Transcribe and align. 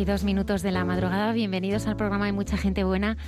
Y 0.00 0.04
dos 0.06 0.24
minutos 0.24 0.62
de 0.62 0.72
la 0.72 0.86
madrugada. 0.86 1.30
Bienvenidos 1.32 1.86
al 1.86 1.94
programa 1.94 2.24
de 2.24 2.32
Mucha 2.32 2.56
Gente 2.56 2.84
Buena 2.84 3.18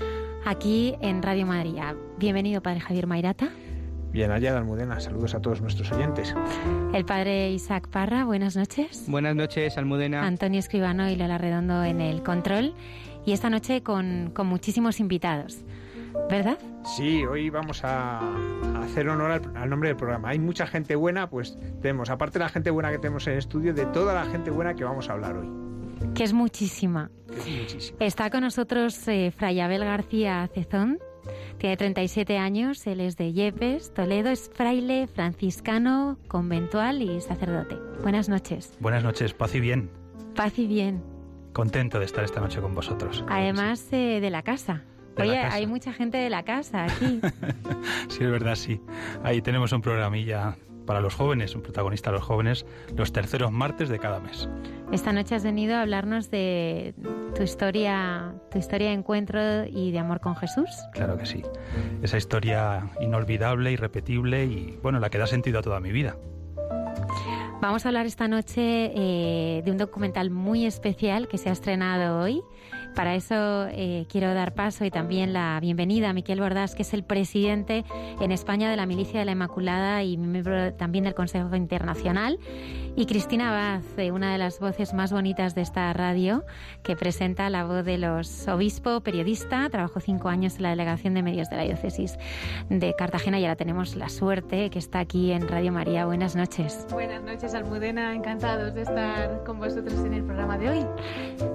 aquí 0.47 0.95
en 1.03 1.23
Radio 1.23 1.45
Madrid. 1.45 1.75
Bienvenido, 2.19 2.63
Padre 2.63 2.81
Javier 2.81 3.07
Mairata. 3.07 3.51
Bien 4.11 4.31
hallada, 4.31 4.59
Almudena. 4.59 4.99
Saludos 4.99 5.35
a 5.35 5.43
todos 5.43 5.61
nuestros 5.61 5.93
oyentes. 5.93 6.35
El 6.95 7.05
Padre 7.05 7.51
Isaac 7.51 7.89
Parra, 7.89 8.25
buenas 8.25 8.57
noches. 8.57 9.05
Buenas 9.07 9.37
noches, 9.37 9.77
Almudena. 9.77 10.27
Antonio 10.27 10.61
Escribano 10.61 11.11
y 11.11 11.17
Lola 11.17 11.37
Redondo 11.37 11.85
en 11.85 12.01
el 12.01 12.23
control. 12.23 12.73
Y 13.27 13.33
esta 13.33 13.51
noche 13.51 13.83
con, 13.83 14.31
con 14.33 14.47
muchísimos 14.47 14.99
invitados. 14.99 15.59
¿Verdad? 16.31 16.57
Sí, 16.97 17.23
hoy 17.27 17.51
vamos 17.51 17.85
a, 17.85 18.21
hacer 18.83 19.11
honor 19.11 19.31
al, 19.31 19.43
al, 19.57 19.69
nombre 19.69 19.91
del 19.91 19.97
programa. 19.97 20.31
Hay 20.31 20.39
mucha 20.39 20.67
gente 20.67 20.97
buena, 20.97 21.29
pues 21.29 21.59
tenemos, 21.83 22.09
aparte 22.09 22.39
de 22.39 22.47
la 22.47 22.49
gente 22.49 22.71
buena 22.71 22.91
que 22.91 22.99
tenemos 22.99 23.27
en 23.27 23.35
el 23.35 23.41
estudio, 23.41 23.75
de 23.75 23.85
toda 23.87 24.15
la 24.15 24.25
gente 24.25 24.51
buena 24.51 24.75
que 24.75 24.85
vamos 24.85 25.11
a 25.11 25.13
hablar 25.13 25.37
hoy 25.37 25.62
que 26.15 26.25
es 26.25 26.33
muchísima. 26.33 27.11
Está 27.99 28.31
con 28.31 28.43
nosotros 28.43 29.07
eh, 29.09 29.33
Fray 29.37 29.61
Abel 29.61 29.85
García 29.85 30.49
Cezón. 30.53 30.99
Tiene 31.59 31.77
37 31.77 32.37
años, 32.39 32.87
él 32.87 33.01
es 33.01 33.17
de 33.17 33.33
Yepes, 33.33 33.95
Toledo, 33.95 34.31
es 34.31 34.51
fraile 34.53 35.07
franciscano, 35.07 36.19
conventual 36.27 37.01
y 37.01 37.21
sacerdote. 37.21 37.77
Buenas 38.03 38.29
noches. 38.29 38.77
Buenas 38.81 39.05
noches, 39.05 39.33
paz 39.33 39.55
y 39.55 39.61
bien. 39.61 39.89
Paz 40.35 40.59
y 40.59 40.67
bien. 40.67 41.03
Contento 41.53 42.01
de 42.01 42.07
estar 42.07 42.25
esta 42.25 42.41
noche 42.41 42.61
con 42.61 42.75
vosotros. 42.75 43.25
Además 43.29 43.87
eh, 43.93 44.19
de 44.21 44.31
la 44.31 44.43
casa. 44.43 44.83
Oye, 45.19 45.39
hay 45.39 45.67
mucha 45.67 45.93
gente 45.93 46.19
de 46.19 46.31
la 46.31 46.43
casa 46.43 46.85
aquí. 46.85 47.21
sí, 48.09 48.25
es 48.25 48.31
verdad, 48.31 48.57
sí. 48.57 48.81
Ahí 49.23 49.43
tenemos 49.43 49.73
un 49.73 49.83
programilla 49.83 50.57
para 50.87 51.01
los 51.01 51.15
jóvenes, 51.15 51.55
un 51.55 51.63
protagonista 51.63 52.11
de 52.11 52.19
los 52.19 52.25
jóvenes, 52.25 52.67
los 52.97 53.13
terceros 53.13 53.53
martes 53.53 53.89
de 53.89 53.99
cada 53.99 54.21
mes. 54.21 54.49
Esta 54.91 55.13
noche 55.13 55.35
has 55.35 55.45
venido 55.45 55.77
a 55.77 55.83
hablarnos 55.83 56.31
de 56.31 56.95
tu 57.35 57.43
historia, 57.43 58.35
tu 58.51 58.59
historia 58.59 58.89
de 58.89 58.95
encuentro 58.95 59.65
y 59.67 59.91
de 59.91 59.99
amor 59.99 60.21
con 60.21 60.37
Jesús. 60.37 60.69
Claro 60.93 61.17
que 61.17 61.27
sí. 61.27 61.43
Esa 62.03 62.17
historia 62.17 62.91
inolvidable, 63.01 63.73
irrepetible 63.73 64.45
y 64.45 64.79
bueno, 64.83 65.01
la 65.01 65.11
que 65.11 65.19
da 65.19 65.27
sentido 65.27 65.61
a 65.61 65.63
toda 65.63 65.81
mi 65.81 65.93
vida. 65.93 66.17
Vamos 67.61 67.87
a 67.87 67.91
hablar 67.91 68.07
esta 68.07 68.27
noche 68.27 68.93
eh, 68.95 69.63
de 69.65 69.71
un 69.71 69.79
documental 69.79 70.31
muy 70.31 70.67
especial 70.67 71.29
que 71.29 71.39
se 71.39 71.49
ha 71.49 71.53
estrenado 71.53 72.19
hoy 72.19 72.43
para 72.95 73.15
eso 73.15 73.67
eh, 73.71 74.07
quiero 74.09 74.35
dar 74.35 74.55
paso 74.55 74.85
y 74.85 74.91
también 74.91 75.33
la 75.33 75.59
bienvenida 75.61 76.11
a 76.11 76.13
Miquel 76.13 76.41
Bordás, 76.41 76.75
que 76.75 76.83
es 76.83 76.95
el 76.95 77.03
presidente 77.03 77.85
en 78.21 78.33
España 78.33 78.71
de 78.71 78.77
la 78.77 78.87
Milicia 78.87 79.19
de 79.21 79.27
la 79.27 79.33
Inmaculada 79.33 80.03
y 80.03 80.17
miembro 80.17 80.75
también 80.75 81.05
del 81.05 81.15
Consejo 81.15 81.55
Internacional. 81.57 82.39
Y 82.95 83.07
Cristina 83.07 83.51
Abad, 83.51 83.83
eh, 83.99 84.13
una 84.13 84.33
de 84.33 84.39
las 84.39 84.61
voces 84.61 84.93
más 84.93 85.13
bonitas 85.13 85.55
de 85.55 85.63
esta 85.63 85.91
radio, 85.95 86.45
que 86.83 86.95
presenta 86.95 87.49
la 87.49 87.65
voz 87.65 87.87
de 87.87 87.97
los 87.97 88.47
obispo, 88.49 89.01
periodista, 89.01 89.71
trabajó 89.71 90.01
cinco 90.01 90.29
años 90.29 90.57
en 90.57 90.65
la 90.65 90.71
Delegación 90.71 91.15
de 91.15 91.23
Medios 91.23 91.49
de 91.49 91.57
la 91.57 91.63
Diócesis 91.63 92.19
de 92.69 92.95
Cartagena 92.95 93.41
y 93.41 93.45
ahora 93.45 93.57
tenemos 93.57 93.97
la 93.97 94.11
suerte 94.11 94.69
que 94.69 94.79
está 94.79 95.01
aquí 95.01 95.33
en 95.33 95.49
Radio 95.49 95.73
María. 95.73 96.05
Buenas 96.05 96.37
noches. 96.37 96.87
Buenas 96.91 97.23
noches, 97.23 97.55
Almudena. 97.55 98.15
Encantados 98.15 98.75
de 98.75 98.83
estar 98.83 99.43
con 99.45 99.59
vosotros 99.59 99.95
en 100.05 100.13
el 100.13 100.25
programa 100.25 100.59
de 100.59 100.69
hoy. 100.69 100.87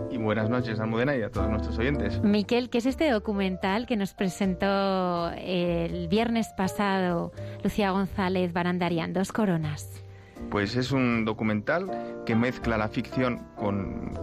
Y 0.09 0.17
buenas 0.17 0.49
noches, 0.49 0.79
Almudena, 0.79 1.15
y 1.15 1.21
a 1.27 1.31
todos 1.31 1.49
nuestros 1.49 1.77
oyentes. 1.77 2.21
Miquel, 2.23 2.69
¿qué 2.69 2.79
es 2.79 2.85
este 2.85 3.09
documental 3.09 3.85
que 3.85 3.95
nos 3.95 4.13
presentó 4.13 5.29
el 5.31 6.07
viernes 6.07 6.47
pasado 6.57 7.31
Lucía 7.63 7.91
González 7.91 8.53
Barandarian, 8.53 9.13
Dos 9.13 9.31
Coronas? 9.31 10.03
Pues 10.49 10.75
es 10.75 10.91
un 10.91 11.25
documental 11.25 12.23
que 12.25 12.35
mezcla 12.35 12.77
la 12.77 12.87
ficción 12.87 13.41
con, 13.55 14.13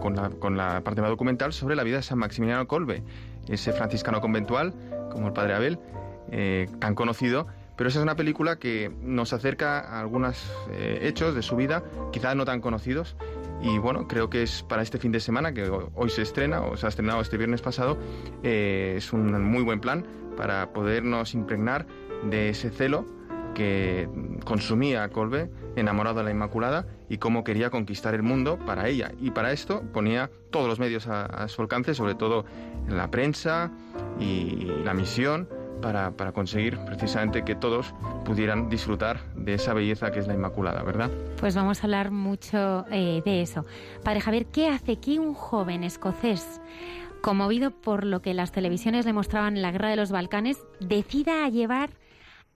la, 0.55 0.81
parte 0.81 1.01
más 1.01 1.09
documental 1.09 1.53
sobre 1.53 1.75
la 1.75 1.83
vida 1.83 1.97
de 1.97 2.03
San 2.03 2.17
Maximiliano 2.17 2.67
Colbe, 2.67 3.03
ese 3.47 3.71
franciscano 3.71 4.21
conventual, 4.21 4.73
como 5.11 5.27
el 5.27 5.33
padre 5.33 5.53
Abel, 5.53 5.79
eh, 6.31 6.67
tan 6.79 6.95
conocido, 6.95 7.47
pero 7.75 7.89
esa 7.89 7.99
es 7.99 8.03
una 8.03 8.15
película 8.15 8.55
que 8.55 8.91
nos 9.01 9.33
acerca 9.33 9.79
a 9.79 9.99
algunos 9.99 10.51
eh, 10.71 10.99
hechos 11.03 11.35
de 11.35 11.41
su 11.41 11.55
vida, 11.55 11.83
quizás 12.11 12.35
no 12.35 12.45
tan 12.45 12.61
conocidos, 12.61 13.15
y 13.65 13.79
bueno, 13.79 14.07
creo 14.07 14.29
que 14.29 14.43
es 14.43 14.61
para 14.61 14.83
este 14.83 14.99
fin 14.99 15.11
de 15.11 15.19
semana, 15.19 15.51
que 15.51 15.67
hoy 15.67 16.09
se 16.11 16.21
estrena, 16.21 16.61
o 16.61 16.77
se 16.77 16.85
ha 16.85 16.89
estrenado 16.89 17.19
este 17.21 17.35
viernes 17.35 17.63
pasado, 17.63 17.97
eh, 18.43 18.93
es 18.97 19.11
un 19.11 19.43
muy 19.43 19.63
buen 19.63 19.79
plan 19.79 20.05
para 20.37 20.71
podernos 20.71 21.33
impregnar 21.33 21.87
de 22.29 22.49
ese 22.49 22.69
celo 22.69 23.07
que 23.55 24.07
consumía 24.43 25.09
Colbe, 25.09 25.49
enamorado 25.75 26.19
de 26.19 26.25
la 26.25 26.31
Inmaculada, 26.31 26.85
y 27.09 27.17
cómo 27.17 27.43
quería 27.43 27.71
conquistar 27.71 28.13
el 28.13 28.21
mundo 28.21 28.59
para 28.59 28.87
ella. 28.87 29.13
Y 29.19 29.31
para 29.31 29.51
esto 29.51 29.81
ponía 29.93 30.29
todos 30.51 30.67
los 30.67 30.79
medios 30.79 31.07
a, 31.07 31.47
su 31.47 31.63
alcance, 31.63 31.95
sobre 31.95 32.13
todo 32.13 32.45
la 32.87 33.09
prensa 33.09 33.71
y 34.19 34.65
la 34.83 34.93
misión, 34.93 35.49
para, 35.81 36.11
para, 36.11 36.31
conseguir 36.31 36.77
precisamente 36.79 37.43
que 37.43 37.55
todos 37.55 37.93
pudieran 38.23 38.69
disfrutar 38.69 39.19
de 39.35 39.55
esa 39.55 39.73
belleza 39.73 40.11
que 40.11 40.19
es 40.19 40.27
la 40.27 40.33
Inmaculada, 40.33 40.83
¿verdad? 40.83 41.09
Pues 41.39 41.55
vamos 41.55 41.81
a 41.81 41.83
hablar 41.83 42.11
mucho 42.11 42.85
eh, 42.91 43.21
de 43.23 43.41
eso. 43.41 43.65
Padre 44.03 44.21
Javier, 44.21 44.45
¿qué 44.47 44.69
hace 44.69 44.97
que 44.97 45.19
un 45.19 45.33
joven 45.33 45.83
escocés 45.83 46.61
conmovido 47.21 47.71
por 47.71 48.05
lo 48.05 48.21
que 48.21 48.35
las 48.35 48.51
televisiones 48.51 49.05
le 49.05 49.13
mostraban 49.13 49.55
en 49.55 49.63
la 49.63 49.71
guerra 49.71 49.89
de 49.89 49.95
los 49.95 50.11
Balcanes, 50.11 50.63
decida 50.79 51.49
llevar 51.49 51.89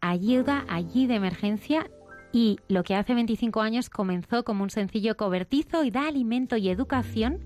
ayuda 0.01 0.63
allí 0.69 1.07
de 1.07 1.15
emergencia 1.15 1.89
y 2.31 2.59
lo 2.67 2.83
que 2.83 2.93
hace 2.95 3.13
25 3.13 3.61
años 3.61 3.89
comenzó 3.89 4.43
como 4.43 4.63
un 4.63 4.69
sencillo 4.69 5.15
cobertizo 5.17 5.83
y 5.83 5.91
da 5.91 6.07
alimento 6.07 6.55
y 6.57 6.69
educación 6.69 7.39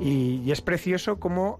Y, 0.00 0.42
y 0.44 0.52
es 0.52 0.60
precioso 0.60 1.18
como 1.18 1.58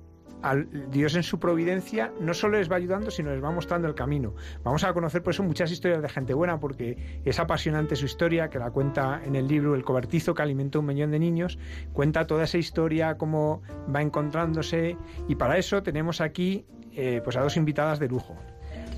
Dios 0.90 1.14
en 1.14 1.22
su 1.22 1.38
providencia 1.38 2.12
no 2.20 2.34
solo 2.34 2.58
les 2.58 2.70
va 2.70 2.76
ayudando, 2.76 3.10
sino 3.10 3.30
les 3.30 3.42
va 3.42 3.50
mostrando 3.50 3.88
el 3.88 3.94
camino. 3.94 4.34
Vamos 4.62 4.84
a 4.84 4.92
conocer 4.92 5.22
por 5.22 5.32
eso 5.32 5.42
muchas 5.42 5.70
historias 5.70 6.02
de 6.02 6.08
gente 6.08 6.34
buena, 6.34 6.60
porque 6.60 7.20
es 7.24 7.38
apasionante 7.38 7.96
su 7.96 8.06
historia, 8.06 8.50
que 8.50 8.58
la 8.58 8.70
cuenta 8.70 9.20
en 9.24 9.36
el 9.36 9.48
libro 9.48 9.74
El 9.74 9.84
cobertizo 9.84 10.34
que 10.34 10.42
alimentó 10.42 10.80
un 10.80 10.86
millón 10.86 11.10
de 11.10 11.18
niños, 11.18 11.58
cuenta 11.92 12.26
toda 12.26 12.44
esa 12.44 12.58
historia, 12.58 13.16
cómo 13.16 13.62
va 13.94 14.02
encontrándose, 14.02 14.96
y 15.28 15.34
para 15.36 15.56
eso 15.58 15.82
tenemos 15.82 16.20
aquí 16.20 16.66
eh, 16.92 17.20
pues 17.24 17.36
a 17.36 17.40
dos 17.40 17.56
invitadas 17.56 17.98
de 17.98 18.08
lujo. 18.08 18.36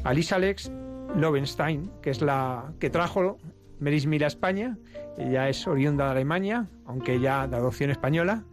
Alisa 0.04 0.36
Alex 0.36 0.70
Lovenstein, 1.14 1.90
que 2.02 2.10
es 2.10 2.20
la 2.20 2.72
que 2.78 2.90
trajo 2.90 3.38
Meris 3.78 4.06
Mira 4.06 4.26
España, 4.26 4.78
ella 5.16 5.48
es 5.48 5.66
oriunda 5.66 6.06
de 6.06 6.10
Alemania, 6.12 6.68
aunque 6.84 7.20
ya 7.20 7.46
de 7.46 7.56
adopción 7.56 7.90
española, 7.90 8.44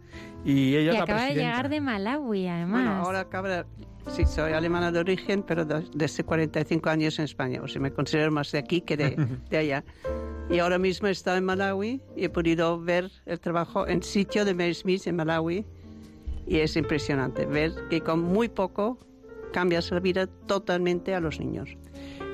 y 0.44 0.76
ella 0.76 1.02
acaba 1.02 1.24
de 1.24 1.34
llegar 1.34 1.68
de 1.68 1.80
Malawi, 1.80 2.46
además. 2.46 2.82
Bueno, 2.82 2.92
ahora 3.02 3.20
acaba 3.20 3.64
Sí, 4.08 4.24
soy 4.26 4.52
alemana 4.52 4.92
de 4.92 4.98
origen, 4.98 5.42
pero 5.42 5.64
desde 5.64 6.24
45 6.24 6.90
años 6.90 7.18
en 7.18 7.24
España. 7.24 7.62
O 7.62 7.68
sea, 7.68 7.80
me 7.80 7.90
considero 7.90 8.30
más 8.30 8.52
de 8.52 8.58
aquí 8.58 8.82
que 8.82 8.96
de, 8.96 9.16
de 9.50 9.56
allá. 9.56 9.84
Y 10.50 10.58
ahora 10.58 10.78
mismo 10.78 11.08
he 11.08 11.10
estado 11.10 11.38
en 11.38 11.44
Malawi 11.44 12.02
y 12.14 12.24
he 12.24 12.28
podido 12.28 12.78
ver 12.78 13.10
el 13.24 13.40
trabajo 13.40 13.88
en 13.88 14.02
sitio 14.02 14.44
de 14.44 14.52
Mary 14.52 14.74
Smith 14.74 15.06
en 15.06 15.16
Malawi. 15.16 15.64
Y 16.46 16.58
es 16.58 16.76
impresionante 16.76 17.46
ver 17.46 17.72
que 17.88 18.02
con 18.02 18.20
muy 18.20 18.48
poco 18.48 18.98
cambias 19.52 19.90
la 19.90 20.00
vida 20.00 20.26
totalmente 20.26 21.14
a 21.14 21.20
los 21.20 21.40
niños. 21.40 21.70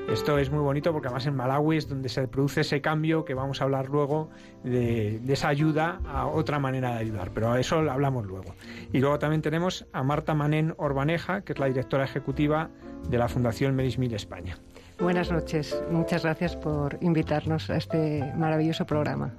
Esto 0.09 0.37
es 0.37 0.51
muy 0.51 0.59
bonito 0.59 0.91
porque 0.91 1.07
además 1.07 1.25
en 1.25 1.35
Malawi 1.35 1.77
es 1.77 1.87
donde 1.87 2.09
se 2.09 2.27
produce 2.27 2.61
ese 2.61 2.81
cambio 2.81 3.23
que 3.23 3.33
vamos 3.33 3.61
a 3.61 3.63
hablar 3.63 3.87
luego 3.89 4.29
de, 4.63 5.21
esa 5.27 5.47
ayuda 5.47 6.01
a 6.05 6.27
otra 6.27 6.59
manera 6.59 6.91
de 6.91 6.99
ayudar, 6.99 7.31
pero 7.33 7.51
a 7.51 7.59
eso 7.59 7.81
lo 7.81 7.91
hablamos 7.91 8.25
luego. 8.25 8.53
Y 8.91 8.99
luego 8.99 9.19
también 9.19 9.41
tenemos 9.41 9.85
a 9.93 10.03
Marta 10.03 10.33
Manén 10.33 10.73
Orbaneja, 10.77 11.41
que 11.41 11.53
es 11.53 11.59
la 11.59 11.67
directora 11.67 12.03
ejecutiva 12.03 12.69
de 13.09 13.17
la 13.17 13.29
Fundación 13.29 13.75
Merismil 13.75 14.13
España. 14.13 14.57
Buenas 15.01 15.31
noches. 15.31 15.75
Muchas 15.89 16.21
gracias 16.21 16.55
por 16.55 16.99
invitarnos 17.01 17.71
a 17.71 17.77
este 17.77 18.23
maravilloso 18.37 18.85
programa. 18.85 19.33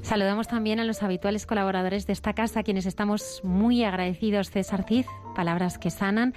Saludamos 0.00 0.48
también 0.48 0.80
a 0.80 0.84
los 0.84 1.02
habituales 1.02 1.44
colaboradores 1.44 2.06
de 2.06 2.14
esta 2.14 2.32
casa, 2.32 2.60
a 2.60 2.62
quienes 2.62 2.86
estamos 2.86 3.42
muy 3.44 3.84
agradecidos. 3.84 4.50
César 4.50 4.86
Cid, 4.88 5.04
Palabras 5.34 5.76
que 5.76 5.90
Sanan, 5.90 6.32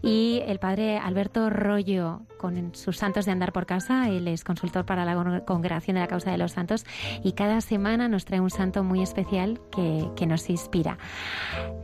y 0.00 0.42
el 0.46 0.60
padre 0.60 0.98
Alberto 0.98 1.50
Rollo, 1.50 2.20
con 2.38 2.74
sus 2.74 2.98
santos 2.98 3.24
de 3.24 3.32
andar 3.32 3.52
por 3.52 3.66
casa. 3.66 4.08
Él 4.08 4.28
es 4.28 4.44
consultor 4.44 4.84
para 4.86 5.04
la 5.04 5.42
Congregación 5.44 5.94
de 5.94 6.00
la 6.02 6.06
Causa 6.06 6.30
de 6.30 6.38
los 6.38 6.52
Santos 6.52 6.84
y 7.24 7.32
cada 7.32 7.60
semana 7.62 8.06
nos 8.06 8.26
trae 8.26 8.38
un 8.38 8.50
santo 8.50 8.84
muy 8.84 9.02
especial 9.02 9.60
que, 9.72 10.08
que 10.14 10.26
nos 10.26 10.48
inspira. 10.50 10.98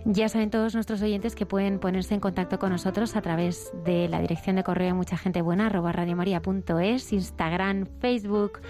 Ya 0.04 0.28
saben 0.28 0.50
todos 0.50 0.74
nuestros 0.74 1.02
oyentes 1.02 1.34
que 1.34 1.46
pueden 1.46 1.80
ponerse 1.80 2.14
en 2.14 2.20
contacto 2.20 2.58
con 2.58 2.70
nosotros 2.70 3.16
a 3.16 3.22
través 3.22 3.72
de 3.84 4.08
la 4.08 4.20
dirección 4.20 4.56
de 4.56 4.62
correo 4.62 4.94
mucha 4.94 5.16
gente 5.16 5.42
buena, 5.42 5.66
arroba 5.66 5.92
radiomaria.es, 6.20 7.12
Instagram, 7.12 7.86
Facebook 8.00 8.60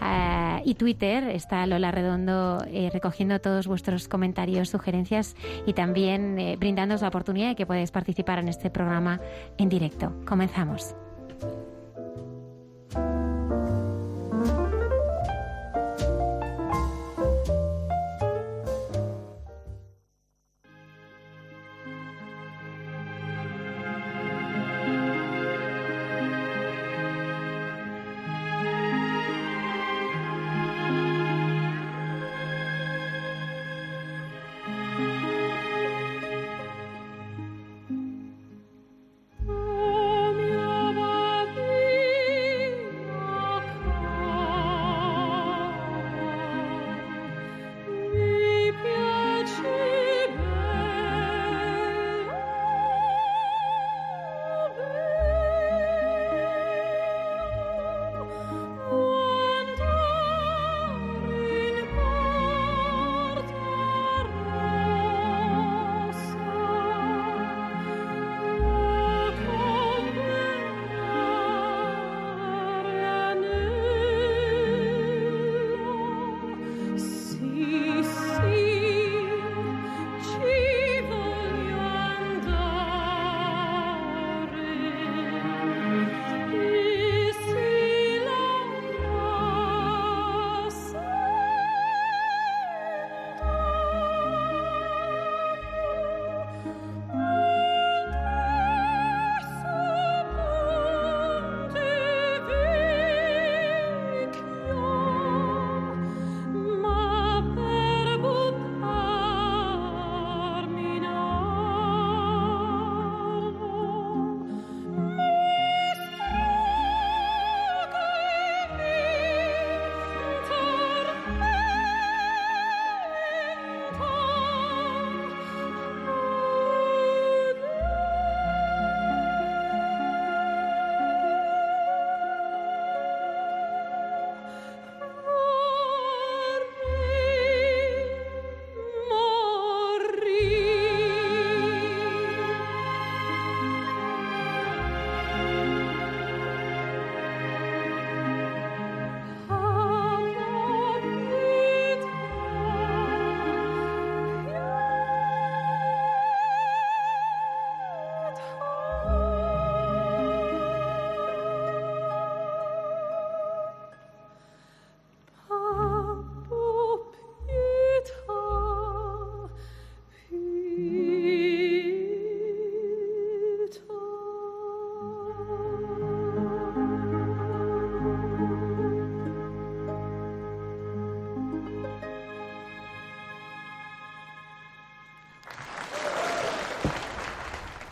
uh, 0.00 0.60
y 0.64 0.74
Twitter. 0.74 1.24
Está 1.24 1.66
Lola 1.66 1.90
Redondo 1.90 2.58
eh, 2.68 2.90
recogiendo 2.92 3.40
todos 3.40 3.66
vuestros 3.66 4.08
comentarios, 4.08 4.68
sugerencias 4.70 5.36
y 5.66 5.72
también 5.72 6.38
eh, 6.38 6.56
brindándoos 6.58 7.02
la 7.02 7.08
oportunidad 7.08 7.48
de 7.48 7.56
que 7.56 7.66
podáis 7.66 7.90
participar 7.90 8.38
en 8.38 8.48
este 8.48 8.70
programa 8.70 9.20
en 9.56 9.68
directo. 9.68 10.12
Comenzamos. 10.26 10.94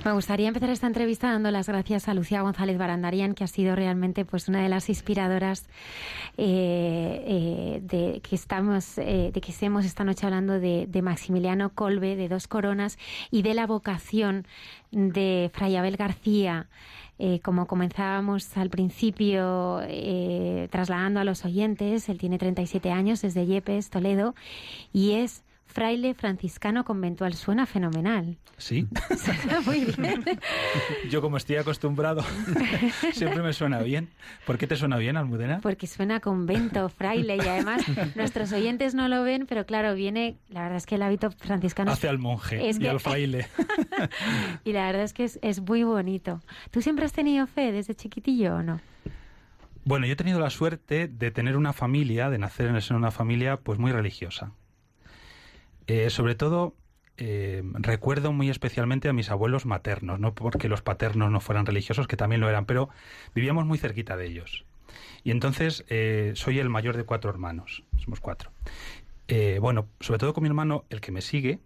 Me 0.07 0.13
gustaría 0.13 0.47
empezar 0.47 0.71
esta 0.71 0.87
entrevista 0.87 1.33
dando 1.33 1.51
las 1.51 1.67
gracias 1.67 2.07
a 2.07 2.15
Lucía 2.15 2.41
González 2.41 2.79
Barandarian, 2.79 3.35
que 3.35 3.43
ha 3.43 3.49
sido 3.49 3.75
realmente 3.75 4.25
pues 4.25 4.47
una 4.47 4.63
de 4.63 4.69
las 4.69 4.89
inspiradoras 4.89 5.67
eh, 6.37 7.25
eh, 7.27 7.81
de 7.83 8.21
que 8.21 8.37
estamos, 8.37 8.99
eh, 8.99 9.33
de 9.35 9.41
que 9.41 9.51
estemos 9.51 9.85
esta 9.85 10.05
noche 10.05 10.25
hablando 10.25 10.61
de, 10.61 10.87
de, 10.87 11.03
Maximiliano 11.03 11.71
Colbe, 11.71 12.15
de 12.15 12.29
Dos 12.29 12.47
Coronas 12.47 12.99
y 13.33 13.43
de 13.43 13.55
la 13.55 13.67
vocación 13.67 14.47
de 14.93 15.51
Fray 15.53 15.75
Abel 15.75 15.97
García. 15.97 16.69
Como 17.43 17.67
comenzábamos 17.67 18.57
al 18.59 18.69
principio, 18.69 19.81
trasladando 20.71 21.19
a 21.19 21.25
los 21.25 21.47
oyentes, 21.47 22.11
él 22.11 22.19
tiene 22.19 22.37
37 22.37 22.93
años, 22.93 23.25
es 23.25 23.33
de 23.33 23.47
Yepes, 23.47 23.89
Toledo, 23.89 24.35
y 24.93 25.13
es 25.13 25.43
fraile 25.67 26.15
franciscano 26.15 26.85
conventual. 26.85 27.35
Suena 27.35 27.67
fenomenal. 27.67 28.39
Sí. 28.57 28.89
Suena 29.19 29.61
muy 29.61 29.85
bien. 29.85 30.25
Yo 31.11 31.21
como 31.21 31.37
estoy 31.37 31.57
acostumbrado, 31.57 32.23
siempre 33.13 33.43
me 33.43 33.53
suena 33.53 33.81
bien. 33.81 34.09
¿Por 34.47 34.57
qué 34.59 34.67
te 34.67 34.77
suena 34.77 34.97
bien, 34.97 35.17
Almudena? 35.17 35.61
Porque 35.61 35.87
suena 35.87 36.21
convento, 36.21 36.89
fraile, 36.89 37.37
y 37.37 37.41
además 37.41 37.83
nuestros 38.15 38.53
oyentes 38.53 38.95
no 38.95 39.09
lo 39.09 39.23
ven, 39.23 39.47
pero 39.47 39.67
claro, 39.67 39.95
viene, 39.95 40.37
la 40.49 40.63
verdad 40.63 40.79
es 40.79 40.87
que 40.87 40.95
el 40.95 41.03
hábito 41.03 41.31
franciscano... 41.31 41.93
Hace 41.93 42.09
al 42.09 42.19
monje 42.19 42.69
es 42.69 42.77
y 42.77 42.81
que- 42.81 42.89
al 42.89 43.01
fraile. 43.01 43.47
y 44.65 44.73
la 44.73 44.87
verdad 44.87 45.03
es 45.03 45.13
que 45.13 45.25
es, 45.25 45.39
es 45.43 45.61
muy 45.61 45.83
bonito. 45.85 46.41
¿Tú 46.71 46.81
siempre 46.81 47.05
has 47.05 47.13
tenido 47.13 47.47
fe 47.47 47.73
desde 47.73 47.95
chiquitillo 47.95 48.57
o 48.57 48.63
no? 48.63 48.81
Bueno, 49.85 50.07
yo 50.07 50.15
he 50.15 50.17
tenido 50.17 50.41
la 50.41 50.51
suerte 50.51 51.07
de 51.07 51.31
tener 51.31 51.57
una 51.57 51.73
familia, 51.73 52.29
de 52.31 52.39
nacer 52.39 52.67
en 52.69 52.75
el 52.77 52.83
seno 52.83 52.99
de 52.99 53.03
una 53.05 53.11
familia 53.13 53.59
pues 53.59 53.79
muy 53.79 53.93
religiosa. 53.93 54.51
Eh, 55.87 56.11
sobre 56.11 56.35
todo 56.35 56.75
eh, 57.16 57.62
recuerdo 57.75 58.33
muy 58.33 58.50
especialmente 58.50 59.09
a 59.09 59.12
mis 59.12 59.31
abuelos 59.31 59.66
maternos, 59.66 60.21
no 60.21 60.35
porque 60.35 60.69
los 60.69 60.83
paternos 60.83 61.31
no 61.31 61.40
fueran 61.40 61.66
religiosos, 61.66 62.07
que 62.07 62.16
también 62.16 62.40
lo 62.40 62.49
eran, 62.49 62.66
pero 62.66 62.88
vivíamos 63.35 63.66
muy 63.66 63.78
cerquita 63.78 64.16
de 64.16 64.26
ellos. 64.26 64.64
Y 65.25 65.31
entonces 65.31 65.85
eh, 65.88 66.33
soy 66.35 66.59
el 66.59 66.69
mayor 66.69 66.97
de 66.97 67.05
cuatro 67.05 67.31
hermanos, 67.31 67.85
somos 67.99 68.21
cuatro. 68.21 68.50
Bueno, 69.61 69.88
sobre 69.99 70.19
todo 70.21 70.35
con 70.35 70.43
mi 70.43 70.49
hermano, 70.49 70.85
el 70.88 71.00
que 71.00 71.11
me 71.11 71.21
sigue, 71.21 71.59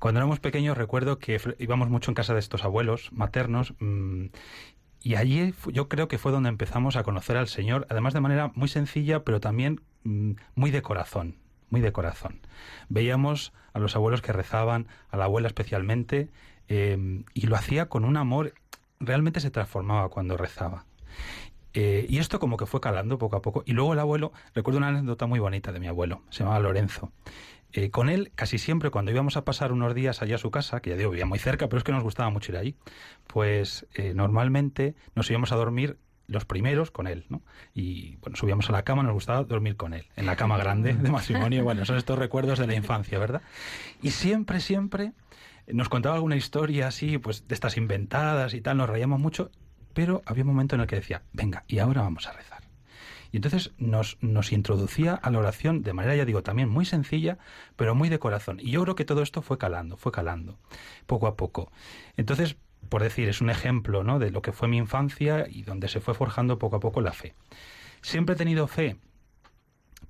cuando 0.00 0.18
éramos 0.18 0.40
pequeños 0.40 0.78
recuerdo 0.78 1.18
que 1.18 1.38
íbamos 1.58 1.90
mucho 1.90 2.10
en 2.10 2.14
casa 2.14 2.32
de 2.32 2.40
estos 2.40 2.64
abuelos 2.64 3.12
maternos 3.12 3.74
mm, 3.80 4.28
y 5.02 5.14
allí 5.14 5.54
yo 5.72 5.88
creo 5.90 6.08
que 6.08 6.16
fue 6.16 6.32
donde 6.32 6.48
empezamos 6.48 6.96
a 6.96 7.02
conocer 7.02 7.36
al 7.36 7.48
Señor, 7.48 7.86
además 7.90 8.14
de 8.14 8.20
manera 8.20 8.50
muy 8.54 8.68
sencilla, 8.68 9.24
pero 9.24 9.40
también 9.40 9.82
mm, 10.04 10.32
muy 10.54 10.70
de 10.70 10.80
corazón, 10.80 11.36
muy 11.70 11.80
de 11.80 11.92
corazón. 11.92 12.40
Veíamos 12.88 13.52
a 13.72 13.78
los 13.78 13.96
abuelos 13.96 14.22
que 14.22 14.32
rezaban, 14.32 14.88
a 15.10 15.16
la 15.16 15.24
abuela 15.24 15.48
especialmente, 15.48 16.28
em, 16.68 17.24
y 17.34 17.46
lo 17.46 17.56
hacía 17.56 17.88
con 17.88 18.04
un 18.04 18.16
amor, 18.16 18.54
realmente 18.98 19.40
se 19.40 19.50
transformaba 19.50 20.08
cuando 20.08 20.36
rezaba. 20.36 20.86
Eh, 21.72 22.06
y 22.08 22.18
esto 22.18 22.40
como 22.40 22.56
que 22.56 22.66
fue 22.66 22.80
calando 22.80 23.18
poco 23.18 23.36
a 23.36 23.42
poco. 23.42 23.62
Y 23.64 23.72
luego 23.72 23.92
el 23.92 24.00
abuelo, 24.00 24.32
recuerdo 24.54 24.78
una 24.78 24.88
anécdota 24.88 25.26
muy 25.26 25.38
bonita 25.38 25.72
de 25.72 25.80
mi 25.80 25.86
abuelo, 25.86 26.22
se 26.30 26.40
llamaba 26.40 26.60
Lorenzo. 26.60 27.12
Eh, 27.72 27.90
con 27.90 28.08
él, 28.08 28.32
casi 28.34 28.58
siempre, 28.58 28.90
cuando 28.90 29.12
íbamos 29.12 29.36
a 29.36 29.44
pasar 29.44 29.70
unos 29.70 29.94
días 29.94 30.22
allá 30.22 30.34
a 30.34 30.38
su 30.38 30.50
casa, 30.50 30.80
que 30.80 30.90
ya 30.90 30.96
digo, 30.96 31.10
vivía 31.10 31.26
muy 31.26 31.38
cerca, 31.38 31.68
pero 31.68 31.78
es 31.78 31.84
que 31.84 31.92
nos 31.92 32.02
gustaba 32.02 32.28
mucho 32.30 32.50
ir 32.50 32.58
allí, 32.58 32.76
pues 33.28 33.86
eh, 33.94 34.12
normalmente 34.12 34.96
nos 35.14 35.30
íbamos 35.30 35.52
a 35.52 35.56
dormir 35.56 35.96
los 36.30 36.44
primeros 36.44 36.90
con 36.90 37.06
él, 37.06 37.26
¿no? 37.28 37.42
Y 37.74 38.16
bueno, 38.16 38.36
subíamos 38.36 38.68
a 38.68 38.72
la 38.72 38.84
cama, 38.84 39.02
nos 39.02 39.12
gustaba 39.12 39.42
dormir 39.44 39.76
con 39.76 39.92
él, 39.92 40.06
en 40.16 40.26
la 40.26 40.36
cama 40.36 40.56
grande 40.56 40.94
de 40.94 41.10
matrimonio. 41.10 41.64
Bueno, 41.64 41.84
son 41.84 41.96
estos 41.96 42.18
recuerdos 42.18 42.58
de 42.58 42.66
la 42.66 42.74
infancia, 42.74 43.18
¿verdad? 43.18 43.42
Y 44.00 44.12
siempre, 44.12 44.60
siempre 44.60 45.12
nos 45.66 45.88
contaba 45.88 46.14
alguna 46.14 46.36
historia 46.36 46.88
así, 46.88 47.18
pues 47.18 47.46
de 47.48 47.54
estas 47.54 47.76
inventadas 47.76 48.54
y 48.54 48.60
tal, 48.60 48.76
nos 48.76 48.88
reíamos 48.88 49.20
mucho, 49.20 49.50
pero 49.92 50.22
había 50.24 50.44
un 50.44 50.50
momento 50.50 50.76
en 50.76 50.82
el 50.82 50.86
que 50.86 50.96
decía, 50.96 51.22
venga, 51.32 51.64
y 51.66 51.78
ahora 51.78 52.02
vamos 52.02 52.26
a 52.26 52.32
rezar. 52.32 52.60
Y 53.32 53.36
entonces 53.36 53.72
nos, 53.78 54.18
nos 54.20 54.52
introducía 54.52 55.14
a 55.14 55.30
la 55.30 55.38
oración 55.38 55.82
de 55.82 55.92
manera, 55.92 56.16
ya 56.16 56.24
digo, 56.24 56.42
también 56.42 56.68
muy 56.68 56.84
sencilla, 56.84 57.38
pero 57.76 57.94
muy 57.94 58.08
de 58.08 58.18
corazón. 58.18 58.58
Y 58.60 58.70
yo 58.70 58.82
creo 58.82 58.96
que 58.96 59.04
todo 59.04 59.22
esto 59.22 59.42
fue 59.42 59.58
calando, 59.58 59.96
fue 59.96 60.10
calando, 60.10 60.58
poco 61.06 61.26
a 61.28 61.36
poco. 61.36 61.70
Entonces, 62.16 62.56
por 62.90 63.02
decir, 63.02 63.28
es 63.28 63.40
un 63.40 63.48
ejemplo 63.48 64.04
¿no? 64.04 64.18
de 64.18 64.30
lo 64.30 64.42
que 64.42 64.52
fue 64.52 64.68
mi 64.68 64.76
infancia 64.76 65.46
y 65.48 65.62
donde 65.62 65.88
se 65.88 66.00
fue 66.00 66.12
forjando 66.12 66.58
poco 66.58 66.76
a 66.76 66.80
poco 66.80 67.00
la 67.00 67.12
fe. 67.12 67.34
¿Siempre 68.02 68.34
he 68.34 68.38
tenido 68.38 68.66
fe? 68.66 68.96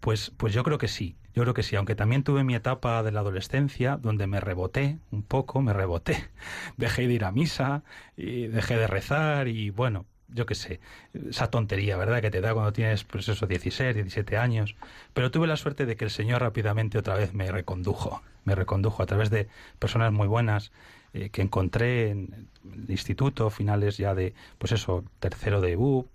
Pues, 0.01 0.33
pues 0.37 0.55
yo 0.55 0.65
creo 0.65 0.79
que 0.79 0.89
sí, 0.89 1.17
yo 1.35 1.43
creo 1.43 1.55
que 1.55 1.63
sí, 1.63 1.77
aunque 1.77 1.95
también 1.95 2.25
tuve 2.25 2.43
mi 2.43 2.55
etapa 2.55 3.03
de 3.03 3.13
la 3.13 3.21
adolescencia 3.21 3.99
donde 3.99 4.27
me 4.27 4.41
reboté 4.41 4.99
un 5.11 5.23
poco, 5.23 5.61
me 5.61 5.75
reboté, 5.75 6.31
dejé 6.79 7.07
de 7.07 7.15
ir 7.15 7.25
a 7.25 7.33
misa, 7.33 7.85
y 8.17 8.47
dejé 8.47 8.77
de 8.79 8.87
rezar 8.87 9.47
y 9.47 9.69
bueno, 9.69 10.07
yo 10.29 10.47
qué 10.47 10.55
sé, 10.55 10.81
esa 11.13 11.51
tontería, 11.51 11.97
¿verdad? 11.97 12.23
Que 12.23 12.31
te 12.31 12.41
da 12.41 12.55
cuando 12.55 12.73
tienes, 12.73 13.05
pues 13.05 13.29
eso, 13.29 13.47
16, 13.47 13.95
17 13.95 14.37
años. 14.37 14.77
Pero 15.13 15.31
tuve 15.31 15.47
la 15.47 15.57
suerte 15.57 15.87
de 15.87 15.97
que 15.97 16.05
el 16.05 16.11
Señor 16.11 16.41
rápidamente 16.41 16.99
otra 16.99 17.15
vez 17.15 17.35
me 17.35 17.51
recondujo, 17.51 18.23
me 18.45 18.55
recondujo 18.55 19.03
a 19.03 19.07
través 19.07 19.29
de 19.31 19.49
personas 19.79 20.13
muy 20.13 20.29
buenas 20.29 20.73
eh, 21.13 21.31
que 21.31 21.43
encontré 21.43 22.11
en 22.11 22.49
el 22.65 22.91
instituto, 22.91 23.51
finales 23.51 23.97
ya 23.97 24.15
de, 24.15 24.35
pues 24.59 24.73
eso, 24.73 25.05
tercero 25.19 25.61
de 25.61 25.77
U, 25.77 26.09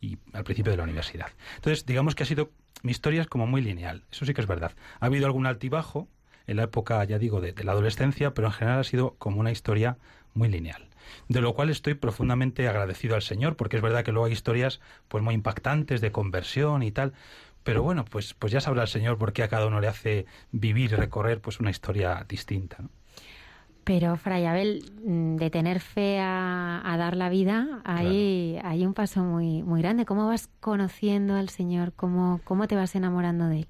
y 0.00 0.18
al 0.32 0.44
principio 0.44 0.72
de 0.72 0.78
la 0.78 0.84
universidad. 0.84 1.28
Entonces, 1.56 1.84
digamos 1.84 2.14
que 2.14 2.22
ha 2.22 2.26
sido, 2.26 2.50
mi 2.82 2.92
historia 2.92 3.20
es 3.20 3.26
como 3.26 3.46
muy 3.46 3.60
lineal, 3.60 4.04
eso 4.10 4.24
sí 4.24 4.32
que 4.32 4.40
es 4.40 4.46
verdad. 4.46 4.72
Ha 5.00 5.06
habido 5.06 5.26
algún 5.26 5.46
altibajo 5.46 6.08
en 6.46 6.56
la 6.56 6.64
época, 6.64 7.04
ya 7.04 7.18
digo, 7.18 7.40
de, 7.40 7.54
la 7.62 7.72
adolescencia, 7.72 8.32
pero 8.34 8.48
en 8.48 8.54
general 8.54 8.80
ha 8.80 8.84
sido 8.84 9.14
como 9.18 9.40
una 9.40 9.50
historia 9.50 9.98
muy 10.34 10.48
lineal 10.48 10.88
de 11.28 11.40
lo 11.40 11.52
cual 11.52 11.68
estoy 11.68 11.94
profundamente 11.94 12.68
agradecido 12.68 13.16
al 13.16 13.22
Señor, 13.22 13.56
porque 13.56 13.76
es 13.76 13.82
verdad 13.82 14.04
que 14.04 14.12
luego 14.12 14.26
hay 14.26 14.32
historias 14.32 14.80
pues 15.08 15.22
muy 15.22 15.34
impactantes 15.34 16.00
de 16.00 16.12
conversión 16.12 16.82
y 16.82 16.92
tal, 16.92 17.12
pero 17.64 17.82
bueno, 17.82 18.04
pues, 18.04 18.34
pues 18.34 18.52
ya 18.52 18.60
sabrá 18.60 18.82
el 18.82 18.88
Señor 18.88 19.18
por 19.18 19.32
qué 19.32 19.42
a 19.42 19.48
cada 19.48 19.66
uno 19.66 19.80
le 19.80 19.88
hace 19.88 20.26
vivir 20.52 20.92
y 20.92 20.96
recorrer 20.96 21.40
pues 21.40 21.60
una 21.60 21.70
historia 21.70 22.24
distinta. 22.28 22.76
¿no? 22.80 22.88
Pero, 23.84 24.16
Fray 24.16 24.44
Abel, 24.46 24.84
mm, 25.04 25.36
de 25.36 25.50
tener 25.50 25.80
fe 25.80 26.20
a, 26.20 26.94
dar 26.98 27.16
la 27.16 27.28
vida, 27.28 27.80
hay, 27.84 28.58
hay 28.62 28.86
un 28.86 28.94
paso 28.94 29.24
muy, 29.24 29.62
muy 29.62 29.82
grande. 29.82 30.04
¿Cómo 30.04 30.28
vas 30.28 30.48
conociendo 30.60 31.34
al 31.34 31.48
Señor? 31.48 31.92
¿Cómo, 31.94 32.40
¿Cómo 32.44 32.68
te 32.68 32.76
vas 32.76 32.94
enamorando 32.94 33.48
de 33.48 33.60
Él? 33.60 33.68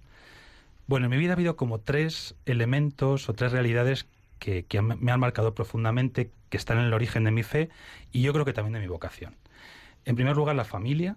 Bueno, 0.86 1.06
en 1.06 1.10
mi 1.10 1.16
vida 1.16 1.30
ha 1.30 1.34
habido 1.34 1.56
como 1.56 1.78
tres 1.78 2.34
elementos 2.44 3.28
o 3.28 3.32
tres 3.32 3.52
realidades 3.52 4.06
que, 4.38 4.64
que 4.64 4.82
me 4.82 5.12
han 5.12 5.20
marcado 5.20 5.54
profundamente, 5.54 6.30
que 6.50 6.58
están 6.58 6.78
en 6.78 6.84
el 6.84 6.92
origen 6.92 7.24
de 7.24 7.30
mi 7.30 7.42
fe 7.42 7.70
y 8.10 8.20
yo 8.20 8.34
creo 8.34 8.44
que 8.44 8.52
también 8.52 8.74
de 8.74 8.80
mi 8.80 8.88
vocación. 8.88 9.36
En 10.04 10.16
primer 10.16 10.36
lugar, 10.36 10.56
la 10.56 10.64
familia. 10.64 11.16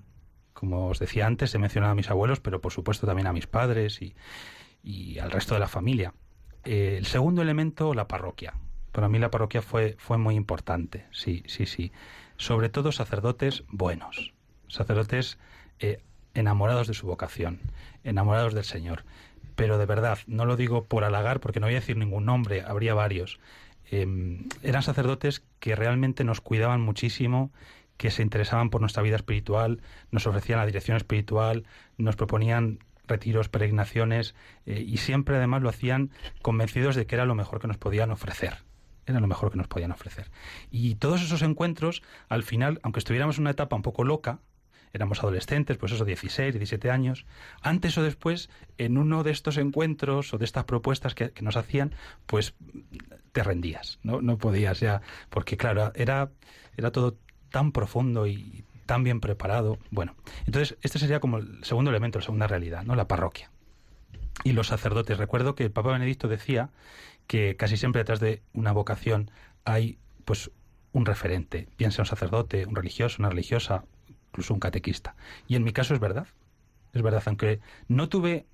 Como 0.54 0.88
os 0.88 1.00
decía 1.00 1.28
antes, 1.28 1.54
he 1.54 1.60
mencionado 1.60 1.92
a 1.92 1.96
mis 1.96 2.10
abuelos, 2.10 2.40
pero 2.40 2.62
por 2.62 2.72
supuesto 2.72 3.06
también 3.06 3.28
a 3.28 3.34
mis 3.34 3.46
padres 3.46 4.02
y, 4.02 4.16
y 4.84 5.20
al 5.20 5.32
resto 5.32 5.54
de 5.54 5.60
la 5.60 5.68
familia. 5.68 6.14
Eh, 6.64 6.96
el 6.98 7.06
segundo 7.08 7.42
elemento, 7.42 7.94
la 7.94 8.08
parroquia 8.08 8.54
para 8.96 9.10
mí 9.10 9.20
la 9.20 9.30
parroquia 9.30 9.62
fue, 9.62 9.98
fue 10.00 10.18
muy 10.18 10.36
importante, 10.36 11.06
sí, 11.12 11.44
sí, 11.48 11.66
sí. 11.66 11.92
Sobre 12.38 12.70
todo 12.70 12.94
sacerdotes 12.94 13.66
buenos, 13.68 14.34
sacerdotes 14.70 15.38
eh, 15.80 16.02
enamorados 16.34 16.88
de 16.88 16.94
su 16.94 17.06
vocación, 17.06 17.60
enamorados 18.06 18.54
del 18.54 18.64
Señor. 18.64 19.04
Pero 19.58 19.78
de 19.78 19.86
verdad, 19.86 20.20
no 20.28 20.46
lo 20.46 20.56
digo 20.56 20.86
por 20.86 21.04
halagar, 21.04 21.42
porque 21.42 21.60
no 21.60 21.68
voy 21.68 21.74
a 21.74 21.82
decir 21.82 21.98
ningún 21.98 22.24
nombre, 22.24 22.62
habría 22.62 22.94
varios. 22.94 23.42
Em, 23.92 24.48
eran 24.64 24.82
sacerdotes 24.82 25.44
que 25.60 25.75
realmente 25.75 26.24
nos 26.24 26.40
cuidaban 26.40 26.80
muchísimo, 26.80 27.52
que 27.98 28.12
se 28.12 28.22
interesaban 28.22 28.70
por 28.70 28.80
nuestra 28.80 29.04
vida 29.04 29.18
espiritual, 29.18 29.82
nos 30.10 30.25
ofrecían 30.25 30.60
la 30.60 30.66
dirección 30.66 30.96
espiritual, 30.96 31.66
nos 31.98 32.16
proponían 32.16 32.80
retiros, 33.08 33.50
peregrinaciones, 33.50 34.36
eh, 34.66 34.82
y 34.88 34.98
siempre 34.98 35.36
además 35.36 35.64
lo 35.64 35.68
hacían 35.68 36.12
convencidos 36.42 36.96
de 36.96 37.06
que 37.06 37.16
era 37.16 37.25
lo 37.25 37.36
mejor 37.36 37.60
que 37.60 37.68
nos 37.68 37.78
podían 37.78 38.12
ofrecer 38.12 38.64
era 39.05 39.19
lo 39.19 39.27
mejor 39.27 39.51
que 39.51 39.57
nos 39.57 39.67
podían 39.67 39.91
ofrecer. 39.91 40.31
Y 40.71 40.95
todos 40.95 41.21
esos 41.21 41.41
encuentros, 41.41 42.01
al 42.29 42.43
final, 42.43 42.79
aunque 42.83 43.00
estuviéramos 43.00 43.38
en 43.38 43.43
una 43.43 43.51
etapa 43.51 43.75
un 43.75 43.81
poco 43.81 44.03
loca, 44.03 44.39
éramos 44.95 45.19
adolescentes, 45.19 45.77
pues 45.77 45.91
eso, 45.91 46.05
16, 46.05 46.53
17 46.53 46.89
años, 46.89 47.25
antes 47.62 47.97
o 47.97 48.03
después, 48.03 48.50
en 48.77 48.97
uno 48.97 49.24
de 49.24 49.31
estos 49.31 49.57
encuentros 49.57 50.33
o 50.33 50.38
de 50.38 50.45
estas 50.45 50.63
propuestas 50.63 51.13
que, 51.13 51.33
nos 51.41 51.57
hacían, 51.57 51.93
pues 52.25 52.55
te 53.33 53.43
rendías, 53.43 54.00
¿no? 54.03 54.21
No 54.21 54.38
podías 54.38 54.79
ya, 54.79 55.01
porque 55.29 55.57
claro, 55.57 55.91
era, 55.95 56.31
era 56.77 56.91
todo 56.91 57.17
tan 57.51 57.74
profundo 57.74 58.25
y 58.25 58.63
tan 58.85 59.03
bien 59.03 59.19
preparado. 59.19 59.79
Bueno, 59.91 60.15
entonces 60.45 60.77
este 60.81 60.97
sería 60.97 61.19
como 61.19 61.38
el 61.39 61.63
segundo 61.63 61.91
elemento, 61.91 62.19
la 62.19 62.25
segunda 62.25 62.47
realidad, 62.47 62.83
¿no? 62.83 62.95
La 62.95 63.07
parroquia. 63.07 63.51
Y 64.43 64.53
los 64.53 64.67
sacerdotes. 64.67 65.17
Recuerdo 65.17 65.55
que 65.55 65.63
el 65.63 65.71
Papa 65.71 65.91
Benedicto 65.91 66.27
decía 66.27 66.69
que 67.27 67.55
casi 67.55 67.77
siempre 67.77 68.01
detrás 68.01 68.20
de 68.20 68.41
una 68.53 68.72
vocación 68.72 69.32
hay 69.63 69.98
pues 70.25 70.51
un 70.94 71.05
referente, 71.05 71.67
bien 71.77 71.91
un 71.98 72.05
sacerdote, 72.05 72.65
un 72.65 72.75
religioso, 72.75 73.17
una 73.20 73.29
religiosa, 73.29 73.84
incluso 74.29 74.53
un 74.53 74.60
catequista. 74.60 75.15
Y 75.48 75.55
en 75.55 75.63
mi 75.63 75.74
caso 75.74 75.94
es 75.94 76.00
verdad, 76.00 76.27
es 76.94 77.01
verdad, 77.01 77.24
aunque 77.25 77.60
no 77.88 78.08
tuve 78.08 78.46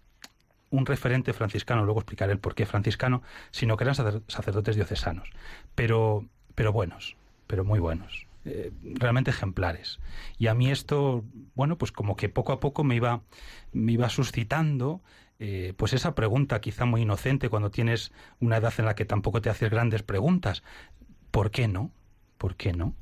un 0.72 0.86
referente 0.86 1.34
franciscano, 1.34 1.84
luego 1.84 2.00
explicaré 2.00 2.32
el 2.32 2.40
por 2.40 2.56
qué 2.56 2.66
franciscano, 2.66 3.22
sino 3.52 3.78
que 3.78 3.84
eran 3.84 3.96
sacerdotes 3.96 4.76
diocesanos, 4.76 5.30
pero, 5.76 6.26
pero 6.56 6.72
buenos, 6.72 7.18
pero 7.46 7.64
muy 7.64 7.80
buenos, 7.80 8.26
eh, 8.46 8.72
realmente 8.82 9.32
ejemplares. 9.32 10.00
Y 10.40 10.48
a 10.48 10.56
mí 10.56 10.72
esto, 10.72 11.24
bueno, 11.56 11.78
pues 11.78 11.92
como 11.92 12.16
que 12.16 12.30
poco 12.30 12.54
a 12.54 12.60
poco 12.60 12.84
me 12.84 12.96
iba, 12.96 13.22
me 13.74 13.92
iba 13.92 14.10
suscitando 14.10 15.02
eh, 15.44 15.74
pues 15.76 15.94
esa 15.94 16.14
pregunta 16.14 16.62
quizá 16.62 16.86
muy 16.86 17.02
inocente 17.02 17.50
cuando 17.50 17.72
tienes 17.72 18.12
una 18.40 18.58
edad 18.58 18.76
en 18.78 18.86
la 18.86 18.94
que 18.94 19.06
tampoco 19.06 19.42
te 19.42 19.50
haces 19.50 19.72
grandes 19.72 20.04
preguntas. 20.04 20.62
¿Por 21.32 21.50
qué 21.50 21.68
no? 21.68 21.92
¿Por 22.38 22.56
qué 22.56 22.74
no? 22.74 22.94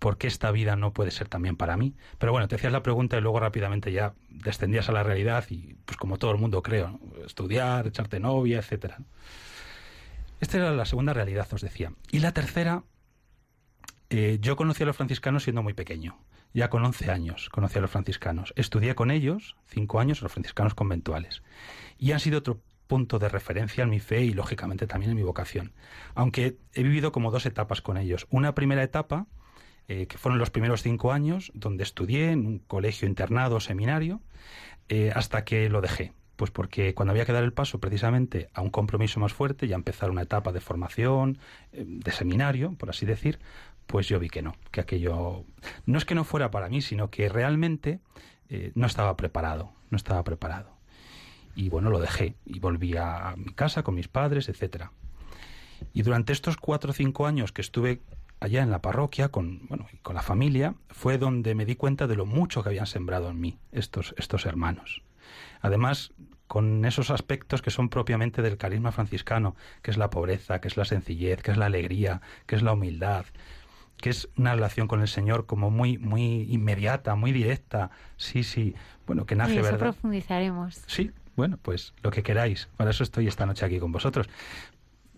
¿Por 0.00 0.18
qué 0.18 0.26
esta 0.26 0.50
vida 0.50 0.74
no 0.74 0.92
puede 0.92 1.12
ser 1.12 1.28
también 1.28 1.56
para 1.56 1.76
mí? 1.76 1.94
Pero 2.18 2.32
bueno, 2.32 2.48
te 2.48 2.56
hacías 2.56 2.72
la 2.72 2.82
pregunta 2.82 3.16
y 3.16 3.20
luego 3.20 3.38
rápidamente 3.38 3.92
ya 3.92 4.14
descendías 4.28 4.88
a 4.88 4.92
la 4.92 5.04
realidad 5.04 5.44
y 5.50 5.76
pues 5.84 5.96
como 5.96 6.18
todo 6.18 6.32
el 6.32 6.38
mundo 6.38 6.64
creo, 6.64 6.98
estudiar, 7.24 7.86
echarte 7.86 8.18
novia, 8.18 8.58
etcétera. 8.58 8.98
Esta 10.40 10.56
era 10.56 10.72
la 10.72 10.84
segunda 10.84 11.12
realidad, 11.12 11.46
os 11.52 11.60
decía. 11.60 11.92
Y 12.10 12.18
la 12.18 12.32
tercera, 12.32 12.82
eh, 14.10 14.38
yo 14.40 14.56
conocí 14.56 14.82
a 14.82 14.86
los 14.86 14.96
franciscanos 14.96 15.44
siendo 15.44 15.62
muy 15.62 15.74
pequeño 15.74 16.18
ya 16.54 16.70
con 16.70 16.84
11 16.84 17.10
años 17.10 17.48
conocí 17.50 17.78
a 17.78 17.82
los 17.82 17.90
franciscanos. 17.90 18.54
Estudié 18.56 18.94
con 18.94 19.10
ellos 19.10 19.56
cinco 19.66 20.00
años 20.00 20.22
los 20.22 20.32
franciscanos 20.32 20.74
conventuales. 20.74 21.42
Y 21.98 22.12
han 22.12 22.20
sido 22.20 22.38
otro 22.38 22.60
punto 22.86 23.18
de 23.18 23.28
referencia 23.28 23.82
en 23.82 23.90
mi 23.90 24.00
fe 24.00 24.22
y 24.22 24.32
lógicamente 24.32 24.86
también 24.86 25.10
en 25.10 25.16
mi 25.16 25.22
vocación. 25.22 25.72
Aunque 26.14 26.58
he 26.72 26.82
vivido 26.82 27.12
como 27.12 27.30
dos 27.30 27.44
etapas 27.44 27.82
con 27.82 27.96
ellos. 27.96 28.26
Una 28.30 28.54
primera 28.54 28.82
etapa, 28.82 29.26
eh, 29.88 30.06
que 30.06 30.16
fueron 30.16 30.38
los 30.38 30.50
primeros 30.50 30.82
cinco 30.82 31.12
años, 31.12 31.50
donde 31.54 31.82
estudié 31.82 32.30
en 32.30 32.46
un 32.46 32.58
colegio 32.60 33.08
internado, 33.08 33.60
seminario, 33.60 34.20
eh, 34.88 35.12
hasta 35.14 35.44
que 35.44 35.68
lo 35.70 35.80
dejé 35.80 36.12
Pues 36.36 36.50
porque 36.50 36.94
cuando 36.94 37.12
había 37.12 37.24
que 37.24 37.32
dar 37.32 37.44
el 37.44 37.52
paso 37.52 37.80
precisamente 37.80 38.50
a 38.52 38.60
un 38.60 38.70
compromiso 38.70 39.18
más 39.18 39.32
fuerte 39.32 39.66
y 39.66 39.72
a 39.72 39.76
empezar 39.76 40.10
una 40.10 40.22
etapa 40.22 40.52
de 40.52 40.60
formación, 40.60 41.38
eh, 41.72 41.84
de 41.86 42.12
seminario, 42.12 42.74
por 42.76 42.90
así 42.90 43.06
decir, 43.06 43.38
pues 43.86 44.08
yo 44.08 44.18
vi 44.18 44.28
que 44.28 44.42
no, 44.42 44.56
que 44.70 44.80
aquello 44.80 45.44
no 45.86 45.98
es 45.98 46.04
que 46.04 46.14
no 46.14 46.24
fuera 46.24 46.50
para 46.50 46.68
mí, 46.68 46.80
sino 46.80 47.10
que 47.10 47.28
realmente 47.28 48.00
eh, 48.48 48.72
no 48.74 48.86
estaba 48.86 49.16
preparado, 49.16 49.72
no 49.90 49.96
estaba 49.96 50.22
preparado. 50.24 50.74
Y 51.54 51.68
bueno, 51.68 51.90
lo 51.90 52.00
dejé 52.00 52.34
y 52.44 52.58
volví 52.58 52.96
a 52.96 53.34
mi 53.36 53.52
casa 53.52 53.82
con 53.82 53.94
mis 53.94 54.08
padres, 54.08 54.48
etcétera. 54.48 54.92
Y 55.92 56.02
durante 56.02 56.32
estos 56.32 56.56
cuatro 56.56 56.90
o 56.90 56.94
cinco 56.94 57.26
años 57.26 57.52
que 57.52 57.60
estuve 57.60 58.00
allá 58.40 58.62
en 58.62 58.70
la 58.70 58.82
parroquia 58.82 59.28
con, 59.28 59.66
bueno, 59.68 59.86
con 60.02 60.14
la 60.14 60.22
familia, 60.22 60.74
fue 60.88 61.18
donde 61.18 61.54
me 61.54 61.64
di 61.64 61.76
cuenta 61.76 62.06
de 62.06 62.16
lo 62.16 62.26
mucho 62.26 62.62
que 62.62 62.70
habían 62.70 62.86
sembrado 62.86 63.30
en 63.30 63.40
mí 63.40 63.58
estos, 63.72 64.14
estos 64.18 64.46
hermanos. 64.46 65.02
Además, 65.60 66.12
con 66.46 66.84
esos 66.84 67.10
aspectos 67.10 67.62
que 67.62 67.70
son 67.70 67.88
propiamente 67.88 68.42
del 68.42 68.58
carisma 68.58 68.92
franciscano, 68.92 69.56
que 69.82 69.90
es 69.90 69.96
la 69.96 70.10
pobreza, 70.10 70.60
que 70.60 70.68
es 70.68 70.76
la 70.76 70.84
sencillez, 70.84 71.42
que 71.42 71.52
es 71.52 71.56
la 71.56 71.66
alegría, 71.66 72.20
que 72.46 72.56
es 72.56 72.62
la 72.62 72.72
humildad, 72.72 73.24
que 73.96 74.10
es 74.10 74.28
una 74.36 74.54
relación 74.54 74.86
con 74.88 75.00
el 75.00 75.08
Señor 75.08 75.46
como 75.46 75.70
muy 75.70 75.98
muy 75.98 76.42
inmediata, 76.52 77.14
muy 77.14 77.32
directa. 77.32 77.90
Sí, 78.16 78.42
sí. 78.42 78.74
Bueno, 79.06 79.24
que 79.26 79.34
nace, 79.34 79.54
y 79.54 79.58
eso 79.58 79.62
¿verdad? 79.64 79.78
profundizaremos. 79.78 80.82
Sí, 80.86 81.10
bueno, 81.36 81.58
pues 81.60 81.94
lo 82.02 82.10
que 82.10 82.22
queráis. 82.22 82.68
Para 82.76 82.90
eso 82.90 83.02
estoy 83.02 83.26
esta 83.28 83.46
noche 83.46 83.64
aquí 83.64 83.78
con 83.78 83.92
vosotros. 83.92 84.28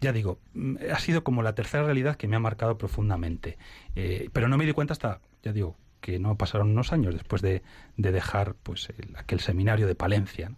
Ya 0.00 0.12
digo, 0.12 0.38
mm, 0.54 0.76
ha 0.94 0.98
sido 0.98 1.24
como 1.24 1.42
la 1.42 1.54
tercera 1.54 1.82
realidad 1.84 2.16
que 2.16 2.28
me 2.28 2.36
ha 2.36 2.40
marcado 2.40 2.76
profundamente. 2.78 3.56
Eh, 3.94 4.28
pero 4.32 4.48
no 4.48 4.56
me 4.58 4.66
di 4.66 4.72
cuenta 4.72 4.92
hasta, 4.92 5.20
ya 5.42 5.52
digo, 5.52 5.76
que 6.00 6.18
no 6.18 6.36
pasaron 6.36 6.70
unos 6.70 6.92
años 6.92 7.14
después 7.14 7.42
de, 7.42 7.62
de 7.96 8.12
dejar 8.12 8.54
pues 8.62 8.88
el- 8.98 9.16
aquel 9.16 9.40
seminario 9.40 9.86
de 9.86 9.94
Palencia, 9.94 10.50
¿no? 10.50 10.56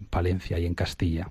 en 0.00 0.06
Palencia 0.06 0.58
y 0.58 0.66
en 0.66 0.74
Castilla. 0.74 1.30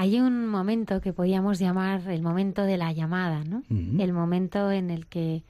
Hay 0.00 0.20
un 0.20 0.46
momento 0.46 1.00
que 1.00 1.12
podríamos 1.12 1.58
llamar 1.58 2.08
el 2.08 2.22
momento 2.22 2.62
de 2.62 2.76
la 2.76 2.92
llamada, 2.92 3.42
¿no? 3.42 3.64
El 3.68 4.12
momento 4.12 4.70
en 4.70 4.90
el 4.90 5.06
que 5.06 5.42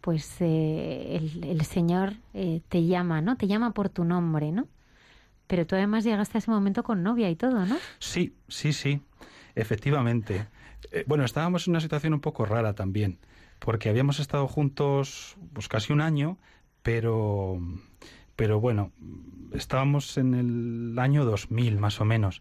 pues 0.00 0.36
eh, 0.38 1.16
el, 1.16 1.42
el 1.42 1.62
Señor 1.62 2.12
eh, 2.32 2.60
te 2.68 2.86
llama, 2.86 3.20
¿no? 3.20 3.36
Te 3.36 3.48
llama 3.48 3.72
por 3.72 3.88
tu 3.88 4.04
nombre, 4.04 4.52
¿no? 4.52 4.68
Pero 5.48 5.66
tú 5.66 5.74
además 5.74 6.04
llegaste 6.04 6.38
a 6.38 6.40
ese 6.40 6.52
momento 6.52 6.84
con 6.84 7.02
novia 7.02 7.28
y 7.30 7.34
todo, 7.34 7.66
¿no? 7.66 7.76
Sí, 7.98 8.32
sí, 8.46 8.72
sí, 8.72 9.00
efectivamente. 9.56 10.46
Eh, 10.92 11.02
bueno, 11.08 11.24
estábamos 11.24 11.66
en 11.66 11.72
una 11.72 11.80
situación 11.80 12.14
un 12.14 12.20
poco 12.20 12.44
rara 12.44 12.74
también, 12.74 13.18
porque 13.58 13.88
habíamos 13.88 14.20
estado 14.20 14.46
juntos 14.46 15.36
pues 15.52 15.66
casi 15.66 15.92
un 15.92 16.00
año, 16.00 16.38
pero, 16.84 17.58
pero 18.36 18.60
bueno, 18.60 18.92
estábamos 19.52 20.16
en 20.16 20.34
el 20.34 20.96
año 21.00 21.24
2000 21.24 21.80
más 21.80 22.00
o 22.00 22.04
menos. 22.04 22.40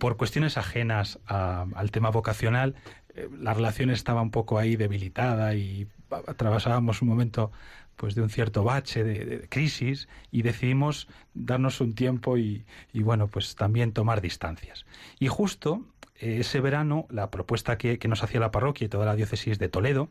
Por 0.00 0.16
cuestiones 0.16 0.56
ajenas 0.56 1.18
al 1.26 1.90
tema 1.90 2.10
vocacional, 2.10 2.74
eh, 3.14 3.28
la 3.38 3.54
relación 3.54 3.90
estaba 3.90 4.22
un 4.22 4.30
poco 4.30 4.58
ahí 4.58 4.74
debilitada 4.74 5.54
y 5.54 5.86
atravesábamos 6.26 7.02
un 7.02 7.08
momento 7.08 7.52
pues 7.96 8.14
de 8.14 8.22
un 8.22 8.30
cierto 8.30 8.64
bache 8.64 9.04
de, 9.04 9.26
de 9.26 9.48
crisis 9.48 10.08
y 10.30 10.40
decidimos 10.40 11.06
darnos 11.34 11.82
un 11.82 11.94
tiempo 11.94 12.38
y, 12.38 12.64
y, 12.94 13.02
bueno 13.02 13.28
pues 13.28 13.56
también 13.56 13.92
tomar 13.92 14.22
distancias. 14.22 14.86
Y 15.18 15.28
justo 15.28 15.84
eh, 16.18 16.38
ese 16.40 16.60
verano 16.60 17.06
la 17.10 17.30
propuesta 17.30 17.76
que, 17.76 17.98
que 17.98 18.08
nos 18.08 18.22
hacía 18.22 18.40
la 18.40 18.50
parroquia 18.50 18.86
y 18.86 18.88
toda 18.88 19.04
la 19.04 19.16
diócesis 19.16 19.58
de 19.58 19.68
Toledo 19.68 20.08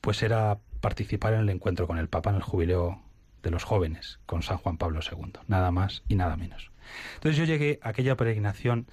pues 0.00 0.22
era 0.22 0.60
participar 0.80 1.34
en 1.34 1.40
el 1.40 1.48
encuentro 1.50 1.88
con 1.88 1.98
el 1.98 2.08
Papa 2.08 2.30
en 2.30 2.36
el 2.36 2.42
jubileo 2.42 3.02
de 3.42 3.50
los 3.50 3.64
jóvenes 3.64 4.20
con 4.26 4.44
San 4.44 4.58
Juan 4.58 4.78
Pablo 4.78 5.00
II 5.00 5.32
nada 5.48 5.72
más 5.72 6.04
y 6.06 6.14
nada 6.14 6.36
menos. 6.36 6.70
Entonces 7.14 7.36
yo 7.36 7.44
llegué 7.44 7.80
a 7.82 7.88
aquella 7.88 8.16
peregrinación 8.16 8.86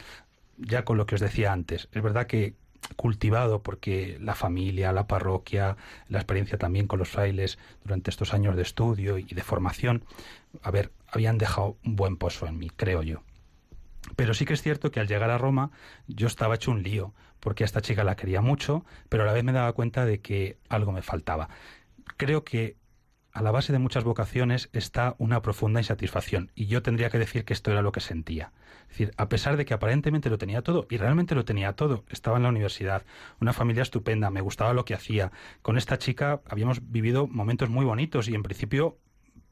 ya 0.61 0.85
con 0.85 0.97
lo 0.97 1.05
que 1.05 1.15
os 1.15 1.21
decía 1.21 1.51
antes 1.51 1.89
es 1.91 2.01
verdad 2.01 2.27
que 2.27 2.55
cultivado 2.95 3.61
porque 3.61 4.17
la 4.19 4.35
familia, 4.35 4.91
la 4.91 5.07
parroquia, 5.07 5.77
la 6.07 6.19
experiencia 6.19 6.57
también 6.57 6.87
con 6.87 6.99
los 6.99 7.09
frailes 7.09 7.57
durante 7.83 8.09
estos 8.09 8.33
años 8.33 8.55
de 8.55 8.63
estudio 8.63 9.17
y 9.17 9.23
de 9.23 9.43
formación, 9.43 10.03
a 10.61 10.71
ver, 10.71 10.91
habían 11.07 11.37
dejado 11.37 11.77
un 11.85 11.95
buen 11.95 12.17
pozo 12.17 12.47
en 12.47 12.57
mí, 12.57 12.69
creo 12.69 13.03
yo. 13.03 13.23
Pero 14.15 14.33
sí 14.33 14.45
que 14.45 14.53
es 14.53 14.61
cierto 14.61 14.91
que 14.91 14.99
al 14.99 15.07
llegar 15.07 15.29
a 15.29 15.37
Roma 15.37 15.71
yo 16.07 16.27
estaba 16.27 16.55
hecho 16.55 16.71
un 16.71 16.83
lío, 16.83 17.13
porque 17.39 17.63
a 17.63 17.65
esta 17.65 17.81
chica 17.81 18.03
la 18.03 18.15
quería 18.15 18.41
mucho, 18.41 18.85
pero 19.09 19.23
a 19.23 19.25
la 19.25 19.33
vez 19.33 19.43
me 19.43 19.51
daba 19.51 19.73
cuenta 19.73 20.05
de 20.05 20.19
que 20.19 20.57
algo 20.69 20.91
me 20.91 21.01
faltaba. 21.01 21.49
Creo 22.17 22.43
que 22.43 22.75
a 23.33 23.41
la 23.41 23.51
base 23.51 23.71
de 23.71 23.79
muchas 23.79 24.03
vocaciones 24.03 24.69
está 24.73 25.15
una 25.17 25.41
profunda 25.41 25.79
insatisfacción, 25.79 26.51
y 26.55 26.67
yo 26.67 26.81
tendría 26.81 27.09
que 27.09 27.19
decir 27.19 27.45
que 27.45 27.53
esto 27.53 27.71
era 27.71 27.81
lo 27.81 27.91
que 27.91 27.99
sentía. 27.99 28.51
Es 28.83 28.89
decir, 28.89 29.13
a 29.17 29.29
pesar 29.29 29.57
de 29.57 29.65
que 29.65 29.73
aparentemente 29.73 30.29
lo 30.29 30.37
tenía 30.37 30.61
todo, 30.61 30.87
y 30.89 30.97
realmente 30.97 31.35
lo 31.35 31.45
tenía 31.45 31.73
todo, 31.73 32.03
estaba 32.09 32.37
en 32.37 32.43
la 32.43 32.49
universidad, 32.49 33.05
una 33.39 33.53
familia 33.53 33.83
estupenda, 33.83 34.29
me 34.29 34.41
gustaba 34.41 34.73
lo 34.73 34.85
que 34.85 34.93
hacía, 34.93 35.31
con 35.61 35.77
esta 35.77 35.97
chica 35.97 36.41
habíamos 36.49 36.91
vivido 36.91 37.27
momentos 37.27 37.69
muy 37.69 37.85
bonitos 37.85 38.27
y 38.27 38.35
en 38.35 38.43
principio 38.43 38.97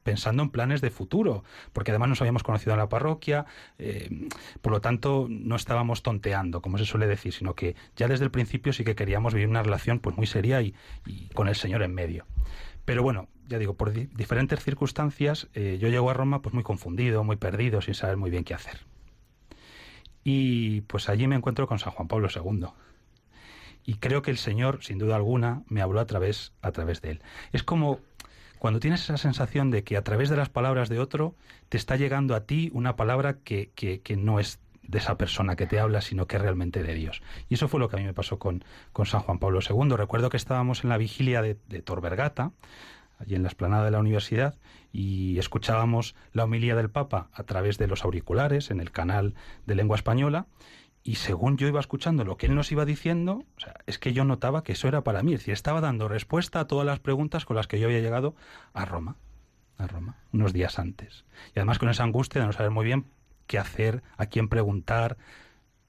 pensando 0.02 0.42
en 0.42 0.50
planes 0.50 0.80
de 0.80 0.90
futuro, 0.90 1.44
porque 1.72 1.90
además 1.90 2.08
nos 2.08 2.20
habíamos 2.20 2.42
conocido 2.42 2.72
en 2.72 2.78
la 2.78 2.88
parroquia, 2.88 3.46
eh, 3.78 4.28
por 4.60 4.72
lo 4.72 4.80
tanto 4.80 5.26
no 5.28 5.56
estábamos 5.56 6.02
tonteando, 6.02 6.62
como 6.62 6.78
se 6.78 6.84
suele 6.86 7.06
decir, 7.06 7.32
sino 7.32 7.54
que 7.54 7.76
ya 7.96 8.08
desde 8.08 8.24
el 8.24 8.30
principio 8.30 8.72
sí 8.72 8.84
que 8.84 8.94
queríamos 8.94 9.34
vivir 9.34 9.48
una 9.48 9.62
relación 9.62 10.00
pues 10.00 10.16
muy 10.16 10.26
seria 10.26 10.62
y, 10.62 10.74
y 11.06 11.28
con 11.28 11.48
el 11.48 11.54
Señor 11.54 11.82
en 11.82 11.94
medio. 11.94 12.26
Pero 12.84 13.02
bueno, 13.02 13.28
ya 13.50 13.58
digo, 13.58 13.74
por 13.74 13.92
di 13.92 14.06
diferentes 14.14 14.62
circunstancias, 14.62 15.48
eh, 15.54 15.76
yo 15.80 15.88
llego 15.88 16.08
a 16.08 16.14
Roma 16.14 16.40
pues 16.40 16.54
muy 16.54 16.62
confundido, 16.62 17.24
muy 17.24 17.36
perdido, 17.36 17.82
sin 17.82 17.94
saber 17.94 18.16
muy 18.16 18.30
bien 18.30 18.44
qué 18.44 18.54
hacer. 18.54 18.86
Y 20.22 20.82
pues 20.82 21.08
allí 21.08 21.26
me 21.26 21.34
encuentro 21.34 21.66
con 21.66 21.80
San 21.80 21.92
Juan 21.92 22.06
Pablo 22.06 22.28
II. 22.34 22.66
Y 23.84 23.94
creo 23.94 24.22
que 24.22 24.30
el 24.30 24.38
Señor, 24.38 24.84
sin 24.84 24.98
duda 24.98 25.16
alguna, 25.16 25.64
me 25.66 25.82
habló 25.82 25.98
a 25.98 26.06
través, 26.06 26.52
a 26.62 26.70
través 26.70 27.02
de 27.02 27.10
él. 27.12 27.22
Es 27.52 27.64
como 27.64 27.98
cuando 28.60 28.78
tienes 28.78 29.02
esa 29.02 29.16
sensación 29.16 29.72
de 29.72 29.82
que 29.82 29.96
a 29.96 30.04
través 30.04 30.28
de 30.28 30.36
las 30.36 30.48
palabras 30.48 30.88
de 30.88 31.00
otro 31.00 31.34
te 31.68 31.76
está 31.76 31.96
llegando 31.96 32.36
a 32.36 32.44
ti 32.44 32.70
una 32.72 32.94
palabra 32.94 33.38
que, 33.42 33.70
que, 33.74 34.16
no 34.16 34.38
es 34.38 34.60
de 34.82 34.98
esa 34.98 35.16
persona 35.16 35.56
que 35.56 35.66
te 35.66 35.80
habla, 35.80 36.02
sino 36.02 36.26
que 36.26 36.36
es 36.36 36.42
realmente 36.42 36.84
de 36.84 36.94
Dios. 36.94 37.20
Y 37.48 37.54
eso 37.54 37.66
fue 37.66 37.80
lo 37.80 37.88
que 37.88 37.96
a 37.96 37.98
mí 37.98 38.04
me 38.04 38.14
pasó 38.14 38.38
con, 38.38 38.62
con 38.92 39.06
San 39.06 39.22
Juan 39.22 39.38
Pablo 39.38 39.58
II. 39.68 39.96
Recuerdo 39.96 40.30
que 40.30 40.36
estábamos 40.36 40.84
en 40.84 40.90
la 40.90 40.98
vigilia 40.98 41.42
de, 41.42 41.56
de 41.68 41.82
Tor 41.82 42.00
Vergata, 42.00 42.52
allí 43.20 43.34
en 43.34 43.42
la 43.42 43.48
esplanada 43.48 43.84
de 43.84 43.90
la 43.92 44.00
universidad, 44.00 44.58
y 44.92 45.38
escuchábamos 45.38 46.16
la 46.32 46.44
homilía 46.44 46.74
del 46.74 46.90
Papa 46.90 47.28
a 47.32 47.44
través 47.44 47.78
de 47.78 47.86
los 47.86 48.04
auriculares 48.04 48.70
en 48.70 48.80
el 48.80 48.90
canal 48.90 49.34
de 49.66 49.74
lengua 49.74 49.96
española, 49.96 50.46
y 51.02 51.14
según 51.14 51.56
yo 51.56 51.66
iba 51.66 51.80
escuchando 51.80 52.24
lo 52.24 52.36
que 52.36 52.46
él 52.46 52.54
nos 52.54 52.72
iba 52.72 52.84
diciendo, 52.84 53.44
o 53.56 53.60
sea, 53.60 53.74
es 53.86 53.98
que 53.98 54.12
yo 54.12 54.24
notaba 54.24 54.62
que 54.62 54.72
eso 54.72 54.88
era 54.88 55.02
para 55.02 55.22
mí, 55.22 55.32
es 55.32 55.40
decir, 55.40 55.54
estaba 55.54 55.80
dando 55.80 56.08
respuesta 56.08 56.60
a 56.60 56.66
todas 56.66 56.86
las 56.86 57.00
preguntas 57.00 57.44
con 57.44 57.56
las 57.56 57.66
que 57.66 57.78
yo 57.78 57.86
había 57.86 58.00
llegado 58.00 58.34
a 58.74 58.84
Roma, 58.84 59.16
a 59.78 59.86
Roma, 59.86 60.16
unos 60.32 60.52
días 60.52 60.78
antes. 60.78 61.24
Y 61.54 61.58
además 61.58 61.78
con 61.78 61.88
esa 61.88 62.04
angustia 62.04 62.40
de 62.40 62.46
no 62.46 62.52
saber 62.52 62.70
muy 62.70 62.84
bien 62.84 63.06
qué 63.46 63.58
hacer, 63.58 64.02
a 64.18 64.26
quién 64.26 64.48
preguntar. 64.48 65.16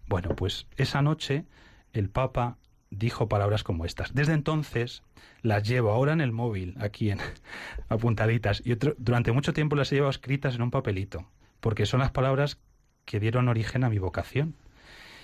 Bueno, 0.07 0.35
pues 0.35 0.67
esa 0.77 1.01
noche 1.01 1.45
el 1.91 2.09
Papa 2.09 2.57
dijo 2.91 3.27
palabras 3.27 3.63
como 3.63 3.85
estas. 3.85 4.13
Desde 4.13 4.33
entonces 4.33 5.01
las 5.41 5.67
llevo 5.67 5.89
ahora 5.89 6.13
en 6.13 6.21
el 6.21 6.31
móvil, 6.31 6.75
aquí 6.79 7.09
en 7.09 7.19
apuntaditas, 7.89 8.61
y 8.63 8.75
durante 8.97 9.31
mucho 9.31 9.53
tiempo 9.53 9.75
las 9.75 9.91
he 9.91 9.95
llevado 9.95 10.11
escritas 10.11 10.53
en 10.53 10.61
un 10.61 10.71
papelito, 10.71 11.25
porque 11.59 11.87
son 11.87 12.01
las 12.01 12.11
palabras 12.11 12.59
que 13.05 13.19
dieron 13.19 13.47
origen 13.47 13.83
a 13.83 13.89
mi 13.89 13.97
vocación. 13.97 14.55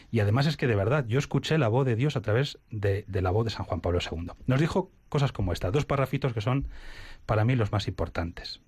Y 0.10 0.22
además 0.22 0.48
es 0.48 0.56
que 0.56 0.68
de 0.68 0.76
verdad 0.76 1.06
yo 1.06 1.20
escuché 1.20 1.58
la 1.58 1.68
voz 1.68 1.86
de 1.86 1.98
Dios 1.98 2.16
a 2.16 2.22
través 2.22 2.60
de, 2.72 3.04
de, 3.08 3.22
la 3.22 3.30
voz 3.30 3.44
de 3.44 3.52
San 3.52 3.66
Juan 3.66 3.82
Pablo 3.82 4.00
II. 4.00 4.32
Nos 4.46 4.60
dijo 4.60 4.90
cosas 5.10 5.34
como 5.34 5.52
estas, 5.52 5.74
dos 5.74 5.86
parrafitos 5.86 6.34
que 6.34 6.40
son 6.40 6.68
para 7.26 7.44
mí 7.44 7.56
los 7.56 7.74
más 7.74 7.90
importantes. 7.90 8.62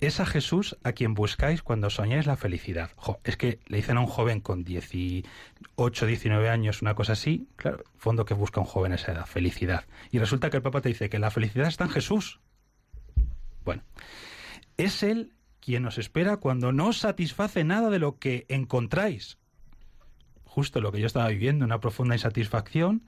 Es 0.00 0.20
a 0.20 0.26
Jesús 0.26 0.76
a 0.84 0.92
quien 0.92 1.14
buscáis 1.14 1.62
cuando 1.62 1.90
soñáis 1.90 2.26
la 2.26 2.36
felicidad. 2.36 2.92
Es 3.24 3.36
que 3.36 3.58
le 3.66 3.78
dicen 3.78 3.96
a 3.96 4.00
un 4.00 4.06
joven 4.06 4.40
con 4.40 4.62
18, 4.62 6.06
19 6.06 6.48
años 6.48 6.82
una 6.82 6.94
cosa 6.94 7.14
así, 7.14 7.48
claro, 7.56 7.82
fondo 7.96 8.24
que 8.24 8.34
busca 8.34 8.60
un 8.60 8.66
joven 8.66 8.92
a 8.92 8.94
esa 8.94 9.12
edad, 9.12 9.26
felicidad. 9.26 9.86
Y 10.12 10.20
resulta 10.20 10.50
que 10.50 10.58
el 10.58 10.62
Papa 10.62 10.80
te 10.82 10.90
dice 10.90 11.08
que 11.08 11.18
la 11.18 11.32
felicidad 11.32 11.66
está 11.66 11.84
en 11.84 11.90
Jesús. 11.90 12.40
Bueno, 13.64 13.82
es 14.76 15.02
Él 15.02 15.32
quien 15.58 15.84
os 15.84 15.98
espera 15.98 16.36
cuando 16.36 16.72
no 16.72 16.88
os 16.88 16.98
satisface 16.98 17.64
nada 17.64 17.90
de 17.90 17.98
lo 17.98 18.18
que 18.18 18.46
encontráis. 18.48 19.38
Justo 20.44 20.80
lo 20.80 20.92
que 20.92 21.00
yo 21.00 21.06
estaba 21.06 21.28
viviendo, 21.28 21.64
una 21.64 21.80
profunda 21.80 22.14
insatisfacción, 22.14 23.04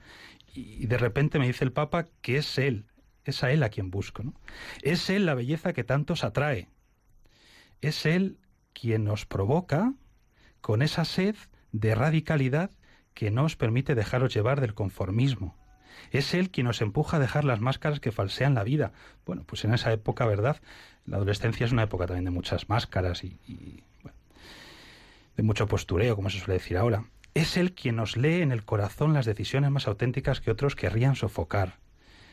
y 0.53 0.87
de 0.87 0.99
repente 0.99 1.39
me 1.39 1.47
dice 1.47 1.65
el 1.65 1.73
Papa 1.73 2.07
que 2.21 2.37
es 2.37 2.59
Él, 2.59 2.87
es 3.25 3.45
a 3.45 3.53
Él 3.53 3.63
a 3.63 3.69
quien 3.69 3.91
busco. 3.91 4.25
¿no? 4.25 4.35
Es 4.83 5.09
Él 5.09 5.25
la 5.25 5.35
belleza 5.35 5.73
que 5.73 5.85
tantos 5.85 6.25
atrae. 6.25 6.69
Es 7.81 8.07
Él 8.07 8.39
quien 8.73 9.05
nos 9.05 9.27
provoca 9.27 9.95
con 10.61 10.83
esa 10.83 11.05
sed 11.05 11.37
de 11.73 11.95
radicalidad 11.95 12.71
que 13.15 13.31
no 13.31 13.45
os 13.45 13.57
permite 13.57 13.95
dejaros 13.95 14.35
llevar 14.35 14.61
del 14.61 14.75
conformismo. 14.75 15.57
Es 16.11 16.35
Él 16.35 16.51
quien 16.51 16.67
nos 16.67 16.81
empuja 16.81 17.17
a 17.17 17.21
dejar 17.21 17.45
las 17.45 17.61
máscaras 17.61 18.01
que 18.01 18.13
falsean 18.13 18.55
la 18.55 18.65
vida. 18.65 18.93
Bueno, 19.27 19.45
pues 19.45 19.65
en 19.65 19.75
esa 19.75 19.93
época, 19.93 20.27
¿verdad? 20.27 20.61
La 21.07 21.17
adolescencia 21.17 21.67
es 21.67 21.73
una 21.73 21.85
época 21.85 22.07
también 22.07 22.25
de 22.25 22.31
muchas 22.31 22.69
máscaras 22.69 23.25
y, 23.25 23.39
de 25.37 25.43
mucho 25.43 25.67
postureo, 25.67 26.17
como 26.17 26.31
se 26.31 26.39
suele 26.39 26.55
decir 26.55 26.77
ahora. 26.77 27.05
Es 27.35 27.57
Él 27.57 27.73
quien 27.73 27.97
nos 27.97 28.17
lee 28.17 28.43
en 28.43 28.53
el 28.53 28.65
corazón 28.65 29.13
las 29.13 29.27
decisiones 29.27 29.71
más 29.71 29.87
auténticas 29.87 30.41
que 30.41 30.51
otros 30.51 30.75
querrían 30.75 31.17
sofocar. 31.17 31.79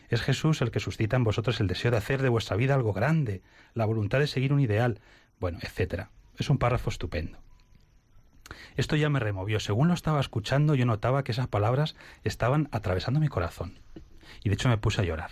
Es 0.10 0.22
Jesús 0.22 0.62
el 0.62 0.72
que 0.72 0.80
suscita 0.80 1.18
en 1.18 1.24
vosotros 1.24 1.60
el 1.60 1.68
deseo 1.68 1.92
de 1.92 1.98
hacer 1.98 2.22
de 2.22 2.30
vuestra 2.30 2.56
vida 2.56 2.76
algo 2.76 2.94
grande, 2.94 3.42
la 3.74 3.86
voluntad 3.86 4.20
de 4.20 4.28
seguir 4.28 4.54
un 4.54 4.62
ideal, 4.62 5.02
bueno, 5.40 5.60
etcétera. 5.62 6.10
Es 6.38 6.50
un 6.50 6.58
párrafo 6.58 6.90
estupendo. 6.90 7.38
Esto 8.76 8.96
ya 8.96 9.10
me 9.10 9.20
removió. 9.20 9.60
Según 9.60 9.88
lo 9.88 9.94
estaba 9.94 10.20
escuchando, 10.20 10.76
yo 10.76 10.86
notaba 10.86 11.24
que 11.24 11.32
esas 11.32 11.48
palabras 11.48 11.96
estaban 12.24 12.70
atravesando 12.72 13.20
mi 13.20 13.28
corazón. 13.28 13.80
Y 14.44 14.50
de 14.50 14.56
hecho 14.56 14.70
me 14.70 14.78
puse 14.78 15.02
a 15.02 15.06
llorar. 15.06 15.32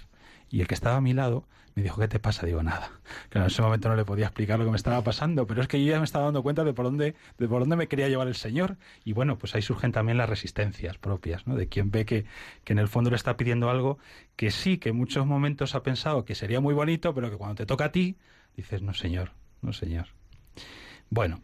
Y 0.50 0.62
el 0.62 0.68
que 0.68 0.74
estaba 0.74 0.98
a 0.98 1.02
mi 1.02 1.14
lado 1.14 1.48
me 1.76 1.84
dijo, 1.84 2.00
¿qué 2.00 2.08
te 2.08 2.20
pasa? 2.20 2.46
Digo, 2.46 2.64
nada. 2.64 2.90
Claro, 3.30 3.46
en 3.46 3.52
ese 3.52 3.62
momento 3.62 3.90
no 3.90 3.96
le 3.96 4.06
podía 4.06 4.26
explicar 4.26 4.58
lo 4.58 4.66
que 4.66 4.72
me 4.72 4.78
estaba 4.78 5.04
pasando, 5.04 5.46
pero 5.46 5.62
es 5.62 5.68
que 5.68 5.84
yo 5.84 5.92
ya 5.92 6.00
me 6.00 6.06
estaba 6.06 6.26
dando 6.26 6.42
cuenta 6.42 6.64
de 6.64 6.74
por 6.74 6.86
dónde, 6.86 7.16
de 7.38 7.48
por 7.48 7.60
dónde 7.60 7.76
me 7.76 7.88
quería 7.88 8.08
llevar 8.08 8.28
el 8.28 8.36
Señor. 8.36 8.78
Y 9.04 9.12
bueno, 9.12 9.38
pues 9.38 9.56
ahí 9.56 9.62
surgen 9.62 9.92
también 9.92 10.18
las 10.18 10.30
resistencias 10.30 10.98
propias, 10.98 11.46
¿no? 11.48 11.56
De 11.56 11.68
quien 11.68 11.92
ve 11.92 12.06
que, 12.06 12.26
que 12.64 12.74
en 12.74 12.80
el 12.80 12.88
fondo 12.88 13.10
le 13.10 13.18
está 13.18 13.36
pidiendo 13.36 13.70
algo 13.70 13.98
que 14.38 14.52
sí, 14.52 14.78
que 14.78 14.90
en 14.90 14.96
muchos 14.96 15.26
momentos 15.26 15.76
ha 15.76 15.84
pensado 15.84 16.24
que 16.24 16.34
sería 16.34 16.62
muy 16.62 16.74
bonito, 16.74 17.14
pero 17.14 17.30
que 17.30 17.36
cuando 17.36 17.56
te 17.56 17.66
toca 17.66 17.86
a 17.86 17.92
ti, 17.92 18.16
dices, 18.56 18.82
no, 18.82 18.94
Señor, 18.94 19.32
no, 19.66 19.74
Señor. 19.74 20.08
Bueno, 21.10 21.42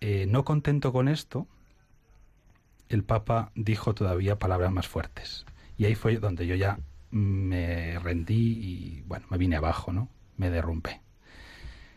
eh, 0.00 0.26
no 0.26 0.44
contento 0.44 0.92
con 0.92 1.08
esto, 1.08 1.46
el 2.88 3.04
Papa 3.04 3.52
dijo 3.54 3.94
todavía 3.94 4.38
palabras 4.38 4.72
más 4.72 4.88
fuertes. 4.88 5.46
Y 5.76 5.84
ahí 5.84 5.94
fue 5.94 6.16
donde 6.16 6.46
yo 6.46 6.54
ya 6.54 6.78
me 7.10 7.98
rendí 7.98 8.52
y, 8.52 9.02
bueno, 9.02 9.26
me 9.30 9.38
vine 9.38 9.56
abajo, 9.56 9.92
¿no? 9.92 10.08
Me 10.36 10.50
derrumpé. 10.50 11.00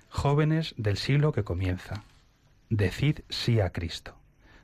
Jóvenes 0.10 0.76
del 0.78 0.98
siglo 0.98 1.32
que 1.32 1.44
comienza, 1.44 2.04
decid 2.70 3.22
sí 3.30 3.60
a 3.60 3.72
Cristo, 3.72 4.16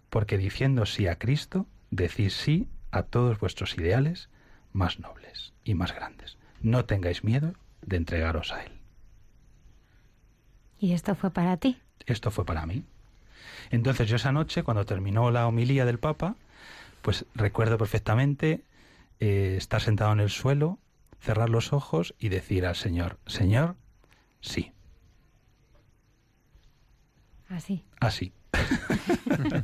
porque 0.09 0.37
diciendo 0.37 0.85
sí 0.85 1.07
a 1.07 1.17
Cristo, 1.17 1.65
decís 1.91 2.33
sí 2.33 2.67
a 2.91 3.03
todos 3.03 3.39
vuestros 3.39 3.77
ideales 3.77 4.29
más 4.73 4.99
nobles 4.99 5.53
y 5.63 5.73
más 5.73 5.93
grandes. 5.93 6.37
No 6.61 6.85
tengáis 6.85 7.23
miedo 7.23 7.53
de 7.81 7.97
entregaros 7.97 8.51
a 8.51 8.63
Él. 8.63 8.78
¿Y 10.79 10.93
esto 10.93 11.15
fue 11.15 11.31
para 11.31 11.57
ti? 11.57 11.77
Esto 12.05 12.31
fue 12.31 12.45
para 12.45 12.65
mí. 12.65 12.83
Entonces 13.71 14.07
yo 14.07 14.15
esa 14.15 14.31
noche, 14.31 14.63
cuando 14.63 14.85
terminó 14.85 15.31
la 15.31 15.47
homilía 15.47 15.85
del 15.85 15.99
Papa, 15.99 16.35
pues 17.01 17.25
recuerdo 17.35 17.77
perfectamente 17.77 18.63
eh, 19.19 19.55
estar 19.57 19.81
sentado 19.81 20.13
en 20.13 20.21
el 20.21 20.29
suelo, 20.29 20.79
cerrar 21.19 21.49
los 21.49 21.73
ojos 21.73 22.15
y 22.19 22.29
decir 22.29 22.65
al 22.65 22.75
Señor, 22.75 23.17
Señor, 23.25 23.75
sí. 24.41 24.71
Así. 27.49 27.83
Así. 27.99 28.31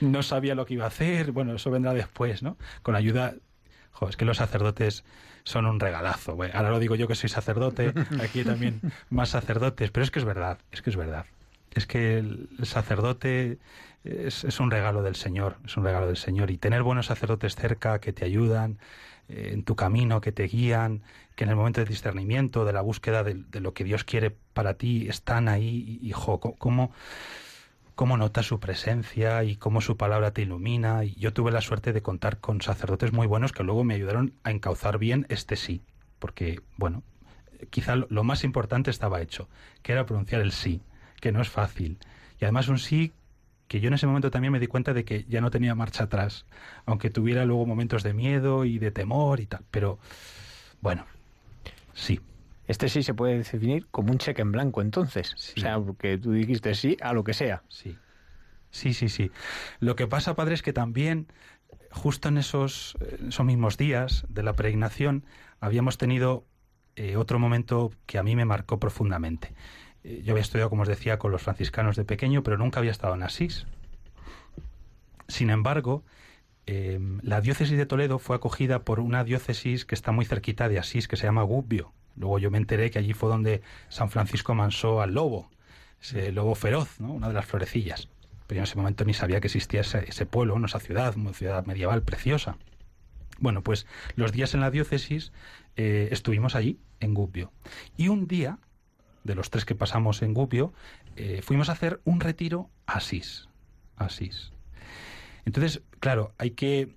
no 0.00 0.22
sabía 0.22 0.54
lo 0.54 0.66
que 0.66 0.74
iba 0.74 0.84
a 0.84 0.88
hacer, 0.88 1.32
bueno, 1.32 1.54
eso 1.54 1.70
vendrá 1.70 1.94
después, 1.94 2.42
¿no? 2.42 2.56
Con 2.82 2.96
ayuda... 2.96 3.34
Jo, 3.92 4.08
es 4.08 4.16
que 4.16 4.24
los 4.24 4.36
sacerdotes 4.36 5.04
son 5.48 5.66
un 5.66 5.80
regalazo. 5.80 6.32
ahora 6.32 6.70
lo 6.70 6.78
digo 6.78 6.94
yo 6.94 7.08
que 7.08 7.14
soy 7.14 7.28
sacerdote, 7.28 7.92
aquí 8.22 8.44
también 8.44 8.80
más 9.10 9.30
sacerdotes, 9.30 9.90
pero 9.90 10.04
es 10.04 10.10
que 10.10 10.18
es 10.18 10.24
verdad, 10.24 10.58
es 10.72 10.82
que 10.82 10.90
es 10.90 10.96
verdad 10.96 11.24
es 11.74 11.86
que 11.86 12.18
el, 12.18 12.48
sacerdote 12.62 13.58
es, 14.04 14.60
un 14.60 14.70
regalo 14.70 15.02
del 15.02 15.16
Señor, 15.16 15.56
es 15.64 15.76
un 15.76 15.84
regalo 15.84 16.06
del 16.06 16.16
Señor. 16.16 16.50
Y 16.50 16.58
tener 16.58 16.82
buenos 16.82 17.06
sacerdotes 17.06 17.56
cerca 17.56 18.00
que 18.00 18.12
te 18.12 18.24
ayudan 18.24 18.78
eh, 19.28 19.50
en 19.52 19.62
tu 19.62 19.76
camino, 19.76 20.20
que 20.20 20.32
te 20.32 20.44
guían, 20.44 21.02
que 21.36 21.44
en 21.44 21.50
el 21.50 21.56
momento 21.56 21.80
de 21.80 21.86
discernimiento, 21.86 22.64
de 22.64 22.72
la 22.72 22.80
búsqueda 22.80 23.22
de, 23.22 23.60
lo 23.60 23.72
que 23.74 23.84
Dios 23.84 24.04
quiere 24.04 24.30
para 24.30 24.74
ti, 24.74 25.08
están 25.08 25.48
ahí. 25.48 26.00
Y, 26.02 26.08
hijo, 26.08 26.40
¿cómo, 26.40 26.92
cómo 27.98 28.16
notas 28.16 28.46
su 28.46 28.60
presencia 28.60 29.42
y 29.42 29.56
cómo 29.56 29.80
su 29.80 29.96
palabra 29.96 30.30
te 30.30 30.42
ilumina. 30.42 31.02
Y 31.02 31.16
yo 31.16 31.32
tuve 31.32 31.50
la 31.50 31.60
suerte 31.60 31.92
de 31.92 32.00
contar 32.00 32.38
con 32.38 32.62
sacerdotes 32.62 33.12
muy 33.12 33.26
buenos 33.26 33.50
que 33.50 33.64
luego 33.64 33.82
me 33.82 33.94
ayudaron 33.94 34.34
a 34.44 34.52
encauzar 34.52 34.98
bien 34.98 35.26
este 35.30 35.56
sí. 35.56 35.82
Porque, 36.20 36.60
bueno, 36.76 37.02
quizá 37.70 37.96
lo 37.96 38.22
más 38.22 38.44
importante 38.44 38.92
estaba 38.92 39.20
hecho, 39.20 39.48
que 39.82 39.90
era 39.90 40.06
pronunciar 40.06 40.42
el 40.42 40.52
sí 40.52 40.80
que 41.20 41.32
no 41.32 41.42
es 41.42 41.48
fácil. 41.48 41.98
Y 42.40 42.44
además 42.44 42.68
un 42.68 42.78
sí 42.78 43.10
que 43.66 43.80
yo 43.80 43.88
en 43.88 43.94
ese 43.94 44.06
momento 44.06 44.30
también 44.30 44.52
me 44.52 44.60
di 44.60 44.68
cuenta 44.68 44.94
de 44.94 45.04
que 45.04 45.24
ya 45.28 45.40
no 45.40 45.50
tenía 45.50 45.74
marcha 45.74 46.04
atrás, 46.04 46.46
aunque 46.86 47.10
tuviera 47.10 47.44
luego 47.46 47.66
momentos 47.66 48.04
de 48.04 48.14
miedo 48.14 48.64
y 48.64 48.78
de 48.78 48.92
temor 48.92 49.40
y 49.40 49.46
tal. 49.46 49.64
Pero 49.72 49.98
bueno, 50.80 51.04
sí. 51.94 52.20
Este 52.68 52.88
sí 52.88 53.02
se 53.02 53.14
puede 53.14 53.38
definir 53.38 53.86
como 53.90 54.12
un 54.12 54.18
cheque 54.18 54.42
en 54.42 54.52
blanco 54.52 54.82
entonces. 54.82 55.34
O 55.56 55.60
sea, 55.60 55.80
porque 55.80 56.18
tú 56.18 56.32
dijiste 56.32 56.74
sí 56.74 56.96
a 57.00 57.14
lo 57.14 57.24
que 57.24 57.34
sea. 57.34 57.62
Sí. 57.68 57.96
Sí, 58.70 58.92
sí, 58.92 59.08
sí. 59.08 59.30
Lo 59.80 59.96
que 59.96 60.06
pasa, 60.06 60.36
padre, 60.36 60.54
es 60.54 60.62
que 60.62 60.74
también, 60.74 61.26
justo 61.90 62.28
en 62.28 62.36
esos, 62.36 62.96
esos 63.26 63.46
mismos 63.46 63.78
días 63.78 64.26
de 64.28 64.42
la 64.42 64.52
peregrinación, 64.52 65.24
habíamos 65.60 65.96
tenido 65.96 66.44
eh, 66.96 67.16
otro 67.16 67.38
momento 67.38 67.90
que 68.06 68.18
a 68.18 68.22
mí 68.22 68.36
me 68.36 68.44
marcó 68.44 68.78
profundamente. 68.78 69.54
Eh, 70.04 70.22
yo 70.22 70.32
había 70.32 70.42
estudiado, 70.42 70.68
como 70.68 70.82
os 70.82 70.88
decía, 70.88 71.18
con 71.18 71.32
los 71.32 71.42
franciscanos 71.42 71.96
de 71.96 72.04
pequeño, 72.04 72.42
pero 72.42 72.58
nunca 72.58 72.80
había 72.80 72.90
estado 72.90 73.14
en 73.14 73.22
Asís. 73.22 73.66
Sin 75.26 75.48
embargo, 75.48 76.04
em, 76.66 77.20
la 77.22 77.40
diócesis 77.40 77.78
de 77.78 77.86
Toledo 77.86 78.18
fue 78.18 78.36
acogida 78.36 78.84
por 78.84 79.00
una 79.00 79.24
diócesis 79.24 79.86
que 79.86 79.94
está 79.94 80.12
muy 80.12 80.26
cerquita 80.26 80.68
de 80.68 80.78
Asís, 80.78 81.08
que 81.08 81.16
se 81.16 81.24
llama 81.24 81.42
Gubbio. 81.42 81.92
Luego 82.18 82.38
yo 82.38 82.50
me 82.50 82.58
enteré 82.58 82.90
que 82.90 82.98
allí 82.98 83.12
fue 83.12 83.28
donde 83.28 83.62
San 83.88 84.10
Francisco 84.10 84.54
mansó 84.54 85.00
al 85.00 85.14
lobo, 85.14 85.50
ese 86.00 86.32
lobo 86.32 86.54
feroz, 86.54 87.00
¿no? 87.00 87.12
una 87.12 87.28
de 87.28 87.34
las 87.34 87.46
florecillas. 87.46 88.08
Pero 88.46 88.56
yo 88.56 88.60
en 88.60 88.64
ese 88.64 88.76
momento 88.76 89.04
ni 89.04 89.14
sabía 89.14 89.40
que 89.40 89.46
existía 89.46 89.82
ese, 89.82 90.26
pueblo, 90.26 90.58
esa 90.64 90.80
ciudad, 90.80 91.16
una 91.16 91.32
ciudad 91.32 91.64
medieval 91.66 92.02
preciosa. 92.02 92.56
Bueno, 93.38 93.62
pues 93.62 93.86
los 94.16 94.32
días 94.32 94.54
en 94.54 94.60
la 94.60 94.70
diócesis 94.70 95.32
eh, 95.76 96.08
estuvimos 96.10 96.56
allí, 96.56 96.80
en 97.00 97.14
Gubbio. 97.14 97.52
Y 97.96 98.08
un 98.08 98.26
día 98.26 98.58
de 99.22 99.34
los 99.34 99.50
tres 99.50 99.64
que 99.64 99.74
pasamos 99.74 100.22
en 100.22 100.34
Gupio, 100.34 100.72
eh, 101.16 101.42
fuimos 101.42 101.68
a 101.68 101.72
hacer 101.72 102.00
un 102.04 102.20
retiro 102.20 102.70
a 102.86 102.94
Asís. 102.94 103.48
Asís. 103.96 104.52
Entonces, 105.44 105.82
claro, 106.00 106.32
hay 106.38 106.52
que, 106.52 106.96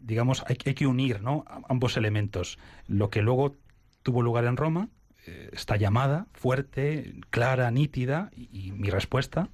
digamos, 0.00 0.44
hay, 0.46 0.56
que 0.56 0.86
unir 0.86 1.22
¿no? 1.22 1.44
ambos 1.68 1.96
elementos. 1.96 2.58
Lo 2.86 3.10
que 3.10 3.22
luego 3.22 3.56
tuvo 4.02 4.22
lugar 4.22 4.44
en 4.44 4.56
Roma, 4.56 4.88
eh, 5.26 5.50
esta 5.52 5.76
llamada 5.76 6.26
fuerte, 6.32 7.14
clara, 7.30 7.70
nítida, 7.70 8.30
y, 8.34 8.72
mi 8.72 8.90
respuesta, 8.90 9.48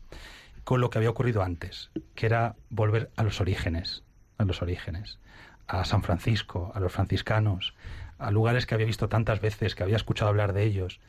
con 0.65 0.81
lo 0.81 0.91
que 0.91 0.99
había 0.99 1.11
ocurrido 1.11 1.43
antes, 1.43 1.91
que 2.15 2.27
era 2.27 2.57
volver 2.71 3.11
a 3.17 3.23
los 3.23 3.41
orígenes, 3.41 4.03
a 4.39 4.45
los 4.45 4.63
orígenes, 4.63 5.19
a 5.67 5.85
San 5.85 6.03
Francisco, 6.03 6.73
a 6.75 6.81
los 6.81 6.93
franciscanos, 6.93 7.75
a 8.19 8.31
lugares 8.31 8.67
que 8.67 8.75
había 8.75 8.87
visto 8.87 9.09
tantas 9.09 9.41
veces, 9.41 9.75
que 9.75 9.83
había 9.83 9.97
escuchado 9.97 10.29
hablar 10.29 10.53
de 10.53 10.65
ellos, 10.65 11.01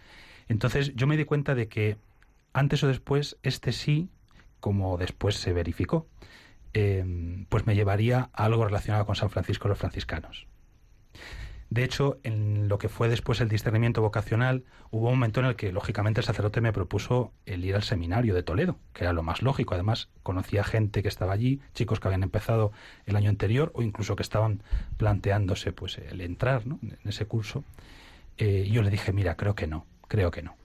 entonces 0.47 0.93
yo 0.95 1.08
me 1.08 1.17
di 1.17 1.26
cuenta 1.26 1.56
de 1.56 1.67
que 1.67 1.97
antes 2.54 2.84
o 2.84 2.88
después 2.88 3.38
este 3.43 3.71
sí, 3.71 4.10
como 4.60 4.97
después 4.97 5.36
se 5.36 5.54
verificó, 5.54 6.08
em, 6.73 7.45
pues 7.50 7.65
me 7.65 7.76
llevaría 7.76 8.30
a 8.34 8.45
algo 8.45 8.65
relacionado 8.65 9.06
con 9.06 9.15
San 9.15 9.30
Francisco 9.30 9.67
y 9.67 9.69
los 9.69 9.78
franciscanos. 9.78 10.47
De 11.69 11.84
hecho, 11.84 12.17
en 12.23 12.69
lo 12.69 12.77
que 12.77 12.88
fue 12.88 13.10
después 13.10 13.41
el 13.41 13.49
discernimiento 13.49 14.01
vocacional, 14.01 14.63
hubo 14.89 15.08
un 15.08 15.15
momento 15.15 15.41
en 15.41 15.47
el 15.47 15.56
que, 15.58 15.73
lógicamente, 15.73 16.21
el 16.21 16.25
sacerdote 16.25 16.62
me 16.62 16.71
propuso 16.71 17.34
el 17.45 17.65
ir 17.65 17.75
al 17.75 17.84
seminario 17.84 18.34
de 18.34 18.43
Toledo, 18.43 18.80
que 18.93 19.03
era 19.03 19.12
lo 19.12 19.21
más 19.21 19.41
lógico. 19.41 19.73
Además, 19.73 20.08
conocía 20.23 20.63
gente 20.63 21.01
que 21.01 21.10
estaba 21.10 21.34
allí, 21.34 21.60
chicos 21.73 21.99
que 21.99 22.08
habían 22.08 22.23
empezado 22.23 22.71
el 23.06 23.17
año 23.17 23.30
anterior 23.30 23.71
o 23.75 23.82
incluso 23.82 24.15
que 24.15 24.23
estaban 24.23 24.63
planteándose 24.95 25.73
pues 25.73 25.97
el 25.97 26.21
entrar 26.21 26.63
en 26.63 26.97
ese 27.03 27.25
curso. 27.25 27.65
Eh, 28.38 28.69
yo 28.71 28.82
le 28.82 28.89
dije, 28.89 29.12
mira, 29.12 29.36
creo 29.36 29.56
que 29.56 29.67
no. 29.67 29.86
Creo 30.08 30.32
que 30.32 30.41
no. 30.41 30.56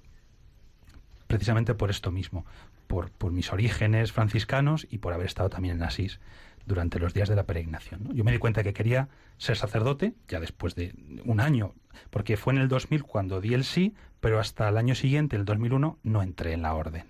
Precisamente 1.27 1.75
por 1.75 1.91
esto 1.91 2.13
mismo, 2.13 2.45
por, 2.87 3.33
mis 3.33 3.53
orígenes 3.53 4.13
franciscanos 4.13 4.87
y 4.91 4.99
por 4.99 5.15
haber 5.15 5.27
estado 5.27 5.49
también 5.49 5.77
en 5.77 5.83
Asís 5.83 6.21
durante 6.67 6.99
los 6.99 7.15
días 7.15 7.29
de 7.29 7.37
la 7.37 7.45
peregrinación. 7.45 8.09
Yo 8.15 8.25
me 8.25 8.33
di 8.33 8.39
cuenta 8.39 8.63
que 8.63 8.73
quería 8.73 9.09
ser 9.39 9.57
sacerdote, 9.57 10.15
ya 10.29 10.41
después 10.41 10.75
de 10.75 10.95
un 11.25 11.41
año, 11.41 11.75
porque 12.11 12.37
fue 12.37 12.53
en 12.53 12.61
el 12.61 12.69
2000 12.69 13.03
cuando 13.05 13.41
di 13.41 13.55
el 13.55 13.65
sí, 13.65 13.95
pero 14.21 14.39
hasta 14.39 14.69
el 14.69 14.77
año 14.77 14.95
siguiente, 14.95 15.37
el 15.37 15.45
2001, 15.45 15.99
no 16.03 16.23
entré 16.23 16.53
en 16.53 16.63
la 16.63 16.75
orden. 16.75 17.07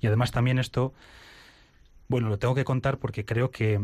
Y 0.00 0.06
además 0.06 0.30
también 0.30 0.58
esto, 0.58 0.94
bueno, 2.08 2.28
lo 2.28 2.38
tengo 2.38 2.54
que 2.54 2.64
contar 2.64 2.98
porque 2.98 3.24
creo 3.24 3.50
que, 3.50 3.80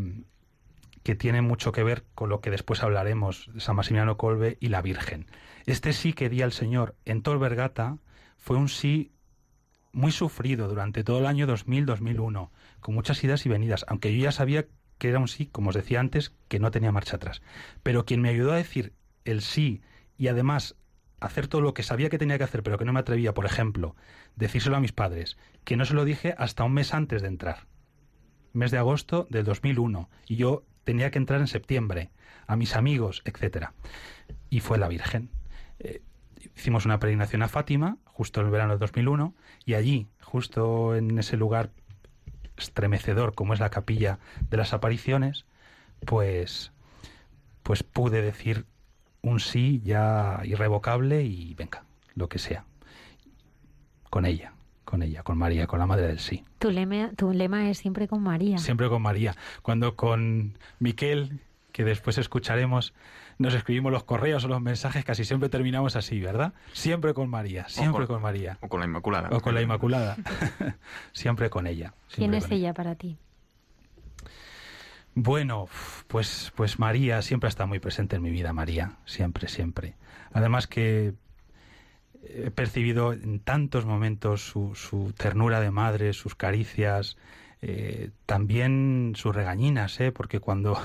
que 1.02 1.14
tiene 1.14 1.42
mucho 1.42 1.72
que 1.72 1.82
ver 1.82 2.04
con 2.14 2.28
lo 2.28 2.40
que 2.40 2.50
después 2.50 2.82
hablaremos 2.82 3.50
San 3.58 3.76
Maximiliano 3.76 4.16
Colbe 4.16 4.56
y 4.60 4.68
la 4.68 4.82
Virgen. 4.82 5.26
Este 5.66 5.92
sí 5.92 6.12
que 6.12 6.28
di 6.28 6.42
al 6.42 6.52
Señor 6.52 6.96
en 7.04 7.22
Torbergata 7.22 7.98
fue 8.36 8.56
un 8.56 8.68
sí 8.68 9.12
muy 9.92 10.10
sufrido 10.10 10.68
durante 10.68 11.04
todo 11.04 11.18
el 11.18 11.26
año 11.26 11.46
2000-2001, 11.46 12.50
con 12.80 12.94
muchas 12.94 13.22
idas 13.22 13.44
y 13.46 13.48
venidas, 13.48 13.84
aunque 13.88 14.16
yo 14.16 14.22
ya 14.24 14.32
sabía 14.32 14.66
que 15.02 15.08
era 15.08 15.18
un 15.18 15.26
sí, 15.26 15.46
como 15.46 15.70
os 15.70 15.74
decía 15.74 15.98
antes, 15.98 16.32
que 16.46 16.60
no 16.60 16.70
tenía 16.70 16.92
marcha 16.92 17.16
atrás. 17.16 17.42
Pero 17.82 18.06
quien 18.06 18.20
me 18.20 18.28
ayudó 18.28 18.52
a 18.52 18.56
decir 18.56 18.92
el 19.24 19.40
sí 19.40 19.82
y 20.16 20.28
además 20.28 20.76
hacer 21.18 21.48
todo 21.48 21.60
lo 21.60 21.74
que 21.74 21.82
sabía 21.82 22.08
que 22.08 22.18
tenía 22.18 22.38
que 22.38 22.44
hacer, 22.44 22.62
pero 22.62 22.78
que 22.78 22.84
no 22.84 22.92
me 22.92 23.00
atrevía, 23.00 23.34
por 23.34 23.44
ejemplo, 23.44 23.96
decírselo 24.36 24.76
a 24.76 24.80
mis 24.80 24.92
padres, 24.92 25.36
que 25.64 25.76
no 25.76 25.84
se 25.86 25.94
lo 25.94 26.04
dije 26.04 26.36
hasta 26.38 26.62
un 26.62 26.74
mes 26.74 26.94
antes 26.94 27.20
de 27.20 27.26
entrar, 27.26 27.66
mes 28.52 28.70
de 28.70 28.78
agosto 28.78 29.26
del 29.28 29.44
2001, 29.44 30.08
y 30.28 30.36
yo 30.36 30.62
tenía 30.84 31.10
que 31.10 31.18
entrar 31.18 31.40
en 31.40 31.48
septiembre, 31.48 32.12
a 32.46 32.54
mis 32.54 32.76
amigos, 32.76 33.22
etcétera. 33.24 33.74
Y 34.50 34.60
fue 34.60 34.78
la 34.78 34.86
Virgen. 34.86 35.30
Eh, 35.80 36.00
hicimos 36.54 36.84
una 36.86 37.00
peregrinación 37.00 37.42
a 37.42 37.48
Fátima, 37.48 37.98
justo 38.04 38.38
en 38.38 38.46
el 38.46 38.52
verano 38.52 38.74
del 38.74 38.78
2001, 38.78 39.34
y 39.64 39.74
allí, 39.74 40.06
justo 40.20 40.94
en 40.94 41.18
ese 41.18 41.36
lugar 41.36 41.72
estremecedor 42.62 43.34
como 43.34 43.54
es 43.54 43.60
la 43.60 43.70
capilla 43.70 44.18
de 44.50 44.56
las 44.56 44.72
apariciones, 44.72 45.44
pues, 46.04 46.72
pues 47.62 47.82
pude 47.82 48.22
decir 48.22 48.66
un 49.22 49.40
sí 49.40 49.80
ya 49.84 50.40
irrevocable 50.44 51.22
y 51.22 51.54
venga, 51.54 51.84
lo 52.14 52.28
que 52.28 52.38
sea. 52.38 52.64
Con 54.10 54.26
ella, 54.26 54.52
con 54.84 55.02
ella, 55.02 55.22
con 55.22 55.38
María, 55.38 55.66
con 55.66 55.78
la 55.78 55.86
madre 55.86 56.08
del 56.08 56.18
sí. 56.18 56.44
Tu 56.58 56.70
lema, 56.70 57.12
tu 57.16 57.32
lema 57.32 57.70
es 57.70 57.78
siempre 57.78 58.08
con 58.08 58.22
María. 58.22 58.58
Siempre 58.58 58.88
con 58.88 59.00
María. 59.02 59.34
Cuando 59.62 59.96
con 59.96 60.58
Miquel, 60.80 61.40
que 61.72 61.84
después 61.84 62.18
escucharemos, 62.18 62.94
nos 63.38 63.54
escribimos 63.54 63.90
los 63.90 64.04
correos 64.04 64.44
o 64.44 64.48
los 64.48 64.60
mensajes, 64.60 65.04
casi 65.04 65.24
siempre 65.24 65.48
terminamos 65.48 65.96
así, 65.96 66.20
¿verdad? 66.20 66.52
Siempre 66.72 67.14
con 67.14 67.28
María, 67.28 67.68
siempre 67.68 68.06
con, 68.06 68.22
María. 68.22 68.58
O 68.60 68.68
con 68.68 68.80
la 68.80 68.86
Inmaculada. 68.86 69.28
O 69.32 69.40
con 69.40 69.54
la 69.54 69.62
Inmaculada. 69.62 70.16
siempre 71.12 71.50
con 71.50 71.66
ella. 71.66 71.94
¿Quién 72.14 72.34
es 72.34 72.50
ella 72.50 72.72
para 72.74 72.94
ti? 72.94 73.18
Bueno, 75.14 75.68
pues, 76.08 76.52
pues 76.56 76.78
María 76.78 77.20
siempre 77.20 77.48
está 77.48 77.66
muy 77.66 77.80
presente 77.80 78.16
en 78.16 78.22
mi 78.22 78.30
vida, 78.30 78.52
María, 78.52 78.96
siempre, 79.04 79.48
siempre. 79.48 79.94
Además 80.32 80.66
que 80.66 81.14
he 82.22 82.50
percibido 82.50 83.12
en 83.12 83.40
tantos 83.40 83.84
momentos 83.84 84.42
su, 84.42 84.74
su 84.74 85.12
ternura 85.16 85.60
de 85.60 85.70
madre, 85.70 86.12
sus 86.12 86.34
caricias, 86.34 87.18
eh, 87.60 88.10
también 88.26 89.12
sus 89.14 89.34
regañinas, 89.34 90.00
¿eh? 90.00 90.12
porque 90.12 90.40
cuando, 90.40 90.80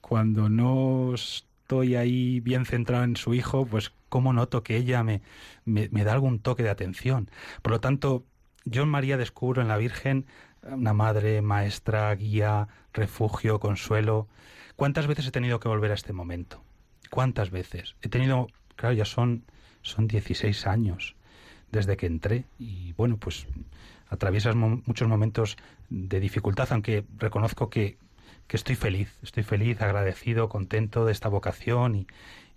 cuando 0.00 0.48
no 0.48 1.14
estoy 1.14 1.96
ahí 1.96 2.40
bien 2.40 2.66
centrado 2.66 3.04
en 3.04 3.16
su 3.16 3.34
hijo, 3.34 3.66
pues 3.66 3.92
cómo 4.08 4.32
noto 4.32 4.62
que 4.62 4.76
ella 4.76 5.02
me, 5.02 5.22
me, 5.64 5.88
da 5.88 6.12
algún 6.12 6.38
toque 6.38 6.62
de 6.62 6.70
atención. 6.70 7.30
Por 7.62 7.72
lo 7.72 7.80
tanto, 7.80 8.24
yo 8.64 8.82
en 8.82 8.88
María 8.88 9.16
descubro 9.16 9.62
en 9.62 9.68
la 9.68 9.76
Virgen 9.76 10.26
una 10.62 10.92
madre, 10.92 11.42
maestra, 11.42 12.14
guía, 12.14 12.68
refugio, 12.92 13.60
consuelo. 13.60 14.28
¿Cuántas 14.76 15.06
veces 15.06 15.26
he 15.26 15.30
tenido 15.30 15.60
que 15.60 15.68
volver 15.68 15.90
a 15.90 15.94
este 15.94 16.12
momento? 16.12 16.62
¿Cuántas 17.10 17.50
veces? 17.50 17.96
He 18.02 18.08
tenido, 18.08 18.48
claro, 18.76 18.94
ya 18.94 19.04
son, 19.04 19.44
son 19.82 20.06
16 20.06 20.66
años 20.66 21.16
desde 21.70 21.96
que 21.96 22.06
entré 22.06 22.44
y 22.58 22.92
bueno, 22.92 23.16
pues 23.16 23.46
atraviesas 24.08 24.54
muchos 24.54 25.08
momentos 25.08 25.56
de 25.90 26.20
dificultad, 26.20 26.68
aunque 26.70 27.04
reconozco 27.18 27.68
que, 27.68 27.98
que 28.46 28.56
estoy 28.56 28.76
feliz, 28.76 29.16
estoy 29.22 29.42
feliz, 29.42 29.80
agradecido, 29.80 30.48
contento 30.48 31.04
de 31.04 31.12
esta 31.12 31.28
vocación 31.28 31.94
y, 31.94 32.06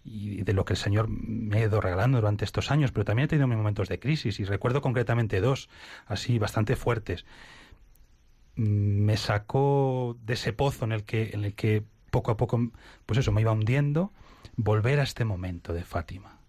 y 0.04 0.44
de 0.44 0.54
lo 0.54 0.66
que 0.66 0.74
el 0.74 0.78
Señor 0.78 1.08
me 1.10 1.58
ha 1.58 1.66
ido 1.66 1.82
regalando 1.82 2.20
durante 2.20 2.46
estos 2.46 2.72
años, 2.72 2.92
pero 2.92 3.06
también 3.06 3.26
he 3.26 3.28
tenido 3.28 3.48
mis 3.48 3.58
momentos 3.58 3.90
de 3.90 4.00
crisis 4.00 4.40
y 4.40 4.46
recuerdo 4.46 4.82
concretamente 4.82 5.42
dos, 5.42 5.70
así 6.08 6.40
bastante 6.40 6.76
fuertes 6.76 7.26
me 8.58 9.18
sacó 9.18 10.18
de 10.24 10.34
ese 10.34 10.52
pozo 10.52 10.86
en 10.86 10.92
el 10.92 11.04
que, 11.04 11.30
en 11.34 11.46
el 11.46 11.54
que 11.54 11.84
poco 12.10 12.32
a 12.32 12.38
poco, 12.38 12.72
pues 13.06 13.20
eso, 13.20 13.32
me 13.32 13.42
iba 13.42 13.52
hundiendo, 13.52 14.12
volver 14.56 15.00
a 15.00 15.04
este 15.04 15.26
momento 15.26 15.74
de 15.74 15.84
Fátima. 15.84 16.40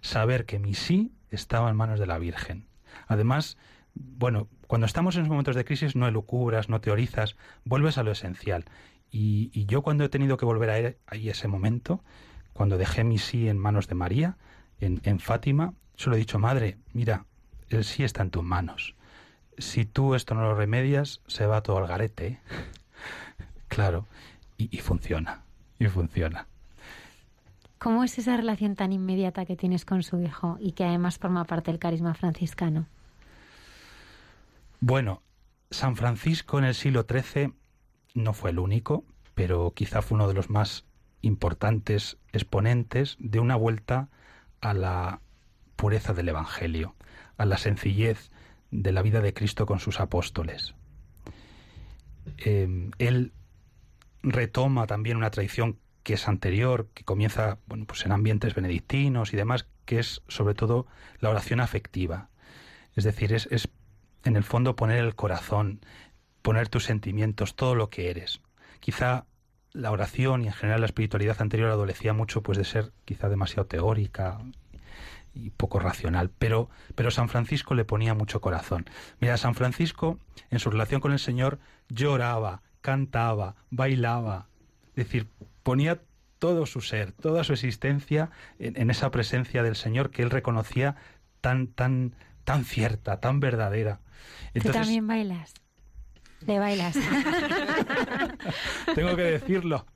Saber 0.00 0.46
que 0.46 0.60
mi 0.60 0.74
sí 0.74 1.12
estaba 1.30 1.68
en 1.68 1.76
manos 1.76 1.98
de 1.98 2.06
la 2.06 2.18
Virgen. 2.18 2.68
Además, 3.08 3.58
bueno, 4.00 4.48
cuando 4.66 4.86
estamos 4.86 5.16
en 5.16 5.28
momentos 5.28 5.56
de 5.56 5.64
crisis 5.64 5.96
no 5.96 6.06
elucubras, 6.06 6.68
no 6.68 6.80
teorizas, 6.80 7.36
vuelves 7.64 7.98
a 7.98 8.02
lo 8.02 8.12
esencial. 8.12 8.64
Y, 9.10 9.64
yo 9.66 9.82
cuando 9.82 10.04
he 10.04 10.08
tenido 10.08 10.36
que 10.36 10.44
volver 10.44 10.70
a 10.70 10.94
ahí 11.06 11.28
ese 11.28 11.48
momento, 11.48 12.02
cuando 12.52 12.76
dejé 12.76 13.04
mi 13.04 13.18
sí 13.18 13.48
en 13.48 13.58
manos 13.58 13.88
de 13.88 13.94
María, 13.94 14.36
en, 14.80 15.00
en 15.04 15.18
Fátima, 15.18 15.74
solo 15.96 16.16
he 16.16 16.18
dicho, 16.18 16.38
Madre, 16.38 16.78
mira, 16.92 17.24
el 17.68 17.84
sí 17.84 18.04
está 18.04 18.22
en 18.22 18.30
tus 18.30 18.44
manos 18.44 18.94
si 19.58 19.84
tú 19.84 20.14
esto 20.14 20.34
no 20.34 20.42
lo 20.42 20.54
remedias, 20.54 21.20
se 21.26 21.46
va 21.46 21.62
todo 21.62 21.78
al 21.78 21.86
garete. 21.86 22.26
¿eh? 22.26 22.38
claro, 23.68 24.06
y, 24.56 24.74
y, 24.74 24.80
funciona, 24.80 25.42
y 25.78 25.86
funciona. 25.86 26.46
¿Cómo 27.78 28.02
es 28.02 28.18
esa 28.18 28.36
relación 28.36 28.74
tan 28.74 28.92
inmediata 28.92 29.44
que 29.44 29.56
tienes 29.56 29.84
con 29.84 30.02
su 30.02 30.20
hijo 30.20 30.56
y 30.60 30.72
que 30.72 30.84
además 30.84 31.18
forma 31.18 31.44
parte 31.44 31.70
del 31.70 31.78
carisma 31.78 32.14
franciscano? 32.14 32.86
Bueno, 34.80 35.22
San 35.70 35.96
Francisco 35.96 36.58
en 36.58 36.64
el 36.64 36.74
siglo 36.74 37.04
XIII 37.08 37.52
no 38.14 38.32
fue 38.32 38.50
el 38.50 38.60
único, 38.60 39.04
pero 39.34 39.72
quizá 39.74 40.02
fue 40.02 40.16
uno 40.16 40.28
de 40.28 40.34
los 40.34 40.50
más 40.50 40.84
importantes 41.20 42.16
exponentes 42.32 43.16
de 43.18 43.40
una 43.40 43.56
vuelta 43.56 44.08
a 44.60 44.74
la 44.74 45.20
pureza 45.74 46.12
del 46.14 46.28
Evangelio, 46.28 46.94
a 47.38 47.44
la 47.44 47.58
sencillez 47.58 48.30
de 48.70 48.92
la 48.92 49.02
vida 49.02 49.20
de 49.20 49.34
Cristo 49.34 49.66
con 49.66 49.80
sus 49.80 49.98
apóstoles. 49.98 50.74
Eh, 52.36 52.90
él 52.98 53.32
retoma 54.22 54.86
también 54.86 55.16
una 55.16 55.30
tradición 55.30 55.78
que 56.04 56.14
es 56.14 56.28
anterior, 56.28 56.88
que 56.94 57.02
comienza 57.02 57.58
bueno, 57.66 57.84
pues 57.84 58.06
en 58.06 58.12
ambientes 58.12 58.54
benedictinos 58.54 59.32
y 59.32 59.36
demás, 59.36 59.66
que 59.84 59.98
es 59.98 60.22
sobre 60.28 60.54
todo 60.54 60.86
la 61.18 61.30
oración 61.30 61.58
afectiva. 61.60 62.30
Es 62.94 63.04
decir, 63.04 63.32
es 63.32 63.68
en 64.28 64.36
el 64.36 64.44
fondo 64.44 64.76
poner 64.76 64.98
el 64.98 65.14
corazón, 65.14 65.80
poner 66.42 66.68
tus 66.68 66.84
sentimientos, 66.84 67.56
todo 67.56 67.74
lo 67.74 67.90
que 67.90 68.10
eres. 68.10 68.40
Quizá 68.80 69.24
la 69.72 69.90
oración 69.90 70.44
y 70.44 70.48
en 70.48 70.52
general 70.52 70.80
la 70.80 70.86
espiritualidad 70.86 71.40
anterior 71.40 71.70
adolecía 71.70 72.12
mucho 72.12 72.42
pues 72.42 72.58
de 72.58 72.64
ser 72.64 72.92
quizá 73.04 73.28
demasiado 73.28 73.66
teórica 73.66 74.38
y 75.34 75.50
poco 75.50 75.78
racional, 75.78 76.30
pero, 76.38 76.68
pero 76.94 77.10
San 77.10 77.28
Francisco 77.28 77.74
le 77.74 77.84
ponía 77.84 78.14
mucho 78.14 78.40
corazón. 78.40 78.86
Mira, 79.20 79.36
San 79.36 79.54
Francisco, 79.54 80.18
en 80.50 80.58
su 80.58 80.70
relación 80.70 81.00
con 81.00 81.12
el 81.12 81.18
Señor, 81.18 81.58
lloraba, 81.88 82.62
cantaba, 82.80 83.56
bailaba, 83.70 84.48
es 84.90 85.06
decir, 85.06 85.28
ponía 85.62 86.00
todo 86.38 86.66
su 86.66 86.80
ser, 86.80 87.12
toda 87.12 87.44
su 87.44 87.52
existencia 87.52 88.30
en, 88.58 88.90
esa 88.90 89.10
presencia 89.10 89.62
del 89.62 89.74
Señor 89.76 90.10
que 90.10 90.22
él 90.22 90.30
reconocía 90.30 90.96
tan, 91.40 91.68
tan, 91.68 92.14
tan 92.44 92.64
cierta, 92.64 93.20
tan 93.20 93.40
verdadera. 93.40 94.00
Entonces, 94.54 94.72
¿Tú 94.72 94.78
también 94.78 95.06
bailas? 95.06 95.54
¿Le 96.46 96.58
bailas? 96.58 96.96
Tengo 98.94 99.16
que 99.16 99.22
decirlo. 99.22 99.86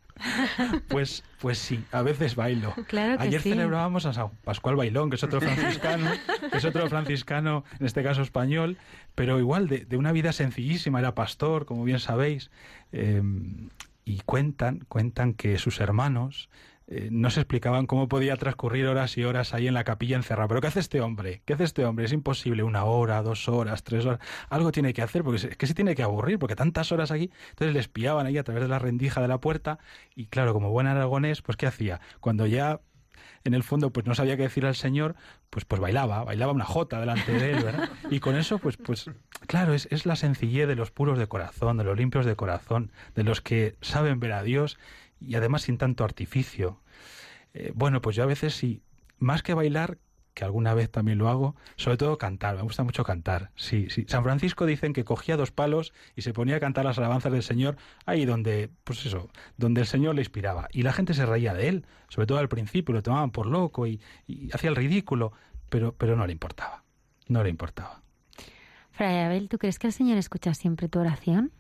Pues, 0.89 1.25
pues 1.41 1.59
sí, 1.59 1.83
a 1.91 2.03
veces 2.03 2.37
bailo. 2.37 2.75
Ayer 3.19 3.41
celebrábamos 3.41 4.07
a 4.07 4.13
San 4.13 4.31
Pascual 4.45 4.77
Bailón, 4.77 5.11
que 5.11 5.17
es 5.17 5.25
otro 5.25 5.41
franciscano, 5.41 6.11
que 6.51 6.59
es 6.59 6.65
otro 6.65 6.89
franciscano, 6.89 7.65
en 7.81 7.87
este 7.87 8.03
caso 8.03 8.23
español, 8.23 8.79
pero 9.15 9.39
igual 9.39 9.69
de, 9.69 9.97
una 9.97 10.13
vida 10.13 10.33
sencillísima, 10.33 11.01
era 11.01 11.15
pastor, 11.15 11.67
como 11.67 11.85
bien 11.85 11.99
sabéis, 11.99 12.51
eh, 12.93 13.23
y 14.05 14.21
cuentan, 14.21 14.85
cuentan 14.89 15.35
que 15.35 15.59
sus 15.59 15.81
hermanos 15.81 16.49
eh, 16.95 17.09
no 17.11 17.31
se 17.31 17.41
explicaban 17.41 17.87
cómo 17.87 18.07
podía 18.07 18.37
transcurrir 18.37 18.87
horas 18.87 19.17
y 19.17 19.25
horas 19.25 19.55
ahí 19.55 19.67
en 19.67 19.73
la 19.73 19.83
capilla 19.83 20.15
encerrado. 20.17 20.49
Pero 20.49 20.61
¿qué 20.61 20.67
hace 20.67 20.81
este 20.81 21.01
hombre? 21.01 21.41
¿Qué 21.47 21.55
hace 21.55 21.65
este 21.65 21.87
hombre? 21.87 22.05
Es 22.05 22.13
imposible, 22.13 22.65
una 22.65 22.85
hora, 22.85 23.23
dos 23.23 23.49
horas, 23.49 23.83
tres 23.83 24.05
horas. 24.05 24.21
Algo 24.51 24.73
tiene 24.73 24.93
que 24.93 25.01
hacer, 25.01 25.25
porque 25.25 25.49
es 25.49 25.57
que 25.57 25.67
se 25.67 25.73
tiene 25.73 25.95
que 25.95 26.03
aburrir, 26.03 26.39
porque 26.39 26.55
tantas 26.55 26.93
horas 26.93 27.11
aquí. 27.11 27.31
Entonces 27.49 27.73
le 27.73 27.81
espiaban 27.81 28.27
ahí 28.27 28.37
a 28.37 28.45
través 28.45 28.63
de 28.63 28.69
la 28.69 28.79
rendija 28.79 29.23
de 29.23 29.29
la 29.29 29.41
puerta 29.41 29.79
y 30.15 30.27
claro, 30.27 30.53
como 30.53 30.71
buen 30.71 30.87
aragonés, 30.87 31.41
pues 31.41 31.57
¿qué 31.57 31.67
hacía? 31.67 32.03
Cuando 32.21 32.47
ya 32.47 32.83
en 33.45 33.55
el 33.55 33.63
fondo 33.63 33.91
pues 33.91 34.05
no 34.05 34.15
sabía 34.15 34.37
qué 34.37 34.43
decir 34.43 34.67
al 34.67 34.75
Señor, 34.75 35.15
pues 35.49 35.65
pues 35.65 35.81
bailaba, 35.81 36.25
bailaba 36.25 36.53
una 36.53 36.67
jota 36.67 37.01
delante 37.01 37.33
de 37.33 37.53
él, 37.53 37.65
¿verdad? 37.65 37.89
Y 38.11 38.21
con 38.21 38.37
eso 38.37 38.59
pues 38.59 38.77
pues 38.77 39.11
claro, 39.47 39.73
es, 39.73 39.89
es 39.91 40.05
la 40.05 40.17
sencillez 40.17 40.69
de 40.69 40.77
los 40.77 40.91
puros 40.91 41.19
de 41.19 41.27
corazón, 41.27 41.79
de 41.79 41.85
los 41.85 41.97
limpios 41.97 42.27
de 42.27 42.37
corazón, 42.37 42.93
de 43.15 43.25
los 43.25 43.41
que 43.41 43.77
saben 43.81 44.21
ver 44.21 44.33
a 44.33 44.43
Dios 44.43 44.79
y 45.27 45.37
además 45.37 45.63
sin 45.63 45.79
tanto 45.79 46.05
artificio. 46.05 46.82
Eh, 47.55 47.73
bueno, 47.75 48.01
pues 48.01 48.17
yo 48.17 48.23
a 48.23 48.27
veces 48.27 48.55
sí, 48.55 48.83
más 49.19 49.43
que 49.43 49.55
bailar, 49.55 49.99
que 50.35 50.45
alguna 50.45 50.75
vez 50.75 50.91
también 50.91 51.19
lo 51.19 51.29
hago, 51.29 51.57
sobre 51.77 51.97
todo 51.97 52.17
cantar, 52.19 52.57
me 52.57 52.63
gusta 52.63 52.83
mucho 52.85 53.05
cantar. 53.05 53.51
Sí, 53.57 53.89
sí. 53.91 54.07
San 54.09 54.25
Francisco 54.25 54.67
dicen 54.67 54.93
que 54.93 55.05
cogía 55.05 55.37
dos 55.37 55.51
palos 55.51 55.93
y 56.17 56.23
se 56.23 56.33
ponía 56.33 56.57
a 56.57 56.61
cantar 56.61 56.85
las 56.85 56.99
alabanzas 56.99 57.33
del 57.33 57.43
Señor 57.43 57.77
ahí 58.07 58.25
donde, 58.25 58.71
pues 58.85 59.05
eso, 59.05 59.31
donde 59.57 59.83
el 59.83 59.87
Señor 59.87 60.15
le 60.15 60.23
inspiraba. 60.23 60.69
Y 60.73 60.83
la 60.83 60.93
gente 60.93 61.15
se 61.15 61.27
reía 61.27 61.53
de 61.55 61.69
él, 61.69 61.87
sobre 62.09 62.27
todo 62.27 62.39
al 62.39 62.49
principio, 62.49 62.95
lo 62.95 63.03
tomaban 63.03 63.31
por 63.31 63.47
loco 63.47 63.87
y, 63.87 64.01
hacía 64.53 64.71
el 64.71 64.77
ridículo, 64.77 65.33
pero, 65.69 65.95
pero 65.95 66.17
no 66.17 66.27
le 66.27 66.33
importaba, 66.33 66.83
no 67.29 67.43
le 67.43 67.51
importaba. 67.51 68.03
Fray 68.91 69.19
Abel, 69.21 69.49
¿tú 69.49 69.59
crees 69.59 69.79
que 69.79 69.87
el 69.87 69.93
Señor 69.93 70.19
escucha 70.19 70.55
siempre 70.55 70.89
tu 70.89 71.01
oración? 71.01 71.53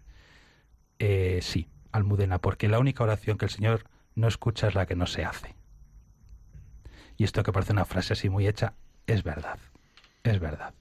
Eh, 0.98 1.40
sí, 1.42 1.68
Almudena, 1.90 2.38
porque 2.38 2.68
la 2.68 2.78
única 2.78 3.04
oración 3.04 3.38
que 3.38 3.46
el 3.46 3.50
Señor 3.50 3.84
no 4.14 4.28
escucha 4.28 4.68
es 4.68 4.74
la 4.74 4.86
que 4.86 4.96
no 4.96 5.06
se 5.06 5.24
hace. 5.24 5.56
Y 7.16 7.24
esto 7.24 7.42
que 7.42 7.52
parece 7.52 7.72
una 7.72 7.84
frase 7.84 8.12
así 8.12 8.28
muy 8.28 8.46
hecha, 8.46 8.74
es 9.06 9.22
verdad, 9.22 9.58
es 10.22 10.40
verdad. 10.40 10.74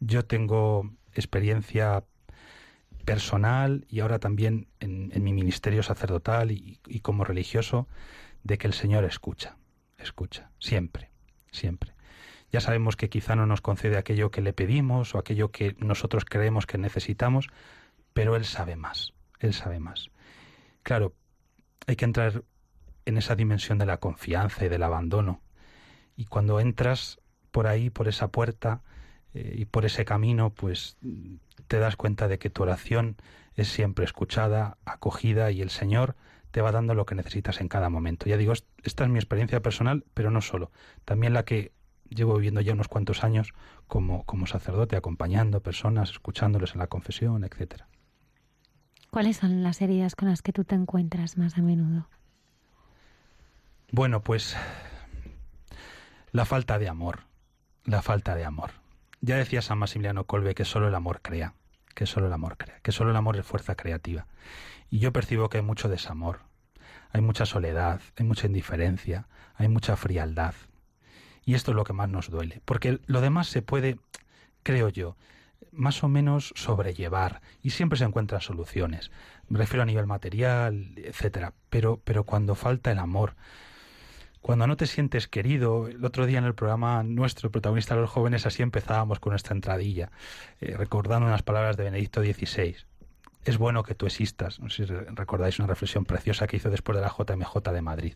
Yo 0.00 0.24
tengo 0.24 0.90
experiencia 1.14 2.04
personal 3.04 3.86
y 3.88 4.00
ahora 4.00 4.18
también 4.18 4.68
en, 4.80 5.10
mi 5.24 5.32
ministerio 5.32 5.82
sacerdotal 5.82 6.50
y, 6.50 7.00
como 7.00 7.24
religioso 7.24 7.88
de 8.44 8.58
que 8.58 8.66
el 8.66 8.74
Señor 8.74 9.04
escucha, 9.04 9.56
escucha, 9.96 10.50
siempre, 10.58 11.10
siempre. 11.50 11.94
Ya 12.52 12.60
sabemos 12.60 12.96
que 12.96 13.08
quizá 13.08 13.34
no 13.34 13.46
nos 13.46 13.60
concede 13.60 13.96
aquello 13.96 14.30
que 14.30 14.42
le 14.42 14.52
pedimos 14.52 15.14
o 15.14 15.18
aquello 15.18 15.50
que 15.50 15.74
nosotros 15.78 16.24
creemos 16.24 16.66
que 16.66 16.78
necesitamos, 16.78 17.48
pero 18.12 18.36
Él 18.36 18.44
sabe 18.44 18.76
más, 18.76 19.14
Él 19.40 19.54
sabe 19.54 19.80
más. 19.80 20.10
Claro, 20.82 21.14
hay 21.86 21.96
que 21.96 22.04
entrar 22.04 22.44
en 23.06 23.16
esa 23.16 23.36
dimensión 23.36 23.78
de 23.78 23.86
la 23.86 23.96
confianza 23.96 24.66
y 24.66 24.68
del 24.68 24.82
abandono. 24.82 25.40
Y 26.18 26.24
cuando 26.24 26.58
entras 26.58 27.20
por 27.52 27.68
ahí, 27.68 27.90
por 27.90 28.08
esa 28.08 28.26
puerta 28.26 28.82
eh, 29.34 29.54
y 29.56 29.66
por 29.66 29.84
ese 29.84 30.04
camino, 30.04 30.50
pues 30.50 30.96
te 31.68 31.78
das 31.78 31.94
cuenta 31.94 32.26
de 32.26 32.40
que 32.40 32.50
tu 32.50 32.64
oración 32.64 33.16
es 33.54 33.68
siempre 33.68 34.04
escuchada, 34.04 34.78
acogida 34.84 35.52
y 35.52 35.62
el 35.62 35.70
Señor 35.70 36.16
te 36.50 36.60
va 36.60 36.72
dando 36.72 36.94
lo 36.94 37.06
que 37.06 37.14
necesitas 37.14 37.60
en 37.60 37.68
cada 37.68 37.88
momento. 37.88 38.26
Ya 38.26 38.36
digo, 38.36 38.52
esta 38.82 39.04
es 39.04 39.10
mi 39.10 39.20
experiencia 39.20 39.62
personal, 39.62 40.04
pero 40.12 40.32
no 40.32 40.40
solo, 40.40 40.72
también 41.04 41.34
la 41.34 41.44
que 41.44 41.70
llevo 42.08 42.34
viviendo 42.34 42.60
ya 42.62 42.72
unos 42.72 42.88
cuantos 42.88 43.22
años 43.22 43.54
como, 43.86 44.24
como 44.24 44.48
sacerdote, 44.48 44.96
acompañando 44.96 45.62
personas, 45.62 46.10
escuchándoles 46.10 46.72
en 46.72 46.80
la 46.80 46.88
confesión, 46.88 47.44
etcétera. 47.44 47.86
¿Cuáles 49.10 49.36
son 49.36 49.62
las 49.62 49.80
heridas 49.82 50.16
con 50.16 50.28
las 50.28 50.42
que 50.42 50.52
tú 50.52 50.64
te 50.64 50.74
encuentras 50.74 51.38
más 51.38 51.56
a 51.58 51.62
menudo? 51.62 52.08
Bueno, 53.92 54.20
pues 54.20 54.56
la 56.38 56.44
falta 56.44 56.78
de 56.78 56.88
amor, 56.88 57.24
la 57.84 58.00
falta 58.00 58.36
de 58.36 58.44
amor. 58.44 58.70
Ya 59.20 59.34
decía 59.34 59.60
San 59.60 59.78
Maximiliano 59.78 60.22
Colbe 60.22 60.54
que 60.54 60.64
solo 60.64 60.86
el 60.86 60.94
amor 60.94 61.20
crea, 61.20 61.54
que 61.96 62.06
solo 62.06 62.28
el 62.28 62.32
amor 62.32 62.56
crea, 62.56 62.78
que 62.80 62.92
solo 62.92 63.10
el 63.10 63.16
amor 63.16 63.36
es 63.36 63.44
fuerza 63.44 63.74
creativa. 63.74 64.28
Y 64.88 65.00
yo 65.00 65.12
percibo 65.12 65.48
que 65.48 65.56
hay 65.56 65.64
mucho 65.64 65.88
desamor, 65.88 66.42
hay 67.10 67.22
mucha 67.22 67.44
soledad, 67.44 68.00
hay 68.16 68.24
mucha 68.24 68.46
indiferencia, 68.46 69.26
hay 69.56 69.66
mucha 69.66 69.96
frialdad. 69.96 70.54
Y 71.44 71.54
esto 71.54 71.72
es 71.72 71.74
lo 71.74 71.82
que 71.82 71.92
más 71.92 72.08
nos 72.08 72.30
duele, 72.30 72.62
porque 72.64 73.00
lo 73.06 73.20
demás 73.20 73.48
se 73.48 73.60
puede, 73.60 73.98
creo 74.62 74.90
yo, 74.90 75.16
más 75.72 76.04
o 76.04 76.08
menos 76.08 76.52
sobrellevar 76.54 77.42
y 77.64 77.70
siempre 77.70 77.98
se 77.98 78.04
encuentran 78.04 78.42
soluciones. 78.42 79.10
Me 79.48 79.58
refiero 79.58 79.82
a 79.82 79.86
nivel 79.86 80.06
material, 80.06 80.92
etcétera, 80.98 81.54
pero 81.68 82.00
pero 82.04 82.22
cuando 82.22 82.54
falta 82.54 82.92
el 82.92 83.00
amor, 83.00 83.34
cuando 84.40 84.66
no 84.66 84.76
te 84.76 84.86
sientes 84.86 85.28
querido, 85.28 85.88
el 85.88 86.04
otro 86.04 86.26
día 86.26 86.38
en 86.38 86.44
el 86.44 86.54
programa 86.54 87.02
nuestro, 87.02 87.50
protagonista 87.50 87.96
los 87.96 88.10
jóvenes, 88.10 88.46
así 88.46 88.62
empezábamos 88.62 89.20
con 89.20 89.32
nuestra 89.32 89.54
entradilla, 89.54 90.10
eh, 90.60 90.76
recordando 90.76 91.26
unas 91.26 91.42
palabras 91.42 91.76
de 91.76 91.84
Benedicto 91.84 92.22
XVI. 92.22 92.76
Es 93.44 93.58
bueno 93.58 93.82
que 93.82 93.94
tú 93.94 94.06
existas. 94.06 94.60
No 94.60 94.68
sé 94.70 94.86
si 94.86 94.92
recordáis 94.92 95.58
una 95.58 95.68
reflexión 95.68 96.04
preciosa 96.04 96.46
que 96.46 96.56
hizo 96.56 96.70
después 96.70 96.96
de 96.96 97.02
la 97.02 97.08
JMJ 97.08 97.72
de 97.72 97.82
Madrid. 97.82 98.14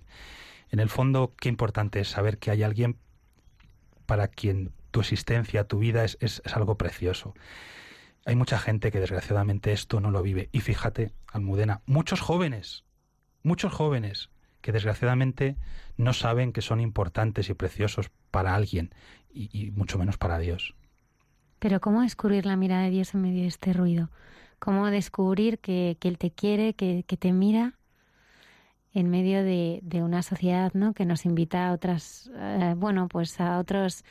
En 0.71 0.81
el 0.81 0.89
fondo, 0.89 1.35
qué 1.39 1.49
importante 1.49 2.01
es 2.01 2.09
saber 2.09 2.39
que 2.39 2.51
hay 2.51 2.63
alguien 2.63 2.97
para 4.07 4.29
quien 4.29 4.73
tu 4.91 5.01
existencia, 5.01 5.65
tu 5.65 5.79
vida 5.79 6.05
es, 6.05 6.19
es 6.21 6.43
algo 6.55 6.77
precioso. 6.77 7.35
Hay 8.25 8.37
mucha 8.37 8.59
gente 8.59 8.93
que 8.93 9.01
desgraciadamente 9.01 9.73
esto 9.73 10.01
no 10.01 10.11
lo 10.11 10.23
vive. 10.23 10.49
Y 10.53 10.61
fíjate, 10.61 11.13
Almudena, 11.27 11.83
muchos 11.87 12.21
jóvenes, 12.21 12.85
muchos 13.43 13.73
jóvenes 13.73 14.31
que 14.62 14.72
desgraciadamente 14.72 15.57
no 15.96 16.12
saben 16.14 16.53
que 16.53 16.62
son 16.62 16.81
importantes 16.81 17.51
y 17.51 17.55
preciosos 17.55 18.11
para 18.31 18.55
alguien 18.55 18.94
y, 19.35 19.70
mucho 19.72 19.98
menos 19.98 20.16
para 20.16 20.38
Dios. 20.38 20.75
Pero 21.59 21.81
¿cómo 21.81 22.03
descubrir 22.03 22.46
la 22.46 22.57
mirada 22.57 22.85
de 22.85 22.90
Dios 22.90 23.14
en 23.14 23.22
medio 23.22 23.42
de 23.42 23.48
este 23.48 23.72
ruido? 23.72 24.11
¿Cómo 24.59 24.90
descubrir 24.90 25.59
que, 25.59 25.96
Él 26.01 26.18
te 26.18 26.31
quiere, 26.31 26.75
que, 26.75 27.05
te 27.05 27.33
mira 27.33 27.75
en 28.94 29.11
medio 29.11 29.42
de, 29.42 30.03
una 30.03 30.22
sociedad 30.22 30.72
¿no? 30.75 30.94
que 30.94 31.05
nos 31.05 31.25
invita 31.25 31.68
a 31.68 31.72
otras, 31.72 32.31
eh, 32.35 32.75
bueno, 32.77 33.09
pues 33.09 33.40
a 33.40 33.59
otros 33.59 34.05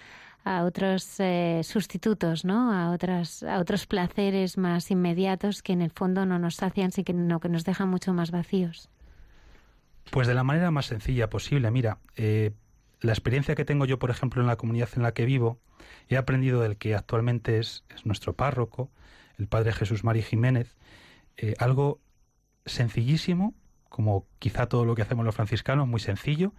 a 0.44 0.64
otros 0.64 1.20
eh, 1.20 1.62
sustitutos, 1.64 2.46
¿no? 2.46 2.74
A 2.74 2.92
otras, 2.92 3.44
a 3.44 3.60
otros 3.60 3.86
placeres 3.86 4.58
más 4.58 4.90
inmediatos 4.90 5.62
que 5.62 5.74
en 5.74 5.82
el 5.82 5.92
fondo 5.92 6.26
no 6.26 6.40
nos 6.40 6.56
sacian, 6.56 6.92
sino 6.92 7.40
que 7.40 7.50
nos 7.50 7.64
dejan 7.64 7.90
mucho 7.90 8.12
más 8.14 8.32
vacíos. 8.32 8.90
Pues 10.10 10.28
de 10.28 10.34
la 10.34 10.44
manera 10.44 10.72
más 10.72 10.88
sencilla 10.88 11.30
posible. 11.30 11.72
Mira, 11.72 12.00
eh, 12.16 12.52
la 13.00 13.12
experiencia 13.12 13.56
que 13.56 13.66
tengo 13.66 13.86
yo, 13.86 14.00
por 14.00 14.10
ejemplo, 14.10 14.42
en 14.42 14.48
la 14.48 14.58
comunidad 14.58 14.90
en 14.96 15.04
la 15.04 15.14
que 15.14 15.26
vivo, 15.26 15.60
he 16.08 16.18
aprendido 16.18 16.62
del 16.62 16.78
que 16.78 16.96
actualmente 16.96 17.60
es, 17.60 17.84
nuestro 18.04 18.34
párroco, 18.34 18.92
el 19.38 19.48
padre 19.48 19.74
Jesús 19.74 20.04
Mari 20.04 20.22
Jiménez, 20.22 20.76
eh, 21.38 21.56
algo 21.60 22.00
sencillísimo, 22.66 23.56
como 23.90 24.28
quizá 24.40 24.68
todo 24.68 24.86
lo 24.86 24.96
que 24.96 25.02
hacemos 25.02 25.26
los 25.26 25.36
franciscanos, 25.36 25.88
muy 25.88 26.00
sencillo, 26.00 26.54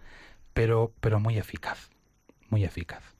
pero, 0.53 0.93
pero 0.99 1.19
muy 1.19 1.37
eficaz, 1.37 1.89
muy 2.49 2.63
eficaz. 2.63 3.15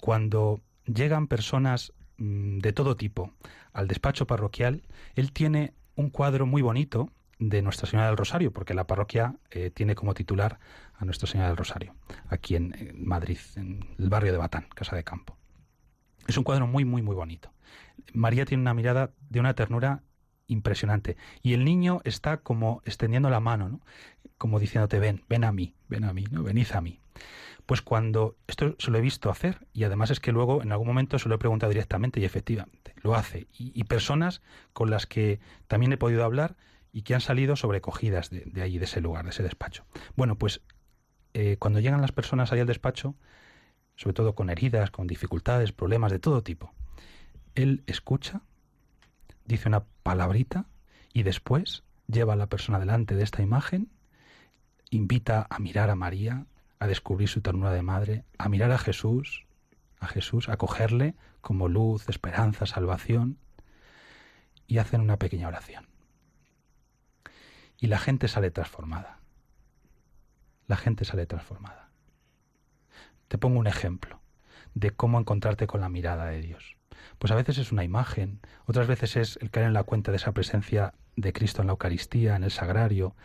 Cuando 0.00 0.60
llegan 0.86 1.26
personas 1.26 1.92
mm, 2.16 2.58
de 2.58 2.72
todo 2.72 2.96
tipo 2.96 3.32
al 3.72 3.88
despacho 3.88 4.26
parroquial, 4.26 4.82
él 5.14 5.32
tiene 5.32 5.74
un 5.94 6.10
cuadro 6.10 6.46
muy 6.46 6.62
bonito 6.62 7.10
de 7.48 7.62
Nuestra 7.62 7.86
Señora 7.86 8.08
del 8.08 8.16
Rosario, 8.16 8.52
porque 8.52 8.74
la 8.74 8.86
parroquia 8.86 9.36
eh, 9.50 9.70
tiene 9.70 9.94
como 9.94 10.14
titular 10.14 10.58
a 10.94 11.04
Nuestra 11.04 11.28
Señora 11.28 11.48
del 11.48 11.56
Rosario, 11.56 11.94
aquí 12.28 12.56
en, 12.56 12.74
Madrid, 12.96 13.38
en 13.56 13.94
el 13.98 14.08
barrio 14.08 14.32
de 14.32 14.38
Batán, 14.38 14.66
Casa 14.74 14.96
de 14.96 15.04
Campo. 15.04 15.36
Es 16.26 16.36
un 16.36 16.44
cuadro 16.44 16.66
muy, 16.66 16.84
muy, 16.84 17.02
muy 17.02 17.16
bonito. 17.16 17.52
María 18.12 18.44
tiene 18.44 18.62
una 18.62 18.74
mirada 18.74 19.10
de 19.28 19.40
una 19.40 19.54
ternura 19.54 20.02
impresionante. 20.46 21.16
Y 21.42 21.54
el 21.54 21.64
niño 21.64 22.00
está 22.04 22.38
como 22.38 22.82
extendiendo 22.84 23.30
la 23.30 23.40
mano, 23.40 23.68
¿no? 23.68 23.80
como 24.38 24.60
diciéndote, 24.60 24.98
ven, 24.98 25.24
ven 25.28 25.44
a 25.44 25.52
mí, 25.52 25.74
ven 25.88 26.04
a 26.04 26.12
mí, 26.12 26.24
¿no? 26.30 26.42
venid 26.42 26.66
a 26.72 26.80
mí. 26.80 27.00
Pues 27.66 27.80
cuando 27.80 28.36
esto 28.46 28.74
se 28.78 28.90
lo 28.90 28.98
he 28.98 29.00
visto 29.00 29.30
hacer, 29.30 29.66
y 29.72 29.84
además 29.84 30.10
es 30.10 30.20
que 30.20 30.32
luego 30.32 30.62
en 30.62 30.72
algún 30.72 30.88
momento 30.88 31.18
se 31.18 31.28
lo 31.28 31.36
he 31.36 31.38
preguntado 31.38 31.70
directamente 31.70 32.20
y 32.20 32.24
efectivamente 32.24 32.92
lo 33.02 33.14
hace. 33.14 33.46
Y, 33.52 33.84
personas 33.84 34.42
con 34.72 34.90
las 34.90 35.06
que 35.06 35.40
también 35.68 35.92
he 35.92 35.96
podido 35.96 36.24
hablar 36.24 36.56
y 36.92 37.02
que 37.02 37.14
han 37.14 37.20
salido 37.22 37.56
sobrecogidas 37.56 38.30
de, 38.30 38.62
allí, 38.62 38.78
de 38.78 38.84
ese 38.84 39.00
lugar, 39.00 39.24
de 39.24 39.30
ese 39.30 39.42
despacho. 39.42 39.84
Bueno, 40.14 40.36
pues 40.36 40.60
eh, 41.32 41.56
cuando 41.58 41.80
llegan 41.80 42.02
las 42.02 42.12
personas 42.12 42.52
ahí 42.52 42.60
al 42.60 42.66
despacho, 42.66 43.16
sobre 43.96 44.14
todo 44.14 44.34
con 44.34 44.50
heridas, 44.50 44.90
con 44.90 45.06
dificultades, 45.06 45.72
problemas 45.72 46.12
de 46.12 46.18
todo 46.18 46.42
tipo, 46.42 46.72
él 47.54 47.82
escucha, 47.86 48.42
dice 49.46 49.68
una 49.68 49.84
palabrita 50.02 50.66
y 51.14 51.22
después 51.22 51.82
lleva 52.06 52.34
a 52.34 52.36
la 52.36 52.48
persona 52.48 52.78
delante 52.78 53.14
de 53.14 53.24
esta 53.24 53.42
imagen, 53.42 53.90
invita 54.90 55.46
a 55.48 55.58
mirar 55.58 55.88
a 55.88 55.94
María, 55.94 56.44
a 56.78 56.86
descubrir 56.86 57.28
su 57.28 57.40
ternura 57.40 57.72
de 57.72 57.82
madre, 57.82 58.24
a 58.36 58.50
mirar 58.50 58.70
a 58.70 58.78
Jesús, 58.78 59.46
a 59.98 60.08
Jesús, 60.08 60.50
a 60.50 60.58
cogerle 60.58 61.14
como 61.40 61.68
luz, 61.68 62.08
esperanza, 62.08 62.66
salvación, 62.66 63.38
y 64.66 64.78
hacen 64.78 65.00
una 65.00 65.18
pequeña 65.18 65.48
oración 65.48 65.91
y 67.82 67.88
la 67.88 67.98
gente 67.98 68.28
sale 68.28 68.52
transformada. 68.52 69.18
La 70.68 70.76
gente 70.76 71.04
sale 71.04 71.26
transformada. 71.26 71.90
Te 73.26 73.38
pongo 73.38 73.58
un 73.58 73.66
ejemplo 73.66 74.20
de 74.74 74.92
cómo 74.92 75.18
encontrarte 75.18 75.66
con 75.66 75.80
la 75.80 75.88
mirada 75.88 76.26
de 76.26 76.40
Dios. 76.40 76.76
Pues 77.18 77.32
a 77.32 77.34
veces 77.34 77.58
es 77.58 77.72
una 77.72 77.82
imagen, 77.82 78.38
otras 78.66 78.86
veces 78.86 79.16
es 79.16 79.38
el 79.42 79.50
caer 79.50 79.66
en 79.66 79.72
la 79.72 79.82
cuenta 79.82 80.12
de 80.12 80.18
esa 80.18 80.30
presencia 80.30 80.94
de 81.16 81.32
Cristo 81.32 81.60
en 81.60 81.66
la 81.66 81.72
Eucaristía, 81.72 82.36
en 82.36 82.44
el 82.44 82.52
sagrario, 82.52 83.16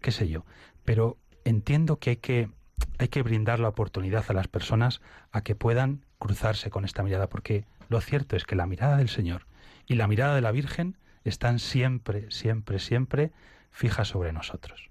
qué 0.00 0.12
sé 0.12 0.28
yo. 0.28 0.46
Pero 0.86 1.18
entiendo 1.44 1.98
que 1.98 2.10
hay 2.10 2.16
que, 2.16 2.48
hay 2.96 3.08
que 3.08 3.22
brindar 3.22 3.60
la 3.60 3.68
oportunidad 3.68 4.24
a 4.28 4.32
las 4.32 4.48
personas 4.48 5.02
a 5.30 5.42
que 5.42 5.54
puedan 5.54 6.06
cruzarse 6.18 6.70
con 6.70 6.86
esta 6.86 7.02
mirada, 7.02 7.28
porque 7.28 7.66
lo 7.90 8.00
cierto 8.00 8.34
es 8.34 8.46
que 8.46 8.56
la 8.56 8.66
mirada 8.66 8.96
del 8.96 9.10
Señor 9.10 9.46
y 9.86 9.96
la 9.96 10.08
mirada 10.08 10.34
de 10.34 10.40
la 10.40 10.52
Virgen 10.52 10.96
están 11.24 11.58
siempre, 11.58 12.30
siempre, 12.30 12.78
siempre 12.78 13.32
fija 13.76 14.06
sobre 14.06 14.32
nosotros. 14.32 14.90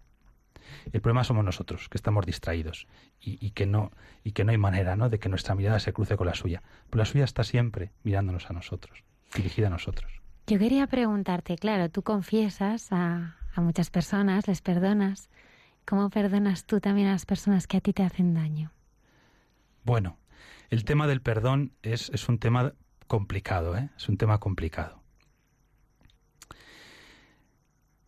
El 0.94 1.02
problema 1.02 1.24
somos 1.24 1.44
nosotros, 1.44 1.90
que 1.90 1.98
estamos 1.98 2.26
distraídos 2.26 2.88
y, 3.20 3.50
que 3.52 3.66
no 3.66 3.92
y 4.24 4.34
que 4.34 4.44
no 4.44 4.52
hay 4.52 4.60
manera, 4.60 4.96
¿no? 4.96 5.10
de 5.10 5.18
que 5.18 5.28
nuestra 5.28 5.56
mirada 5.56 5.80
se 5.80 5.92
cruce 5.92 6.16
con 6.16 6.28
la 6.28 6.36
suya. 6.36 6.62
Pero 6.90 7.00
la 7.00 7.06
suya 7.06 7.24
está 7.24 7.44
siempre 7.44 7.92
mirándonos 8.04 8.48
a 8.50 8.54
nosotros, 8.54 9.04
dirigida 9.34 9.68
a 9.68 9.70
nosotros. 9.72 10.12
Yo 10.46 10.60
quería 10.60 10.86
preguntarte, 10.86 11.58
claro, 11.58 11.90
tú 11.90 12.04
confiesas 12.04 12.90
a, 12.92 13.38
muchas 13.58 13.90
personas, 13.90 14.48
les 14.48 14.62
perdonas. 14.62 15.30
¿Cómo 15.86 16.12
perdonas 16.12 16.66
tú 16.66 16.80
también 16.80 17.08
a 17.08 17.14
las 17.14 17.26
personas 17.26 17.66
que 17.66 17.78
a 17.78 17.82
ti 17.82 17.92
te 17.92 18.04
hacen 18.04 18.36
daño? 18.36 18.72
Bueno, 19.84 20.20
el 20.70 20.86
tema 20.86 21.08
del 21.08 21.22
perdón 21.22 21.74
es, 21.82 22.12
es 22.14 22.30
un 22.30 22.38
tema 22.38 22.74
complicado, 23.08 23.76
¿eh? 23.76 23.90
es 23.98 24.10
un 24.10 24.18
tema 24.18 24.40
complicado. 24.40 25.05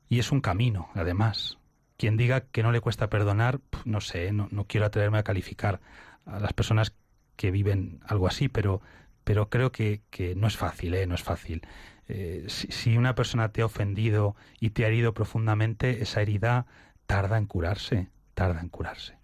Y 0.09 0.19
es 0.19 0.31
un 0.31 0.41
camino, 0.41 0.89
además. 0.93 1.57
Quien 1.97 2.17
diga 2.17 2.41
que 2.41 2.63
no 2.63 2.71
le 2.71 2.81
cuesta 2.81 3.09
perdonar, 3.09 3.59
no 3.85 4.01
sé, 4.01 4.31
no, 4.31 4.49
quiero 4.67 4.85
atreverme 4.85 5.17
a 5.17 5.23
calificar 5.23 5.81
a 6.25 6.39
las 6.39 6.53
personas 6.53 6.93
que 7.35 7.51
viven 7.51 7.99
algo 8.05 8.27
así, 8.27 8.49
pero, 8.49 8.81
pero 9.23 9.49
creo 9.49 9.71
que, 9.71 10.01
no 10.35 10.47
es 10.47 10.57
fácil, 10.57 10.93
¿eh? 10.93 11.07
no 11.07 11.15
es 11.15 11.23
fácil. 11.23 11.61
Eh, 12.07 12.45
si, 12.47 12.71
si, 12.71 12.97
una 12.97 13.15
persona 13.15 13.51
te 13.51 13.61
ha 13.61 13.65
ofendido 13.65 14.35
y 14.59 14.69
te 14.69 14.85
ha 14.85 14.87
herido 14.87 15.13
profundamente, 15.13 16.01
esa 16.01 16.21
herida 16.21 16.67
tarda 17.05 17.37
en 17.37 17.47
curarse, 17.47 18.09
tarda 18.33 18.61
en 18.61 18.69
curarse. 18.69 19.17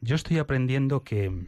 Yo 0.00 0.16
estoy 0.16 0.38
aprendiendo 0.38 1.02
que, 1.04 1.46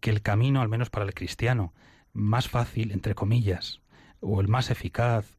que 0.00 0.10
el 0.10 0.20
camino, 0.20 0.60
al 0.60 0.68
menos 0.68 0.90
para 0.90 1.06
el 1.06 1.14
cristiano, 1.14 1.72
más 2.12 2.48
fácil, 2.48 2.92
entre 2.92 3.14
comillas, 3.14 3.80
o 4.20 4.40
el 4.40 4.48
más 4.48 4.70
eficaz, 4.70 5.38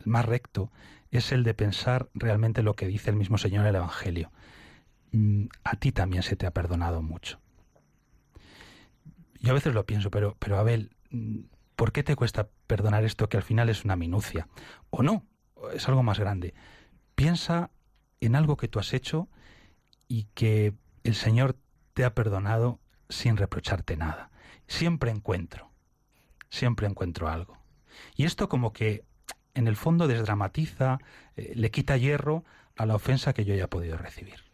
el 0.00 0.06
más 0.06 0.24
recto, 0.24 0.70
es 1.10 1.32
el 1.32 1.44
de 1.44 1.54
pensar 1.54 2.08
realmente 2.14 2.62
lo 2.62 2.74
que 2.74 2.86
dice 2.86 3.10
el 3.10 3.16
mismo 3.16 3.38
Señor 3.38 3.62
en 3.62 3.68
el 3.68 3.76
Evangelio. 3.76 4.30
Mm, 5.12 5.46
a 5.64 5.76
ti 5.76 5.92
también 5.92 6.22
se 6.22 6.36
te 6.36 6.46
ha 6.46 6.52
perdonado 6.52 7.02
mucho. 7.02 7.40
Yo 9.40 9.52
a 9.52 9.54
veces 9.54 9.74
lo 9.74 9.86
pienso, 9.86 10.10
pero, 10.10 10.36
pero 10.38 10.58
Abel, 10.58 10.90
mm, 11.10 11.40
¿por 11.76 11.92
qué 11.92 12.02
te 12.02 12.16
cuesta 12.16 12.48
perdonar 12.66 13.04
esto 13.04 13.28
que 13.28 13.36
al 13.36 13.42
final 13.42 13.68
es 13.68 13.84
una 13.84 13.96
minucia? 13.96 14.48
O 14.90 15.02
no, 15.02 15.24
es 15.72 15.88
algo 15.88 16.02
más 16.02 16.18
grande. 16.18 16.54
Piensa 17.14 17.70
en 18.20 18.36
algo 18.36 18.56
que 18.56 18.68
tú 18.68 18.78
has 18.78 18.92
hecho 18.92 19.28
y 20.08 20.24
que 20.34 20.74
el 21.04 21.14
Señor 21.14 21.56
te 21.94 22.04
ha 22.04 22.14
perdonado 22.14 22.80
sin 23.08 23.36
reprocharte 23.36 23.96
nada. 23.96 24.30
Siempre 24.66 25.10
encuentro, 25.10 25.70
siempre 26.50 26.86
encuentro 26.86 27.28
algo. 27.28 27.58
Y 28.16 28.24
esto 28.24 28.48
como 28.48 28.72
que 28.72 29.04
en 29.58 29.66
el 29.66 29.74
fondo 29.74 30.06
desdramatiza, 30.06 30.98
eh, 31.36 31.52
le 31.56 31.72
quita 31.72 31.96
hierro 31.96 32.44
a 32.76 32.86
la 32.86 32.94
ofensa 32.94 33.32
que 33.32 33.44
yo 33.44 33.54
haya 33.54 33.68
podido 33.68 33.98
recibir. 33.98 34.44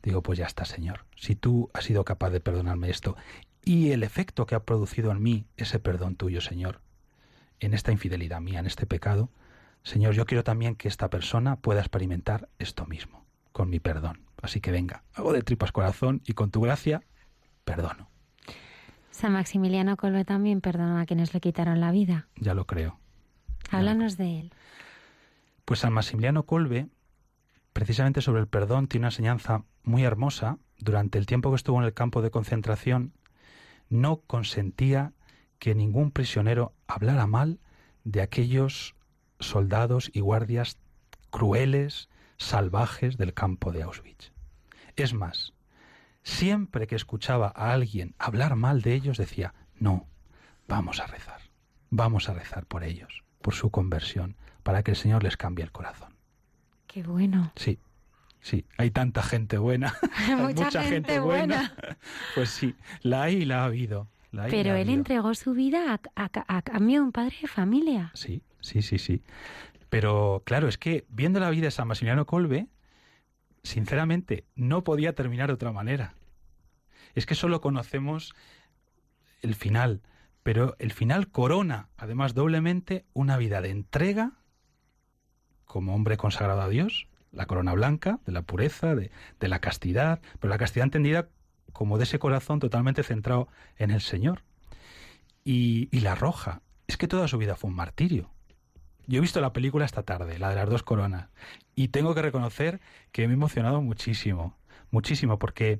Digo, 0.00 0.22
pues 0.22 0.38
ya 0.38 0.46
está, 0.46 0.64
Señor. 0.64 1.06
Si 1.16 1.34
tú 1.34 1.70
has 1.74 1.84
sido 1.84 2.04
capaz 2.04 2.30
de 2.30 2.40
perdonarme 2.40 2.88
esto 2.88 3.16
y 3.64 3.90
el 3.90 4.04
efecto 4.04 4.46
que 4.46 4.54
ha 4.54 4.64
producido 4.64 5.10
en 5.10 5.20
mí 5.20 5.44
ese 5.56 5.80
perdón 5.80 6.14
tuyo, 6.14 6.40
Señor, 6.40 6.80
en 7.58 7.74
esta 7.74 7.90
infidelidad 7.90 8.40
mía, 8.40 8.60
en 8.60 8.66
este 8.66 8.86
pecado, 8.86 9.28
Señor, 9.82 10.14
yo 10.14 10.24
quiero 10.24 10.44
también 10.44 10.76
que 10.76 10.86
esta 10.86 11.10
persona 11.10 11.56
pueda 11.56 11.80
experimentar 11.80 12.48
esto 12.60 12.86
mismo, 12.86 13.26
con 13.50 13.68
mi 13.70 13.80
perdón. 13.80 14.22
Así 14.40 14.60
que 14.60 14.70
venga, 14.70 15.02
hago 15.14 15.32
de 15.32 15.42
tripas 15.42 15.72
corazón 15.72 16.22
y 16.24 16.34
con 16.34 16.52
tu 16.52 16.60
gracia, 16.60 17.02
perdono. 17.64 18.08
San 19.10 19.32
Maximiliano 19.32 19.96
Colbe 19.96 20.24
también 20.24 20.60
perdonó 20.60 20.98
a 20.98 21.06
quienes 21.06 21.34
le 21.34 21.40
quitaron 21.40 21.80
la 21.80 21.90
vida. 21.90 22.28
Ya 22.36 22.54
lo 22.54 22.66
creo. 22.66 22.99
Háblanos 23.70 24.16
de 24.16 24.40
él. 24.40 24.52
Pues 25.64 25.80
San 25.80 25.92
Maximiliano 25.92 26.44
Colbe, 26.44 26.88
precisamente 27.72 28.20
sobre 28.20 28.40
el 28.40 28.48
perdón, 28.48 28.88
tiene 28.88 29.04
una 29.04 29.08
enseñanza 29.08 29.64
muy 29.84 30.02
hermosa. 30.02 30.58
Durante 30.78 31.18
el 31.18 31.26
tiempo 31.26 31.50
que 31.50 31.56
estuvo 31.56 31.78
en 31.78 31.84
el 31.84 31.94
campo 31.94 32.20
de 32.20 32.30
concentración, 32.30 33.12
no 33.88 34.22
consentía 34.22 35.12
que 35.58 35.74
ningún 35.74 36.10
prisionero 36.10 36.74
hablara 36.88 37.26
mal 37.26 37.60
de 38.02 38.22
aquellos 38.22 38.96
soldados 39.38 40.10
y 40.12 40.20
guardias 40.20 40.78
crueles, 41.30 42.08
salvajes 42.38 43.18
del 43.18 43.34
campo 43.34 43.70
de 43.72 43.82
Auschwitz. 43.82 44.32
Es 44.96 45.14
más, 45.14 45.52
siempre 46.24 46.86
que 46.86 46.96
escuchaba 46.96 47.52
a 47.54 47.72
alguien 47.72 48.14
hablar 48.18 48.56
mal 48.56 48.82
de 48.82 48.94
ellos, 48.94 49.16
decía, 49.16 49.54
no, 49.74 50.08
vamos 50.66 50.98
a 50.98 51.06
rezar, 51.06 51.40
vamos 51.90 52.28
a 52.28 52.34
rezar 52.34 52.66
por 52.66 52.82
ellos 52.82 53.22
por 53.42 53.54
su 53.54 53.70
conversión, 53.70 54.36
para 54.62 54.82
que 54.82 54.92
el 54.92 54.96
Señor 54.96 55.22
les 55.22 55.36
cambie 55.36 55.64
el 55.64 55.72
corazón. 55.72 56.14
Qué 56.86 57.02
bueno. 57.02 57.52
Sí, 57.56 57.78
sí, 58.40 58.64
hay 58.76 58.90
tanta 58.90 59.22
gente 59.22 59.58
buena, 59.58 59.94
mucha, 60.38 60.82
gente, 60.82 61.20
buena. 61.20 61.74
pues 62.34 62.50
sí, 62.50 62.74
la 63.02 63.22
hay 63.22 63.36
y 63.36 63.44
la 63.44 63.62
ha 63.62 63.64
habido. 63.66 64.08
Pero 64.48 64.76
él 64.76 64.88
entregó 64.90 65.34
su 65.34 65.54
vida 65.54 66.00
a, 66.14 66.30
a, 66.46 66.62
cambio 66.62 67.00
de 67.00 67.06
un 67.06 67.12
padre 67.12 67.36
de 67.42 67.48
familia. 67.48 68.12
Sí, 68.14 68.42
sí, 68.60 68.80
sí, 68.80 68.98
sí. 68.98 69.22
Pero 69.88 70.42
claro, 70.46 70.68
es 70.68 70.78
que 70.78 71.04
viendo 71.08 71.40
la 71.40 71.50
vida 71.50 71.64
de 71.64 71.72
San 71.72 71.88
Maximiliano 71.88 72.26
Colbe, 72.26 72.68
sinceramente, 73.64 74.44
no 74.54 74.84
podía 74.84 75.14
terminar 75.16 75.48
de 75.48 75.54
otra 75.54 75.72
manera. 75.72 76.14
Es 77.16 77.26
que 77.26 77.34
solo 77.34 77.60
conocemos 77.60 78.34
el 79.42 79.56
final, 79.56 80.00
pero 80.42 80.76
el 80.78 80.92
final 80.92 81.28
corona, 81.28 81.88
además 81.96 82.34
doblemente, 82.34 83.04
una 83.12 83.36
vida 83.36 83.60
de 83.60 83.70
entrega 83.70 84.32
como 85.64 85.94
hombre 85.94 86.16
consagrado 86.16 86.62
a 86.62 86.68
Dios, 86.68 87.06
la 87.32 87.46
corona 87.46 87.72
blanca, 87.72 88.18
de 88.26 88.32
la 88.32 88.42
pureza, 88.42 88.94
de, 88.94 89.10
la 89.40 89.60
castidad, 89.60 90.20
pero 90.40 90.50
la 90.50 90.58
castidad 90.58 90.84
entendida 90.84 91.28
como 91.72 91.96
de 91.96 92.04
ese 92.04 92.18
corazón 92.18 92.58
totalmente 92.58 93.02
centrado 93.02 93.48
en 93.76 93.90
el 93.92 94.00
Señor. 94.00 94.42
Y, 95.44 95.88
y 95.92 96.00
la 96.00 96.16
roja, 96.16 96.62
es 96.88 96.96
que 96.96 97.06
toda 97.06 97.28
su 97.28 97.38
vida 97.38 97.54
fue 97.54 97.70
un 97.70 97.76
martirio. 97.76 98.30
Yo 99.06 99.18
he 99.18 99.20
visto 99.20 99.40
la 99.40 99.52
película 99.52 99.84
esta 99.84 100.02
tarde, 100.02 100.38
la 100.38 100.50
de 100.50 100.56
las 100.56 100.68
dos 100.68 100.82
coronas, 100.82 101.28
y 101.74 101.88
tengo 101.88 102.14
que 102.14 102.22
reconocer 102.22 102.80
que 103.12 103.26
me 103.26 103.34
he 103.34 103.36
emocionado 103.36 103.80
muchísimo, 103.80 104.56
muchísimo, 104.90 105.38
porque 105.38 105.78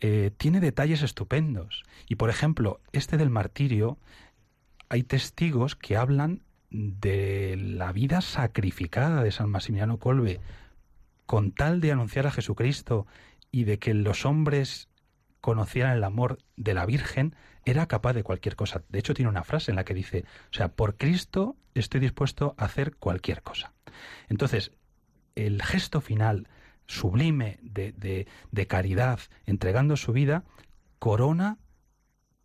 eh, 0.00 0.30
tiene 0.36 0.60
detalles 0.60 1.02
estupendos. 1.02 1.84
Y 2.08 2.16
por 2.16 2.30
ejemplo, 2.30 2.80
este 2.92 3.16
del 3.16 3.30
martirio, 3.30 3.98
hay 4.88 5.02
testigos 5.02 5.76
que 5.76 5.96
hablan 5.96 6.42
de 6.70 7.56
la 7.56 7.92
vida 7.92 8.20
sacrificada 8.20 9.22
de 9.22 9.32
San 9.32 9.50
Maximiliano 9.50 9.98
Colbe 9.98 10.40
con 11.26 11.52
tal 11.52 11.80
de 11.80 11.92
anunciar 11.92 12.26
a 12.26 12.30
Jesucristo 12.30 13.06
y 13.52 13.64
de 13.64 13.78
que 13.78 13.94
los 13.94 14.24
hombres 14.24 14.88
conocieran 15.40 15.96
el 15.96 16.04
amor 16.04 16.38
de 16.56 16.74
la 16.74 16.86
Virgen, 16.86 17.34
era 17.64 17.86
capaz 17.86 18.12
de 18.12 18.22
cualquier 18.22 18.56
cosa. 18.56 18.82
De 18.88 18.98
hecho, 18.98 19.14
tiene 19.14 19.30
una 19.30 19.44
frase 19.44 19.70
en 19.70 19.76
la 19.76 19.84
que 19.84 19.94
dice, 19.94 20.24
o 20.50 20.54
sea, 20.54 20.68
por 20.68 20.96
Cristo 20.96 21.56
estoy 21.74 22.00
dispuesto 22.00 22.54
a 22.58 22.64
hacer 22.64 22.96
cualquier 22.96 23.42
cosa. 23.42 23.72
Entonces, 24.28 24.72
el 25.34 25.62
gesto 25.62 26.00
final 26.00 26.48
sublime 26.90 27.58
de, 27.62 28.26
de, 28.50 28.66
caridad, 28.66 29.20
entregando 29.46 29.96
su 29.96 30.12
vida, 30.12 30.44
corona 30.98 31.58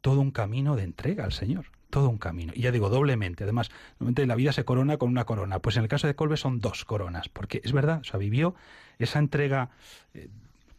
todo 0.02 0.22
un 0.22 0.32
camino 0.32 0.76
de 0.76 0.84
entrega 0.84 1.26
al 1.26 1.34
Señor 1.34 1.66
todo 1.89 2.10
un 2.10 2.18
camino. 2.18 2.52
Y 2.54 2.62
ya 2.62 2.72
digo, 2.74 2.89
doblemente. 2.89 3.46
Además, 3.46 3.72
la 4.00 4.36
vida 4.36 4.52
se 4.52 4.66
corona 4.66 4.98
con 4.98 5.08
una 5.08 5.24
corona. 5.24 5.60
Pues 5.60 5.78
en 5.78 5.84
el 5.84 5.88
caso 5.88 6.08
de 6.08 6.16
Colbe 6.16 6.36
son 6.36 6.60
dos 6.60 6.84
coronas, 6.84 7.30
porque 7.30 7.62
es 7.64 7.72
verdad, 7.72 8.02
o 8.02 8.04
sea, 8.04 8.20
vivió 8.20 8.54
esa 9.00 9.20
entrega 9.20 9.70
eh, 10.14 10.28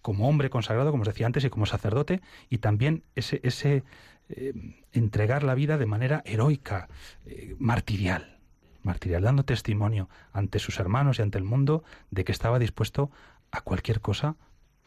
como 0.03 0.29
hombre 0.29 0.51
consagrado, 0.51 0.91
como 0.91 1.03
os 1.03 1.09
decía 1.09 1.25
antes, 1.25 1.43
y 1.45 1.49
como 1.49 1.65
sacerdote, 1.65 2.21
y 2.51 2.59
también 2.59 3.03
ese, 3.15 3.41
ese 3.45 3.83
eh, 4.29 4.53
entregar 4.93 5.43
la 5.43 5.55
vida 5.55 5.79
de 5.79 5.87
manera 5.87 6.23
heroica, 6.27 6.89
eh, 7.25 7.57
martirial, 7.59 8.37
martirial, 8.83 9.23
dando 9.23 9.45
testimonio 9.45 10.09
ante 10.33 10.59
sus 10.59 10.79
hermanos 10.79 11.19
y 11.19 11.23
ante 11.23 11.39
el 11.39 11.45
mundo 11.45 11.83
de 12.11 12.25
que 12.25 12.33
estaba 12.33 12.59
dispuesto 12.59 13.11
a 13.57 13.61
cualquier 13.63 14.01
cosa 14.01 14.37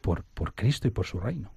por, 0.01 0.23
por 0.23 0.53
Cristo 0.53 0.87
y 0.87 0.91
por 0.91 1.05
su 1.05 1.19
reino. 1.19 1.51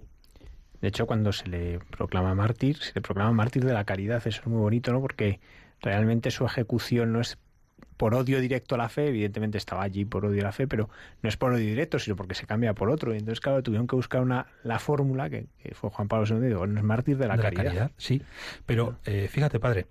De 0.80 0.88
hecho, 0.88 1.06
cuando 1.06 1.32
se 1.32 1.46
le 1.48 1.78
proclama 1.78 2.34
mártir, 2.34 2.78
se 2.78 2.92
le 2.94 3.00
proclama 3.00 3.32
mártir 3.32 3.64
de 3.64 3.72
la 3.72 3.84
caridad. 3.84 4.26
Eso 4.26 4.40
es 4.40 4.46
muy 4.46 4.60
bonito, 4.60 4.92
¿no? 4.92 5.00
Porque 5.00 5.40
realmente 5.80 6.30
su 6.30 6.44
ejecución 6.44 7.12
no 7.12 7.20
es 7.20 7.38
por 7.96 8.16
odio 8.16 8.40
directo 8.40 8.74
a 8.74 8.78
la 8.78 8.88
fe, 8.88 9.08
evidentemente 9.08 9.58
estaba 9.58 9.84
allí 9.84 10.04
por 10.04 10.26
odio 10.26 10.40
a 10.40 10.44
la 10.46 10.52
fe, 10.52 10.66
pero 10.66 10.90
no 11.22 11.28
es 11.28 11.36
por 11.36 11.52
odio 11.52 11.66
directo, 11.66 12.00
sino 12.00 12.16
porque 12.16 12.34
se 12.34 12.46
cambia 12.46 12.74
por 12.74 12.90
otro. 12.90 13.14
Y 13.14 13.18
entonces, 13.18 13.40
claro, 13.40 13.62
tuvieron 13.62 13.86
que 13.86 13.94
buscar 13.94 14.22
una, 14.22 14.46
la 14.64 14.80
fórmula 14.80 15.30
que, 15.30 15.46
fue 15.72 15.88
Juan 15.90 16.08
Pablo 16.08 16.26
II, 16.26 16.54
bueno, 16.54 16.76
es 16.76 16.84
mártir 16.84 17.16
de 17.16 17.28
la, 17.28 17.38
caridad. 17.38 17.92
Sí, 17.96 18.20
pero 18.66 18.98
eh, 19.04 19.28
fíjate, 19.30 19.60
padre, 19.60 19.86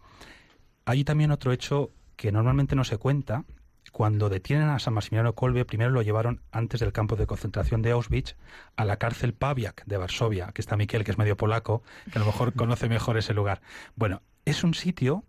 hay 0.83 1.05
también 1.05 1.31
otro 1.31 1.53
hecho 1.53 1.91
que 2.17 2.33
normalmente 2.33 2.75
no 2.75 2.83
se 2.83 2.97
cuenta, 2.97 3.45
cuando 3.91 4.29
detienen 4.29 4.69
a 4.69 4.79
San 4.79 4.93
Maximiliano 4.93 5.35
Kolbe, 5.35 5.65
primero 5.65 5.91
lo 5.91 6.01
llevaron 6.01 6.41
antes 6.51 6.79
del 6.79 6.93
campo 6.93 7.15
de 7.15 7.27
concentración 7.27 7.81
de 7.81 7.91
Auschwitz 7.91 8.35
a 8.77 8.85
la 8.85 8.97
cárcel 8.97 9.33
Paviak 9.33 9.83
de 9.85 9.97
Varsovia. 9.97 10.47
Aquí 10.47 10.61
está 10.61 10.77
Miquel, 10.77 11.03
que 11.03 11.11
es 11.11 11.17
medio 11.17 11.37
polaco, 11.37 11.83
que 12.11 12.17
a 12.17 12.19
lo 12.19 12.25
mejor 12.25 12.53
conoce 12.55 12.87
mejor 12.87 13.17
ese 13.17 13.33
lugar. 13.33 13.61
Bueno, 13.95 14.21
es 14.45 14.63
un 14.63 14.73
sitio, 14.73 15.25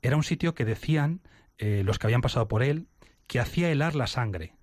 era 0.00 0.16
un 0.16 0.24
sitio 0.24 0.54
que 0.54 0.64
decían 0.64 1.20
eh, 1.58 1.82
los 1.84 1.98
que 1.98 2.06
habían 2.06 2.22
pasado 2.22 2.48
por 2.48 2.62
él, 2.62 2.88
que 3.26 3.38
hacía 3.38 3.70
helar 3.70 3.94
la 3.94 4.06
sangre. 4.06 4.54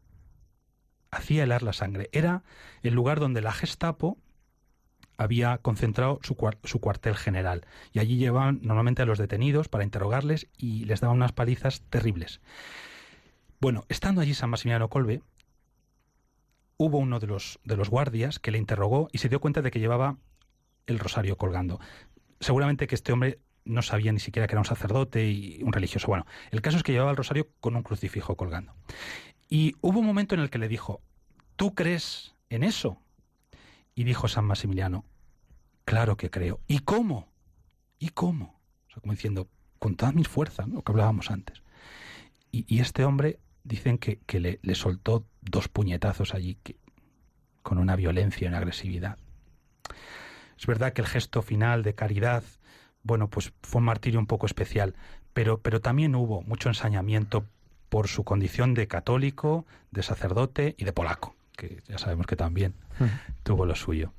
Hacía 1.12 1.43
helar 1.43 1.62
la 1.62 1.74
sangre. 1.74 2.10
Era 2.12 2.43
el 2.82 2.95
lugar 2.95 3.20
donde 3.20 3.41
la 3.41 3.51
Gestapo 3.51 4.18
había 5.16 5.60
concentrado 5.60 6.20
su, 6.24 6.36
su, 6.64 6.80
cuartel 6.80 7.16
general. 7.16 7.68
Y 7.91 7.99
allí 7.99 8.18
llevaban 8.18 8.62
normalmente 8.64 9.04
a 9.04 9.06
los 9.06 9.20
detenidos 9.20 9.68
para 9.70 9.84
interrogarles 9.84 10.47
y 10.58 10.86
les 10.86 11.01
daban 11.01 11.18
unas 11.18 11.34
palizas 11.34 11.82
terribles. 11.89 12.41
Bueno, 13.64 13.86
estando 13.88 14.20
allí 14.20 14.34
San 14.34 14.49
Maximiliano 14.49 14.89
Colbe, 14.89 15.22
hubo 16.76 16.97
uno 16.97 17.22
de 17.22 17.28
los, 17.28 17.61
de 17.64 17.78
los 17.78 17.89
guardias 17.89 18.38
que 18.38 18.51
le 18.51 18.57
interrogó 18.57 19.07
y 19.14 19.20
se 19.20 19.30
dio 19.30 19.39
cuenta 19.39 19.61
de 19.61 19.72
que 19.72 19.80
llevaba 19.80 20.18
el 20.86 20.99
rosario 20.99 21.38
colgando. 21.38 21.80
Seguramente 22.41 22.88
que 22.88 22.95
este 22.95 23.14
hombre 23.14 23.39
no 23.64 23.82
sabía 23.82 24.11
ni 24.11 24.20
siquiera 24.20 24.47
que 24.47 24.55
era 24.55 24.59
un 24.59 24.66
sacerdote 24.66 25.30
y 25.30 25.64
un 25.64 25.72
religioso. 25.72 26.07
Bueno, 26.07 26.26
el 26.51 26.61
caso 26.61 26.76
es 26.76 26.84
que 26.84 26.91
llevaba 26.91 27.11
el 27.11 27.16
rosario 27.16 27.51
con 27.61 27.78
un 27.78 27.84
crucifijo 27.84 28.36
colgando. 28.36 28.76
Y 29.47 29.78
hubo 29.80 30.01
un 30.01 30.07
momento 30.07 30.36
en 30.36 30.41
el 30.41 30.49
que 30.49 30.57
le 30.57 30.68
dijo, 30.68 31.01
¿tú 31.55 31.74
crees 31.74 32.36
en 32.49 32.64
eso? 32.64 33.01
Y 33.95 34.03
dijo 34.03 34.28
San 34.28 34.43
Maximiliano, 34.43 35.05
claro 35.86 36.18
que 36.18 36.30
creo. 36.30 36.59
¿Y 36.68 36.80
cómo? 36.80 37.32
¿Y 37.97 38.09
cómo? 38.09 38.59
O 38.88 38.91
sea, 38.91 38.99
como 38.99 39.14
diciendo, 39.14 39.47
con 39.80 39.95
todas 39.95 40.14
mis 40.14 40.28
fuerzas, 40.28 40.68
lo 40.68 40.82
que 40.82 40.91
hablábamos 40.91 41.32
antes. 41.32 41.64
Y, 42.55 42.82
este 42.82 43.03
hombre 43.03 43.39
dicen 43.64 43.97
que, 43.97 44.20
le, 44.39 44.59
le, 44.61 44.76
soltó 44.76 45.26
dos 45.41 45.68
puñetazos 45.68 46.34
allí 46.34 46.57
que, 46.64 46.76
con 47.61 47.78
una 47.78 47.95
violencia 47.95 48.45
y 48.45 48.47
una 48.47 48.57
agresividad. 48.57 49.18
Es 50.57 50.68
verdad 50.68 50.93
que 50.93 51.01
el 51.01 51.07
gesto 51.07 51.41
final 51.41 51.84
de 51.84 51.95
caridad, 51.95 52.43
bueno, 53.03 53.30
pues 53.30 53.53
fue 53.64 53.80
un 53.80 53.86
martirio 53.86 54.20
un 54.20 54.28
poco 54.28 54.45
especial, 54.45 54.95
pero, 55.34 55.59
pero 55.59 55.82
también 55.82 56.16
hubo 56.16 56.41
mucho 56.41 56.70
ensañamiento 56.70 57.45
por 57.89 58.07
su 58.07 58.24
condición 58.24 58.74
de 58.74 58.88
católico, 58.88 59.66
de 59.91 60.03
sacerdote 60.03 60.76
y 60.78 60.86
de 60.86 60.93
polaco, 60.93 61.36
que 61.57 61.82
ya 61.88 61.97
sabemos 61.97 62.28
que 62.28 62.36
también 62.36 62.74
tuvo 63.43 63.66
lo 63.66 63.76
suyo. 63.76 64.14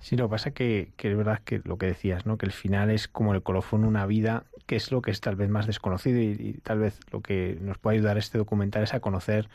Sí, 0.00 0.16
lo 0.16 0.26
que 0.26 0.30
pasa 0.30 0.50
que, 0.50 0.92
que 0.96 1.10
es 1.10 1.16
verdad 1.16 1.40
que 1.44 1.62
lo 1.64 1.78
que 1.78 1.86
decías, 1.86 2.26
¿no? 2.26 2.36
Que 2.36 2.46
el 2.46 2.52
final 2.52 2.90
es 2.90 3.08
como 3.08 3.32
el 3.34 3.42
colofón 3.42 3.84
una 3.84 4.04
vida, 4.04 4.44
que 4.66 4.76
es 4.76 4.90
lo 4.90 5.02
que 5.02 5.10
es 5.10 5.20
tal 5.20 5.36
vez 5.36 5.48
más 5.48 5.66
desconocido 5.66 6.20
y, 6.20 6.60
tal 6.62 6.78
vez 6.78 6.98
lo 7.10 7.20
que 7.20 7.58
nos 7.60 7.78
puede 7.78 7.98
ayudar 7.98 8.18
este 8.18 8.38
documental 8.38 8.82
es 8.82 8.94
a 8.94 9.00
conocer 9.00 9.48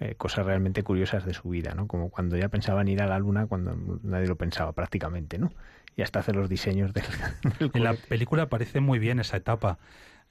eh, 0.00 0.14
cosas 0.16 0.46
realmente 0.46 0.82
curiosas 0.82 1.24
de 1.24 1.34
su 1.34 1.48
vida, 1.48 1.74
¿no? 1.74 1.86
Como 1.86 2.10
cuando 2.10 2.36
ya 2.36 2.48
pensaban 2.48 2.88
ir 2.88 3.02
a 3.02 3.06
la 3.06 3.18
luna 3.18 3.46
cuando 3.46 3.76
nadie 4.02 4.26
lo 4.26 4.36
pensaba 4.36 4.72
prácticamente, 4.72 5.38
¿no? 5.38 5.52
Y 5.96 6.02
hasta 6.02 6.18
hacer 6.18 6.36
los 6.36 6.48
diseños 6.48 6.92
del, 6.92 7.04
del 7.58 7.70
En 7.74 7.84
la 7.84 7.94
película 7.94 8.48
parece 8.48 8.80
muy 8.80 8.98
bien 8.98 9.20
esa 9.20 9.36
etapa 9.36 9.78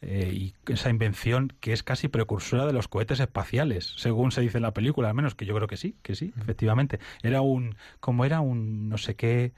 eh, 0.02 0.32
y 0.32 0.54
esa 0.72 0.90
invención 0.90 1.54
que 1.60 1.74
es 1.74 1.82
casi 1.82 2.08
precursora 2.08 2.66
de 2.66 2.74
los 2.74 2.88
cohetes 2.88 3.20
espaciales, 3.20 3.94
según 3.98 4.32
se 4.32 4.42
dice 4.42 4.58
en 4.58 4.64
la 4.64 4.74
película, 4.74 5.10
al 5.10 5.16
menos 5.16 5.36
que 5.36 5.46
yo 5.46 5.56
creo 5.56 5.68
que 5.68 5.78
sí, 5.78 5.96
que 6.04 6.16
sí, 6.16 6.34
efectivamente. 6.40 7.00
Era 7.24 7.42
un, 7.42 7.76
como 8.00 8.26
era 8.26 8.40
un, 8.40 8.90
no 8.90 8.98
sé 8.98 9.16
qué, 9.16 9.54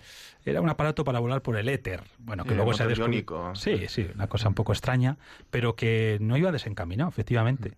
era 0.46 0.62
un 0.62 0.70
aparato 0.70 1.04
para 1.04 1.20
volar 1.20 1.42
por 1.42 1.58
el 1.58 1.68
éter, 1.68 2.04
bueno, 2.20 2.46
que 2.46 2.56
luego 2.56 2.74
se 2.74 2.84
ha 2.84 2.88
descubierto. 2.88 3.56
Sí, 3.56 3.88
sí, 3.88 4.08
una 4.14 4.28
cosa 4.28 4.48
un 4.48 4.56
poco 4.56 4.72
extraña, 4.72 5.18
pero 5.50 5.76
que 5.76 6.18
no 6.22 6.38
iba 6.38 6.52
desencaminado, 6.52 7.10
efectivamente. 7.10 7.74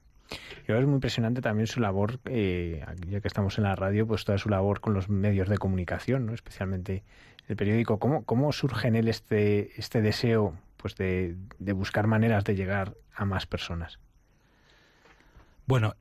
Y 0.68 0.72
es 0.72 0.86
muy 0.86 0.96
impresionante 0.96 1.42
también 1.42 1.66
su 1.66 1.80
labor, 1.80 2.20
eh, 2.26 2.86
ya 3.08 3.20
que 3.20 3.28
estamos 3.28 3.58
en 3.58 3.64
la 3.64 3.76
radio, 3.76 4.06
pues 4.06 4.26
toda 4.26 4.38
su 4.38 4.50
labor 4.50 4.80
con 4.80 4.94
los 4.94 5.10
medios 5.10 5.50
de 5.50 5.58
comunicación, 5.58 6.28
¿no? 6.28 6.34
especialmente 6.34 7.04
el 7.48 7.56
periódico. 7.56 7.98
¿Cómo, 7.98 8.24
cómo 8.26 8.52
surge 8.52 8.88
en 8.88 8.96
él 8.96 9.08
este, 9.08 9.72
este 9.80 10.04
deseo 10.04 10.54
pues 10.82 10.96
de, 10.96 11.36
buscar 11.74 12.08
maneras 12.08 12.46
de 12.46 12.56
llegar 12.56 12.96
a 13.14 13.26
más 13.26 13.46
personas. 13.46 14.00
Bueno, 15.66 15.96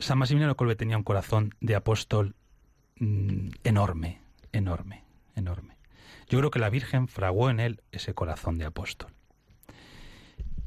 San 0.00 0.18
Maximiliano 0.18 0.56
Colbe 0.56 0.74
tenía 0.74 0.96
un 0.96 1.04
corazón 1.04 1.54
de 1.60 1.76
apóstol 1.76 2.34
mm, 2.98 3.50
enorme, 3.62 4.20
enorme, 4.52 5.04
enorme. 5.36 5.76
Yo 6.28 6.38
creo 6.38 6.50
que 6.50 6.58
la 6.58 6.68
Virgen 6.68 7.06
fraguó 7.06 7.48
en 7.48 7.60
él 7.60 7.82
ese 7.92 8.12
corazón 8.12 8.58
de 8.58 8.64
apóstol. 8.64 9.12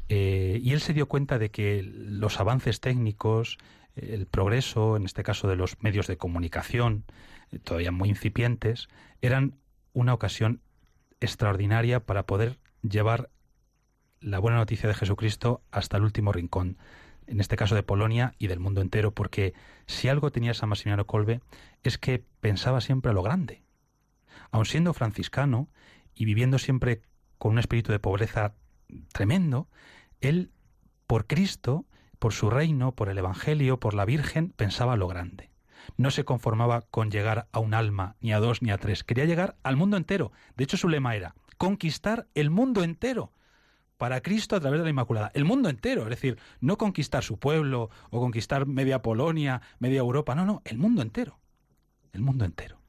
Eh, 0.07 0.61
y 0.63 0.71
él 0.71 0.79
se 0.79 0.93
dio 0.93 1.09
cuenta 1.09 1.37
de 1.37 1.51
que 1.51 1.83
los 1.83 2.39
avances 2.39 2.79
técnicos, 2.79 3.57
el 3.97 4.27
progreso, 4.27 4.95
en 4.95 5.03
este 5.03 5.23
caso 5.23 5.49
de 5.49 5.57
los 5.57 5.83
medios 5.83 6.07
de 6.07 6.15
comunicación, 6.15 7.03
eh, 7.51 7.59
todavía 7.59 7.91
muy 7.91 8.07
incipientes, 8.07 8.87
eran 9.21 9.55
una 9.91 10.13
ocasión 10.13 10.61
extraordinaria 11.19 11.99
para 11.99 12.25
poder 12.25 12.59
llevar 12.81 13.29
la 14.29 14.39
buena 14.39 14.57
noticia 14.57 14.89
de 14.89 14.95
Jesucristo 14.95 15.61
hasta 15.71 15.97
el 15.97 16.03
último 16.03 16.33
rincón, 16.33 16.77
en 17.27 17.39
este 17.39 17.55
caso 17.55 17.75
de 17.75 17.83
Polonia 17.83 18.33
y 18.37 18.47
del 18.47 18.59
mundo 18.59 18.81
entero, 18.81 19.13
porque 19.13 19.53
si 19.85 20.09
algo 20.09 20.31
tenía 20.31 20.53
San 20.53 20.69
Maximiliano 20.69 21.07
Colbe 21.07 21.41
es 21.83 21.97
que 21.97 22.23
pensaba 22.41 22.81
siempre 22.81 23.11
a 23.11 23.13
lo 23.13 23.23
grande. 23.23 23.63
Aun 24.51 24.65
siendo 24.65 24.93
franciscano 24.93 25.69
y 26.13 26.25
viviendo 26.25 26.59
siempre 26.59 27.01
con 27.37 27.53
un 27.53 27.59
espíritu 27.59 27.91
de 27.91 27.99
pobreza 27.99 28.53
tremendo, 29.13 29.69
él, 30.19 30.51
por 31.05 31.25
Cristo, 31.25 31.85
por 32.19 32.33
su 32.33 32.49
reino, 32.49 32.93
por 32.93 33.09
el 33.09 33.17
Evangelio, 33.17 33.79
por 33.79 33.93
la 33.93 34.05
Virgen, 34.05 34.49
pensaba 34.49 34.93
a 34.93 34.97
lo 34.97 35.07
grande. 35.07 35.51
No 35.95 36.11
se 36.11 36.25
conformaba 36.25 36.81
con 36.81 37.11
llegar 37.11 37.47
a 37.53 37.59
un 37.59 37.73
alma, 37.73 38.17
ni 38.19 38.33
a 38.33 38.39
dos, 38.39 38.61
ni 38.61 38.71
a 38.71 38.77
tres. 38.77 39.05
Quería 39.05 39.25
llegar 39.25 39.55
al 39.63 39.77
mundo 39.77 39.95
entero. 39.95 40.33
De 40.57 40.65
hecho, 40.65 40.75
su 40.75 40.89
lema 40.89 41.15
era 41.15 41.35
conquistar 41.57 42.27
el 42.35 42.49
mundo 42.49 42.83
entero 42.83 43.31
para 43.97 44.21
Cristo 44.21 44.55
a 44.55 44.59
través 44.59 44.79
de 44.79 44.85
la 44.85 44.89
Inmaculada. 44.89 45.31
El 45.33 45.45
mundo 45.45 45.69
entero, 45.69 46.03
es 46.03 46.09
decir, 46.09 46.37
no 46.59 46.77
conquistar 46.77 47.23
su 47.23 47.37
pueblo 47.37 47.89
o 48.09 48.19
conquistar 48.19 48.65
media 48.65 49.01
Polonia, 49.01 49.61
media 49.79 49.99
Europa, 49.99 50.35
no, 50.35 50.45
no, 50.45 50.61
el 50.65 50.77
mundo 50.77 51.01
entero. 51.01 51.39
El 52.13 52.21
mundo 52.21 52.45
entero. 52.45 52.79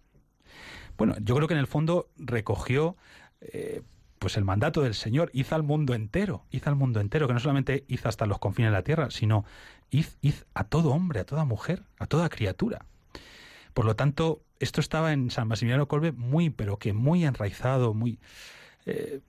Bueno, 0.96 1.14
yo 1.20 1.34
creo 1.36 1.48
que 1.48 1.54
en 1.54 1.60
el 1.60 1.66
fondo 1.66 2.08
recogió 2.16 2.96
eh, 3.40 3.82
pues 4.18 4.36
el 4.36 4.44
mandato 4.44 4.82
del 4.82 4.94
Señor, 4.94 5.30
hizo 5.32 5.54
al 5.54 5.62
mundo 5.62 5.94
entero, 5.94 6.44
hizo 6.50 6.68
al 6.68 6.76
mundo 6.76 7.00
entero, 7.00 7.26
que 7.26 7.34
no 7.34 7.40
solamente 7.40 7.84
hizo 7.88 8.08
hasta 8.08 8.26
los 8.26 8.38
confines 8.38 8.70
de 8.72 8.76
la 8.76 8.82
tierra, 8.82 9.10
sino 9.10 9.44
hizo, 9.90 10.44
a 10.54 10.64
todo 10.64 10.90
hombre, 10.90 11.20
a 11.20 11.24
toda 11.24 11.44
mujer, 11.44 11.84
a 11.98 12.06
toda 12.06 12.28
criatura. 12.28 12.84
Por 13.74 13.84
lo 13.84 13.96
tanto, 13.96 14.42
esto 14.58 14.80
estaba 14.80 15.12
en 15.12 15.30
San 15.30 15.48
Maximiliano 15.48 15.86
Colbe 15.86 16.12
muy, 16.12 16.50
pero 16.50 16.78
que 16.78 16.92
muy 16.92 17.24
enraizado, 17.24 17.94
muy... 17.94 18.18
Eh, 18.86 19.20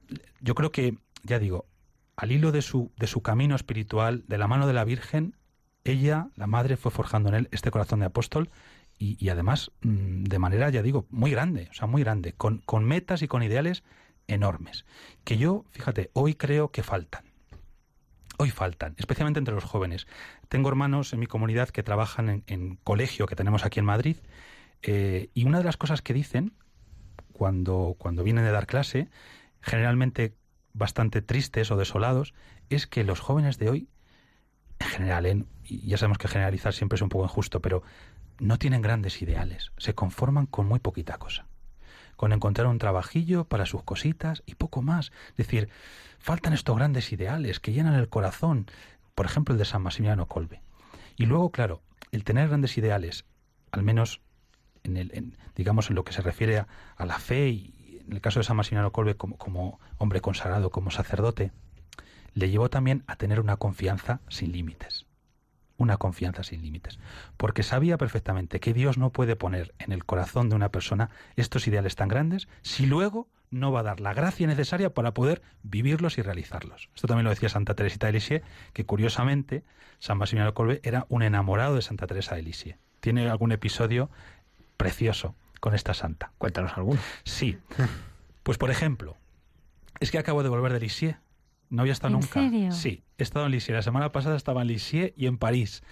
yo 0.42 0.56
creo 0.56 0.72
que 0.72 0.98
ya 1.24 1.39
digo, 1.39 1.65
al 2.15 2.32
hilo 2.32 2.51
de 2.51 2.61
su, 2.61 2.91
de 2.97 3.07
su 3.07 3.22
camino 3.22 3.55
espiritual, 3.55 4.24
de 4.28 4.38
la 4.38 4.47
mano 4.47 4.67
de 4.67 4.74
la 4.74 4.84
Virgen, 4.84 5.36
ella, 5.84 6.30
la 6.36 6.47
madre, 6.47 6.78
fue 6.78 6.91
forjando 6.91 7.30
en 7.30 7.36
él 7.36 7.49
este 7.51 7.72
corazón 7.72 7.99
de 7.99 8.07
apóstol 8.07 8.49
y, 8.97 9.30
además 9.30 9.72
mm, 9.82 10.26
de 10.26 10.39
manera, 10.39 10.70
ya 10.70 10.82
digo, 10.82 11.07
muy 11.09 11.32
grande, 11.32 11.70
o 11.72 11.74
sea, 11.74 11.88
muy 11.88 12.03
grande, 12.03 12.34
con, 12.34 12.59
con 12.65 12.84
metas 12.84 13.22
y 13.22 13.30
con 13.30 13.41
ideales 13.41 13.84
enormes, 14.28 14.86
que 15.24 15.38
yo, 15.38 15.65
fíjate, 15.72 16.11
hoy 16.13 16.36
creo 16.36 16.72
que 16.72 16.84
faltan. 16.84 17.24
Hoy 18.38 18.51
faltan, 18.51 18.95
especialmente 18.97 19.39
entre 19.39 19.53
los 19.53 19.65
jóvenes. 19.65 20.07
Tengo 20.47 20.70
hermanos 20.70 21.11
en 21.13 21.20
mi 21.20 21.28
comunidad 21.28 21.70
que 21.70 21.84
trabajan 21.84 22.43
en, 22.47 22.76
colegio 22.84 23.26
que 23.26 23.36
tenemos 23.36 23.65
aquí 23.65 23.80
en 23.80 23.86
Madrid 23.86 24.17
eh, 24.82 25.30
y 25.34 25.45
una 25.45 25.57
de 25.57 25.65
las 25.65 25.76
cosas 25.76 26.01
que 26.01 26.13
dicen 26.13 26.53
cuando, 27.34 27.95
cuando 27.97 28.24
vienen 28.24 28.45
de 28.45 28.51
dar 28.51 28.65
clase, 28.65 29.09
generalmente 29.61 30.36
bastante 30.80 31.22
tristes 31.22 31.70
o 31.70 31.78
desolados 31.78 32.34
es 32.70 32.88
que 32.88 33.04
los 33.04 33.20
jóvenes 33.20 33.60
de 33.60 33.70
hoy, 33.70 33.90
en 34.80 34.88
general, 34.88 35.26
¿eh? 35.28 35.46
y 35.64 35.88
ya 35.88 35.98
sabemos 35.98 36.18
que 36.18 36.28
generalizar 36.28 36.74
siempre 36.74 36.96
es 36.96 37.04
un 37.04 37.10
poco 37.10 37.26
injusto, 37.26 37.62
pero 37.62 37.84
no 38.40 38.58
tienen 38.58 38.82
grandes 38.82 39.22
ideales, 39.22 39.72
se 39.78 39.94
conforman 39.94 40.48
con 40.48 40.68
muy 40.68 40.80
poquita 40.80 41.18
cosa, 41.18 41.46
con 42.16 42.32
encontrar 42.32 42.68
un 42.68 42.80
trabajillo 42.80 43.44
para 43.46 43.66
sus 43.66 43.84
cositas 43.84 44.42
y 44.46 44.56
poco 44.56 44.82
más. 44.82 45.12
Es 45.32 45.38
decir, 45.38 45.70
faltan 46.18 46.54
estos 46.54 46.76
grandes 46.76 47.12
ideales 47.12 47.60
que 47.60 47.74
llenan 47.74 47.94
el 47.94 48.10
corazón, 48.10 48.66
por 49.14 49.26
ejemplo 49.26 49.54
el 49.54 49.60
de 49.60 49.66
San 49.66 49.84
Maximiliano 49.84 50.28
Colbe. 50.28 50.62
Y 51.18 51.26
luego, 51.26 51.52
claro, 51.52 51.82
el 52.12 52.24
tener 52.24 52.48
grandes 52.48 52.78
ideales, 52.78 53.26
al 53.72 53.84
menos 53.84 54.22
en 54.84 54.96
el, 54.96 55.38
digamos 55.56 55.90
en 55.90 55.96
lo 55.96 56.06
que 56.06 56.14
se 56.14 56.22
refiere 56.22 56.60
a, 56.60 56.68
a 56.96 57.06
la 57.06 57.20
fe 57.20 57.50
y, 57.50 57.76
en 58.10 58.16
el 58.16 58.22
caso 58.22 58.39
de 58.39 58.43
San 58.43 58.57
Maximiliano 58.57 58.91
Colbe 58.91 59.16
como, 59.16 59.80
hombre 59.97 60.20
consagrado, 60.20 60.72
como 60.72 60.89
sacerdote, 60.89 61.51
le 62.34 62.49
llevó 62.49 62.70
también 62.70 63.03
a 63.05 63.18
tener 63.18 63.39
una 63.39 63.57
confianza 63.57 64.22
sin 64.30 64.51
límites. 64.51 65.05
Una 65.78 65.97
confianza 65.97 66.41
sin 66.41 66.64
límites. 66.64 66.99
Porque 67.38 67.62
sabía 67.62 67.97
perfectamente 67.97 68.60
que 68.60 68.74
Dios 68.74 68.97
no 68.97 69.12
puede 69.12 69.36
poner 69.36 69.76
en 69.78 69.91
el 69.91 70.05
corazón 70.05 70.49
de 70.49 70.55
una 70.55 70.70
persona 70.70 71.12
estos 71.36 71.68
ideales 71.68 71.95
tan 71.95 72.07
grandes 72.07 72.47
si 72.64 72.88
luego 72.88 73.28
no 73.51 73.72
va 73.72 73.82
a 73.82 73.84
dar 73.84 73.99
la 73.99 74.16
gracia 74.16 74.47
necesaria 74.47 74.91
para 74.91 75.14
poder 75.14 75.43
vivirlos 75.62 76.18
y 76.18 76.24
realizarlos. 76.24 76.89
Esto 76.95 77.07
también 77.07 77.26
lo 77.26 77.30
decía 77.30 77.49
Santa 77.49 77.76
Teresita 77.76 78.07
de 78.07 78.14
Lisieux, 78.14 78.43
que 78.74 78.86
curiosamente 78.88 79.64
San 79.99 80.18
Maximiliano 80.18 80.55
Colbe 80.55 80.82
era 80.84 81.05
un 81.10 81.22
enamorado 81.22 81.76
de 81.76 81.84
Santa 81.84 82.07
Teresa 82.07 82.36
de 82.36 82.41
Lisieux. 82.41 82.80
Tiene 83.01 83.30
algún 83.30 83.51
episodio 83.51 84.10
precioso 84.78 85.36
con 85.60 85.76
esta 85.76 85.93
santa. 85.93 86.32
Cuéntanos 86.38 86.74
alguno. 86.78 86.99
Sí. 87.24 87.57
Pues 88.43 88.57
por 88.57 88.72
ejemplo, 88.72 89.18
es 89.99 90.12
que 90.12 90.18
acabo 90.18 90.43
de 90.43 90.49
volver 90.49 90.74
de 90.74 90.80
Lisieux. 90.80 91.18
No 91.70 91.82
había 91.84 91.93
estado 91.93 92.16
¿En 92.16 92.22
nunca. 92.22 92.39
Serio? 92.39 92.72
Sí, 92.72 93.03
he 93.20 93.24
estado 93.24 93.45
en 93.45 93.51
Lisieux. 93.51 93.76
La 93.76 93.84
semana 93.84 94.12
pasada 94.12 94.36
estaba 94.36 94.64
en 94.64 94.70
Lisieux 94.70 95.14
y 95.16 95.28
en 95.28 95.38
París, 95.38 95.84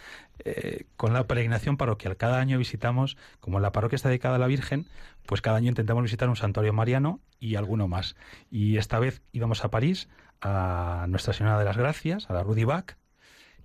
eh, 0.44 0.86
con 0.96 1.14
la 1.14 1.28
peregrinación 1.28 1.78
parroquial. 1.78 2.18
Cada 2.18 2.40
año 2.40 2.58
visitamos, 2.58 3.16
como 3.40 3.60
la 3.60 3.72
parroquia 3.72 3.96
está 3.96 4.10
dedicada 4.10 4.38
a 4.38 4.40
la 4.40 4.48
Virgen, 4.48 4.88
pues 5.28 5.42
cada 5.42 5.58
año 5.58 5.70
intentamos 5.70 6.02
visitar 6.02 6.30
un 6.30 6.36
santuario 6.36 6.74
mariano 6.74 7.20
y 7.40 7.56
alguno 7.56 7.88
más. 7.88 8.16
Y 8.50 8.78
esta 8.78 8.98
vez 8.98 9.22
íbamos 9.34 9.64
a 9.64 9.70
París, 9.70 10.10
a 10.42 11.06
Nuestra 11.10 11.34
Señora 11.34 11.60
de 11.60 11.66
las 11.66 11.78
Gracias, 11.78 12.28
a 12.28 12.34
la 12.34 12.42
Rudy 12.42 12.64
Bach, 12.64 12.96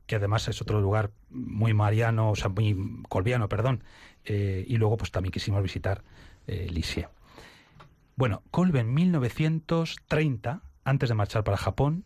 que 0.07 0.17
además 0.17 0.49
es 0.49 0.61
otro 0.61 0.81
lugar 0.81 1.11
muy 1.31 1.75
mariano, 1.75 2.31
o 2.31 2.37
sea, 2.37 2.49
muy 2.49 3.03
colviano, 3.09 3.49
perdón, 3.49 3.85
eh, 4.25 4.65
y 4.67 4.77
luego 4.77 4.97
pues 4.97 5.11
también 5.11 5.33
quisimos 5.33 5.63
visitar 5.63 6.03
eh, 6.47 6.69
Lisieux. 6.71 7.09
Bueno, 8.17 8.43
Colbe 8.51 8.81
en 8.81 8.93
1930 8.93 10.63
antes 10.85 11.09
de 11.09 11.15
marchar 11.15 11.45
para 11.45 11.57
Japón, 11.57 12.05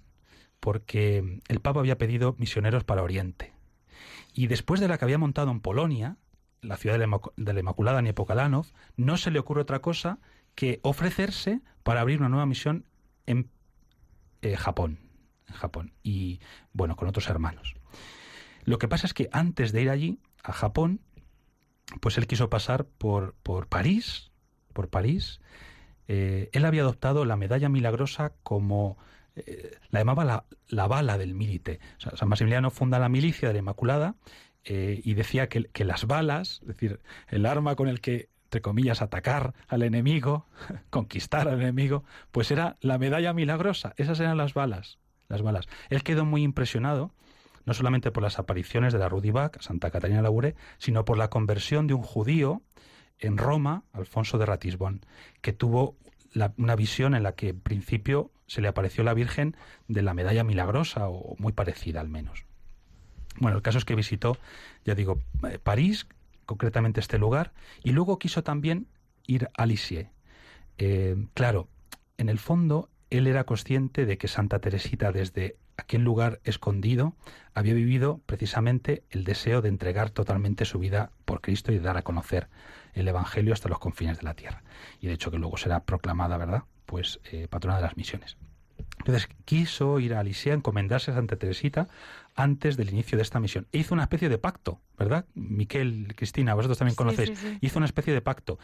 porque 0.61 1.41
el 1.49 1.61
Papa 1.61 1.81
había 1.81 1.99
pedido 1.99 2.35
misioneros 2.39 2.85
para 2.85 3.03
Oriente. 3.03 3.53
Y 4.33 4.47
después 4.47 4.81
de 4.81 4.89
la 4.89 4.99
que 4.99 5.05
había 5.05 5.19
montado 5.19 5.51
en 5.51 5.61
Polonia, 5.61 6.17
la 6.61 6.77
ciudad 6.77 6.99
de 6.99 7.53
la 7.53 7.61
Inmaculada 7.61 8.03
Niepokalanov, 8.03 8.67
no 8.97 9.17
se 9.17 9.31
le 9.31 9.39
ocurre 9.39 9.63
otra 9.63 9.81
cosa 9.81 10.19
que 10.55 10.81
ofrecerse 10.83 11.61
para 11.83 12.01
abrir 12.01 12.19
una 12.19 12.29
nueva 12.29 12.47
misión 12.47 12.85
en 13.27 13.51
eh, 14.43 14.57
Japón, 14.57 14.99
en 15.49 15.55
Japón, 15.55 15.93
y 16.03 16.41
bueno, 16.73 16.97
con 16.97 17.09
otros 17.09 17.29
hermanos. 17.29 17.75
Lo 18.67 18.79
que 18.79 18.89
pasa 18.89 19.07
es 19.07 19.15
que 19.15 19.29
antes 19.33 19.73
de 19.73 19.83
ir 19.83 19.91
allí, 19.91 20.19
a 20.43 20.53
Japón, 20.53 21.01
pues 22.01 22.19
él 22.19 22.27
quiso 22.27 22.51
pasar 22.51 22.85
por, 22.85 23.35
por 23.43 23.69
París, 23.69 24.31
por 24.73 24.89
París. 24.89 25.41
Eh, 26.09 26.51
él 26.53 26.65
había 26.65 26.83
adoptado 26.83 27.25
la 27.25 27.37
medalla 27.37 27.69
milagrosa 27.69 28.35
como 28.43 28.97
eh, 29.35 29.77
la 29.91 30.01
llamaba 30.01 30.45
la, 30.69 30.87
bala 30.87 31.19
del 31.19 31.35
milite. 31.35 31.81
San 31.99 32.29
Maximiliano 32.29 32.71
funda 32.71 32.99
la 32.99 33.09
milicia 33.09 33.49
de 33.49 33.55
la 33.55 33.61
Inmaculada 33.61 34.17
eh, 34.65 35.01
y 35.03 35.15
decía 35.15 35.49
que, 35.49 35.65
que, 35.65 35.85
las 35.85 36.07
balas, 36.07 36.61
es 36.63 36.69
decir, 36.69 37.01
el 37.29 37.47
arma 37.47 37.77
con 37.77 37.89
el 37.89 38.01
que, 38.01 38.31
entre 38.45 38.63
comillas, 38.63 39.03
atacar 39.03 39.55
al 39.69 39.83
enemigo, 39.83 40.47
conquistar 40.91 41.49
al 41.49 41.61
enemigo, 41.61 42.05
pues 42.33 42.51
era 42.51 42.77
la 42.81 42.99
medalla 42.99 43.33
milagrosa. 43.33 43.95
Esas 43.97 44.19
eran 44.21 44.37
las 44.37 44.55
balas. 44.55 44.99
Las 45.29 45.43
balas. 45.43 45.67
Él 45.89 46.05
quedó 46.05 46.25
muy 46.25 46.43
impresionado 46.43 47.13
no 47.67 47.75
solamente 47.75 48.11
por 48.11 48.23
las 48.23 48.39
apariciones 48.39 48.93
de 48.93 48.99
la 48.99 49.09
Rudivac, 49.09 49.61
Santa 49.61 49.91
Catalina 49.91 50.23
Laure, 50.23 50.55
sino 50.79 51.05
por 51.05 51.19
la 51.19 51.29
conversión 51.29 51.87
de 51.87 51.95
un 51.95 52.03
judío 52.03 52.63
en 53.19 53.37
Roma, 53.37 53.85
Alfonso 53.93 54.39
de 54.39 54.47
Ratisbón, 54.47 55.05
que 55.43 55.53
tuvo 55.53 55.97
una 56.57 56.77
visión 56.77 57.15
en 57.15 57.23
la 57.23 57.33
que 57.33 57.51
en 57.51 57.61
principio 57.61 58.31
se 58.47 58.61
le 58.61 58.69
apareció 58.69 59.03
la 59.05 59.15
Virgen 59.15 59.57
de 59.89 60.03
la 60.03 60.15
medalla 60.15 60.45
milagrosa 60.45 61.09
o 61.09 61.35
muy 61.39 61.53
parecida 61.53 62.01
al 62.01 62.09
menos. 62.09 62.45
Bueno, 63.39 63.57
el 63.57 63.63
caso 63.63 63.79
es 63.79 63.85
que 63.85 63.95
visitó, 63.95 64.39
ya 64.85 64.95
digo, 64.95 65.21
eh, 65.51 65.59
París, 65.59 66.07
concretamente 66.47 67.01
este 67.01 67.19
lugar, 67.19 67.53
y 67.83 67.93
luego 67.93 68.19
quiso 68.19 68.43
también 68.43 68.87
ir 69.27 69.51
a 69.57 69.67
Lisieux. 69.67 70.09
Eh, 70.79 71.17
claro, 71.35 71.69
en 72.19 72.29
el 72.29 72.39
fondo 72.39 72.91
él 73.11 73.27
era 73.27 73.45
consciente 73.45 74.07
de 74.07 74.19
que 74.19 74.29
Santa 74.29 74.61
Teresita 74.61 75.13
desde 75.13 75.57
aquel 75.77 76.03
lugar 76.03 76.41
escondido 76.45 77.15
había 77.55 77.75
vivido 77.75 78.21
precisamente 78.27 79.05
el 79.11 79.25
deseo 79.25 79.63
de 79.63 79.69
entregar 79.69 80.11
totalmente 80.11 80.65
su 80.65 80.79
vida 80.79 81.11
por 81.25 81.41
Cristo 81.41 81.73
y 81.73 81.77
de 81.77 81.85
dar 81.85 81.97
a 81.97 82.03
conocer 82.03 82.49
el 82.95 83.09
Evangelio 83.09 83.53
hasta 83.53 83.69
los 83.69 83.79
confines 83.79 84.19
de 84.19 84.25
la 84.25 84.35
tierra. 84.35 84.63
Y 85.01 85.07
de 85.07 85.15
hecho 85.15 85.31
que 85.31 85.39
luego 85.39 85.57
será 85.57 85.85
proclamada, 85.85 86.37
¿verdad? 86.39 86.65
Pues 86.87 87.21
eh, 87.31 87.49
patrona 87.49 87.77
de 87.77 87.83
las 87.83 87.97
misiones. 87.97 88.37
Entonces 88.99 89.29
quiso 89.45 90.01
ir 90.01 90.15
a 90.15 90.21
Alisea, 90.21 90.55
encomendarse 90.55 91.11
a 91.11 91.15
Santa 91.15 91.37
Teresita 91.37 91.89
antes 92.35 92.77
del 92.77 92.91
inicio 92.91 93.17
de 93.17 93.23
esta 93.23 93.41
misión. 93.41 93.67
E 93.73 93.79
hizo 93.79 93.95
una 93.95 94.03
especie 94.03 94.29
de 94.29 94.39
pacto, 94.39 94.81
¿verdad? 94.99 95.27
Miquel, 95.35 96.15
Cristina, 96.17 96.55
vosotros 96.55 96.79
también 96.79 96.97
conocéis. 96.97 97.33
Hizo 97.61 97.79
una 97.79 97.87
especie 97.87 98.13
de 98.13 98.21
pacto. 98.21 98.59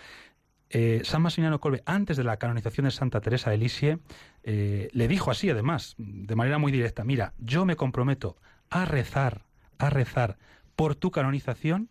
Eh, 0.74 1.02
San 1.04 1.20
Maximiliano 1.20 1.60
Colbe, 1.60 1.82
antes 1.84 2.16
de 2.16 2.24
la 2.24 2.38
canonización 2.38 2.86
de 2.86 2.92
Santa 2.92 3.20
Teresa 3.20 3.50
de 3.50 3.58
Lisieux, 3.58 4.00
eh, 4.42 4.88
le 4.92 5.06
dijo 5.06 5.30
así, 5.30 5.50
además, 5.50 5.94
de 5.98 6.34
manera 6.34 6.56
muy 6.56 6.72
directa, 6.72 7.04
mira, 7.04 7.34
yo 7.36 7.66
me 7.66 7.76
comprometo 7.76 8.38
a 8.70 8.86
rezar, 8.86 9.44
a 9.76 9.90
rezar 9.90 10.38
por 10.74 10.94
tu 10.94 11.10
canonización 11.10 11.90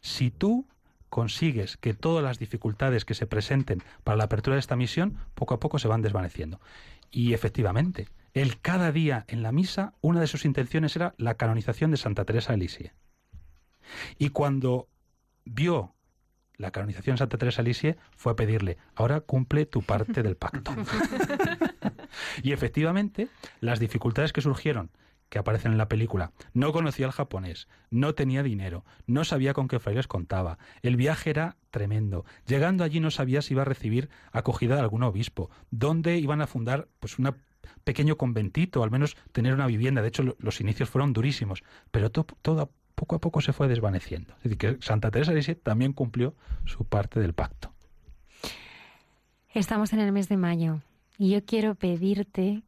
si 0.00 0.30
tú 0.30 0.66
consigues 1.10 1.76
que 1.76 1.92
todas 1.92 2.24
las 2.24 2.38
dificultades 2.38 3.04
que 3.04 3.12
se 3.12 3.26
presenten 3.26 3.82
para 4.02 4.16
la 4.16 4.24
apertura 4.24 4.56
de 4.56 4.60
esta 4.60 4.76
misión 4.76 5.18
poco 5.34 5.52
a 5.52 5.60
poco 5.60 5.78
se 5.78 5.88
van 5.88 6.00
desvaneciendo. 6.00 6.58
Y 7.10 7.34
efectivamente, 7.34 8.08
él 8.32 8.58
cada 8.62 8.92
día 8.92 9.26
en 9.28 9.42
la 9.42 9.52
misa, 9.52 9.92
una 10.00 10.20
de 10.20 10.26
sus 10.26 10.46
intenciones 10.46 10.96
era 10.96 11.14
la 11.18 11.34
canonización 11.34 11.90
de 11.90 11.98
Santa 11.98 12.24
Teresa 12.24 12.52
de 12.52 12.58
Lisieux. 12.58 12.94
Y 14.16 14.30
cuando 14.30 14.88
vio 15.44 15.94
la 16.56 16.70
canonización 16.70 17.14
de 17.14 17.18
Santa 17.18 17.38
Teresa 17.38 17.62
de 17.62 17.68
Lisieux 17.68 17.98
fue 18.16 18.32
a 18.32 18.36
pedirle, 18.36 18.78
ahora 18.94 19.20
cumple 19.20 19.66
tu 19.66 19.82
parte 19.82 20.22
del 20.22 20.36
pacto. 20.36 20.72
y 22.42 22.52
efectivamente, 22.52 23.28
las 23.60 23.80
dificultades 23.80 24.32
que 24.32 24.40
surgieron 24.40 24.90
que 25.32 25.38
aparecen 25.38 25.72
en 25.72 25.78
la 25.78 25.88
película. 25.88 26.30
No 26.52 26.72
conocía 26.72 27.06
el 27.06 27.12
japonés, 27.12 27.66
no 27.88 28.14
tenía 28.14 28.42
dinero, 28.42 28.84
no 29.06 29.24
sabía 29.24 29.54
con 29.54 29.66
qué 29.66 29.78
frailes 29.78 30.06
contaba. 30.06 30.58
El 30.82 30.96
viaje 30.96 31.30
era 31.30 31.56
tremendo. 31.70 32.26
Llegando 32.46 32.84
allí 32.84 33.00
no 33.00 33.10
sabía 33.10 33.40
si 33.40 33.54
iba 33.54 33.62
a 33.62 33.64
recibir 33.64 34.10
acogida 34.30 34.74
de 34.74 34.82
algún 34.82 35.02
obispo, 35.04 35.48
dónde 35.70 36.18
iban 36.18 36.42
a 36.42 36.46
fundar 36.46 36.88
pues 37.00 37.18
un 37.18 37.34
pequeño 37.82 38.18
conventito, 38.18 38.82
al 38.82 38.90
menos 38.90 39.16
tener 39.32 39.54
una 39.54 39.66
vivienda. 39.66 40.02
De 40.02 40.08
hecho, 40.08 40.36
los 40.38 40.60
inicios 40.60 40.90
fueron 40.90 41.14
durísimos, 41.14 41.64
pero 41.90 42.10
todo, 42.10 42.70
poco 43.02 43.16
a 43.16 43.18
poco 43.18 43.40
se 43.40 43.52
fue 43.52 43.66
desvaneciendo. 43.66 44.32
Es 44.36 44.44
decir, 44.44 44.58
que 44.58 44.76
Santa 44.80 45.10
Teresa 45.10 45.32
de 45.32 45.54
también 45.56 45.92
cumplió 45.92 46.36
su 46.66 46.84
parte 46.84 47.18
del 47.18 47.34
pacto. 47.34 47.72
Estamos 49.52 49.92
en 49.92 49.98
el 49.98 50.12
mes 50.12 50.28
de 50.28 50.36
mayo 50.36 50.82
y 51.18 51.30
yo 51.30 51.44
quiero 51.44 51.74
pedirte 51.74 52.62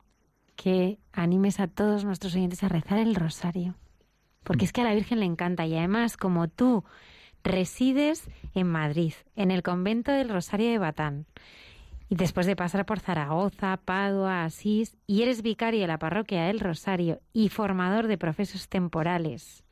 que 0.57 0.99
animes 1.13 1.61
a 1.61 1.69
todos 1.69 2.05
nuestros 2.05 2.35
oyentes 2.35 2.65
a 2.65 2.69
rezar 2.69 2.99
el 2.99 3.15
rosario. 3.15 3.77
Porque 4.43 4.65
es 4.65 4.73
que 4.73 4.81
a 4.81 4.85
la 4.85 4.95
Virgen 4.95 5.21
le 5.21 5.27
encanta 5.27 5.67
y 5.67 5.77
además 5.77 6.17
como 6.17 6.49
tú 6.49 6.83
resides 7.45 8.29
en 8.57 8.67
Madrid, 8.67 9.13
en 9.37 9.53
el 9.53 9.63
convento 9.63 10.11
del 10.11 10.31
Rosario 10.31 10.69
de 10.69 10.79
Batán, 10.79 11.27
y 12.09 12.17
después 12.17 12.47
de 12.47 12.57
pasar 12.57 12.87
por 12.87 12.99
Zaragoza, 12.99 13.77
Padua, 13.85 14.45
Asís, 14.45 14.97
y 15.07 15.23
eres 15.23 15.43
vicario 15.43 15.83
de 15.83 15.87
la 15.87 16.01
parroquia 16.01 16.47
del 16.47 16.59
Rosario 16.59 17.21
y 17.33 17.51
formador 17.51 18.09
de 18.09 18.19
profesos 18.19 18.69
temporales, 18.69 19.64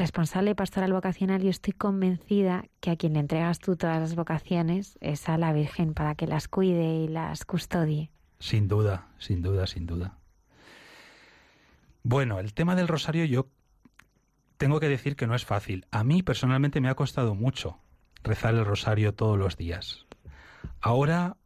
responsable 0.00 0.54
pastoral 0.54 0.92
vocacional, 0.92 1.42
yo 1.42 1.50
estoy 1.50 1.74
convencida 1.74 2.64
que 2.80 2.90
a 2.90 2.96
quien 2.96 3.12
le 3.12 3.20
entregas 3.20 3.58
tú 3.58 3.76
todas 3.76 4.00
las 4.00 4.16
vocaciones 4.16 4.98
es 5.00 5.28
a 5.28 5.36
la 5.36 5.52
Virgen 5.52 5.94
para 5.94 6.14
que 6.14 6.26
las 6.26 6.48
cuide 6.48 7.04
y 7.04 7.06
las 7.06 7.44
custodie. 7.44 8.10
Sin 8.38 8.66
duda, 8.66 9.08
sin 9.18 9.42
duda, 9.42 9.66
sin 9.66 9.86
duda. 9.86 10.18
Bueno, 12.02 12.40
el 12.40 12.54
tema 12.54 12.74
del 12.74 12.88
rosario 12.88 13.26
yo 13.26 13.48
tengo 14.56 14.80
que 14.80 14.88
decir 14.88 15.16
que 15.16 15.26
no 15.26 15.34
es 15.34 15.44
fácil. 15.44 15.86
A 15.90 16.02
mí 16.02 16.22
personalmente 16.22 16.80
me 16.80 16.88
ha 16.88 16.94
costado 16.94 17.34
mucho 17.34 17.78
rezar 18.22 18.54
el 18.54 18.64
rosario 18.64 19.14
todos 19.14 19.38
los 19.38 19.58
días. 19.58 20.06
Ahora 20.80 21.36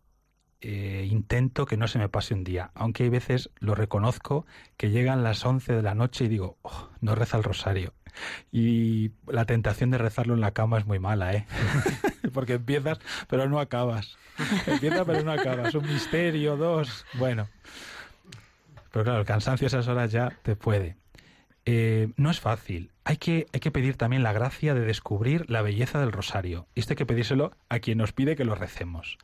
eh, 0.60 1.08
intento 1.10 1.66
que 1.66 1.76
no 1.76 1.88
se 1.88 1.98
me 1.98 2.08
pase 2.08 2.34
un 2.34 2.44
día, 2.44 2.70
aunque 2.74 3.02
hay 3.02 3.08
veces, 3.08 3.50
lo 3.58 3.74
reconozco, 3.74 4.46
que 4.76 4.90
llegan 4.90 5.24
las 5.24 5.44
11 5.44 5.72
de 5.72 5.82
la 5.82 5.96
noche 5.96 6.26
y 6.26 6.28
digo, 6.28 6.56
oh, 6.62 6.90
no 7.00 7.16
reza 7.16 7.36
el 7.36 7.42
rosario. 7.42 7.94
Y 8.52 9.12
la 9.26 9.44
tentación 9.44 9.90
de 9.90 9.98
rezarlo 9.98 10.34
en 10.34 10.40
la 10.40 10.52
cama 10.52 10.78
es 10.78 10.86
muy 10.86 10.98
mala, 10.98 11.34
¿eh? 11.34 11.46
Porque 12.32 12.54
empiezas, 12.54 12.98
pero 13.28 13.48
no 13.48 13.60
acabas. 13.60 14.16
Empieza, 14.66 15.04
pero 15.04 15.22
no 15.22 15.32
acabas. 15.32 15.74
Un 15.74 15.86
misterio, 15.86 16.56
dos. 16.56 17.04
Bueno. 17.14 17.48
Pero 18.90 19.04
claro, 19.04 19.20
el 19.20 19.26
cansancio 19.26 19.66
a 19.66 19.68
esas 19.68 19.88
horas 19.88 20.12
ya 20.12 20.30
te 20.42 20.56
puede. 20.56 20.96
Eh, 21.66 22.10
no 22.16 22.30
es 22.30 22.40
fácil. 22.40 22.90
Hay 23.04 23.16
que, 23.16 23.46
hay 23.52 23.60
que 23.60 23.70
pedir 23.70 23.96
también 23.96 24.22
la 24.22 24.32
gracia 24.32 24.74
de 24.74 24.82
descubrir 24.82 25.50
la 25.50 25.62
belleza 25.62 25.98
del 25.98 26.12
rosario. 26.12 26.66
Y 26.74 26.80
esto 26.80 26.92
hay 26.92 26.96
que 26.96 27.06
pedírselo 27.06 27.52
a 27.68 27.80
quien 27.80 27.98
nos 27.98 28.12
pide 28.12 28.36
que 28.36 28.44
lo 28.44 28.54
recemos. 28.54 29.18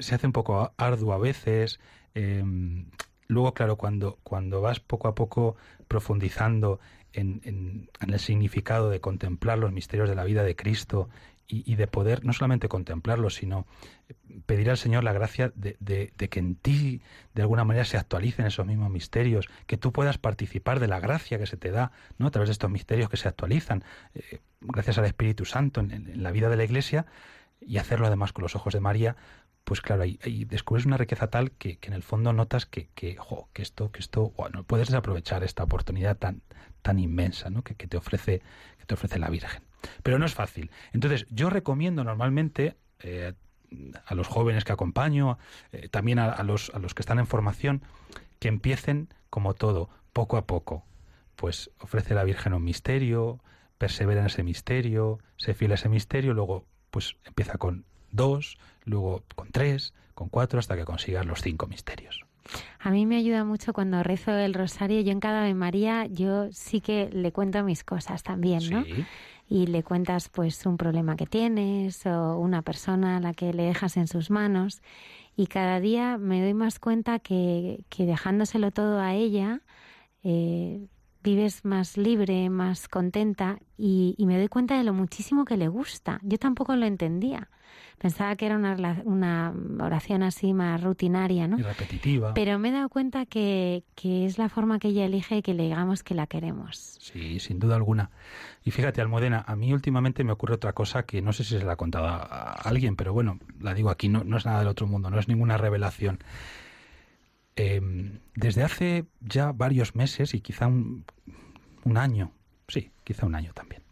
Se 0.00 0.14
hace 0.14 0.26
un 0.26 0.32
poco 0.32 0.72
arduo 0.76 1.12
a 1.12 1.18
veces. 1.18 1.80
Em, 2.14 2.86
luego, 3.28 3.54
claro, 3.54 3.76
cuando, 3.76 4.18
cuando 4.22 4.60
vas 4.60 4.80
poco 4.80 5.08
a 5.08 5.14
poco 5.14 5.56
profundizando 5.86 6.80
en, 7.12 7.90
el 8.00 8.18
significado 8.18 8.90
de 8.90 9.00
contemplar 9.00 9.58
los 9.58 9.72
misterios 9.72 10.08
de 10.08 10.14
la 10.14 10.24
vida 10.24 10.42
de 10.42 10.56
Cristo 10.56 11.08
y, 11.50 11.76
de 11.76 11.86
poder 11.86 12.26
no 12.26 12.34
solamente 12.34 12.68
contemplarlos, 12.68 13.36
sino 13.36 13.66
pedir 14.44 14.68
al 14.68 14.76
Señor 14.76 15.02
la 15.02 15.14
gracia 15.14 15.50
de, 15.54 16.12
que 16.30 16.38
en 16.38 16.56
ti 16.56 17.00
de 17.34 17.40
alguna 17.40 17.64
manera 17.64 17.86
se 17.86 17.96
actualicen 17.96 18.44
esos 18.44 18.66
mismos 18.66 18.90
misterios, 18.90 19.48
que 19.66 19.78
tú 19.78 19.90
puedas 19.90 20.18
participar 20.18 20.78
de 20.78 20.88
la 20.88 21.00
gracia 21.00 21.38
que 21.38 21.46
se 21.46 21.56
te 21.56 21.70
da 21.70 21.90
¿no? 22.18 22.26
a 22.26 22.30
través 22.30 22.50
de 22.50 22.52
estos 22.52 22.70
misterios 22.70 23.08
que 23.08 23.16
se 23.16 23.28
actualizan, 23.28 23.82
eh, 24.14 24.40
gracias 24.60 24.98
al 24.98 25.06
Espíritu 25.06 25.46
Santo 25.46 25.80
en, 25.80 26.22
la 26.22 26.32
vida 26.32 26.50
de 26.50 26.56
la 26.56 26.64
Iglesia, 26.64 27.06
y 27.60 27.78
hacerlo 27.78 28.06
además 28.06 28.34
con 28.34 28.42
los 28.42 28.54
ojos 28.54 28.74
de 28.74 28.80
María, 28.80 29.16
pues 29.64 29.80
claro, 29.80 30.02
ahí, 30.02 30.44
descubres 30.44 30.86
una 30.86 30.96
riqueza 30.98 31.28
tal 31.28 31.50
que, 31.52 31.78
en 31.82 31.92
el 31.92 32.02
fondo 32.02 32.32
notas 32.32 32.66
que, 32.66 32.88
que, 32.94 33.18
que 33.52 33.62
esto, 33.62 33.90
que 33.90 34.00
esto, 34.00 34.30
bueno, 34.36 34.64
puedes 34.64 34.88
desaprovechar 34.88 35.44
esta 35.44 35.64
oportunidad 35.64 36.16
tan, 36.16 36.42
tan 36.82 36.98
inmensa 36.98 37.50
¿no? 37.50 37.62
que, 37.62 37.74
te 37.74 37.96
ofrece, 37.96 38.42
que 38.78 38.84
te 38.86 38.94
ofrece 38.94 39.18
la 39.18 39.30
Virgen. 39.30 39.62
Pero 40.02 40.18
no 40.18 40.26
es 40.26 40.34
fácil. 40.34 40.70
Entonces, 40.92 41.26
yo 41.30 41.50
recomiendo 41.50 42.04
normalmente 42.04 42.76
eh, 43.00 43.34
a 44.04 44.14
los 44.14 44.26
jóvenes 44.26 44.64
que 44.64 44.72
acompaño, 44.72 45.38
eh, 45.72 45.88
también 45.88 46.18
a, 46.18 46.42
los, 46.42 46.70
a 46.74 46.78
los 46.78 46.94
que 46.94 47.02
están 47.02 47.18
en 47.18 47.26
formación, 47.26 47.82
que 48.38 48.48
empiecen 48.48 49.08
como 49.30 49.54
todo, 49.54 49.88
poco 50.12 50.36
a 50.36 50.46
poco. 50.46 50.84
Pues 51.36 51.70
ofrece 51.78 52.14
la 52.14 52.24
Virgen 52.24 52.54
un 52.54 52.64
misterio, 52.64 53.40
persevera 53.78 54.20
en 54.20 54.26
ese 54.26 54.42
misterio, 54.42 55.20
se 55.36 55.54
fiel 55.54 55.72
a 55.72 55.74
ese 55.74 55.88
misterio, 55.88 56.34
luego 56.34 56.66
pues 56.90 57.16
empieza 57.24 57.58
con 57.58 57.84
dos, 58.10 58.58
luego 58.84 59.24
con 59.34 59.50
tres, 59.50 59.94
con 60.14 60.28
cuatro, 60.28 60.58
hasta 60.58 60.76
que 60.76 60.84
consigas 60.84 61.26
los 61.26 61.42
cinco 61.42 61.66
misterios. 61.66 62.27
A 62.78 62.90
mí 62.90 63.06
me 63.06 63.16
ayuda 63.16 63.44
mucho 63.44 63.72
cuando 63.72 64.02
rezo 64.02 64.32
el 64.32 64.54
rosario. 64.54 65.00
Yo 65.00 65.12
en 65.12 65.20
cada 65.20 65.42
Ave 65.42 65.54
María, 65.54 66.06
yo 66.06 66.48
sí 66.52 66.80
que 66.80 67.10
le 67.12 67.32
cuento 67.32 67.62
mis 67.64 67.84
cosas 67.84 68.22
también, 68.22 68.68
¿no? 68.70 68.84
Sí. 68.84 69.04
Y 69.50 69.66
le 69.66 69.82
cuentas 69.82 70.28
pues 70.28 70.66
un 70.66 70.76
problema 70.76 71.16
que 71.16 71.26
tienes 71.26 72.04
o 72.06 72.38
una 72.38 72.62
persona 72.62 73.16
a 73.16 73.20
la 73.20 73.32
que 73.32 73.52
le 73.52 73.64
dejas 73.64 73.96
en 73.96 74.06
sus 74.06 74.30
manos. 74.30 74.82
Y 75.36 75.46
cada 75.46 75.80
día 75.80 76.18
me 76.18 76.42
doy 76.42 76.54
más 76.54 76.78
cuenta 76.78 77.18
que, 77.18 77.80
que 77.88 78.04
dejándoselo 78.04 78.70
todo 78.70 79.00
a 79.00 79.14
ella, 79.14 79.62
eh, 80.22 80.88
vives 81.34 81.64
más 81.64 81.96
libre, 81.96 82.48
más 82.50 82.88
contenta 82.88 83.58
y, 83.76 84.14
y, 84.18 84.26
me 84.26 84.38
doy 84.38 84.48
cuenta 84.48 84.76
de 84.76 84.84
lo 84.84 84.92
muchísimo 84.92 85.44
que 85.44 85.56
le 85.56 85.68
gusta. 85.68 86.20
Yo 86.22 86.38
tampoco 86.38 86.74
lo 86.76 86.86
entendía. 86.86 87.48
Pensaba 87.98 88.36
que 88.36 88.46
era 88.46 88.56
una, 88.56 89.02
una 89.04 89.52
oración 89.80 90.22
así 90.22 90.54
más 90.54 90.80
rutinaria, 90.80 91.48
¿no? 91.48 91.58
Y 91.58 91.62
repetitiva. 91.62 92.32
Pero 92.32 92.58
me 92.58 92.68
he 92.68 92.72
dado 92.72 92.88
cuenta 92.88 93.26
que, 93.26 93.82
que, 93.96 94.24
es 94.24 94.38
la 94.38 94.48
forma 94.48 94.78
que 94.78 94.88
ella 94.88 95.04
elige 95.04 95.42
que 95.42 95.52
le 95.52 95.64
digamos 95.64 96.04
que 96.04 96.14
la 96.14 96.28
queremos. 96.28 96.96
Sí, 97.00 97.40
sin 97.40 97.58
duda 97.58 97.74
alguna. 97.74 98.10
Y 98.64 98.70
fíjate, 98.70 99.00
Almudena, 99.00 99.44
a 99.46 99.56
mí 99.56 99.72
últimamente 99.72 100.22
me 100.22 100.30
ocurre 100.30 100.54
otra 100.54 100.72
cosa 100.74 101.02
que 101.02 101.20
no 101.22 101.32
sé 101.32 101.42
si 101.42 101.58
se 101.58 101.64
la 101.64 101.72
ha 101.72 101.76
contado 101.76 102.06
a, 102.06 102.52
alguien, 102.52 102.94
pero 102.94 103.12
bueno, 103.12 103.40
la 103.60 103.74
digo 103.74 103.90
aquí, 103.90 104.08
no, 104.08 104.22
no 104.22 104.36
es 104.36 104.46
nada 104.46 104.60
del 104.60 104.68
otro 104.68 104.86
mundo, 104.86 105.10
no 105.10 105.18
es 105.18 105.26
ninguna 105.26 105.56
revelación. 105.56 106.20
Eh, 107.60 107.80
desde 108.36 108.62
hace 108.62 109.06
ya 109.18 109.50
varios 109.50 109.96
meses 109.96 110.32
y 110.32 110.40
quizá 110.40 110.68
un, 110.68 111.04
año, 111.96 112.30
sí, 112.68 112.92
quizá 113.02 113.26
un 113.26 113.34
año 113.34 113.52
también, 113.52 113.82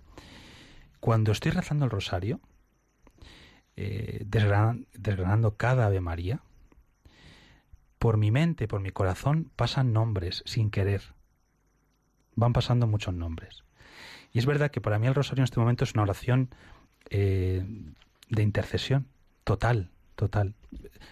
cuando 1.01 1.33
estoy 1.33 1.51
rezando 1.51 1.85
el 1.85 1.91
rosario, 1.91 2.39
eh, 3.75 4.23
desgran, 4.25 4.87
desgranando 4.93 5.57
cada 5.57 5.87
Ave 5.87 6.01
María, 6.01 6.43
por 7.99 8.19
mi 8.19 8.31
mente, 8.31 8.69
por 8.69 8.81
mi 8.81 8.93
corazón, 8.93 9.51
pasan 9.57 9.93
nombres 9.93 10.45
sin 10.47 10.71
querer. 10.71 11.03
Van 12.37 12.53
pasando 12.53 12.87
muchos 12.87 13.14
nombres. 13.14 13.64
Y 14.33 14.39
es 14.39 14.47
verdad 14.47 14.71
que 14.71 14.81
para 14.81 15.01
mí 15.01 15.09
el 15.09 15.14
rosario 15.17 15.41
en 15.41 15.47
este 15.47 15.59
momento 15.59 15.83
es 15.83 15.95
una 15.95 16.05
oración 16.05 16.51
eh, 17.11 17.67
de 18.29 18.43
intercesión 18.45 19.09
total, 19.43 19.91
total. 20.17 20.55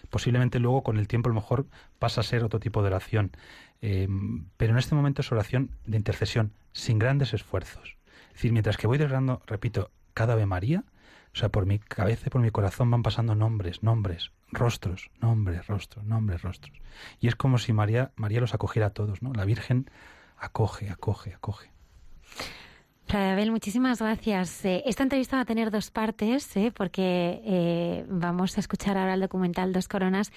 Posiblemente 0.09 0.59
luego 0.59 0.83
con 0.83 0.97
el 0.97 1.07
tiempo 1.07 1.29
a 1.29 1.33
lo 1.33 1.39
mejor 1.39 1.67
pasa 1.99 2.21
a 2.21 2.23
ser 2.23 2.43
otro 2.43 2.59
tipo 2.59 2.81
de 2.81 2.87
oración. 2.87 3.31
Eh, 3.81 4.07
pero 4.57 4.73
en 4.73 4.79
este 4.79 4.95
momento 4.95 5.21
es 5.21 5.31
oración 5.31 5.71
de 5.85 5.97
intercesión, 5.97 6.51
sin 6.73 6.99
grandes 6.99 7.33
esfuerzos. 7.33 7.95
Es 8.29 8.33
decir, 8.33 8.51
mientras 8.51 8.77
que 8.77 8.87
voy 8.87 8.97
desgranando, 8.97 9.41
repito, 9.45 9.91
cada 10.13 10.33
Ave 10.33 10.45
María, 10.45 10.83
o 11.33 11.37
sea, 11.37 11.49
por 11.49 11.65
mi 11.65 11.79
cabeza 11.79 12.23
y 12.27 12.29
por 12.29 12.41
mi 12.41 12.49
corazón 12.49 12.89
van 12.89 13.03
pasando 13.03 13.35
nombres, 13.35 13.83
nombres, 13.83 14.31
rostros, 14.51 15.11
nombres, 15.21 15.67
rostros, 15.67 16.05
nombres, 16.05 16.41
rostros. 16.41 16.77
Y 17.19 17.27
es 17.27 17.35
como 17.35 17.57
si 17.57 17.73
María, 17.73 18.11
María 18.15 18.39
los 18.39 18.53
acogiera 18.53 18.87
a 18.87 18.89
todos, 18.91 19.21
¿no? 19.21 19.33
La 19.33 19.45
Virgen 19.45 19.89
acoge, 20.37 20.89
acoge, 20.89 21.33
acoge. 21.33 21.71
Fray 23.07 23.29
Abel, 23.29 23.51
muchísimas 23.51 24.01
gracias. 24.01 24.65
Eh, 24.65 24.81
esta 24.87 25.03
entrevista 25.03 25.35
va 25.35 25.43
a 25.43 25.45
tener 25.45 25.69
dos 25.69 25.91
partes, 25.91 26.57
eh, 26.57 26.71
porque 26.75 27.39
eh, 27.45 28.03
vamos 28.09 28.57
a 28.57 28.61
escuchar 28.61 28.97
ahora 28.97 29.13
el 29.13 29.19
documental 29.19 29.73
Dos 29.73 29.87
Coronas 29.87 30.31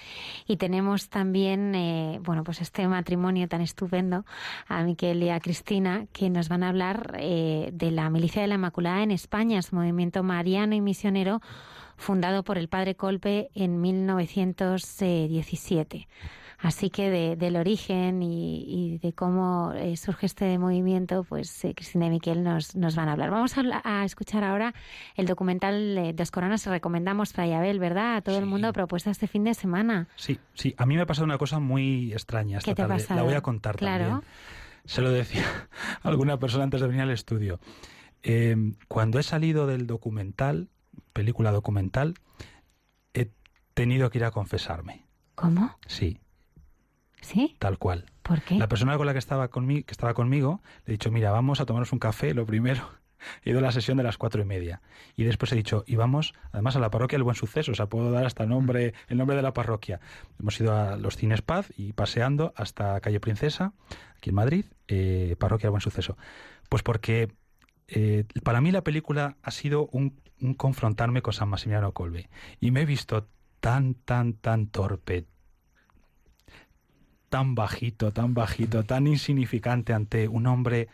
y 0.47 0.57
tenemos 0.57 1.09
también, 1.09 1.73
eh, 1.73 2.19
bueno, 2.21 2.43
pues 2.43 2.61
este 2.61 2.87
matrimonio 2.87 3.47
tan 3.47 3.61
estupendo, 3.61 4.23
a 4.67 4.83
Miquel 4.83 5.23
y 5.23 5.29
a 5.29 5.39
Cristina, 5.39 6.05
que 6.13 6.29
nos 6.29 6.47
van 6.47 6.61
a 6.61 6.69
hablar 6.69 7.15
eh, 7.17 7.71
de 7.73 7.89
la 7.89 8.07
Milicia 8.11 8.43
de 8.43 8.47
la 8.47 8.53
Inmaculada 8.55 9.01
en 9.01 9.09
España, 9.09 9.63
su 9.63 9.75
movimiento 9.75 10.21
mariano 10.21 10.75
y 10.75 10.81
misionero 10.81 11.41
fundado 11.97 12.43
por 12.43 12.59
el 12.59 12.69
padre 12.69 12.93
Colpe 12.95 13.49
en 13.55 13.81
1917. 13.81 16.07
Así 16.61 16.89
que 16.89 17.09
de, 17.09 17.35
del 17.37 17.55
origen 17.55 18.21
y, 18.21 18.63
y 18.67 18.97
de 18.97 19.13
cómo 19.13 19.71
eh, 19.73 19.95
surge 19.95 20.25
este 20.25 20.57
movimiento, 20.57 21.23
pues 21.23 21.63
eh, 21.63 21.73
Cristina 21.73 22.07
y 22.07 22.09
Miquel 22.09 22.43
nos, 22.43 22.75
nos, 22.75 22.97
van 22.97 23.07
a 23.07 23.13
hablar. 23.13 23.31
Vamos 23.31 23.57
a, 23.57 23.63
a, 23.83 24.03
escuchar 24.03 24.43
ahora 24.43 24.73
el 25.15 25.25
documental 25.25 25.97
eh, 25.97 26.13
Dos 26.13 26.31
Coronas. 26.31 26.65
Recomendamos 26.65 27.31
Fray 27.31 27.53
Abel, 27.53 27.79
¿verdad? 27.79 28.17
A 28.17 28.21
todo 28.21 28.35
sí. 28.35 28.41
el 28.41 28.45
mundo 28.45 28.73
propuesta 28.73 29.09
este 29.09 29.27
fin 29.27 29.45
de 29.45 29.53
semana. 29.53 30.09
Sí, 30.17 30.37
sí. 30.53 30.75
A 30.77 30.85
mí 30.85 30.95
me 30.95 31.01
ha 31.01 31.05
pasado 31.05 31.23
una 31.23 31.37
cosa 31.37 31.59
muy 31.59 32.11
extraña 32.11 32.57
esta 32.57 32.71
¿Qué 32.71 32.75
te 32.75 32.85
tarde. 32.85 33.05
Ha? 33.07 33.15
La 33.15 33.23
voy 33.23 33.35
a 33.35 33.41
contar 33.41 33.77
claro. 33.77 34.03
también. 34.03 34.29
Se 34.83 35.01
lo 35.01 35.11
decía 35.11 35.45
a 36.03 36.09
alguna 36.09 36.39
persona 36.39 36.65
antes 36.65 36.81
de 36.81 36.87
venir 36.87 37.03
al 37.03 37.11
estudio. 37.11 37.61
Eh, 38.21 38.73
cuando 38.89 39.17
he 39.17 39.23
salido 39.23 39.65
del 39.65 39.87
documental, 39.87 40.67
película 41.13 41.53
documental, 41.53 42.15
he 43.13 43.31
tenido 43.73 44.09
que 44.09 44.17
ir 44.17 44.25
a 44.25 44.31
confesarme. 44.31 45.05
¿Cómo? 45.35 45.77
Sí. 45.87 46.19
¿Sí? 47.21 47.55
Tal 47.59 47.77
cual. 47.77 48.05
¿Por 48.23 48.41
qué? 48.41 48.55
La 48.55 48.67
persona 48.67 48.97
con 48.97 49.05
la 49.05 49.13
que 49.13 49.19
estaba, 49.19 49.49
conmigo, 49.49 49.85
que 49.85 49.91
estaba 49.91 50.13
conmigo 50.13 50.61
le 50.85 50.93
he 50.93 50.95
dicho, 50.95 51.11
mira, 51.11 51.31
vamos 51.31 51.59
a 51.59 51.65
tomarnos 51.65 51.91
un 51.91 51.99
café, 51.99 52.33
lo 52.33 52.45
primero. 52.45 52.89
He 53.43 53.49
ido 53.49 53.59
a 53.59 53.61
la 53.61 53.71
sesión 53.71 53.97
de 53.97 54.03
las 54.03 54.17
cuatro 54.17 54.41
y 54.41 54.45
media. 54.45 54.81
Y 55.17 55.25
después 55.25 55.51
he 55.51 55.55
dicho, 55.55 55.83
y 55.85 55.97
vamos, 55.97 56.33
además, 56.53 56.77
a 56.77 56.79
la 56.79 56.89
parroquia 56.89 57.17
El 57.17 57.23
Buen 57.23 57.35
Suceso. 57.35 57.71
O 57.73 57.75
sea, 57.75 57.87
puedo 57.87 58.11
dar 58.11 58.25
hasta 58.25 58.43
el 58.43 58.49
nombre, 58.49 58.93
el 59.09 59.17
nombre 59.17 59.35
de 59.35 59.41
la 59.41 59.53
parroquia. 59.53 59.99
Hemos 60.39 60.59
ido 60.59 60.73
a 60.73 60.95
los 60.95 61.17
Cines 61.17 61.41
Paz 61.41 61.69
y 61.75 61.91
paseando 61.93 62.53
hasta 62.55 62.99
Calle 63.01 63.19
Princesa, 63.19 63.73
aquí 64.15 64.29
en 64.29 64.35
Madrid, 64.35 64.65
eh, 64.87 65.35
parroquia 65.37 65.67
El 65.67 65.71
Buen 65.71 65.81
Suceso. 65.81 66.17
Pues 66.69 66.81
porque 66.81 67.33
eh, 67.87 68.25
para 68.43 68.61
mí 68.61 68.71
la 68.71 68.83
película 68.83 69.35
ha 69.41 69.51
sido 69.51 69.89
un, 69.91 70.21
un 70.39 70.53
confrontarme 70.53 71.21
con 71.21 71.33
San 71.33 71.49
Maximiliano 71.49 71.93
Colbe. 71.93 72.29
Y 72.59 72.71
me 72.71 72.83
he 72.83 72.85
visto 72.85 73.27
tan, 73.59 73.95
tan, 73.95 74.33
tan 74.33 74.67
torpe, 74.67 75.25
tan 77.29 77.55
bajito, 77.55 78.11
tan 78.11 78.33
bajito, 78.33 78.83
tan 78.83 79.07
insignificante 79.07 79.93
ante 79.93 80.27
un 80.27 80.47
hombre 80.47 80.87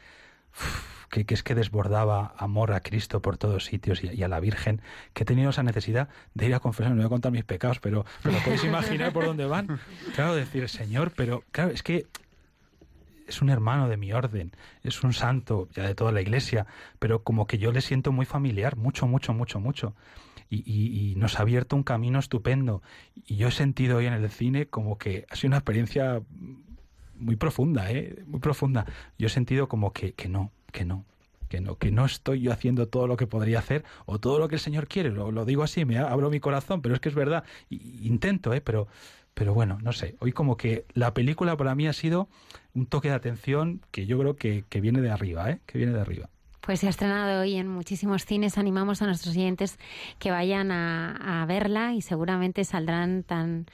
que, 1.10 1.34
es 1.34 1.44
que 1.44 1.56
desbordaba 1.56 2.34
amor 2.38 2.74
a 2.74 2.82
Cristo 2.82 3.22
por 3.22 3.38
todos 3.38 3.66
sitios 3.66 4.04
y, 4.04 4.10
y, 4.14 4.24
a 4.24 4.28
la 4.28 4.40
Virgen, 4.40 4.82
que 5.14 5.24
he 5.24 5.26
tenido 5.26 5.50
esa 5.50 5.64
necesidad 5.64 6.10
de 6.34 6.48
ir 6.48 6.56
a 6.56 6.60
confesar, 6.60 6.92
no 6.92 6.98
voy 6.98 7.06
a 7.06 7.10
contar 7.10 7.32
mis 7.32 7.46
pecados, 7.46 7.80
pero, 7.80 8.06
pero 8.22 8.38
podéis 8.40 8.64
imaginar 8.64 9.14
por 9.14 9.26
dónde 9.26 9.46
van. 9.46 9.80
Claro, 10.14 10.36
decir, 10.36 10.68
Señor, 10.70 11.12
pero 11.16 11.44
claro, 11.52 11.72
es 11.72 11.84
que 11.84 12.06
es 13.28 13.42
un 13.42 13.50
hermano 13.50 13.90
de 13.90 13.98
mi 13.98 14.14
orden, 14.14 14.52
es 14.84 15.04
un 15.04 15.14
santo 15.14 15.68
ya 15.74 15.84
de 15.84 15.96
toda 15.96 16.12
la 16.12 16.22
iglesia, 16.22 16.68
pero 17.00 17.24
como 17.24 17.48
que 17.48 17.58
yo 17.58 17.72
le 17.72 17.82
siento 17.82 18.12
muy 18.12 18.26
familiar, 18.26 18.76
mucho, 18.76 19.08
mucho, 19.08 19.34
mucho, 19.34 19.60
mucho. 19.60 19.96
Y, 20.50 21.14
nos 21.18 21.40
ha 21.40 21.42
abierto 21.42 21.76
un 21.76 21.84
camino 21.84 22.20
estupendo. 22.20 22.82
Y 23.26 23.36
yo 23.38 23.48
he 23.48 23.52
sentido 23.52 23.98
hoy 23.98 24.06
en 24.06 24.14
el 24.14 24.30
cine 24.30 24.68
como 24.68 24.98
que 24.98 25.26
ha 25.30 25.36
sido 25.36 25.50
una 25.50 25.58
experiencia 25.58 26.22
muy 27.18 27.36
profunda, 27.36 27.92
¿eh? 27.92 28.24
muy 28.28 28.40
profunda. 28.40 28.86
Yo 29.18 29.28
he 29.28 29.30
sentido 29.30 29.68
como 29.68 29.92
que, 29.92 30.14
que 30.14 30.30
no, 30.30 30.52
que 30.72 30.86
no, 30.86 31.06
que 31.50 31.62
no, 31.62 31.78
que 31.78 31.92
no 31.92 32.06
estoy 32.06 32.42
yo 32.42 32.52
haciendo 32.52 32.88
todo 32.88 33.08
lo 33.08 33.18
que 33.18 33.28
podría 33.28 33.60
hacer 33.60 33.84
o 34.06 34.20
todo 34.20 34.40
lo 34.40 34.48
que 34.48 34.56
el 34.56 34.62
Señor 34.62 34.88
quiere. 34.88 35.10
Lo, 35.10 35.32
lo 35.32 35.46
digo 35.46 35.64
así, 35.64 35.86
me 35.86 35.98
abro 35.98 36.30
mi 36.30 36.40
corazón, 36.40 36.82
pero 36.82 36.96
es 36.96 37.02
que 37.02 37.10
es 37.10 37.16
verdad. 37.16 37.44
Intento, 37.70 38.54
¿eh? 38.54 38.62
pero, 38.62 38.88
pero 39.34 39.54
bueno, 39.54 39.80
no 39.82 39.94
sé. 39.94 40.16
Hoy 40.20 40.32
como 40.32 40.58
que 40.58 40.86
la 40.94 41.14
película 41.14 41.58
para 41.58 41.76
mí 41.76 41.88
ha 41.88 41.94
sido 41.94 42.28
un 42.74 42.86
toque 42.86 43.10
de 43.10 43.16
atención 43.16 43.82
que 43.92 44.06
yo 44.06 44.20
creo 44.20 44.36
que, 44.36 44.66
que 44.70 44.82
viene 44.82 45.02
de 45.02 45.12
arriba, 45.12 45.50
¿eh? 45.50 45.60
que 45.66 45.78
viene 45.78 45.94
de 45.94 46.02
arriba. 46.02 46.30
Pues 46.66 46.80
se 46.80 46.88
ha 46.88 46.90
estrenado 46.90 47.42
hoy 47.42 47.56
en 47.56 47.68
muchísimos 47.68 48.26
cines. 48.26 48.58
Animamos 48.58 49.02
a 49.02 49.06
nuestros 49.06 49.36
oyentes 49.36 49.78
que 50.18 50.32
vayan 50.32 50.72
a, 50.72 51.44
a 51.44 51.46
verla 51.46 51.94
y 51.94 52.02
seguramente 52.02 52.64
saldrán 52.64 53.24
tan 53.24 53.68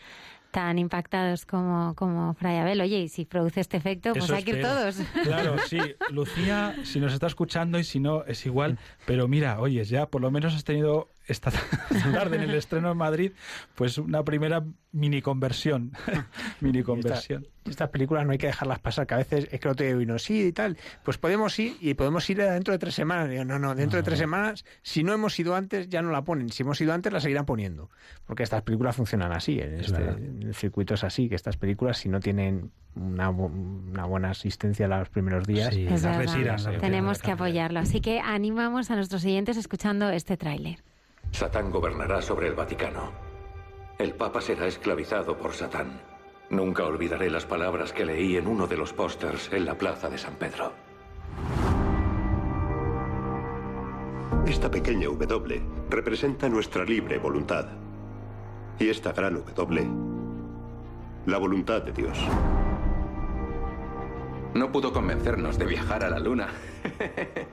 tan 0.52 0.78
impactados 0.78 1.46
como, 1.46 1.96
como 1.96 2.34
Fray 2.34 2.58
Abel. 2.58 2.82
Oye, 2.82 3.00
y 3.00 3.08
si 3.08 3.26
produce 3.26 3.62
este 3.62 3.78
efecto, 3.78 4.12
pues 4.12 4.26
Eso 4.26 4.36
hay 4.36 4.44
que 4.44 4.52
ir 4.52 4.62
todos. 4.62 4.98
Claro, 5.24 5.56
sí. 5.68 5.80
Lucía, 6.10 6.76
si 6.84 7.00
nos 7.00 7.14
está 7.14 7.28
escuchando 7.28 7.80
y 7.80 7.86
si 7.86 8.00
no, 8.00 8.26
es 8.26 8.46
igual. 8.46 8.78
Pero 9.06 9.28
mira, 9.30 9.60
oyes, 9.60 9.90
ya 9.90 10.08
por 10.08 10.22
lo 10.22 10.30
menos 10.30 10.54
has 10.54 10.64
tenido 10.66 11.08
esta 11.28 11.52
tarde 12.14 12.38
en 12.38 12.44
el 12.44 12.56
estreno 12.56 12.92
en 12.92 12.98
Madrid, 12.98 13.32
pues 13.76 13.98
una 13.98 14.24
primera 14.24 14.64
mini 14.92 15.22
conversión. 15.22 15.94
mini 16.62 16.84
conversión. 16.84 17.44
Esta, 17.44 17.70
estas 17.70 17.90
películas 17.90 18.26
no 18.26 18.32
hay 18.32 18.38
que 18.38 18.48
dejarlas 18.48 18.80
pasar, 18.80 19.08
que 19.08 19.14
a 19.14 19.18
veces 19.18 19.48
es 19.52 19.60
que 19.60 19.68
no 19.68 19.76
te 19.76 19.94
vino, 19.96 20.18
sí 20.20 20.48
y 20.48 20.52
tal. 20.52 20.78
Pues 21.04 21.18
podemos 21.18 21.58
ir 21.60 21.78
y 21.80 21.94
podemos 21.94 22.30
ir 22.30 22.38
dentro 22.38 22.74
de 22.74 22.80
tres 22.80 22.96
semanas. 22.96 23.30
Digo, 23.30 23.46
no, 23.46 23.60
no, 23.60 23.76
dentro 23.76 23.98
no, 23.98 24.04
de 24.04 24.04
tres 24.04 24.20
no. 24.20 24.24
semanas, 24.24 24.66
si 24.82 25.04
no 25.04 25.14
hemos 25.14 25.40
ido 25.40 25.56
antes, 25.56 25.88
ya 25.90 26.02
no 26.02 26.12
la 26.12 26.24
ponen. 26.24 26.50
Si 26.50 26.64
hemos 26.64 26.82
ido 26.82 26.94
antes, 26.94 27.14
la 27.14 27.22
seguirán 27.22 27.46
poniendo. 27.46 27.90
Porque 28.26 28.44
estas 28.44 28.64
películas 28.64 28.96
funcionan 28.96 29.32
así. 29.32 29.60
En, 29.60 29.80
este, 29.80 30.02
en 30.02 30.44
el 30.44 30.56
circuito 30.56 30.96
es 30.96 31.04
así, 31.04 31.30
que 31.30 31.36
estas 31.36 31.58
películas, 31.58 31.98
si 31.98 32.10
no 32.10 32.20
tienen 32.20 32.72
una, 32.96 33.30
una 33.30 34.06
buena 34.06 34.32
asistencia 34.32 34.88
los 34.88 35.10
primeros 35.10 35.46
días, 35.46 35.74
sí, 35.74 35.86
las 35.86 36.04
retiran. 36.04 36.58
Tenemos 36.80 37.22
que 37.22 37.32
apoyarlo. 37.32 37.80
Así 37.80 38.02
que 38.02 38.20
animamos 38.20 38.92
a 38.92 38.96
nuestros 38.96 39.22
siguientes 39.22 39.58
escuchando 39.58 40.10
este 40.10 40.36
tráiler. 40.36 40.84
Satán 41.32 41.72
gobernará 41.72 42.22
sobre 42.22 42.48
el 42.48 42.54
Vaticano. 42.54 43.12
El 43.98 44.14
Papa 44.14 44.42
será 44.42 44.68
esclavizado 44.68 45.38
por 45.38 45.54
Satán. 45.54 46.02
Nunca 46.50 46.86
olvidaré 46.86 47.30
las 47.30 47.46
palabras 47.46 47.94
que 47.94 48.06
leí 48.06 48.36
en 48.36 48.48
uno 48.48 48.68
de 48.68 48.78
los 48.78 48.94
pósters 48.94 49.52
en 49.54 49.66
la 49.66 49.76
plaza 49.76 50.10
de 50.10 50.18
San 50.18 50.36
Pedro. 50.36 50.74
Esta 54.46 54.70
pequeña 54.70 55.08
W 55.08 55.62
representa 55.90 56.50
nuestra 56.50 56.84
libre 56.84 57.18
voluntad. 57.20 57.68
Y 58.80 58.90
esta 58.90 59.14
gran 59.14 59.42
W 59.56 59.88
La 61.26 61.38
voluntad 61.38 61.82
de 61.84 61.94
Dios. 61.94 62.18
No 64.54 64.72
pudo 64.72 64.92
convencernos 64.92 65.58
de 65.58 65.66
viajar 65.66 66.04
a 66.04 66.10
la 66.10 66.20
Luna. 66.20 66.50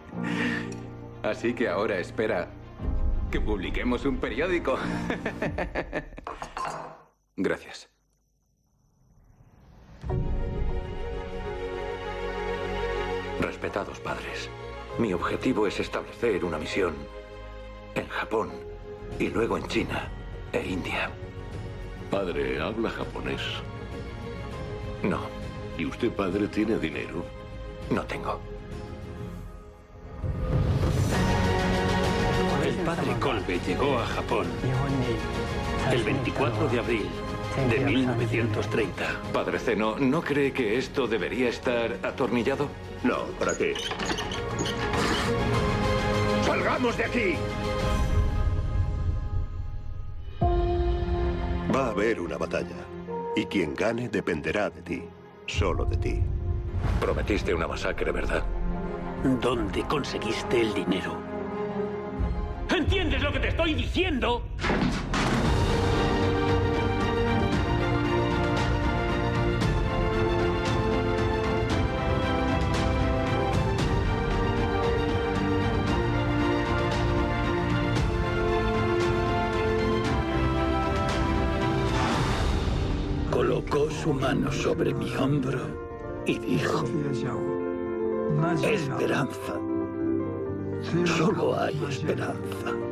Así 1.23 1.55
que 1.55 1.69
ahora 1.69 1.99
espera 1.99 2.49
que 3.31 3.41
publiquemos 3.41 4.05
un 4.05 4.19
periódico. 4.19 4.79
Gracias. 7.37 7.89
Respetados 13.41 14.01
padres, 14.01 14.51
mi 14.99 15.13
objetivo 15.13 15.67
es 15.67 15.79
establecer 15.81 16.45
una 16.45 16.59
misión 16.59 16.95
en 17.95 18.09
Japón 18.09 18.51
y 19.19 19.29
luego 19.29 19.57
en 19.57 19.67
China 19.69 20.11
e 20.53 20.67
India. 20.67 21.11
Padre, 22.11 22.61
¿habla 22.61 22.91
japonés? 22.91 23.43
No, 25.03 25.21
¿Y 25.79 25.87
usted, 25.87 26.11
padre, 26.11 26.49
tiene 26.49 26.77
dinero? 26.79 27.25
no 27.91 28.05
tengo. 28.05 28.39
Padre 32.89 33.13
Kolbe 33.21 33.61
llegó 33.67 33.99
a 33.99 34.07
Japón 34.07 34.47
el 35.93 36.03
24 36.05 36.69
de 36.69 36.79
abril 36.79 37.07
de 37.69 37.81
1930. 37.81 39.05
Padre 39.31 39.59
Zeno, 39.59 39.97
¿no 39.99 40.23
cree 40.23 40.55
que 40.55 40.79
esto 40.79 41.07
debería 41.07 41.51
estar 41.51 41.99
atornillado? 42.03 42.71
No, 43.05 43.25
¿para 43.39 43.55
qué? 43.59 43.75
¡Salgamos 46.47 46.97
de 46.97 47.05
aquí! 47.05 47.35
Va 51.71 51.89
a 51.89 51.91
haber 51.91 52.23
una 52.23 52.39
batalla. 52.39 52.87
Y 53.37 53.45
quien 53.45 53.75
gane 53.75 54.09
dependerá 54.09 54.71
de 54.71 54.81
ti. 54.81 55.03
Solo 55.47 55.85
de 55.85 55.99
ti. 55.99 56.23
Prometiste 56.99 57.53
una 57.53 57.69
masacre, 57.69 58.13
¿verdad? 58.13 58.45
¿Dónde 59.43 59.83
conseguiste 59.83 60.63
el 60.63 60.73
dinero? 60.73 61.28
¿Entiendes 62.71 63.23
lo 63.23 63.33
que 63.33 63.41
te 63.41 63.49
estoy 63.49 63.75
diciendo? 63.75 64.43
Colocó 83.31 83.91
su 83.91 84.13
mano 84.13 84.53
sobre 84.53 84.93
mi 84.95 85.15
hombro 85.17 85.61
y 86.27 86.39
dijo, 86.39 86.85
esperanza. 88.63 89.78
Solo 90.83 91.59
hay 91.59 91.75
esperanza. 91.89 92.88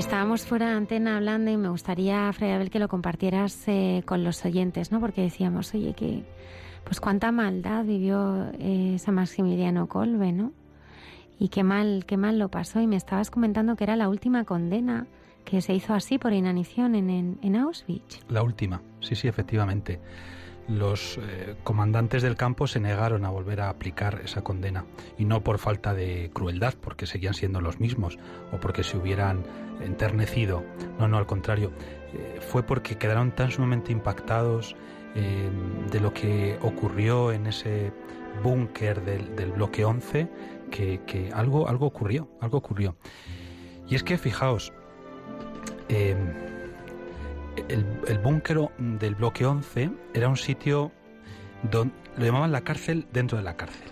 Estábamos 0.00 0.46
fuera 0.46 0.70
de 0.70 0.76
antena 0.76 1.18
hablando 1.18 1.50
y 1.50 1.58
me 1.58 1.68
gustaría, 1.68 2.32
Fray 2.32 2.52
Abel, 2.52 2.70
que 2.70 2.78
lo 2.78 2.88
compartieras 2.88 3.68
eh, 3.68 4.02
con 4.06 4.24
los 4.24 4.42
oyentes, 4.46 4.90
¿no? 4.90 4.98
Porque 4.98 5.20
decíamos, 5.20 5.74
oye, 5.74 5.92
que 5.92 6.24
pues 6.84 7.00
cuánta 7.00 7.30
maldad 7.32 7.84
vivió 7.84 8.50
eh, 8.58 8.96
San 8.98 9.16
Maximiliano 9.16 9.88
Kolbe, 9.88 10.32
¿no? 10.32 10.52
Y 11.38 11.48
qué 11.48 11.62
mal, 11.64 12.06
qué 12.06 12.16
mal 12.16 12.38
lo 12.38 12.48
pasó. 12.48 12.80
Y 12.80 12.86
me 12.86 12.96
estabas 12.96 13.30
comentando 13.30 13.76
que 13.76 13.84
era 13.84 13.94
la 13.94 14.08
última 14.08 14.44
condena 14.44 15.06
que 15.44 15.60
se 15.60 15.74
hizo 15.74 15.92
así 15.92 16.16
por 16.16 16.32
inanición 16.32 16.94
en, 16.94 17.10
en, 17.10 17.38
en 17.42 17.56
Auschwitz. 17.56 18.20
La 18.30 18.42
última, 18.42 18.80
sí, 19.00 19.14
sí, 19.14 19.28
efectivamente. 19.28 20.00
Los 20.66 21.18
eh, 21.18 21.56
comandantes 21.62 22.22
del 22.22 22.36
campo 22.36 22.66
se 22.66 22.80
negaron 22.80 23.26
a 23.26 23.30
volver 23.30 23.60
a 23.60 23.68
aplicar 23.68 24.22
esa 24.24 24.42
condena. 24.42 24.86
Y 25.18 25.26
no 25.26 25.42
por 25.42 25.58
falta 25.58 25.92
de 25.92 26.30
crueldad, 26.32 26.74
porque 26.80 27.06
seguían 27.06 27.34
siendo 27.34 27.60
los 27.60 27.80
mismos, 27.80 28.18
o 28.50 28.58
porque 28.58 28.82
se 28.82 28.96
hubieran 28.96 29.44
enternecido. 29.82 30.64
No, 30.98 31.08
no, 31.08 31.18
al 31.18 31.26
contrario. 31.26 31.72
Eh, 32.12 32.40
fue 32.40 32.62
porque 32.62 32.96
quedaron 32.96 33.32
tan 33.32 33.50
sumamente 33.50 33.92
impactados 33.92 34.74
eh, 35.14 35.50
de 35.90 36.00
lo 36.00 36.12
que 36.12 36.58
ocurrió 36.62 37.32
en 37.32 37.46
ese 37.46 37.92
búnker 38.42 39.04
del, 39.04 39.34
del 39.36 39.52
bloque 39.52 39.84
11 39.84 40.28
que, 40.70 41.00
que 41.06 41.30
algo, 41.32 41.68
algo 41.68 41.86
ocurrió, 41.86 42.28
algo 42.40 42.58
ocurrió. 42.58 42.96
Y 43.88 43.96
es 43.96 44.02
que, 44.02 44.18
fijaos, 44.18 44.72
eh, 45.88 46.16
el, 47.68 47.84
el 48.06 48.18
búnker 48.18 48.70
del 48.78 49.14
bloque 49.16 49.44
11 49.44 49.90
era 50.14 50.28
un 50.28 50.36
sitio 50.36 50.92
donde 51.70 51.94
lo 52.16 52.24
llamaban 52.24 52.52
la 52.52 52.62
cárcel 52.62 53.06
dentro 53.12 53.38
de 53.38 53.44
la 53.44 53.56
cárcel, 53.56 53.88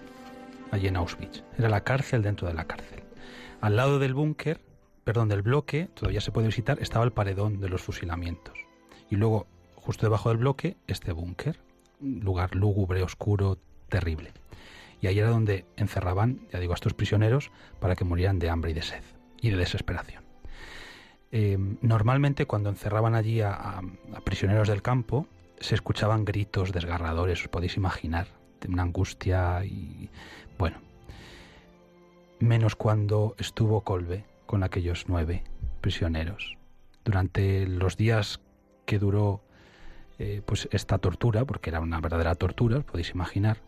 allí 0.70 0.86
en 0.86 0.96
Auschwitz. 0.96 1.42
Era 1.58 1.68
la 1.68 1.82
cárcel 1.82 2.22
dentro 2.22 2.46
de 2.46 2.54
la 2.54 2.64
cárcel. 2.64 3.02
Al 3.60 3.76
lado 3.76 3.98
del 3.98 4.14
búnker, 4.14 4.60
perdón, 5.08 5.30
del 5.30 5.40
bloque, 5.40 5.88
todavía 5.94 6.20
se 6.20 6.32
puede 6.32 6.48
visitar, 6.48 6.82
estaba 6.82 7.02
el 7.02 7.12
paredón 7.12 7.60
de 7.60 7.70
los 7.70 7.80
fusilamientos. 7.80 8.58
Y 9.08 9.16
luego, 9.16 9.46
justo 9.74 10.04
debajo 10.04 10.28
del 10.28 10.36
bloque, 10.36 10.76
este 10.86 11.12
búnker, 11.12 11.58
lugar 11.98 12.54
lúgubre, 12.54 13.02
oscuro, 13.02 13.56
terrible. 13.88 14.34
Y 15.00 15.06
ahí 15.06 15.18
era 15.18 15.30
donde 15.30 15.64
encerraban, 15.78 16.46
ya 16.52 16.60
digo, 16.60 16.74
a 16.74 16.74
estos 16.74 16.92
prisioneros 16.92 17.50
para 17.80 17.96
que 17.96 18.04
murieran 18.04 18.38
de 18.38 18.50
hambre 18.50 18.72
y 18.72 18.74
de 18.74 18.82
sed 18.82 19.02
y 19.40 19.48
de 19.48 19.56
desesperación. 19.56 20.24
Eh, 21.32 21.56
normalmente 21.80 22.44
cuando 22.44 22.68
encerraban 22.68 23.14
allí 23.14 23.40
a 23.40 23.80
prisioneros 24.24 24.68
del 24.68 24.82
campo 24.82 25.26
se 25.58 25.74
escuchaban 25.74 26.26
gritos 26.26 26.70
desgarradores, 26.70 27.40
os 27.40 27.48
podéis 27.48 27.78
imaginar, 27.78 28.26
de 28.60 28.68
una 28.68 28.82
angustia 28.82 29.64
y 29.64 30.10
bueno. 30.58 30.76
menos 32.40 32.76
cuando 32.76 33.34
estuvo 33.38 33.80
Colbe 33.80 34.26
con 34.48 34.64
aquellos 34.64 35.04
nueve 35.08 35.44
prisioneros. 35.82 36.56
Durante 37.04 37.66
los 37.66 37.98
días 37.98 38.40
que 38.86 38.98
duró 38.98 39.44
eh, 40.18 40.40
pues 40.44 40.68
esta 40.72 40.96
tortura, 40.96 41.44
porque 41.44 41.68
era 41.68 41.80
una 41.80 42.00
verdadera 42.00 42.34
tortura, 42.34 42.78
os 42.78 42.84
podéis 42.84 43.10
imaginar, 43.10 43.58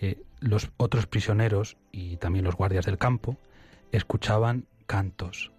eh, 0.00 0.22
los 0.40 0.70
otros 0.78 1.06
prisioneros 1.06 1.76
y 1.92 2.16
también 2.16 2.46
los 2.46 2.56
guardias 2.56 2.86
del 2.86 2.96
campo 2.96 3.36
escuchaban 3.92 4.64
cantos, 4.86 5.52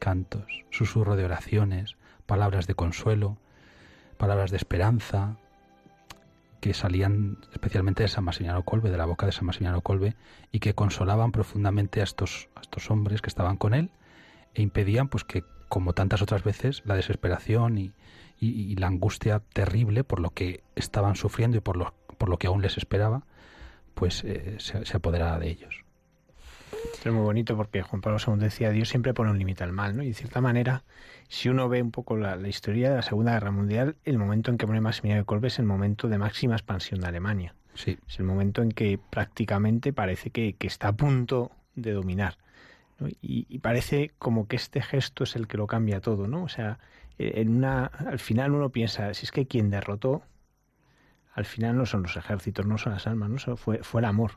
cantos, 0.00 0.64
susurro 0.70 1.14
de 1.14 1.26
oraciones, 1.26 1.96
palabras 2.24 2.66
de 2.66 2.74
consuelo, 2.74 3.36
palabras 4.16 4.50
de 4.50 4.56
esperanza, 4.56 5.36
que 6.60 6.74
salían 6.74 7.38
especialmente 7.52 8.02
de 8.02 8.08
San 8.08 8.24
Maximiliano 8.24 8.64
Colbe, 8.64 8.90
de 8.90 8.98
la 8.98 9.04
boca 9.04 9.26
de 9.26 9.32
San 9.32 9.46
Maximiliano 9.46 9.80
Colbe, 9.80 10.16
y 10.52 10.60
que 10.60 10.74
consolaban 10.74 11.32
profundamente 11.32 12.00
a 12.00 12.04
estos, 12.04 12.48
a 12.54 12.60
estos 12.60 12.90
hombres 12.90 13.22
que 13.22 13.28
estaban 13.28 13.56
con 13.56 13.74
él 13.74 13.90
e 14.54 14.62
impedían 14.62 15.08
pues 15.08 15.24
que, 15.24 15.44
como 15.68 15.92
tantas 15.92 16.22
otras 16.22 16.42
veces, 16.42 16.82
la 16.84 16.94
desesperación 16.94 17.78
y, 17.78 17.92
la 18.40 18.86
angustia 18.86 19.40
terrible 19.40 20.04
por 20.04 20.20
lo 20.20 20.30
que 20.30 20.62
estaban 20.76 21.16
sufriendo 21.16 21.56
y 21.56 21.60
por 21.60 21.76
lo, 21.76 21.94
por 22.18 22.28
lo 22.28 22.38
que 22.38 22.46
aún 22.46 22.62
les 22.62 22.76
esperaba, 22.76 23.24
pues 23.94 24.22
eh, 24.22 24.54
se, 24.58 24.86
se 24.86 24.96
apoderara 24.96 25.40
de 25.40 25.50
ellos. 25.50 25.84
Es 27.04 27.12
muy 27.12 27.22
bonito 27.22 27.56
porque 27.56 27.82
Juan 27.82 28.02
Pablo 28.02 28.18
II 28.24 28.34
decía, 28.38 28.70
Dios 28.70 28.88
siempre 28.88 29.14
pone 29.14 29.30
un 29.30 29.38
límite 29.38 29.64
al 29.64 29.72
mal, 29.72 29.96
¿no? 29.96 30.02
Y 30.02 30.08
de 30.08 30.14
cierta 30.14 30.40
manera, 30.40 30.82
si 31.28 31.48
uno 31.48 31.68
ve 31.68 31.80
un 31.82 31.90
poco 31.90 32.16
la, 32.16 32.36
historia 32.48 32.90
de 32.90 32.96
la 32.96 33.02
Segunda 33.02 33.32
Guerra 33.32 33.50
Mundial, 33.50 33.96
el 34.04 34.18
momento 34.18 34.50
en 34.50 34.58
que 34.58 34.66
pone 34.66 34.80
Maximiliano 34.80 35.22
de 35.22 35.26
Kolbe 35.26 35.48
es 35.48 35.58
el 35.58 35.64
momento 35.64 36.08
de 36.08 36.18
máxima 36.18 36.54
expansión 36.54 37.00
de 37.00 37.06
Alemania. 37.06 37.54
Sí. 37.74 37.98
Es 38.08 38.18
el 38.18 38.24
momento 38.24 38.62
en 38.62 38.72
que 38.72 38.98
prácticamente 38.98 39.92
parece 39.92 40.30
que, 40.30 40.56
está 40.60 40.88
a 40.88 40.96
punto 40.96 41.52
de 41.74 41.92
dominar. 41.92 42.36
Y, 43.22 43.58
parece 43.60 44.10
como 44.18 44.48
que 44.48 44.56
este 44.56 44.82
gesto 44.82 45.22
es 45.22 45.36
el 45.36 45.46
que 45.46 45.56
lo 45.56 45.68
cambia 45.68 46.00
todo, 46.00 46.26
¿no? 46.26 46.42
O 46.42 46.48
sea, 46.48 46.80
en 47.18 47.56
una, 47.56 47.86
al 47.86 48.18
final 48.18 48.52
uno 48.52 48.70
piensa, 48.70 49.14
si 49.14 49.24
es 49.24 49.30
que 49.30 49.46
quien 49.46 49.70
derrotó, 49.70 50.22
al 51.32 51.44
final 51.44 51.76
no 51.76 51.86
son 51.86 52.02
los 52.02 52.16
ejércitos, 52.16 52.66
no 52.66 52.78
son 52.78 52.92
las 52.94 53.06
armas, 53.06 53.30
¿no? 53.30 53.56
fue, 53.56 53.84
fue 53.84 54.00
el 54.00 54.06
amor. 54.06 54.32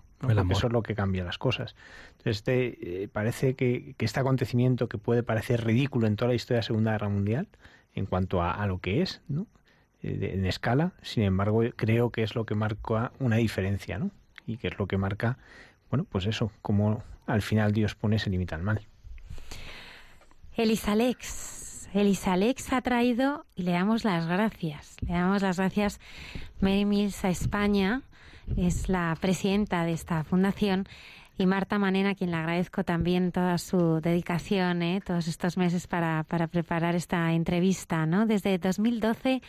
Eso 0.52 0.68
es 0.68 0.74
lo 0.74 0.84
que 0.84 0.94
cambia 0.94 1.24
las 1.24 1.38
cosas. 1.38 1.76
Este, 2.24 3.03
eh, 3.03 3.07
parece 3.07 3.55
que, 3.55 3.95
este 3.97 4.19
acontecimiento 4.19 4.88
que 4.88 4.97
puede 4.97 5.24
parecer 5.24 5.65
ridículo 5.65 6.07
en 6.07 6.15
toda 6.15 6.30
la 6.30 6.36
historia 6.36 6.57
de 6.57 6.59
la 6.59 6.67
Segunda 6.67 6.91
Guerra 6.91 7.09
Mundial, 7.09 7.47
en 7.93 8.05
cuanto 8.05 8.41
a, 8.41 8.65
lo 8.67 8.80
que 8.80 9.01
es, 9.01 9.22
¿no? 9.28 9.47
Eh, 10.03 10.32
en 10.34 10.45
escala, 10.45 10.93
sin 11.01 11.24
embargo, 11.24 11.63
creo 11.76 12.09
que 12.11 12.24
es 12.24 12.36
lo 12.36 12.45
que 12.45 12.55
marca 12.55 13.11
una 13.19 13.38
diferencia, 13.38 13.97
¿no? 13.97 14.11
Y 14.45 14.57
que 14.57 14.67
es 14.67 14.80
lo 14.80 14.88
que 14.88 14.97
marca, 14.97 15.38
bueno, 15.89 16.05
pues 16.05 16.26
eso, 16.26 16.51
como 16.61 17.03
al 17.28 17.41
final 17.41 17.72
Dios 17.72 17.95
pone 17.95 18.15
ese 18.15 18.30
límite 18.30 18.55
al 18.55 18.63
mal. 18.63 18.82
Elisalex, 20.55 21.89
Elisalex 21.93 22.74
ha 22.74 22.82
traído 22.82 23.45
y 23.55 23.63
le 23.63 23.72
damos 23.72 24.03
las 24.03 24.28
gracias. 24.28 24.97
Le 25.01 25.13
damos 25.13 25.41
las 25.41 25.57
gracias, 25.57 25.99
Mary 26.59 26.86
Mills, 26.86 27.24
a 27.26 27.30
España 27.30 28.03
es 28.57 28.89
la 28.89 29.15
presidenta 29.19 29.86
de 29.86 29.93
esta 29.93 30.24
fundación, 30.24 30.88
y 31.38 31.46
Marta 31.46 31.80
Manena, 31.80 32.12
a 32.12 32.16
quien 32.16 32.32
le 32.32 32.38
agradezco 32.38 32.84
también 32.84 33.32
toda 33.32 33.58
su 33.58 34.02
dedicación, 34.02 34.82
¿eh? 34.82 35.02
todos 35.04 35.28
estos 35.28 35.58
meses 35.58 35.88
para, 35.88 36.24
preparar 36.24 36.96
esta 36.96 37.34
entrevista. 37.34 38.06
¿no? 38.06 38.26
Desde 38.26 38.58
2012, 38.58 39.42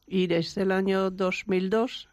y 0.06 0.26
desde 0.26 0.62
el 0.62 0.72
año 0.72 1.10
2002, 1.10 2.08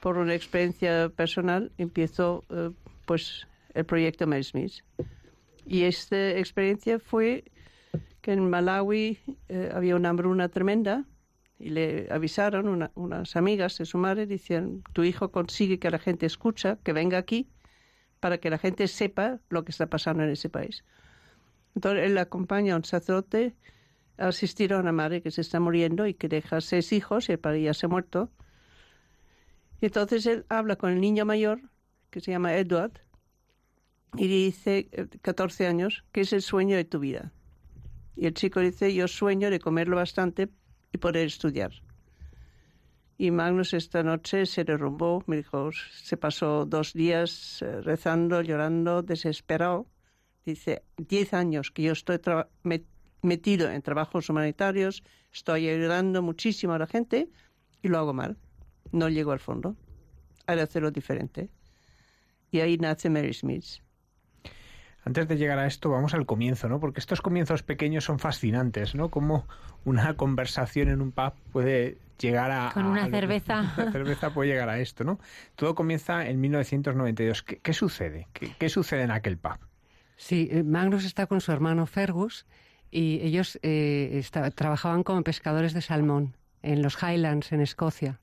por 0.00 0.18
una 0.18 0.34
experiencia 0.34 1.10
personal, 1.10 1.72
empezó 1.76 2.44
eh, 2.50 2.70
pues 3.06 3.46
el 3.74 3.84
proyecto 3.84 4.26
Smith. 4.42 4.84
Y 5.66 5.82
esta 5.82 6.30
experiencia 6.30 6.98
fue 6.98 7.44
que 8.22 8.32
en 8.32 8.48
Malawi 8.48 9.18
eh, 9.48 9.70
había 9.74 9.96
una 9.96 10.10
hambruna 10.10 10.48
tremenda 10.48 11.04
y 11.58 11.70
le 11.70 12.06
avisaron 12.10 12.88
unas 12.94 13.36
amigas 13.36 13.76
de 13.78 13.84
su 13.84 13.98
madre, 13.98 14.26
decían, 14.26 14.82
tu 14.92 15.02
hijo 15.02 15.32
consigue 15.32 15.80
que 15.80 15.90
la 15.90 15.98
gente 15.98 16.24
escucha, 16.24 16.78
que 16.84 16.92
venga 16.92 17.18
aquí, 17.18 17.48
para 18.20 18.38
que 18.38 18.48
la 18.48 18.58
gente 18.58 18.86
sepa 18.86 19.40
lo 19.48 19.64
que 19.64 19.72
está 19.72 19.86
pasando 19.86 20.22
en 20.22 20.30
ese 20.30 20.48
país. 20.48 20.84
Entonces 21.74 22.04
él 22.06 22.16
acompaña 22.18 22.74
a 22.74 22.76
un 22.76 22.84
sacerdote 22.84 23.54
asistir 24.18 24.72
a 24.72 24.78
una 24.78 24.92
madre 24.92 25.22
que 25.22 25.30
se 25.30 25.40
está 25.40 25.60
muriendo 25.60 26.06
y 26.06 26.14
que 26.14 26.28
deja 26.28 26.60
seis 26.60 26.92
hijos 26.92 27.28
y 27.28 27.32
el 27.32 27.38
padre 27.38 27.62
ya 27.62 27.74
se 27.74 27.86
ha 27.86 27.88
muerto. 27.88 28.30
Y 29.80 29.86
entonces 29.86 30.26
él 30.26 30.44
habla 30.48 30.76
con 30.76 30.90
el 30.90 31.00
niño 31.00 31.24
mayor, 31.24 31.60
que 32.10 32.20
se 32.20 32.32
llama 32.32 32.56
Edward, 32.56 32.92
y 34.16 34.26
dice, 34.26 34.88
14 35.22 35.64
eh, 35.64 35.66
años, 35.66 36.04
¿qué 36.12 36.22
es 36.22 36.32
el 36.32 36.42
sueño 36.42 36.76
de 36.76 36.84
tu 36.84 36.98
vida? 36.98 37.32
Y 38.16 38.26
el 38.26 38.34
chico 38.34 38.60
dice, 38.60 38.92
yo 38.92 39.06
sueño 39.06 39.50
de 39.50 39.60
comerlo 39.60 39.96
bastante 39.96 40.48
y 40.92 40.98
poder 40.98 41.26
estudiar. 41.26 41.72
Y 43.16 43.30
Magnus 43.30 43.74
esta 43.74 44.02
noche 44.02 44.46
se 44.46 44.64
derrumbó, 44.64 45.22
me 45.26 45.36
dijo, 45.36 45.70
se 45.72 46.16
pasó 46.16 46.64
dos 46.64 46.92
días 46.92 47.62
eh, 47.62 47.80
rezando, 47.80 48.42
llorando, 48.42 49.02
desesperado. 49.02 49.86
Dice, 50.44 50.82
diez 50.96 51.34
años 51.34 51.70
que 51.70 51.82
yo 51.82 51.92
estoy 51.92 52.18
metido 53.22 53.70
en 53.70 53.82
trabajos 53.82 54.28
humanitarios, 54.28 55.02
estoy 55.32 55.68
ayudando 55.68 56.22
muchísimo 56.22 56.72
a 56.74 56.78
la 56.78 56.86
gente 56.86 57.28
y 57.82 57.88
lo 57.88 57.98
hago 57.98 58.12
mal. 58.12 58.36
No 58.92 59.08
llego 59.08 59.32
al 59.32 59.40
fondo. 59.40 59.76
Hay 60.46 60.56
que 60.56 60.62
hacerlo 60.62 60.90
diferente. 60.90 61.50
Y 62.50 62.60
ahí 62.60 62.78
nace 62.78 63.10
Mary 63.10 63.34
Smith. 63.34 63.82
Antes 65.04 65.28
de 65.28 65.36
llegar 65.36 65.58
a 65.58 65.66
esto, 65.66 65.90
vamos 65.90 66.14
al 66.14 66.26
comienzo, 66.26 66.68
¿no? 66.68 66.80
Porque 66.80 67.00
estos 67.00 67.20
comienzos 67.20 67.62
pequeños 67.62 68.04
son 68.04 68.18
fascinantes, 68.18 68.94
¿no? 68.94 69.10
Como 69.10 69.46
una 69.84 70.14
conversación 70.16 70.88
en 70.88 71.00
un 71.00 71.12
pub 71.12 71.32
puede 71.52 71.98
llegar 72.18 72.50
a... 72.50 72.72
Con 72.74 72.86
una 72.86 73.08
cerveza. 73.08 73.72
Una 73.78 73.92
cerveza 73.92 74.34
puede 74.34 74.50
llegar 74.50 74.68
a 74.68 74.80
esto, 74.80 75.04
¿no? 75.04 75.18
Todo 75.54 75.74
comienza 75.74 76.26
en 76.26 76.40
1992. 76.40 77.42
¿Qué, 77.42 77.72
sucede? 77.72 78.26
¿Qué, 78.32 78.52
¿Qué, 78.58 78.68
sucede 78.68 79.02
en 79.02 79.10
aquel 79.10 79.38
pub? 79.38 79.58
Sí, 80.16 80.48
eh, 80.50 80.62
Magnus 80.62 81.04
está 81.04 81.26
con 81.26 81.40
su 81.40 81.52
hermano 81.52 81.86
Fergus 81.86 82.44
y 82.90 83.20
ellos 83.22 83.58
eh, 83.62 84.22
trabajaban 84.54 85.02
como 85.02 85.22
pescadores 85.22 85.72
de 85.74 85.82
salmón 85.82 86.36
en 86.62 86.82
los 86.82 87.02
Highlands, 87.02 87.52
en 87.52 87.60
Escocia. 87.60 88.20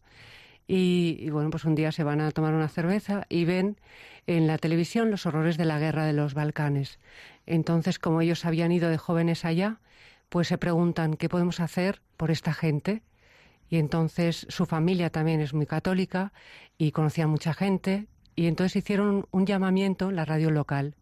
Y, 0.68 1.30
bueno, 1.30 1.51
pues 1.51 1.63
un 1.66 1.76
día 1.76 1.91
se 1.91 2.03
van 2.03 2.22
a 2.22 2.32
tomar 2.32 2.53
una 2.53 2.68
cerveza 2.68 3.26
y 3.30 3.45
ven 3.45 3.78
en 4.26 4.47
la 4.47 4.57
televisión 4.57 5.11
los 5.11 5.28
horrores 5.28 5.57
de 5.57 5.66
la 5.66 5.78
guerra 5.78 6.05
de 6.05 6.13
los 6.13 6.34
Balcanes. 6.34 6.99
Entonces, 7.45 7.99
como 7.99 8.22
ellos 8.22 8.45
habían 8.45 8.72
ido 8.72 8.89
de 8.89 8.97
jóvenes 8.97 9.45
allá, 9.45 9.80
pues 10.30 10.47
se 10.47 10.57
preguntan 10.57 11.16
qué 11.16 11.30
podemos 11.30 11.59
hacer 11.59 12.01
por 12.18 12.32
esta 12.32 12.53
gente. 12.53 13.03
Y 13.70 13.78
entonces 13.78 14.47
su 14.49 14.66
familia 14.66 15.11
también 15.11 15.39
es 15.41 15.53
muy 15.53 15.66
católica 15.66 16.34
y 16.78 16.91
conocía 16.91 17.28
mucha 17.28 17.53
gente 17.53 18.07
y 18.36 18.47
entonces 18.47 18.76
hicieron 18.76 19.28
un 19.32 19.45
llamamiento 19.45 20.09
en 20.09 20.16
la 20.18 20.26
radio 20.26 20.51
local 20.51 20.95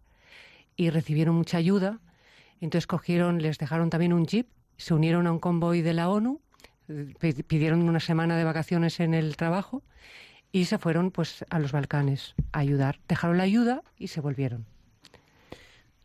y 0.75 0.89
recibieron 0.89 1.35
mucha 1.35 1.57
ayuda. 1.57 1.99
Entonces 2.61 2.87
cogieron, 2.87 3.41
les 3.41 3.57
dejaron 3.57 3.89
también 3.89 4.13
un 4.13 4.25
jeep, 4.25 4.47
se 4.77 4.93
unieron 4.93 5.27
a 5.27 5.31
un 5.31 5.39
convoy 5.39 5.81
de 5.81 5.93
la 5.93 6.09
ONU, 6.09 6.41
pidieron 7.47 7.87
una 7.87 7.99
semana 7.99 8.37
de 8.37 8.43
vacaciones 8.43 8.99
en 8.99 9.13
el 9.13 9.37
trabajo 9.37 9.83
y 10.51 10.65
se 10.65 10.77
fueron 10.77 11.11
pues 11.11 11.45
a 11.49 11.59
los 11.59 11.71
Balcanes 11.71 12.35
a 12.51 12.59
ayudar. 12.59 12.99
Dejaron 13.07 13.37
la 13.37 13.43
ayuda 13.43 13.81
y 13.97 14.07
se 14.07 14.21
volvieron. 14.21 14.65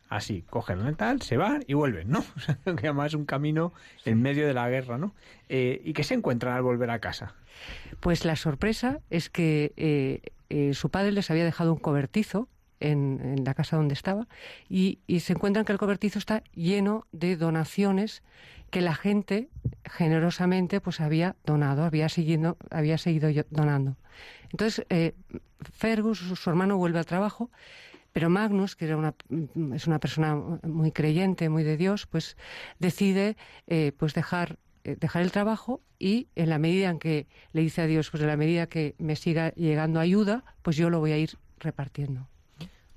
Así, 0.09 0.43
cogen 0.49 0.79
el 0.87 0.97
tal, 0.97 1.21
se 1.21 1.37
van 1.37 1.63
y 1.67 1.75
vuelven, 1.75 2.09
¿no? 2.09 2.19
O 2.35 2.39
sea, 2.39 2.57
que 2.63 2.87
además 2.87 3.07
es 3.07 3.13
un 3.13 3.25
camino 3.25 3.73
en 4.05 4.21
medio 4.21 4.47
de 4.47 4.55
la 4.55 4.67
guerra, 4.67 4.97
¿no? 4.97 5.13
Eh, 5.49 5.81
¿Y 5.85 5.93
qué 5.93 6.03
se 6.03 6.15
encuentran 6.15 6.55
al 6.55 6.63
volver 6.63 6.89
a 6.89 6.99
casa? 6.99 7.35
Pues 7.99 8.25
la 8.25 8.35
sorpresa 8.35 9.01
es 9.11 9.29
que 9.29 9.71
eh, 9.77 10.21
eh, 10.49 10.73
su 10.73 10.89
padre 10.89 11.11
les 11.11 11.29
había 11.29 11.45
dejado 11.45 11.73
un 11.73 11.79
cobertizo 11.79 12.47
en, 12.79 13.43
la 13.43 13.53
casa 13.53 13.77
donde 13.77 13.93
estaba 13.93 14.27
y, 14.69 14.99
se 15.19 15.33
encuentran 15.33 15.65
que 15.65 15.71
el 15.71 15.77
cobertizo 15.77 16.19
está 16.19 16.43
lleno 16.53 17.05
de 17.11 17.35
donaciones 17.35 18.23
que 18.69 18.81
la 18.81 18.95
gente 18.95 19.49
generosamente 19.83 20.79
pues 20.79 21.01
había 21.01 21.35
donado, 21.45 21.83
había, 21.83 22.07
siguiendo, 22.09 22.57
había 22.69 22.97
seguido 22.97 23.29
donando. 23.49 23.97
Entonces, 24.51 24.85
Fergus, 25.73 26.19
su 26.19 26.49
hermano, 26.49 26.77
vuelve 26.77 26.99
al 26.99 27.05
trabajo 27.05 27.49
pero 28.11 28.29
Magnus, 28.29 28.75
que 28.75 28.85
era 28.85 28.97
una, 28.97 29.13
es 29.75 29.87
una 29.87 29.99
persona 29.99 30.35
muy 30.35 30.91
creyente, 30.91 31.49
muy 31.49 31.63
de 31.63 31.77
Dios, 31.77 32.07
pues 32.07 32.37
decide 32.79 33.37
eh, 33.67 33.91
pues 33.97 34.13
dejar, 34.13 34.57
eh, 34.83 34.95
dejar 34.99 35.21
el 35.21 35.31
trabajo 35.31 35.81
y 35.99 36.27
en 36.35 36.49
la 36.49 36.57
medida 36.57 36.89
en 36.89 36.99
que 36.99 37.27
le 37.53 37.61
dice 37.61 37.81
a 37.81 37.87
Dios, 37.87 38.09
pues 38.09 38.21
en 38.21 38.27
la 38.27 38.37
medida 38.37 38.67
que 38.67 38.95
me 38.97 39.15
siga 39.15 39.51
llegando 39.51 39.99
ayuda, 39.99 40.43
pues 40.61 40.75
yo 40.75 40.89
lo 40.89 40.99
voy 40.99 41.11
a 41.11 41.17
ir 41.17 41.37
repartiendo. 41.59 42.27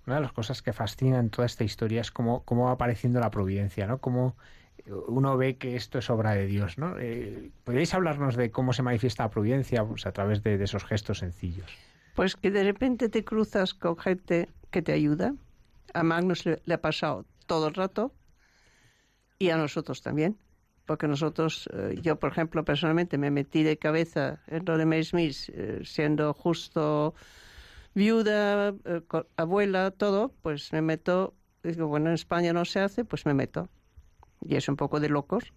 Una 0.07 0.17
de 0.17 0.23
las 0.23 0.33
cosas 0.33 0.63
que 0.63 0.73
fascina 0.73 1.19
en 1.19 1.31
toda 1.31 1.47
esta 1.47 1.65
historia 1.65 2.01
es 2.01 2.11
cómo, 2.11 2.43
cómo 2.45 2.65
va 2.67 2.73
apareciendo 2.73 3.21
la 3.21 3.31
providencia, 3.31 3.87
¿no? 3.87 3.99
Cómo 3.99 4.37
uno 4.87 5.37
ve 5.37 5.57
que 5.57 5.77
esto 5.77 5.99
es 5.99 6.11
obra 6.11 6.33
de 6.33 6.47
Dios, 6.47 6.79
¿no? 6.79 6.99
Eh, 6.99 7.51
¿Podríais 7.65 7.95
hablarnos 7.95 8.37
de 8.37 8.51
cómo 8.51 8.73
se 8.73 8.83
manifiesta 8.83 9.25
la 9.25 9.31
providencia 9.31 9.85
pues, 9.85 10.07
a 10.07 10.13
través 10.13 10.43
de 10.43 10.63
esos 10.63 10.85
gestos 10.85 11.19
sencillos? 11.19 11.71
Pues 12.15 12.37
que 12.37 12.51
de 12.51 12.65
repente 12.65 13.09
te 13.09 13.25
cruzas 13.25 13.75
con 13.75 13.97
gente 13.97 14.49
que 14.71 14.83
te 14.83 14.93
ayuda. 14.93 15.35
A 15.95 16.03
Magnus 16.03 16.45
le, 16.47 16.75
ha 16.75 16.81
pasado 16.81 17.27
todo 17.47 17.69
el 17.69 17.75
rato 17.75 18.13
y 19.39 19.51
a 19.51 19.57
nosotros 19.57 20.03
también. 20.03 20.39
Porque 20.85 21.07
nosotros, 21.07 21.69
eh, 21.73 21.97
yo 22.03 22.19
por 22.19 22.33
ejemplo, 22.33 22.65
personalmente 22.65 23.17
me 23.17 23.31
metí 23.31 23.63
de 23.63 23.79
cabeza 23.79 24.41
en 24.49 24.65
lo 24.65 24.77
de 24.77 24.85
Mary 24.85 25.07
eh, 25.13 25.81
siendo 25.85 26.35
justo 26.35 27.15
viuda, 27.95 28.75
eh, 28.85 29.03
abuela, 29.37 29.91
todo, 29.91 30.33
pues 30.43 30.73
me 30.73 30.83
meto, 30.83 31.35
digo, 31.63 31.87
bueno, 31.89 32.09
en 32.09 32.15
España 32.15 32.53
no 32.53 32.65
se 32.65 32.81
hace, 32.81 33.05
pues 33.05 33.27
me 33.27 33.35
meto. 33.35 33.69
Y 34.45 34.57
es 34.57 34.69
un 34.69 34.77
poco 34.77 35.01
de 35.01 35.09
locos. 35.09 35.53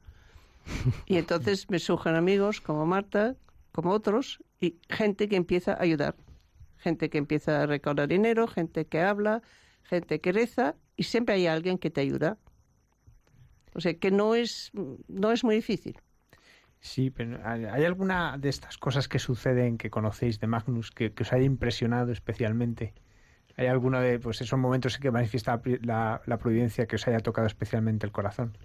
Y 1.06 1.18
entonces 1.18 1.70
me 1.70 1.80
surgen 1.80 2.16
amigos 2.16 2.62
como 2.62 2.86
Marta, 2.86 3.36
como 3.72 3.92
otros, 3.92 4.44
y 4.60 4.80
gente 4.90 5.30
que 5.30 5.36
empieza 5.36 5.74
a 5.74 5.82
ayudar 5.82 6.16
gente 6.86 7.10
que 7.10 7.18
empieza 7.18 7.64
a 7.64 7.66
recaudar 7.66 8.08
dinero, 8.08 8.48
gente 8.48 8.86
que 8.86 9.02
habla, 9.02 9.42
gente 9.84 10.22
que 10.22 10.32
reza 10.32 10.76
y 10.96 11.04
siempre 11.04 11.34
hay 11.34 11.48
alguien 11.48 11.80
que 11.80 11.90
te 11.90 12.02
ayuda. 12.02 12.38
O 13.74 13.82
sea 13.82 13.96
que 13.96 14.12
no 14.12 14.36
es, 14.36 14.72
no 15.08 15.32
es 15.32 15.44
muy 15.44 15.56
difícil. 15.56 15.98
Sí, 16.80 17.10
pero 17.10 17.40
¿hay 17.44 17.84
alguna 17.84 18.38
de 18.38 18.50
estas 18.50 18.78
cosas 18.78 19.08
que 19.08 19.18
suceden, 19.18 19.78
que 19.78 19.90
conocéis 19.90 20.40
de 20.40 20.48
Magnus, 20.48 20.92
que, 20.92 21.14
os 21.20 21.34
haya 21.34 21.44
impresionado 21.44 22.12
especialmente? 22.12 22.94
¿Hay 23.58 23.68
alguno 23.68 24.00
de 24.02 24.20
pues, 24.20 24.42
esos 24.42 24.60
momentos 24.60 24.96
en 24.96 25.02
que 25.02 25.12
manifiesta 25.12 25.62
la, 25.82 26.22
la 26.26 26.38
providencia 26.38 26.86
que 26.86 26.98
os 26.98 27.08
haya 27.08 27.20
tocado 27.20 27.48
especialmente 27.48 28.06
el 28.06 28.12
corazón? 28.12 28.58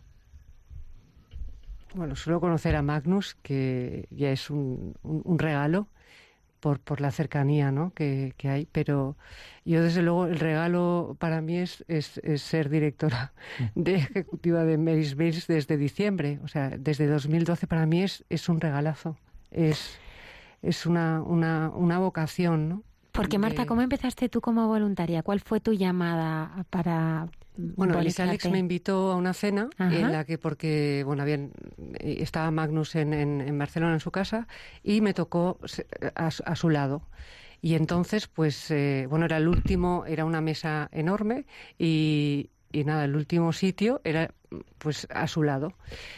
Bueno, 1.95 2.15
suelo 2.15 2.41
conocer 2.41 2.77
a 2.77 2.83
Magnus, 2.83 3.37
que 3.43 4.07
ya 4.11 4.31
es 4.31 4.51
un, 4.51 4.95
un 5.03 5.39
regalo 5.39 5.89
por, 6.61 6.81
por 6.81 7.01
la 7.01 7.11
cercanía 7.11 7.73
¿no? 7.73 7.93
que, 7.95 8.35
que, 8.37 8.49
hay. 8.49 8.67
Pero 8.71 9.17
yo, 9.65 9.83
desde 9.83 10.03
luego, 10.03 10.27
el 10.27 10.39
regalo 10.39 11.17
para 11.19 11.41
mí 11.41 11.59
es, 11.59 11.85
es, 11.89 12.21
ser 12.41 12.69
directora 12.69 13.33
mm. 13.59 13.65
de 13.75 13.95
ejecutiva 13.97 14.65
de 14.65 14.79
Mary's 14.79 15.17
Mills 15.17 15.47
desde 15.47 15.77
diciembre. 15.77 16.39
O 16.45 16.49
sea, 16.49 16.71
desde 16.71 17.07
2012 17.07 17.67
para 17.67 17.87
mí 17.87 18.03
es, 18.03 18.25
es 18.29 18.49
un 18.49 18.61
regalazo. 18.61 19.17
Es, 19.51 19.99
es 20.63 20.87
una, 20.87 21.23
una, 21.23 21.71
una 21.71 21.99
vocación, 21.99 22.69
¿no? 22.69 22.85
Porque 23.21 23.39
Marta, 23.39 23.67
¿cómo 23.67 23.83
empezaste 23.83 24.29
tú 24.29 24.41
como 24.41 24.67
voluntaria? 24.67 25.23
¿Cuál 25.23 25.41
fue 25.41 25.61
tu 25.61 25.73
llamada 25.73 26.65
para, 26.71 27.29
bueno, 27.57 27.99
Alex 27.99 28.51
me 28.51 28.59
invitó 28.59 29.13
a 29.13 29.17
una 29.17 29.35
cena 29.35 29.69
en 29.79 30.13
la 30.13 30.25
que, 30.25 30.39
porque, 30.39 31.03
bueno, 31.05 31.25
bien, 31.25 31.53
estaba 31.99 32.51
Magnus 32.51 32.95
en, 32.95 33.13
en, 33.13 33.59
Barcelona 33.59 33.95
en 33.95 34.01
su 34.01 34.11
casa 34.11 34.47
y 34.83 35.01
me 35.01 35.13
tocó 35.13 35.59
a, 36.15 36.57
su 36.57 36.71
lado. 36.71 37.03
Y 37.61 37.75
entonces, 37.75 38.27
pues, 38.27 38.71
eh, 38.71 39.07
bueno, 39.11 39.27
era 39.27 39.37
el 39.37 39.49
último, 39.49 40.05
era 40.07 40.25
una 40.25 40.41
mesa 40.41 40.89
enorme 40.91 41.45
y, 41.79 42.49
y 42.73 42.85
nada, 42.85 43.05
el 43.05 43.15
último 43.15 43.53
sitio 43.53 44.01
era 44.05 44.33
pues 44.79 45.07
a 45.11 45.27
su 45.27 45.43
lado. 45.43 45.75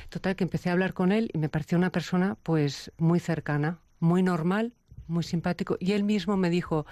Total 0.09 0.36
que 0.36 0.44
empecé 0.44 0.68
a 0.68 0.72
hablar 0.72 0.94
con 0.94 1.11
él 1.11 1.30
y 1.32 1.38
me 1.38 1.48
pareció 1.48 1.76
una 1.76 1.90
persona 1.90 2.36
pues 2.42 2.92
muy 2.96 3.18
cercana, 3.18 3.80
muy 3.98 4.22
normal 4.22 4.72
muy 5.07 5.22
simpático. 5.22 5.76
Y 5.80 5.92
él 5.92 6.05
mismo 6.05 6.36
me 6.36 6.50
dijo, 6.50 6.86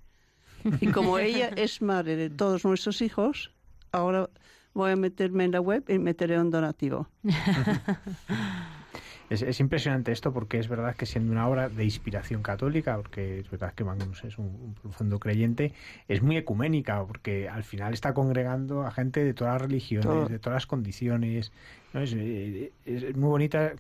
Y 0.81 0.89
como 0.89 1.19
ella 1.19 1.49
es 1.57 1.83
madre 1.83 2.17
de 2.17 2.31
todos 2.31 2.65
nuestros 2.65 3.03
hijos, 3.03 3.53
ahora 3.91 4.31
voy 4.75 4.93
a 4.93 4.97
meterme 4.97 5.45
en 5.45 5.53
la 5.53 5.61
web 5.61 5.85
y 5.89 5.99
meteré 5.99 6.41
un 6.41 6.51
donativo. 6.51 7.09
Es, 9.31 9.61
impresionante 9.61 10.13
esto 10.13 10.31
porque 10.31 10.59
es 10.59 10.69
verdad 10.69 10.95
que 10.95 11.07
siendo 11.07 11.33
una 11.33 11.49
obra 11.49 11.71
de 11.71 11.85
inspiración 11.85 12.43
católica, 12.43 12.97
porque 12.97 13.41
es 13.41 13.51
verdad 13.51 13.73
que 13.73 13.83
Magnus 13.83 14.25
es 14.25 14.37
un, 14.37 14.75
profundo 14.75 15.19
creyente, 15.19 15.73
es 16.07 16.21
muy 16.21 16.37
ecuménica 16.37 17.03
porque 17.07 17.49
al 17.49 17.65
final 17.65 17.95
está 17.95 18.13
congregando 18.13 18.83
a 18.83 18.91
gente 18.91 19.25
de 19.25 19.33
todas 19.33 19.55
las 19.55 19.63
religiones, 19.63 20.29
de 20.29 20.39
todas 20.39 20.57
las 20.57 20.67
condiciones. 20.67 21.51
Es, 21.95 22.13
eh, 22.15 22.73
es, 22.85 23.17
muy 23.17 23.31
bonita 23.31 23.73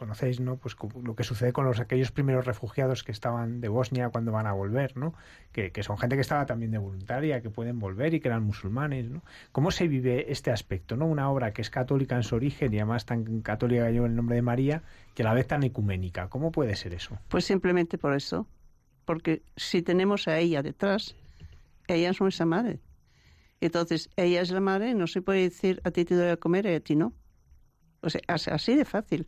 conocéis, 0.00 0.40
¿no? 0.40 0.56
Pues 0.56 0.76
lo 1.04 1.14
que 1.14 1.24
sucede 1.24 1.52
con 1.52 1.66
los 1.66 1.78
aquellos 1.78 2.10
primeros 2.10 2.46
refugiados 2.46 3.04
que 3.04 3.12
estaban 3.12 3.60
de 3.60 3.68
Bosnia 3.68 4.08
cuando 4.08 4.32
van 4.32 4.46
a 4.46 4.52
volver, 4.54 4.96
¿no? 4.96 5.12
Que, 5.52 5.70
son 5.82 5.98
gente 5.98 6.16
que 6.16 6.22
estaba 6.22 6.46
también 6.46 6.70
de 6.70 6.78
voluntaria, 6.78 7.42
que 7.42 7.50
pueden 7.50 7.78
volver 7.78 8.14
y 8.14 8.20
que 8.20 8.28
eran 8.28 8.42
musulmanes, 8.42 9.10
¿no? 9.10 9.22
¿Cómo 9.52 9.70
se 9.70 9.88
vive 9.88 10.32
este 10.32 10.52
aspecto, 10.52 10.96
¿no? 10.96 11.06
Una 11.06 11.30
obra 11.30 11.52
que 11.52 11.60
es 11.60 11.68
católica 11.68 12.16
en 12.16 12.22
su 12.22 12.34
origen 12.34 12.72
y 12.72 12.78
además 12.78 13.04
tan 13.04 13.42
católica 13.42 13.86
que 13.88 13.92
lleva 13.92 14.06
el 14.06 14.16
nombre 14.16 14.36
de 14.36 14.42
María, 14.42 14.82
que 15.14 15.22
a 15.22 15.26
la 15.26 15.34
vez 15.34 15.46
tan 15.46 15.64
ecuménica. 15.64 16.30
¿Cómo 16.30 16.50
puede 16.50 16.76
ser 16.76 16.94
eso? 16.94 17.18
Pues 17.28 17.44
simplemente 17.44 17.98
por 17.98 18.14
eso. 18.14 18.46
Porque 19.04 19.42
si 19.54 19.82
tenemos 19.82 20.28
a 20.28 20.38
ella 20.38 20.62
detrás, 20.62 21.14
ella 21.88 22.08
es 22.08 22.20
nuestra 22.22 22.46
madre. 22.46 22.80
Entonces, 23.60 24.08
ella 24.16 24.40
es 24.40 24.50
la 24.50 24.60
madre, 24.60 24.94
no 24.94 25.06
se 25.06 25.20
puede 25.20 25.42
decir 25.42 25.82
a 25.84 25.90
ti 25.90 26.06
te 26.06 26.14
doy 26.14 26.30
a 26.30 26.38
comer 26.38 26.64
y 26.64 26.74
a 26.74 26.80
ti 26.80 26.96
no. 26.96 27.12
O 28.00 28.08
sea, 28.08 28.22
así 28.26 28.74
de 28.74 28.86
fácil. 28.86 29.26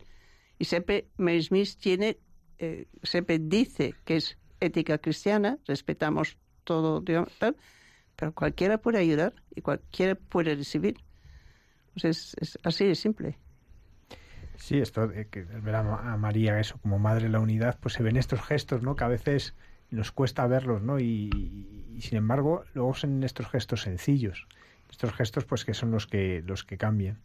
Y 0.63 0.65
Sepe 0.65 1.09
tiene, 1.81 2.17
eh, 2.57 2.87
Sepe 3.01 3.37
dice 3.37 3.95
que 4.05 4.15
es 4.15 4.37
ética 4.61 4.97
cristiana, 4.97 5.57
respetamos 5.67 6.37
todo, 6.63 7.03
tal, 7.37 7.57
pero 8.15 8.33
cualquiera 8.33 8.77
puede 8.77 8.99
ayudar 8.99 9.33
y 9.53 9.59
cualquiera 9.59 10.15
puede 10.15 10.55
recibir. 10.55 10.95
Pues 11.91 12.05
es, 12.39 12.57
así 12.63 12.85
de 12.85 12.95
simple. 12.95 13.37
Sí, 14.55 14.77
esto 14.77 15.05
de 15.05 15.27
que 15.27 15.43
ver 15.43 15.75
a, 15.75 16.15
María 16.15 16.57
eso 16.61 16.77
como 16.77 16.97
madre 16.97 17.23
de 17.23 17.31
la 17.31 17.41
unidad, 17.41 17.77
pues 17.81 17.95
se 17.95 18.03
ven 18.03 18.15
estos 18.15 18.41
gestos, 18.41 18.81
¿no? 18.81 18.95
Que 18.95 19.03
a 19.03 19.09
veces 19.09 19.55
nos 19.89 20.13
cuesta 20.13 20.47
verlos, 20.47 20.81
¿no? 20.81 20.97
Y, 20.97 21.29
y, 21.93 21.99
sin 21.99 22.19
embargo, 22.19 22.63
luego 22.73 22.93
son 22.93 23.21
estos 23.25 23.49
gestos 23.49 23.81
sencillos, 23.81 24.47
estos 24.89 25.11
gestos, 25.11 25.43
pues 25.43 25.65
que 25.65 25.73
son 25.73 25.91
los 25.91 26.07
que 26.07 26.41
los 26.41 26.63
que 26.63 26.77
cambian 26.77 27.19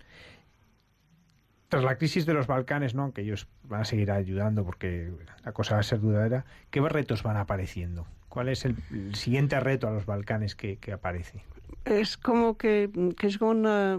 tras 1.68 1.84
la 1.84 1.98
crisis 1.98 2.24
de 2.26 2.34
los 2.34 2.46
Balcanes, 2.46 2.94
¿no? 2.94 3.02
aunque 3.02 3.22
ellos 3.22 3.46
van 3.64 3.82
a 3.82 3.84
seguir 3.84 4.10
ayudando 4.10 4.64
porque 4.64 5.12
la 5.44 5.52
cosa 5.52 5.74
va 5.74 5.80
a 5.80 5.84
ser 5.84 6.00
dudadera, 6.00 6.44
¿qué 6.70 6.80
retos 6.80 7.22
van 7.22 7.36
apareciendo? 7.36 8.06
¿Cuál 8.28 8.48
es 8.48 8.64
el, 8.64 8.76
siguiente 9.14 9.58
reto 9.60 9.88
a 9.88 9.90
los 9.90 10.06
Balcanes 10.06 10.54
que, 10.54 10.78
aparece? 10.92 11.42
Es 11.84 12.16
como 12.16 12.56
que, 12.56 12.90
es 13.22 13.38
como 13.38 13.50
una, 13.50 13.98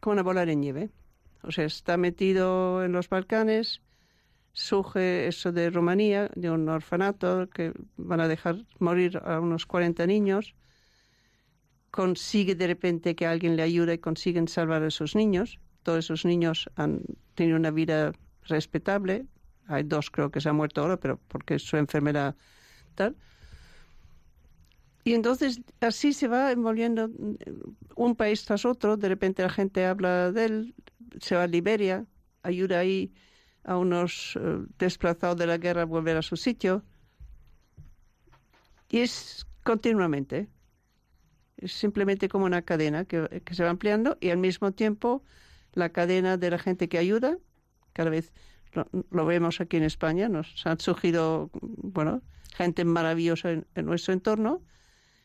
como 0.00 0.12
una 0.12 0.22
bola 0.22 0.46
de 0.46 0.56
nieve. 0.56 0.90
O 1.42 1.52
sea, 1.52 1.64
está 1.64 1.96
metido 1.96 2.84
en 2.84 2.92
los 2.92 3.08
Balcanes, 3.08 3.80
surge 4.52 5.28
eso 5.28 5.52
de 5.52 5.70
Rumanía, 5.70 6.28
de 6.34 6.50
un 6.50 6.68
orfanato 6.68 7.48
que 7.50 7.72
van 7.96 8.20
a 8.20 8.28
dejar 8.28 8.56
morir 8.80 9.20
a 9.24 9.38
unos 9.38 9.66
40 9.66 10.06
niños, 10.06 10.54
consigue 11.92 12.56
de 12.56 12.66
repente 12.66 13.14
que 13.14 13.26
alguien 13.26 13.56
le 13.56 13.62
ayude 13.62 13.94
y 13.94 13.98
consiguen 13.98 14.48
salvar 14.48 14.82
a 14.82 14.88
esos 14.88 15.14
niños 15.14 15.60
todos 15.86 16.04
esos 16.04 16.24
niños 16.24 16.68
han 16.74 17.02
tenido 17.36 17.56
una 17.56 17.70
vida 17.70 18.12
respetable. 18.42 19.24
Hay 19.68 19.84
dos 19.84 20.10
creo 20.10 20.32
que 20.32 20.40
se 20.40 20.48
han 20.48 20.56
muerto 20.56 20.80
ahora, 20.80 20.96
pero 20.96 21.20
porque 21.28 21.60
su 21.60 21.76
enfermedad 21.76 22.34
tal. 22.96 23.14
Y 25.04 25.14
entonces 25.14 25.60
así 25.80 26.12
se 26.12 26.26
va 26.26 26.50
envolviendo 26.50 27.08
un 27.94 28.16
país 28.16 28.44
tras 28.44 28.64
otro. 28.64 28.96
De 28.96 29.08
repente 29.08 29.42
la 29.42 29.48
gente 29.48 29.86
habla 29.86 30.32
de 30.32 30.44
él, 30.44 30.74
se 31.20 31.36
va 31.36 31.44
a 31.44 31.46
Liberia, 31.46 32.04
ayuda 32.42 32.80
ahí 32.80 33.12
a 33.62 33.76
unos 33.76 34.36
eh, 34.40 34.66
desplazados 34.78 35.36
de 35.36 35.46
la 35.46 35.58
guerra 35.58 35.82
a 35.82 35.84
volver 35.84 36.16
a 36.16 36.22
su 36.22 36.36
sitio. 36.36 36.82
Y 38.88 38.98
es 38.98 39.46
continuamente. 39.62 40.48
Es 41.56 41.72
simplemente 41.74 42.28
como 42.28 42.44
una 42.44 42.62
cadena 42.62 43.04
que, 43.04 43.40
que 43.44 43.54
se 43.54 43.62
va 43.62 43.70
ampliando 43.70 44.18
y 44.20 44.30
al 44.30 44.38
mismo 44.38 44.72
tiempo 44.72 45.22
la 45.76 45.90
cadena 45.90 46.36
de 46.36 46.50
la 46.50 46.58
gente 46.58 46.88
que 46.88 46.98
ayuda. 46.98 47.38
Cada 47.92 48.10
vez 48.10 48.32
lo, 49.10 49.26
vemos 49.26 49.60
aquí 49.60 49.76
en 49.76 49.84
España, 49.84 50.28
nos 50.28 50.66
han 50.66 50.80
surgido, 50.80 51.50
bueno, 51.52 52.22
gente 52.54 52.84
maravillosa 52.84 53.50
en, 53.52 53.66
nuestro 53.84 54.12
entorno, 54.12 54.62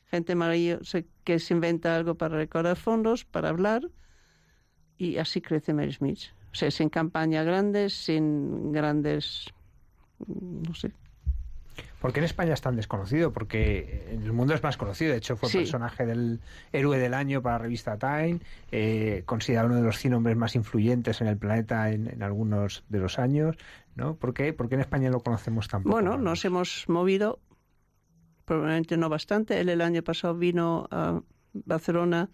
gente 0.05 0.35
maravillosa 0.35 0.99
que 1.23 1.39
se 1.39 1.53
inventa 1.53 1.95
algo 1.95 2.15
para 2.15 2.37
recaudar 2.37 2.77
fondos, 2.77 3.25
para 3.25 3.49
hablar, 3.49 3.89
y 4.97 5.17
así 5.17 5.41
crece 5.41 5.73
Mary 5.73 5.93
Smith. 5.93 6.19
O 6.51 6.55
sea, 6.55 6.69
sin 6.69 6.89
campaña 6.89 7.43
grandes, 7.43 7.93
sin 7.93 8.71
grandes, 8.71 9.45
no 10.27 10.73
sé, 10.75 10.91
¿Por 12.01 12.13
qué 12.13 12.19
en 12.19 12.23
España 12.23 12.55
es 12.55 12.61
tan 12.61 12.75
desconocido? 12.75 13.31
Porque 13.31 14.07
en 14.09 14.23
el 14.23 14.33
mundo 14.33 14.55
es 14.55 14.63
más 14.63 14.75
conocido. 14.75 15.11
De 15.11 15.19
hecho, 15.19 15.37
fue 15.37 15.51
personaje 15.51 16.03
del 16.07 16.39
héroe 16.73 16.97
del 16.97 17.13
año 17.13 17.43
para 17.43 17.59
la 17.59 17.59
revista 17.59 17.99
Time, 17.99 18.39
eh, 18.71 19.21
considerado 19.27 19.67
uno 19.67 19.75
de 19.75 19.83
los 19.83 19.99
100 19.99 20.15
hombres 20.15 20.35
más 20.35 20.55
influyentes 20.55 21.21
en 21.21 21.27
el 21.27 21.37
planeta 21.37 21.91
en, 21.91 22.23
algunos 22.23 22.83
de 22.89 22.97
los 22.97 23.19
años. 23.19 23.55
¿no? 23.93 24.15
¿Por, 24.15 24.33
qué? 24.33 24.55
en 24.57 24.79
España 24.79 25.11
lo 25.11 25.19
conocemos 25.19 25.67
tan 25.67 25.83
poco? 25.83 25.93
Bueno, 25.93 26.17
nos 26.17 26.43
hemos 26.43 26.89
movido, 26.89 27.39
probablemente 28.45 28.97
no 28.97 29.07
bastante. 29.07 29.59
Él 29.59 29.69
el 29.69 29.81
año 29.81 30.01
pasado 30.01 30.35
vino 30.35 30.87
a 30.89 31.21
Barcelona 31.53 32.31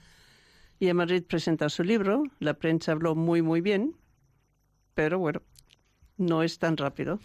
y 0.79 0.87
a 0.87 0.93
Madrid 0.93 1.25
presentar 1.27 1.71
su 1.71 1.83
libro. 1.83 2.23
La 2.39 2.53
prensa 2.53 2.93
habló 2.93 3.15
muy, 3.15 3.41
muy 3.41 3.59
bien, 3.59 3.97
pero 4.93 5.19
bueno, 5.19 5.41
no 6.15 6.41
es 6.41 6.57
tan 6.57 6.77
rápido. 6.77 7.19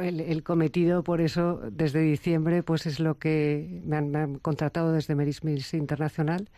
El, 0.00 0.42
cometido, 0.42 1.02
por 1.02 1.20
eso, 1.20 1.60
desde 1.70 2.00
diciembre, 2.00 2.62
pues 2.62 2.86
es 2.86 3.00
lo 3.00 3.18
que 3.18 3.80
me 3.84 3.96
han, 3.96 4.38
contratado 4.38 4.92
desde 4.92 5.14
Mary 5.14 5.34
Mills 5.42 5.74
Internacional 5.74 6.50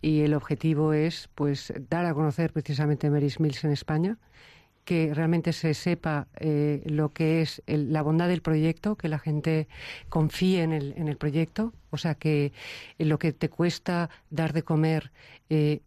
y 0.00 0.20
el 0.20 0.34
objetivo 0.34 0.92
es, 0.92 1.28
pues, 1.34 1.72
dar 1.88 2.06
a 2.06 2.14
conocer 2.14 2.52
precisamente 2.52 3.10
Mary 3.10 3.32
Mills 3.38 3.64
en 3.64 3.72
España, 3.72 4.18
que 4.84 5.12
realmente 5.14 5.52
se 5.52 5.74
sepa 5.74 6.26
eh, 6.36 6.82
lo 6.86 7.10
que 7.10 7.42
es 7.42 7.62
la 7.66 8.02
bondad 8.02 8.28
del 8.28 8.40
proyecto, 8.40 8.96
que 8.96 9.08
la 9.08 9.18
gente 9.18 9.68
confíe 10.08 10.62
en 10.62 10.72
el, 10.72 10.94
en 10.96 11.08
el 11.08 11.16
proyecto, 11.16 11.74
o 11.90 11.98
sea, 11.98 12.14
que 12.14 12.52
lo 12.98 13.18
que 13.18 13.32
te 13.32 13.50
cuesta 13.50 14.08
dar 14.30 14.52
de 14.52 14.62
comer 14.62 15.12
eh, 15.50 15.80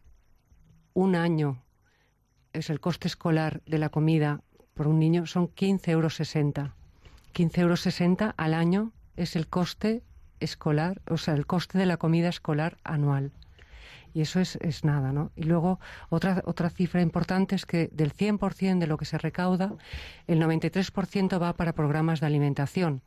un 0.93 1.15
año 1.15 1.63
es 2.53 2.69
el 2.69 2.79
coste 2.79 3.07
escolar 3.07 3.61
de 3.65 3.79
la 3.79 3.89
comida 3.89 4.41
por 4.73 4.87
un 4.87 4.99
niño 4.99 5.25
son 5.25 5.47
15,60 5.49 5.89
euros 5.89 6.21
15,60 7.34 7.60
euros 7.61 8.34
al 8.38 8.53
año 8.53 8.91
es 9.15 9.35
el 9.35 9.47
coste 9.47 10.03
escolar, 10.39 11.01
o 11.10 11.18
sea, 11.18 11.34
el 11.34 11.45
coste 11.45 11.77
de 11.77 11.85
la 11.85 11.97
comida 11.97 12.30
escolar 12.30 12.77
anual. 12.84 13.31
Y 14.14 14.22
eso 14.22 14.39
es, 14.39 14.57
es 14.57 14.84
nada, 14.84 15.11
¿no? 15.11 15.31
Y 15.35 15.43
luego 15.43 15.80
otra, 16.10 16.43
otra 16.45 16.69
cifra 16.69 17.01
importante 17.01 17.55
es 17.55 17.65
que 17.65 17.89
del 17.91 18.14
100% 18.14 18.77
de 18.77 18.85
lo 18.85 18.97
que 18.97 19.05
se 19.05 19.18
recauda, 19.18 19.73
el 20.27 20.39
93% 20.39 21.41
va 21.41 21.53
para 21.53 21.73
programas 21.73 22.19
de 22.19 22.27
alimentación. 22.27 23.01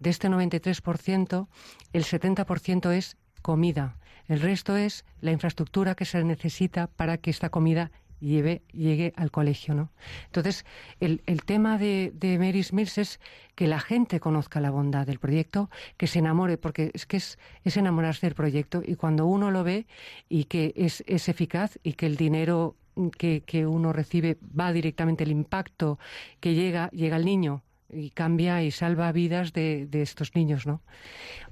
De 0.00 0.10
este 0.10 0.28
93%, 0.28 1.46
el 1.92 2.04
70% 2.04 2.92
es 2.92 3.16
comida. 3.40 3.96
El 4.26 4.40
resto 4.40 4.76
es 4.76 5.04
la 5.20 5.30
infraestructura 5.30 5.94
que 5.94 6.04
se 6.04 6.22
necesita 6.24 6.88
para 6.88 7.18
que 7.18 7.30
esta 7.30 7.50
comida 7.50 7.92
lleve, 8.20 8.62
llegue 8.72 9.12
al 9.16 9.30
colegio, 9.30 9.74
¿no? 9.74 9.90
Entonces, 10.26 10.64
el, 11.00 11.22
el 11.26 11.44
tema 11.44 11.78
de, 11.78 12.12
de 12.14 12.38
Mary's 12.38 12.72
Mills 12.72 12.98
es 12.98 13.20
que 13.54 13.66
la 13.66 13.80
gente 13.80 14.20
conozca 14.20 14.60
la 14.60 14.70
bondad 14.70 15.06
del 15.06 15.18
proyecto, 15.18 15.70
que 15.96 16.06
se 16.06 16.18
enamore, 16.18 16.58
porque 16.58 16.90
es 16.94 17.06
que 17.06 17.18
es, 17.18 17.38
es 17.64 17.76
enamorarse 17.76 18.26
del 18.26 18.34
proyecto 18.34 18.82
y 18.84 18.94
cuando 18.96 19.26
uno 19.26 19.50
lo 19.50 19.64
ve 19.64 19.86
y 20.28 20.44
que 20.44 20.72
es, 20.76 21.02
es 21.06 21.28
eficaz 21.28 21.78
y 21.82 21.94
que 21.94 22.06
el 22.06 22.16
dinero 22.16 22.76
que, 23.16 23.42
que 23.42 23.66
uno 23.66 23.92
recibe 23.92 24.38
va 24.58 24.72
directamente, 24.72 25.24
el 25.24 25.30
impacto 25.30 25.98
que 26.40 26.54
llega, 26.54 26.90
llega 26.90 27.16
al 27.16 27.24
niño, 27.24 27.62
y 27.90 28.10
cambia 28.10 28.62
y 28.62 28.70
salva 28.70 29.10
vidas 29.12 29.52
de, 29.52 29.86
de, 29.86 30.02
estos 30.02 30.34
niños, 30.34 30.66
¿no? 30.66 30.82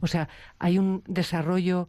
O 0.00 0.06
sea, 0.06 0.28
hay 0.58 0.78
un 0.78 1.02
desarrollo 1.06 1.88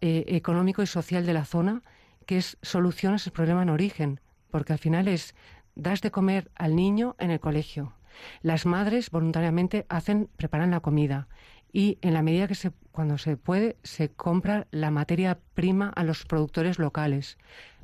eh, 0.00 0.24
económico 0.28 0.82
y 0.82 0.86
social 0.86 1.26
de 1.26 1.32
la 1.32 1.44
zona 1.44 1.82
que 2.28 2.36
es 2.36 2.58
solucionas 2.60 3.26
el 3.26 3.32
problema 3.32 3.62
en 3.62 3.70
origen, 3.70 4.20
porque 4.50 4.74
al 4.74 4.78
final 4.78 5.08
es 5.08 5.34
das 5.76 6.02
de 6.02 6.10
comer 6.10 6.50
al 6.56 6.76
niño 6.76 7.16
en 7.18 7.30
el 7.30 7.40
colegio. 7.40 7.94
Las 8.42 8.66
madres 8.66 9.10
voluntariamente 9.10 9.86
hacen 9.88 10.28
preparan 10.36 10.70
la 10.70 10.80
comida 10.80 11.26
y 11.72 11.96
en 12.02 12.12
la 12.12 12.20
medida 12.20 12.46
que 12.46 12.54
se 12.54 12.70
cuando 12.92 13.16
se 13.16 13.38
puede 13.38 13.78
se 13.82 14.10
compra 14.10 14.66
la 14.72 14.90
materia 14.90 15.38
prima 15.54 15.88
a 15.88 16.04
los 16.04 16.26
productores 16.26 16.78
locales. 16.78 17.38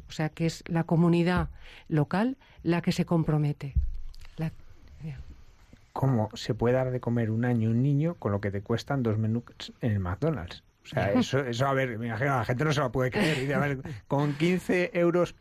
O 0.09 0.13
sea, 0.13 0.29
que 0.29 0.45
es 0.45 0.63
la 0.67 0.85
comunidad 0.85 1.49
local 1.89 2.37
la 2.63 2.83
que 2.83 2.93
se 2.93 3.07
compromete. 3.07 3.73
¿Cómo 5.95 6.29
se 6.35 6.53
puede 6.53 6.75
dar 6.75 6.91
de 6.91 7.01
comer 7.01 7.31
un 7.31 7.47
año 7.47 7.71
un 7.71 7.83
niño 7.83 8.17
con 8.17 8.33
lo 8.33 8.43
que 8.43 8.51
te 8.51 8.61
cuestan 8.61 9.03
dos 9.03 9.17
menús 9.17 9.73
en 9.81 9.93
el 9.93 10.01
McDonald's? 10.01 10.63
O 10.85 10.87
sea, 10.87 11.13
eso, 11.13 11.41
eso 11.41 11.67
a 11.67 11.73
ver, 11.73 11.99
me 11.99 12.09
imagino, 12.09 12.37
la 12.37 12.45
gente 12.45 12.65
no 12.65 12.73
se 12.73 12.81
lo 12.81 12.93
puede 12.93 13.11
creer. 13.11 13.49
Y 13.49 13.53
a 13.53 13.59
ver, 13.59 13.79
con 14.07 14.35
15 14.35 14.91
euros 14.95 15.35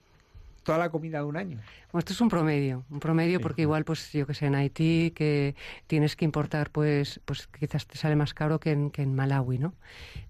toda 0.64 0.78
la 0.78 0.90
comida 0.90 1.20
de 1.20 1.26
un 1.26 1.36
año. 1.36 1.60
Bueno, 1.92 2.00
esto 2.00 2.14
es 2.14 2.22
un 2.22 2.30
promedio, 2.30 2.86
un 2.90 3.00
promedio 3.00 3.42
porque 3.42 3.64
igual, 3.64 3.84
pues 3.84 4.12
yo 4.14 4.26
que 4.26 4.34
sé, 4.34 4.46
en 4.46 4.56
Haití 4.56 5.12
que 5.12 5.56
tienes 5.88 6.16
que 6.16 6.26
importar, 6.26 6.72
pues, 6.72 7.20
pues 7.26 7.48
quizás 7.48 7.86
te 7.86 7.98
sale 7.98 8.16
más 8.16 8.34
caro 8.34 8.60
que 8.60 8.72
en, 8.72 8.90
que 8.90 9.02
en 9.02 9.14
Malawi, 9.14 9.60
¿no? 9.60 9.74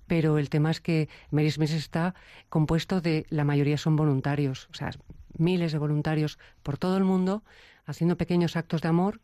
Pero 0.07 0.39
el 0.39 0.49
tema 0.49 0.71
es 0.71 0.81
que 0.81 1.07
Mary's 1.29 1.59
está 1.59 2.15
compuesto 2.49 2.99
de, 2.99 3.25
la 3.29 3.43
mayoría 3.43 3.77
son 3.77 3.95
voluntarios, 3.95 4.67
o 4.71 4.73
sea, 4.73 4.89
miles 5.37 5.71
de 5.71 5.77
voluntarios 5.77 6.39
por 6.63 6.77
todo 6.77 6.97
el 6.97 7.03
mundo 7.03 7.43
haciendo 7.85 8.17
pequeños 8.17 8.55
actos 8.55 8.81
de 8.81 8.87
amor 8.89 9.19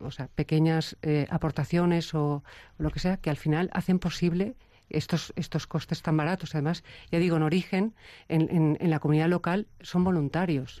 o 0.00 0.10
sea, 0.10 0.28
pequeñas 0.28 0.96
eh, 1.02 1.26
aportaciones 1.30 2.14
o, 2.14 2.44
lo 2.78 2.90
que 2.90 3.00
sea, 3.00 3.16
que 3.16 3.30
al 3.30 3.36
final 3.36 3.70
hacen 3.72 3.98
posible 3.98 4.54
estos, 4.90 5.32
estos 5.36 5.66
costes 5.66 6.02
tan 6.02 6.16
baratos. 6.16 6.54
Además, 6.54 6.84
ya 7.10 7.18
digo, 7.18 7.36
en 7.36 7.42
origen, 7.42 7.94
en, 8.28 8.76
en 8.80 8.90
la 8.90 8.98
comunidad 9.00 9.28
local, 9.28 9.66
son 9.80 10.04
voluntarios. 10.04 10.80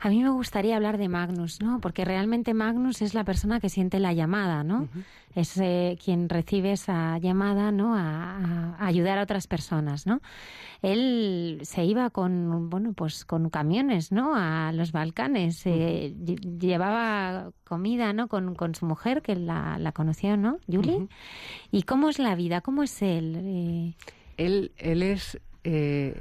A 0.00 0.08
mí 0.08 0.22
me 0.22 0.30
gustaría 0.30 0.76
hablar 0.76 0.98
de 0.98 1.08
Magnus, 1.08 1.60
¿no? 1.60 1.80
Porque 1.80 2.04
realmente 2.04 2.54
Magnus 2.54 3.02
es 3.02 3.14
la 3.14 3.24
persona 3.24 3.60
que 3.60 3.68
siente 3.68 4.00
la 4.00 4.12
llamada, 4.12 4.64
¿no? 4.64 4.88
Es 5.34 5.56
eh, 5.58 5.96
quien 6.04 6.28
recibe 6.28 6.72
esa 6.72 7.18
llamada, 7.18 7.70
¿no? 7.70 7.94
A, 7.96 8.76
ayudar 8.84 9.18
a 9.18 9.22
otras 9.22 9.46
personas, 9.46 10.06
¿no? 10.06 10.20
Él 10.82 11.60
se 11.62 11.84
iba 11.84 12.10
con, 12.10 12.68
bueno, 12.68 12.92
pues 12.94 13.24
con 13.24 13.48
camiones, 13.48 14.10
¿no? 14.10 14.32
A 14.34 14.72
los 14.72 14.90
Balcanes. 14.90 15.62
Eh, 15.66 16.14
llevaba 16.58 17.52
comida, 17.64 18.12
¿no? 18.12 18.26
Con, 18.26 18.74
su 18.74 18.86
mujer, 18.86 19.22
que 19.22 19.36
la, 19.36 19.78
la 19.78 19.92
conoció, 19.92 20.36
¿no? 20.36 20.58
Julie. 20.66 21.06
¿Y 21.70 21.84
cómo 21.84 22.08
es 22.08 22.18
la 22.18 22.34
vida? 22.34 22.60
¿Cómo 22.60 22.82
es 22.82 23.00
él? 23.02 23.36
Eh, 23.36 23.94
él, 24.36 24.72
él 24.78 25.02
es... 25.02 25.40
es 25.62 26.14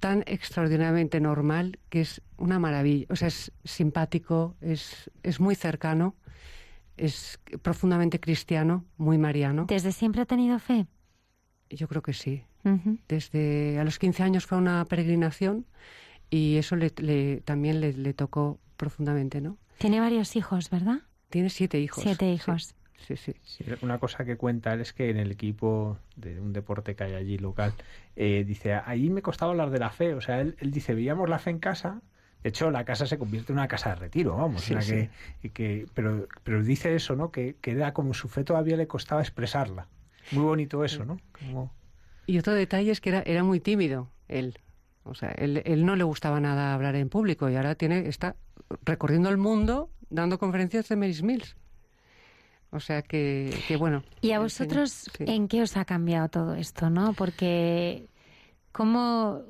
tan 0.00 0.22
extraordinariamente 0.26 1.20
normal 1.20 1.78
que 1.88 2.00
es 2.02 2.22
una 2.36 2.58
maravilla. 2.58 3.06
O 3.10 3.16
sea, 3.16 3.28
es 3.28 3.52
simpático, 3.64 4.56
es, 4.60 5.10
es 5.22 5.40
muy 5.40 5.54
cercano, 5.54 6.14
es 6.96 7.38
profundamente 7.62 8.20
cristiano, 8.20 8.84
muy 8.96 9.18
mariano. 9.18 9.66
¿Desde 9.68 9.92
siempre 9.92 10.22
ha 10.22 10.26
tenido 10.26 10.58
fe? 10.58 10.86
Yo 11.70 11.88
creo 11.88 12.02
que 12.02 12.12
sí. 12.12 12.44
Desde 13.06 13.78
a 13.78 13.84
los 13.84 14.00
15 14.00 14.24
años 14.24 14.44
fue 14.44 14.58
una 14.58 14.84
peregrinación 14.86 15.66
y 16.30 16.56
eso 16.56 16.74
le, 16.74 16.90
también 17.44 17.80
le, 17.80 18.14
tocó 18.14 18.58
profundamente, 18.76 19.40
¿no? 19.40 19.56
Tiene 19.78 20.00
varios 20.00 20.34
hijos, 20.34 20.68
¿verdad? 20.70 21.02
Tiene 21.30 21.50
siete 21.50 21.78
hijos. 21.78 22.02
Siete 22.02 22.32
hijos. 22.32 22.64
Sí, 22.64 22.74
sí. 22.98 23.34
Una 23.82 23.98
cosa 23.98 24.24
que 24.24 24.36
cuenta 24.36 24.72
él 24.74 24.80
es 24.80 24.92
que 24.92 25.10
en 25.10 25.16
el 25.16 25.30
equipo 25.30 25.98
de 26.16 26.40
un 26.40 26.52
deporte 26.52 26.96
que 26.96 27.04
hay 27.04 27.14
allí 27.14 27.38
local, 27.38 27.72
eh, 28.16 28.44
dice, 28.46 28.74
ahí 28.74 29.10
me 29.10 29.22
costaba 29.22 29.52
hablar 29.52 29.70
de 29.70 29.78
la 29.78 29.90
fe. 29.90 30.14
O 30.14 30.20
sea, 30.20 30.40
él, 30.40 30.56
dice, 30.60 30.94
veíamos 30.94 31.28
la 31.28 31.38
fe 31.38 31.50
en 31.50 31.58
casa. 31.58 32.00
De 32.42 32.50
hecho, 32.50 32.70
la 32.70 32.84
casa 32.84 33.06
se 33.06 33.18
convierte 33.18 33.52
en 33.52 33.58
una 33.58 33.68
casa 33.68 33.90
de 33.90 33.96
retiro, 33.96 34.36
vamos. 34.36 34.64
que, 34.64 35.10
que, 35.52 35.86
pero, 35.94 36.28
pero 36.44 36.62
dice 36.62 36.94
eso, 36.94 37.16
¿no? 37.16 37.30
Que, 37.30 37.56
que 37.60 37.72
era 37.72 37.92
como 37.92 38.14
su 38.14 38.28
fe 38.28 38.44
todavía 38.44 38.76
le 38.76 38.86
costaba 38.86 39.20
expresarla. 39.20 39.88
Muy 40.32 40.44
bonito 40.44 40.84
eso, 40.84 41.04
¿no? 41.04 41.18
Y 42.26 42.38
otro 42.38 42.54
detalle 42.54 42.90
es 42.90 43.00
que 43.00 43.10
era, 43.10 43.22
era 43.22 43.44
muy 43.44 43.60
tímido 43.60 44.10
él. 44.28 44.58
O 45.04 45.14
sea, 45.14 45.30
él, 45.30 45.62
él, 45.64 45.86
no 45.86 45.94
le 45.94 46.04
gustaba 46.04 46.40
nada 46.40 46.74
hablar 46.74 46.96
en 46.96 47.08
público 47.08 47.48
y 47.48 47.54
ahora 47.54 47.76
tiene 47.76 48.08
está 48.08 48.34
recorriendo 48.82 49.28
el 49.28 49.36
mundo 49.36 49.90
dando 50.10 50.38
conferencias 50.38 50.88
de 50.88 50.96
Mary's 50.96 51.22
Mills. 51.22 51.56
O 52.70 52.80
sea 52.80 53.02
que, 53.02 53.76
bueno. 53.78 54.02
¿Y 54.20 54.32
a 54.32 54.40
vosotros 54.40 55.10
en 55.20 55.48
qué 55.48 55.62
os 55.62 55.76
ha 55.76 55.84
cambiado 55.84 56.28
todo 56.28 56.54
esto, 56.54 56.90
no? 56.90 57.12
Porque, 57.12 58.08
¿cómo, 58.72 59.42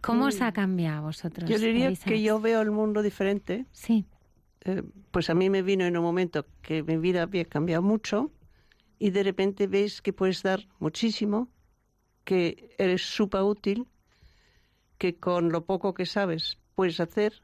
cómo 0.00 0.26
os 0.26 0.40
ha 0.40 0.52
cambiado 0.52 0.98
a 0.98 1.00
vosotros? 1.02 1.48
Yo 1.48 1.58
diría 1.58 1.92
que 1.94 2.20
yo 2.22 2.40
veo 2.40 2.60
el 2.60 2.70
mundo 2.70 3.02
diferente. 3.02 3.66
Sí. 3.72 4.04
Eh, 4.64 4.82
pues 5.10 5.30
a 5.30 5.34
mí 5.34 5.50
me 5.50 5.62
vino 5.62 5.84
en 5.84 5.96
un 5.96 6.02
momento 6.02 6.46
que 6.62 6.82
mi 6.82 6.96
vida 6.96 7.22
había 7.22 7.44
cambiado 7.44 7.82
mucho 7.82 8.30
y 8.98 9.10
de 9.10 9.22
repente 9.22 9.66
ves 9.66 10.00
que 10.02 10.12
puedes 10.12 10.42
dar 10.42 10.68
muchísimo, 10.78 11.48
que 12.24 12.74
eres 12.78 13.02
súper 13.02 13.42
útil, 13.42 13.88
que 14.98 15.16
con 15.16 15.50
lo 15.50 15.64
poco 15.64 15.94
que 15.94 16.06
sabes 16.06 16.58
puedes 16.76 17.00
hacer 17.00 17.42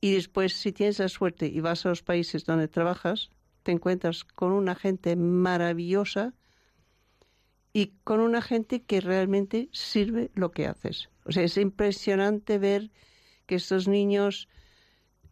y 0.00 0.12
después 0.14 0.52
si 0.54 0.72
tienes 0.72 0.98
la 0.98 1.08
suerte 1.08 1.46
y 1.46 1.60
vas 1.60 1.86
a 1.86 1.90
los 1.90 2.02
países 2.02 2.44
donde 2.44 2.68
trabajas, 2.68 3.30
te 3.64 3.72
encuentras 3.72 4.22
con 4.22 4.52
una 4.52 4.76
gente 4.76 5.16
maravillosa 5.16 6.34
y 7.72 7.94
con 8.04 8.20
una 8.20 8.40
gente 8.40 8.82
que 8.84 9.00
realmente 9.00 9.68
sirve 9.72 10.30
lo 10.34 10.52
que 10.52 10.68
haces. 10.68 11.08
O 11.24 11.32
sea, 11.32 11.42
es 11.42 11.56
impresionante 11.56 12.58
ver 12.58 12.92
que 13.46 13.56
estos 13.56 13.88
niños, 13.88 14.48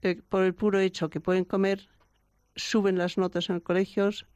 eh, 0.01 0.21
por 0.29 0.43
el 0.43 0.55
puro 0.55 0.81
hecho 0.81 1.09
que 1.09 1.21
pueden 1.21 1.45
comer, 1.45 1.89
suben 2.57 2.99
las 2.99 3.17
notas 3.17 3.49
en 3.49 3.57
los 3.57 3.63
colegios, 3.63 4.27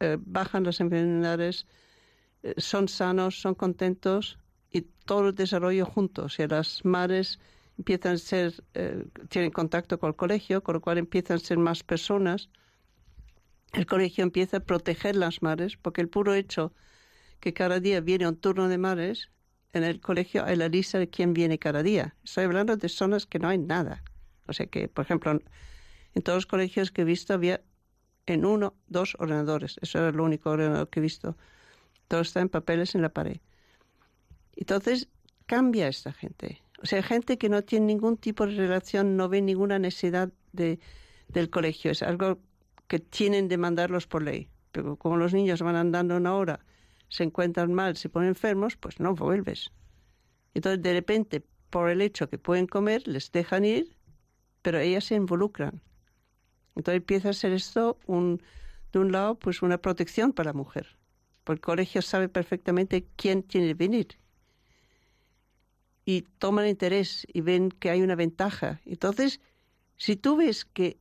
eh, 0.00 0.18
bajan 0.20 0.64
las 0.64 0.80
enfermedades, 0.80 1.66
eh, 2.42 2.54
son 2.58 2.88
sanos, 2.88 3.40
son 3.40 3.54
contentos 3.54 4.38
y 4.70 4.82
todo 4.82 5.28
el 5.28 5.34
desarrollo 5.34 5.86
juntos. 5.86 6.24
O 6.24 6.28
sea, 6.28 6.48
las 6.48 6.84
madres 6.84 7.38
empiezan 7.78 8.14
a 8.14 8.18
ser, 8.18 8.62
tienen 9.30 9.50
contacto 9.50 9.98
con 9.98 10.08
el 10.08 10.16
colegio, 10.16 10.62
con 10.62 10.74
lo 10.74 10.80
cual 10.80 10.98
empiezan 10.98 11.36
a 11.36 11.40
ser 11.40 11.58
más 11.58 11.82
personas 11.82 12.50
el 13.72 13.86
colegio 13.86 14.24
empieza 14.24 14.58
a 14.58 14.60
proteger 14.60 15.16
las 15.16 15.42
madres, 15.42 15.76
porque 15.76 16.00
el 16.00 16.08
puro 16.08 16.34
hecho 16.34 16.72
que 17.40 17.54
cada 17.54 17.80
día 17.80 18.00
viene 18.00 18.28
un 18.28 18.36
turno 18.36 18.68
de 18.68 18.78
madres, 18.78 19.30
en 19.72 19.84
el 19.84 20.00
colegio 20.00 20.44
hay 20.44 20.56
la 20.56 20.68
lista 20.68 20.98
de 20.98 21.08
quién 21.08 21.32
viene 21.32 21.58
cada 21.58 21.82
día. 21.82 22.14
Estoy 22.24 22.44
hablando 22.44 22.76
de 22.76 22.88
zonas 22.88 23.26
que 23.26 23.38
no 23.38 23.48
hay 23.48 23.58
nada. 23.58 24.02
O 24.46 24.52
sea 24.52 24.66
que, 24.66 24.88
por 24.88 25.04
ejemplo, 25.04 25.30
en 25.30 26.22
todos 26.22 26.38
los 26.38 26.46
colegios 26.46 26.90
que 26.90 27.02
he 27.02 27.04
visto 27.04 27.34
había 27.34 27.62
en 28.26 28.44
uno, 28.44 28.74
dos 28.88 29.16
ordenadores. 29.18 29.76
Eso 29.80 29.98
era 29.98 30.10
lo 30.10 30.24
único 30.24 30.50
ordenador 30.50 30.88
que 30.88 31.00
he 31.00 31.02
visto. 31.02 31.36
Todo 32.08 32.20
está 32.20 32.40
en 32.40 32.48
papeles 32.48 32.94
en 32.94 33.02
la 33.02 33.10
pared. 33.10 33.38
Entonces, 34.56 35.08
cambia 35.46 35.88
esta 35.88 36.12
gente. 36.12 36.62
O 36.82 36.86
sea, 36.86 37.02
gente 37.02 37.38
que 37.38 37.48
no 37.48 37.62
tiene 37.62 37.86
ningún 37.86 38.16
tipo 38.16 38.46
de 38.46 38.56
relación, 38.56 39.16
no 39.16 39.28
ve 39.28 39.40
ninguna 39.40 39.78
necesidad 39.78 40.32
de, 40.52 40.80
del 41.28 41.50
colegio. 41.50 41.92
Es 41.92 42.02
algo 42.02 42.38
que 42.90 42.98
tienen 42.98 43.46
de 43.46 43.56
mandarlos 43.56 44.08
por 44.08 44.24
ley. 44.24 44.48
Pero 44.72 44.96
como 44.96 45.16
los 45.16 45.32
niños 45.32 45.62
van 45.62 45.76
andando 45.76 46.16
una 46.16 46.34
hora, 46.34 46.58
se 47.08 47.22
encuentran 47.22 47.72
mal, 47.72 47.96
se 47.96 48.08
ponen 48.08 48.30
enfermos, 48.30 48.76
pues 48.76 48.98
no 48.98 49.14
vuelves. 49.14 49.70
Entonces, 50.54 50.82
de 50.82 50.92
repente, 50.92 51.44
por 51.70 51.88
el 51.88 52.00
hecho 52.02 52.28
que 52.28 52.36
pueden 52.36 52.66
comer, 52.66 53.06
les 53.06 53.30
dejan 53.30 53.64
ir, 53.64 53.96
pero 54.60 54.80
ellas 54.80 55.04
se 55.04 55.14
involucran. 55.14 55.80
Entonces 56.74 56.96
empieza 56.96 57.28
a 57.28 57.32
ser 57.32 57.52
esto, 57.52 57.96
un, 58.06 58.42
de 58.92 58.98
un 58.98 59.12
lado, 59.12 59.36
pues 59.36 59.62
una 59.62 59.78
protección 59.78 60.32
para 60.32 60.48
la 60.48 60.54
mujer. 60.54 60.96
Porque 61.44 61.58
el 61.58 61.64
colegio 61.64 62.02
sabe 62.02 62.28
perfectamente 62.28 63.06
quién 63.14 63.44
tiene 63.44 63.68
que 63.68 63.74
venir. 63.74 64.08
Y 66.04 66.22
toman 66.38 66.66
interés 66.66 67.24
y 67.32 67.40
ven 67.40 67.70
que 67.70 67.90
hay 67.90 68.02
una 68.02 68.16
ventaja. 68.16 68.80
Entonces, 68.84 69.40
si 69.96 70.16
tú 70.16 70.34
ves 70.34 70.64
que 70.64 70.98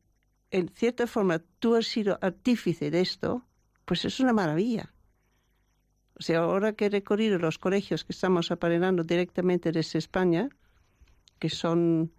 en 0.51 0.69
cierta 0.69 1.07
forma 1.07 1.39
tú 1.59 1.75
has 1.75 1.87
sido 1.87 2.17
artífice 2.21 2.91
de 2.91 3.01
esto, 3.01 3.45
pues 3.85 4.05
es 4.05 4.19
una 4.19 4.33
maravilla. 4.33 4.93
O 6.19 6.21
sea, 6.21 6.39
ahora 6.39 6.73
que 6.73 6.85
he 6.85 6.89
recorrido 6.89 7.37
los 7.37 7.57
colegios 7.57 8.03
que 8.03 8.11
estamos 8.11 8.51
aparelando 8.51 9.03
directamente 9.03 9.71
desde 9.71 9.99
España, 9.99 10.49
que 11.39 11.49
son 11.49 12.11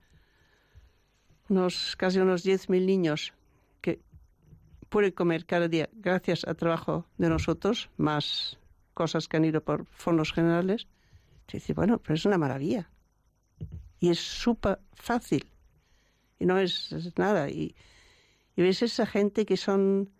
unos, 1.48 1.96
casi 1.96 2.18
unos 2.18 2.44
10.000 2.44 2.86
niños 2.86 3.34
que 3.82 4.00
pueden 4.88 5.12
comer 5.12 5.44
cada 5.44 5.68
día 5.68 5.90
gracias 5.92 6.44
al 6.44 6.56
trabajo 6.56 7.06
de 7.18 7.28
nosotros, 7.28 7.90
más 7.98 8.58
cosas 8.94 9.28
que 9.28 9.36
han 9.36 9.44
ido 9.44 9.62
por 9.62 9.86
fondos 9.86 10.32
generales, 10.32 10.86
te 11.46 11.58
dice, 11.58 11.74
bueno, 11.74 11.98
pero 11.98 12.14
es 12.14 12.24
una 12.24 12.38
maravilla. 12.38 12.90
Y 13.98 14.08
es 14.08 14.20
súper 14.20 14.78
fácil. 14.94 15.46
Y 16.38 16.46
no 16.46 16.58
es, 16.58 16.90
es 16.92 17.18
nada. 17.18 17.50
Y, 17.50 17.74
y 18.56 18.62
ves 18.62 18.82
esa 18.82 19.06
gente 19.06 19.46
que 19.46 19.56
son 19.56 20.10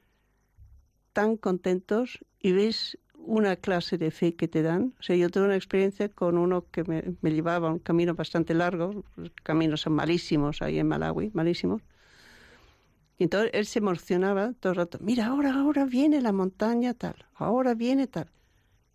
tan 1.13 1.37
contentos 1.37 2.25
y 2.41 2.53
ves 2.53 2.99
una 3.15 3.57
clase 3.57 3.99
de 3.99 4.11
fe 4.11 4.35
que 4.35 4.49
te 4.49 4.63
dan. 4.63 4.95
O 4.99 5.03
sea, 5.03 5.17
yo 5.17 5.29
tuve 5.29 5.45
una 5.45 5.57
experiencia 5.57 6.09
con 6.09 6.39
uno 6.39 6.65
que 6.71 6.85
me, 6.85 7.31
llevaba 7.31 7.71
un 7.71 7.79
camino 7.79 8.15
bastante 8.15 8.55
largo, 8.55 9.05
los 9.17 9.31
caminos 9.43 9.83
son 9.83 9.95
malísimos 9.95 10.63
ahí 10.63 10.79
en 10.79 10.89
Malawi, 10.89 11.31
malísimos. 11.35 11.83
Y 13.19 13.25
entonces 13.25 13.51
él 13.53 13.67
se 13.67 13.81
emocionaba 13.81 14.55
todo 14.59 14.73
el 14.73 14.77
rato, 14.77 14.99
mira, 15.03 15.27
ahora, 15.27 15.55
ahora 15.55 15.85
viene 15.85 16.23
la 16.23 16.33
montaña 16.33 16.95
tal, 16.95 17.27
ahora 17.35 17.75
viene 17.75 18.07
tal. 18.07 18.31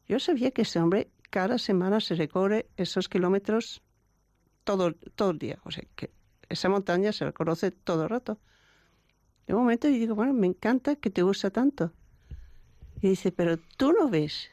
Yo 0.08 0.20
sabía 0.20 0.52
que 0.52 0.64
ese 0.64 0.80
hombre 0.80 1.10
cada 1.30 1.58
semana 1.58 2.00
se 2.00 2.16
recorre 2.16 2.68
esos 2.78 3.10
kilómetros 3.10 3.82
todo, 4.64 4.94
todo 4.94 5.32
el 5.32 5.40
día. 5.40 5.60
O 5.64 5.72
sea, 5.72 5.84
que 5.96 6.12
esa 6.50 6.70
montaña 6.70 7.12
se 7.12 7.26
reconoce 7.26 7.72
todo 7.72 8.04
el 8.04 8.10
rato. 8.10 8.40
De 9.48 9.54
un 9.54 9.62
momento 9.62 9.88
yo 9.88 9.96
digo, 9.96 10.16
bueno, 10.16 10.34
me 10.34 10.48
encanta 10.48 10.96
que 10.96 11.10
te 11.10 11.22
gusta 11.22 11.50
tanto. 11.50 11.94
Y 13.02 13.10
dice, 13.10 13.32
pero 13.32 13.58
tú 13.58 13.94
no 13.94 14.10
ves 14.10 14.50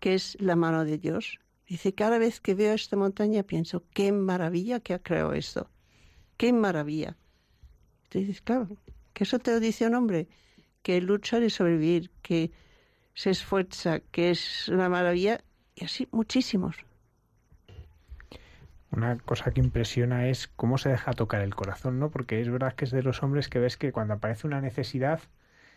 que 0.00 0.14
es 0.14 0.36
la 0.40 0.56
mano 0.56 0.84
de 0.84 0.98
Dios. 0.98 1.38
Dice, 1.66 1.94
cada 1.94 2.18
vez 2.18 2.40
que 2.40 2.54
veo 2.54 2.74
esta 2.74 2.96
montaña 2.96 3.42
pienso, 3.42 3.84
qué 3.92 4.12
maravilla 4.12 4.80
que 4.80 4.94
ha 4.94 5.02
creado 5.02 5.32
esto. 5.32 5.68
Qué 6.36 6.52
maravilla. 6.52 7.16
Entonces 8.04 8.40
claro, 8.40 8.68
que 9.12 9.24
eso 9.24 9.38
te 9.38 9.50
lo 9.50 9.60
dice 9.60 9.86
un 9.86 9.94
hombre 9.94 10.28
que 10.82 11.00
lucha 11.00 11.40
de 11.40 11.50
sobrevivir, 11.50 12.10
que 12.22 12.52
se 13.14 13.30
esfuerza, 13.30 14.00
que 14.00 14.30
es 14.30 14.68
una 14.68 14.88
maravilla, 14.88 15.42
y 15.74 15.84
así 15.84 16.06
muchísimos. 16.12 16.76
Una 18.96 19.18
cosa 19.18 19.50
que 19.50 19.60
impresiona 19.60 20.26
es 20.26 20.48
cómo 20.48 20.78
se 20.78 20.88
deja 20.88 21.12
tocar 21.12 21.42
el 21.42 21.54
corazón, 21.54 21.98
¿no? 21.98 22.10
Porque 22.10 22.40
es 22.40 22.50
verdad 22.50 22.72
que 22.72 22.86
es 22.86 22.90
de 22.90 23.02
los 23.02 23.22
hombres 23.22 23.48
que 23.48 23.58
ves 23.58 23.76
que 23.76 23.92
cuando 23.92 24.14
aparece 24.14 24.46
una 24.46 24.62
necesidad 24.62 25.20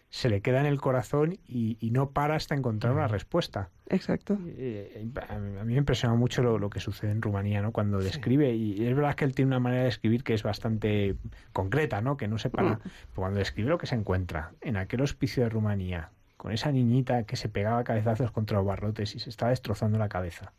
se 0.10 0.30
le 0.30 0.42
queda 0.42 0.62
en 0.62 0.66
el 0.66 0.82
corazón 0.82 1.38
y, 1.48 1.78
no 1.92 2.12
para 2.12 2.36
hasta 2.36 2.56
encontrar 2.56 2.94
una 2.94 3.08
respuesta. 3.08 3.70
Exacto. 3.88 4.40
Eh, 4.48 5.08
a 5.28 5.38
mí 5.38 5.74
me 5.74 5.78
impresiona 5.78 6.16
mucho 6.16 6.42
lo, 6.42 6.70
que 6.70 6.80
sucede 6.80 7.12
en 7.12 7.22
Rumanía, 7.22 7.62
¿no? 7.62 7.72
Cuando 7.72 8.00
describe, 8.00 8.56
y 8.56 8.88
es 8.88 8.96
verdad 8.96 9.16
que 9.16 9.26
él 9.26 9.36
tiene 9.36 9.50
una 9.50 9.60
manera 9.60 9.84
de 9.84 9.90
escribir 9.90 10.24
que 10.24 10.34
es 10.34 10.42
bastante 10.42 11.16
concreta, 11.54 12.02
¿no? 12.02 12.18
Que 12.18 12.28
no 12.28 12.38
se 12.38 12.50
para. 12.50 12.76
Mm. 12.76 12.80
cuando 13.16 13.40
describe 13.40 13.70
lo 13.70 13.78
que 13.78 13.86
se 13.86 13.96
encuentra 13.96 14.54
en 14.62 14.78
aquel 14.78 15.02
hospicio 15.02 15.44
de 15.44 15.50
Rumanía, 15.50 16.10
con 16.38 16.54
esa 16.54 16.72
niñita 16.72 17.24
que 17.24 17.36
se 17.36 17.50
pegaba 17.50 17.84
cabezazos 17.84 18.32
contra 18.32 18.58
los 18.58 18.66
barrotes 18.66 19.14
y 19.14 19.20
se 19.20 19.30
estaba 19.30 19.50
destrozando 19.52 20.00
la 20.00 20.10
cabeza. 20.10 20.54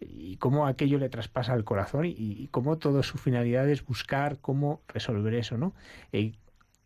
Y 0.00 0.36
cómo 0.36 0.66
aquello 0.66 0.98
le 0.98 1.08
traspasa 1.08 1.54
el 1.54 1.64
corazón 1.64 2.04
y, 2.06 2.48
cómo 2.50 2.76
toda 2.76 3.02
su 3.02 3.16
finalidad 3.16 3.68
es 3.68 3.84
buscar 3.84 4.38
cómo 4.40 4.82
resolver 4.88 5.34
eso, 5.34 5.56
¿no? 5.56 5.74
Eh, 6.12 6.32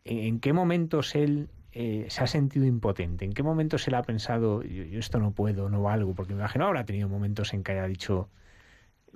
¿En 0.05 0.41
qué 0.41 0.53
momentos 0.53 1.15
él 1.15 1.49
eh, 1.73 2.07
se 2.09 2.23
ha 2.23 2.27
sentido 2.27 2.66
impotente? 2.66 3.24
¿En 3.24 3.32
qué 3.32 3.43
momentos 3.43 3.87
él 3.89 3.95
ha 3.95 4.03
pensado, 4.03 4.62
yo, 4.62 4.99
esto 4.99 5.19
no 5.19 5.32
puedo, 5.32 5.69
no 5.69 5.82
valgo? 5.82 6.15
Porque 6.15 6.35
me 6.35 6.41
imagino 6.41 6.66
habrá 6.66 6.85
tenido 6.85 7.09
momentos 7.09 7.53
en 7.53 7.65
que 7.65 7.73
haya 7.73 7.87
dicho, 7.87 8.28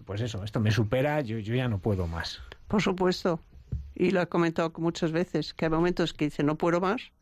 pues 0.04 0.20
eso, 0.20 0.42
esto 0.42 0.60
me 0.60 0.70
supera, 0.70 1.20
yo, 1.20 1.38
yo 1.38 1.54
ya 1.54 1.68
no 1.68 1.78
puedo 1.78 2.06
más. 2.06 2.40
Por 2.68 2.82
supuesto. 2.82 3.40
Y 3.94 4.10
lo 4.10 4.20
ha 4.20 4.26
comentado 4.26 4.72
muchas 4.78 5.12
veces, 5.12 5.54
que 5.54 5.66
hay 5.66 5.70
momentos 5.70 6.12
que 6.12 6.24
dice, 6.26 6.42
no 6.42 6.58
puedo 6.58 6.80
más, 6.80 7.12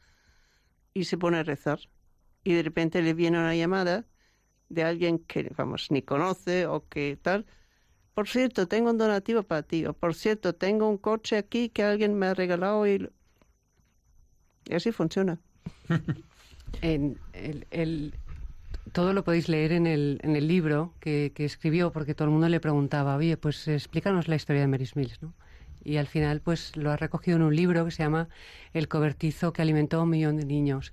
y 0.94 1.04
se 1.04 1.18
pone 1.18 1.38
a 1.38 1.42
rezar. 1.42 1.80
Y 2.44 2.54
de 2.54 2.62
repente 2.62 3.02
le 3.02 3.14
viene 3.14 3.38
una 3.38 3.54
llamada 3.54 4.04
de 4.72 4.84
alguien 4.84 5.18
que, 5.18 5.52
vamos, 5.56 5.90
ni 5.90 6.02
conoce 6.02 6.66
o 6.66 6.88
que 6.88 7.18
tal. 7.20 7.46
Por 8.14 8.28
cierto, 8.28 8.68
tengo 8.68 8.90
un 8.90 8.98
donativo 8.98 9.42
para 9.42 9.62
ti. 9.62 9.86
O 9.86 9.92
por 9.92 10.14
cierto, 10.14 10.54
tengo 10.54 10.88
un 10.88 10.98
coche 10.98 11.36
aquí 11.36 11.68
que 11.68 11.82
alguien 11.82 12.14
me 12.18 12.26
ha 12.26 12.34
regalado 12.34 12.86
y 12.86 13.10
así 14.70 14.92
funciona. 14.92 15.38
en 16.82 17.18
el, 17.32 18.14
todo 18.92 19.12
lo 19.12 19.24
podéis 19.24 19.48
leer 19.48 19.72
en 19.72 19.86
el, 19.86 20.20
en 20.22 20.36
el 20.36 20.48
libro 20.48 20.94
que, 21.00 21.32
escribió, 21.36 21.92
porque 21.92 22.14
todo 22.14 22.26
el 22.26 22.32
mundo 22.32 22.48
le 22.48 22.60
preguntaba, 22.60 23.16
oye, 23.16 23.36
pues 23.36 23.68
explícanos 23.68 24.28
la 24.28 24.36
historia 24.36 24.62
de 24.62 24.68
Mary 24.68 24.88
Mills, 24.94 25.22
¿no? 25.22 25.34
Y 25.84 25.96
al 25.96 26.06
final, 26.06 26.40
pues 26.40 26.76
lo 26.76 26.90
ha 26.90 26.96
recogido 26.96 27.36
en 27.36 27.42
un 27.42 27.56
libro 27.56 27.84
que 27.84 27.90
se 27.90 28.02
llama 28.02 28.28
El 28.72 28.88
cobertizo 28.88 29.52
que 29.52 29.62
alimentó 29.62 29.98
a 29.98 30.02
un 30.04 30.10
millón 30.10 30.36
de 30.36 30.44
niños. 30.44 30.92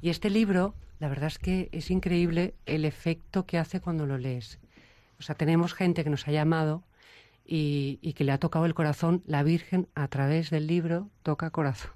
Y 0.00 0.10
este 0.10 0.30
libro, 0.30 0.74
la 1.00 1.08
verdad 1.08 1.26
es 1.26 1.38
que 1.38 1.68
es 1.72 1.90
increíble 1.90 2.54
el 2.66 2.84
efecto 2.84 3.46
que 3.46 3.58
hace 3.58 3.80
cuando 3.80 4.06
lo 4.06 4.18
lees. 4.18 4.58
O 5.18 5.22
sea, 5.22 5.34
tenemos 5.34 5.74
gente 5.74 6.04
que 6.04 6.10
nos 6.10 6.26
ha 6.26 6.32
llamado 6.32 6.82
y, 7.44 7.98
y 8.00 8.14
que 8.14 8.24
le 8.24 8.32
ha 8.32 8.38
tocado 8.38 8.66
el 8.66 8.74
corazón. 8.74 9.22
La 9.26 9.42
Virgen, 9.42 9.88
a 9.94 10.08
través 10.08 10.50
del 10.50 10.66
libro, 10.66 11.10
toca 11.22 11.50
corazón. 11.50 11.92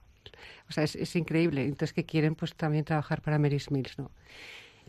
O 0.68 0.72
sea, 0.72 0.84
es, 0.84 1.16
increíble. 1.16 1.62
Entonces, 1.62 1.92
que 1.92 2.04
quieren 2.04 2.34
pues 2.34 2.54
también 2.54 2.84
trabajar 2.84 3.22
para 3.22 3.38
Mary 3.38 3.58
Mills, 3.70 3.98
¿no? 3.98 4.10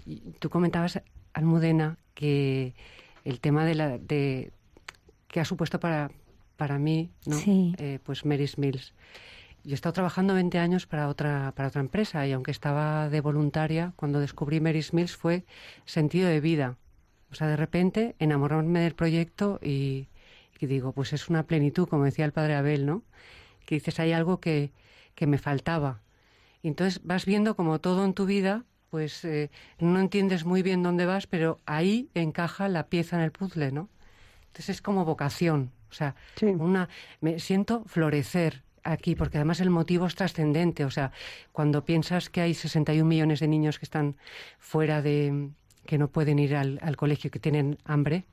Y 0.05 0.17
tú 0.39 0.49
comentabas, 0.49 1.01
Almudena, 1.33 1.97
que 2.13 2.73
el 3.23 3.39
tema 3.39 3.65
de 3.65 3.75
la... 3.75 3.97
De, 3.97 4.51
que 5.27 5.41
ha 5.41 5.45
supuesto 5.45 5.79
para, 5.79 6.09
para 6.57 6.77
mí, 6.79 7.11
¿no? 7.25 7.37
Eh, 7.45 7.99
pues 8.03 8.25
Mary 8.25 8.49
Mills. 8.57 8.93
Yo 9.63 9.71
he 9.71 9.75
estado 9.75 9.93
trabajando 9.93 10.33
20 10.33 10.59
años 10.59 10.85
para 10.87 11.07
otra, 11.07 11.53
para 11.55 11.69
otra 11.69 11.81
empresa 11.81 12.25
y 12.25 12.31
aunque 12.31 12.51
estaba 12.51 13.09
de 13.09 13.21
voluntaria, 13.21 13.93
cuando 13.95 14.19
descubrí 14.19 14.59
Mary 14.59 14.85
Mills 14.91 15.15
fue 15.15 15.45
sentido 15.85 16.29
de 16.29 16.41
vida. 16.41 16.77
O 17.31 17.35
sea, 17.35 17.47
de 17.47 17.57
repente 17.57 18.15
enamorarme 18.19 18.79
del 18.81 18.95
proyecto 18.95 19.59
y, 19.61 20.07
y 20.59 20.65
digo, 20.65 20.93
pues 20.93 21.13
es 21.13 21.29
una 21.29 21.43
plenitud, 21.43 21.87
como 21.87 22.05
decía 22.05 22.25
el 22.25 22.31
padre 22.31 22.55
Abel, 22.55 22.85
¿no? 22.85 23.03
Que 23.65 23.75
dices, 23.75 23.99
hay 23.99 24.13
algo 24.13 24.39
que, 24.39 24.71
que 25.15 25.27
me 25.27 25.37
faltaba. 25.37 26.01
Y 26.61 26.69
entonces 26.69 27.01
vas 27.03 27.25
viendo 27.25 27.55
como 27.55 27.79
todo 27.79 28.05
en 28.05 28.13
tu 28.13 28.25
vida, 28.25 28.63
pues 28.89 29.25
eh, 29.25 29.51
no 29.79 29.99
entiendes 29.99 30.45
muy 30.45 30.63
bien 30.63 30.83
dónde 30.83 31.05
vas, 31.05 31.27
pero 31.27 31.59
ahí 31.65 32.09
encaja 32.13 32.69
la 32.69 32.87
pieza 32.87 33.17
en 33.17 33.23
el 33.23 33.31
puzzle, 33.31 33.71
¿no? 33.71 33.89
Entonces 34.47 34.69
es 34.77 34.81
como 34.81 35.05
vocación, 35.05 35.71
o 35.89 35.93
sea, 35.93 36.15
una 36.41 36.89
me 37.21 37.39
siento 37.39 37.83
florecer 37.85 38.63
aquí 38.83 39.15
porque 39.15 39.37
además 39.37 39.59
el 39.59 39.69
motivo 39.69 40.05
es 40.05 40.15
trascendente, 40.15 40.85
o 40.85 40.91
sea, 40.91 41.11
cuando 41.51 41.83
piensas 41.83 42.29
que 42.29 42.41
hay 42.41 42.53
61 42.53 43.07
millones 43.07 43.39
de 43.39 43.47
niños 43.47 43.79
que 43.79 43.85
están 43.85 44.15
fuera 44.59 45.01
de 45.01 45.49
que 45.85 45.97
no 45.97 46.09
pueden 46.09 46.39
ir 46.39 46.55
al, 46.55 46.95
colegio, 46.97 47.31
que 47.31 47.39
tienen 47.39 47.77
hambre, 47.85 48.25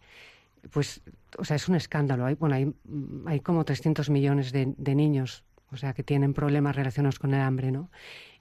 pues, 0.70 1.02
o 1.38 1.44
sea, 1.44 1.56
es 1.56 1.68
un 1.68 1.76
escándalo. 1.76 2.26
Hay, 2.26 2.34
bueno, 2.34 2.56
hay, 2.56 2.74
hay 3.26 3.40
como 3.40 3.64
300 3.64 4.10
millones 4.10 4.50
de, 4.50 4.74
de 4.76 4.94
niños 4.94 5.44
o 5.74 5.76
sea, 5.76 5.92
que 5.92 6.04
tienen 6.04 6.34
problemas 6.34 6.76
relacionados 6.76 7.18
con 7.18 7.34
el 7.34 7.40
hambre, 7.40 7.72
¿no? 7.72 7.90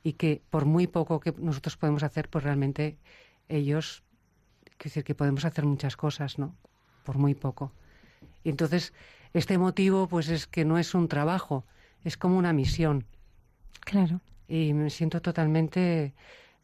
Y 0.03 0.13
que 0.13 0.41
por 0.49 0.65
muy 0.65 0.87
poco 0.87 1.19
que 1.19 1.33
nosotros 1.37 1.77
podemos 1.77 2.03
hacer, 2.03 2.29
pues 2.29 2.43
realmente 2.43 2.99
ellos, 3.49 4.03
quiero 4.63 4.83
decir, 4.83 5.03
que 5.03 5.15
podemos 5.15 5.43
hacer 5.43 5.65
muchas 5.65 5.97
cosas, 5.97 6.37
¿no? 6.37 6.55
Por 7.03 7.17
muy 7.17 7.33
poco. 7.33 7.73
Y 8.43 8.49
entonces, 8.49 8.93
este 9.33 9.57
motivo, 9.57 10.07
pues 10.07 10.29
es 10.29 10.47
que 10.47 10.65
no 10.65 10.77
es 10.77 10.93
un 10.93 11.07
trabajo, 11.07 11.65
es 12.03 12.17
como 12.17 12.37
una 12.37 12.53
misión. 12.53 13.05
Claro. 13.81 14.21
Y 14.47 14.73
me 14.73 14.89
siento 14.89 15.21
totalmente, 15.21 16.13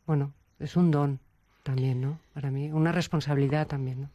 bueno, 0.05 0.33
es 0.59 0.75
un 0.75 0.91
don 0.91 1.19
también, 1.63 2.01
¿no? 2.01 2.19
Para 2.33 2.51
mí, 2.51 2.71
una 2.71 2.91
responsabilidad 2.91 3.67
también, 3.67 4.01
¿no? 4.01 4.09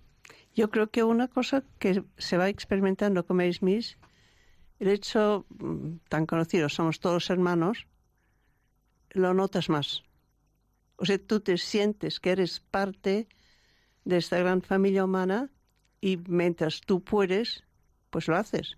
Yo 0.55 0.71
creo 0.71 0.89
que 0.89 1.03
una 1.03 1.29
cosa 1.29 1.65
que 1.79 2.05
se 2.17 2.37
va 2.37 2.49
experimentando 2.49 3.27
con 3.27 3.39
Mary 3.39 3.53
Smith 3.53 3.97
el 4.79 4.89
hecho 4.89 5.47
mm, 5.49 5.97
tan 6.09 6.27
conocido, 6.27 6.69
somos 6.69 7.01
todos 7.01 7.31
hermanos, 7.31 7.87
lo 9.11 9.35
notas 9.35 9.69
más. 9.69 10.03
O 10.97 11.05
sea, 11.05 11.19
tú 11.19 11.41
te 11.41 11.59
sientes 11.59 12.21
que 12.21 12.31
eres 12.31 12.61
parte 12.61 13.29
de 14.05 14.17
esta 14.17 14.39
gran 14.39 14.63
familia 14.63 15.05
humana 15.05 15.51
y 16.05 16.19
mientras 16.29 16.83
tú 16.83 17.03
puedes, 17.03 17.65
pues 18.11 18.29
lo 18.29 18.37
haces. 18.37 18.77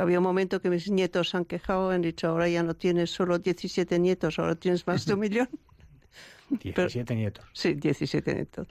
había 0.00 0.18
un 0.20 0.24
momento 0.24 0.62
que 0.62 0.70
mis 0.70 0.90
nietos 0.90 1.34
han 1.34 1.44
quejado, 1.44 1.90
han 1.90 2.00
dicho, 2.00 2.28
ahora 2.28 2.48
ya 2.48 2.62
no 2.62 2.74
tienes 2.74 3.10
solo 3.10 3.38
17 3.38 3.98
nietos, 3.98 4.38
ahora 4.38 4.54
tienes 4.54 4.86
más 4.86 5.04
de 5.04 5.12
un 5.12 5.20
millón. 5.20 5.50
17 6.48 7.14
nietos. 7.14 7.44
Sí, 7.52 7.74
17 7.74 8.34
nietos 8.34 8.68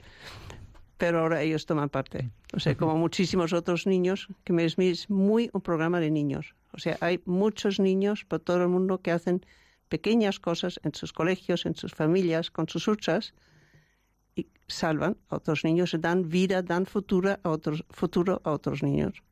pero 0.98 1.18
ahora 1.18 1.42
ellos 1.42 1.66
toman 1.66 1.88
parte. 1.88 2.30
O 2.54 2.60
sea, 2.60 2.76
como 2.76 2.96
muchísimos 2.96 3.52
otros 3.52 3.88
niños, 3.88 4.28
que 4.44 4.52
me 4.52 4.64
es 4.64 4.78
muy 5.10 5.50
un 5.52 5.60
programa 5.60 5.98
de 5.98 6.12
niños. 6.12 6.54
O 6.72 6.78
sea, 6.78 6.96
hay 7.00 7.20
muchos 7.24 7.80
niños 7.80 8.24
por 8.24 8.38
todo 8.38 8.62
el 8.62 8.68
mundo 8.68 9.00
que 9.02 9.10
hacen 9.10 9.44
pequeñas 9.88 10.38
cosas 10.38 10.78
en 10.84 10.94
sus 10.94 11.12
colegios, 11.12 11.66
en 11.66 11.74
sus 11.74 11.92
familias, 11.92 12.52
con 12.52 12.68
sus 12.68 12.86
huchas, 12.86 13.34
salvan 14.68 15.16
a 15.28 15.36
otros 15.36 15.64
niños, 15.64 15.96
dan 16.00 16.28
vida, 16.28 16.62
dan 16.62 16.86
futuro 16.86 17.38
a 17.42 17.48
otros, 17.50 17.84
futuro 17.90 18.40
a 18.44 18.52
otros 18.52 18.82
niños. 18.82 19.22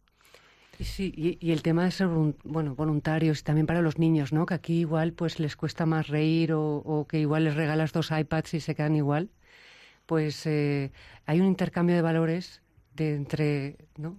Sí, 0.81 1.13
y, 1.15 1.53
el 1.53 1.63
tema 1.63 1.85
de 1.85 1.91
ser 1.91 2.09
bueno, 2.43 2.75
voluntarios 2.75 3.45
también 3.45 3.67
para 3.67 3.83
los 3.83 3.99
niños, 3.99 4.33
¿no? 4.33 4.47
Que 4.47 4.55
aquí 4.55 4.81
igual 4.81 5.13
pues 5.13 5.39
les 5.39 5.55
cuesta 5.55 5.85
más 5.85 6.09
reír 6.09 6.55
o, 6.55 6.77
o 6.77 7.07
que 7.07 7.21
igual 7.21 7.45
les 7.45 7.55
regalas 7.55 7.93
dos 7.93 8.11
iPads 8.11 8.55
y 8.55 8.61
se 8.61 8.75
quedan 8.75 8.97
igual 8.97 9.31
pues 10.11 10.45
eh, 10.45 10.91
hay 11.25 11.39
un 11.39 11.47
intercambio 11.47 11.95
de 11.95 12.03
valores 12.03 12.63
de 12.97 13.15
entre, 13.15 13.77
¿no? 13.97 14.17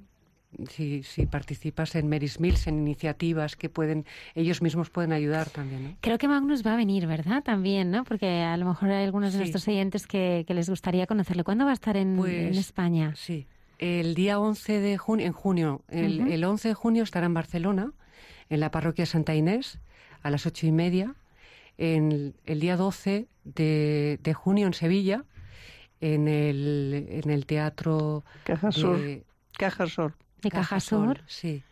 Si, 0.70 1.04
si, 1.04 1.26
participas 1.26 1.96
en 1.96 2.10
Mary's 2.10 2.40
Mills, 2.40 2.68
en 2.68 2.80
iniciativas 2.80 3.56
que 3.56 3.70
pueden, 3.70 4.06
ellos 4.36 4.62
mismos 4.62 4.90
pueden 4.90 5.14
ayudar 5.14 5.50
también. 5.50 5.84
¿no? 5.84 5.98
Creo 6.02 6.18
que 6.18 6.28
Magnus 6.28 6.66
va 6.66 6.74
a 6.74 6.76
venir, 6.76 7.08
¿verdad? 7.08 7.42
También, 7.44 7.90
¿no? 7.90 8.04
Porque 8.04 8.42
a 8.42 8.58
lo 8.58 8.66
mejor 8.66 8.90
hay 8.90 9.06
algunos 9.06 9.34
de 9.34 9.40
nuestros 9.40 9.68
oyentes 9.68 10.08
que, 10.08 10.46
les 10.48 10.70
gustaría 10.70 11.08
conocerlo. 11.08 11.44
¿Cuándo 11.44 11.66
va 11.66 11.72
a 11.72 11.74
estar 11.74 11.96
en, 11.96 12.18
pues, 12.18 12.58
España? 12.58 13.14
Sí, 13.16 13.48
el 13.80 14.14
día 14.14 14.40
11 14.40 14.80
de 14.80 14.98
junio, 14.98 15.26
en 15.26 15.34
junio, 15.34 15.82
el, 15.88 16.44
11 16.44 16.68
de 16.68 16.74
junio 16.74 17.04
estará 17.04 17.26
en 17.26 17.34
Barcelona, 17.34 17.94
en 18.50 18.60
la 18.60 18.70
parroquia 18.72 19.06
Santa 19.06 19.34
Inés, 19.34 19.80
a 20.22 20.30
las 20.30 20.46
ocho 20.46 20.68
y 20.68 20.72
media. 20.72 21.16
En 21.78 22.36
el 22.46 22.60
día 22.60 22.78
12 22.78 23.28
de, 23.44 24.20
de 24.22 24.34
junio 24.34 24.68
en 24.68 24.74
Sevilla, 24.74 25.26
en 26.02 26.28
el, 26.28 27.08
en 27.10 27.30
el 27.30 27.46
teatro 27.46 28.24
Caja 28.44 28.72
Sur. 28.72 29.00
De, 29.00 29.24
Caja 29.58 29.88
Sur. 29.88 30.14
De 30.42 30.52
Caja, 30.52 30.80
Sur. 30.80 31.22
Sí. 31.28 31.64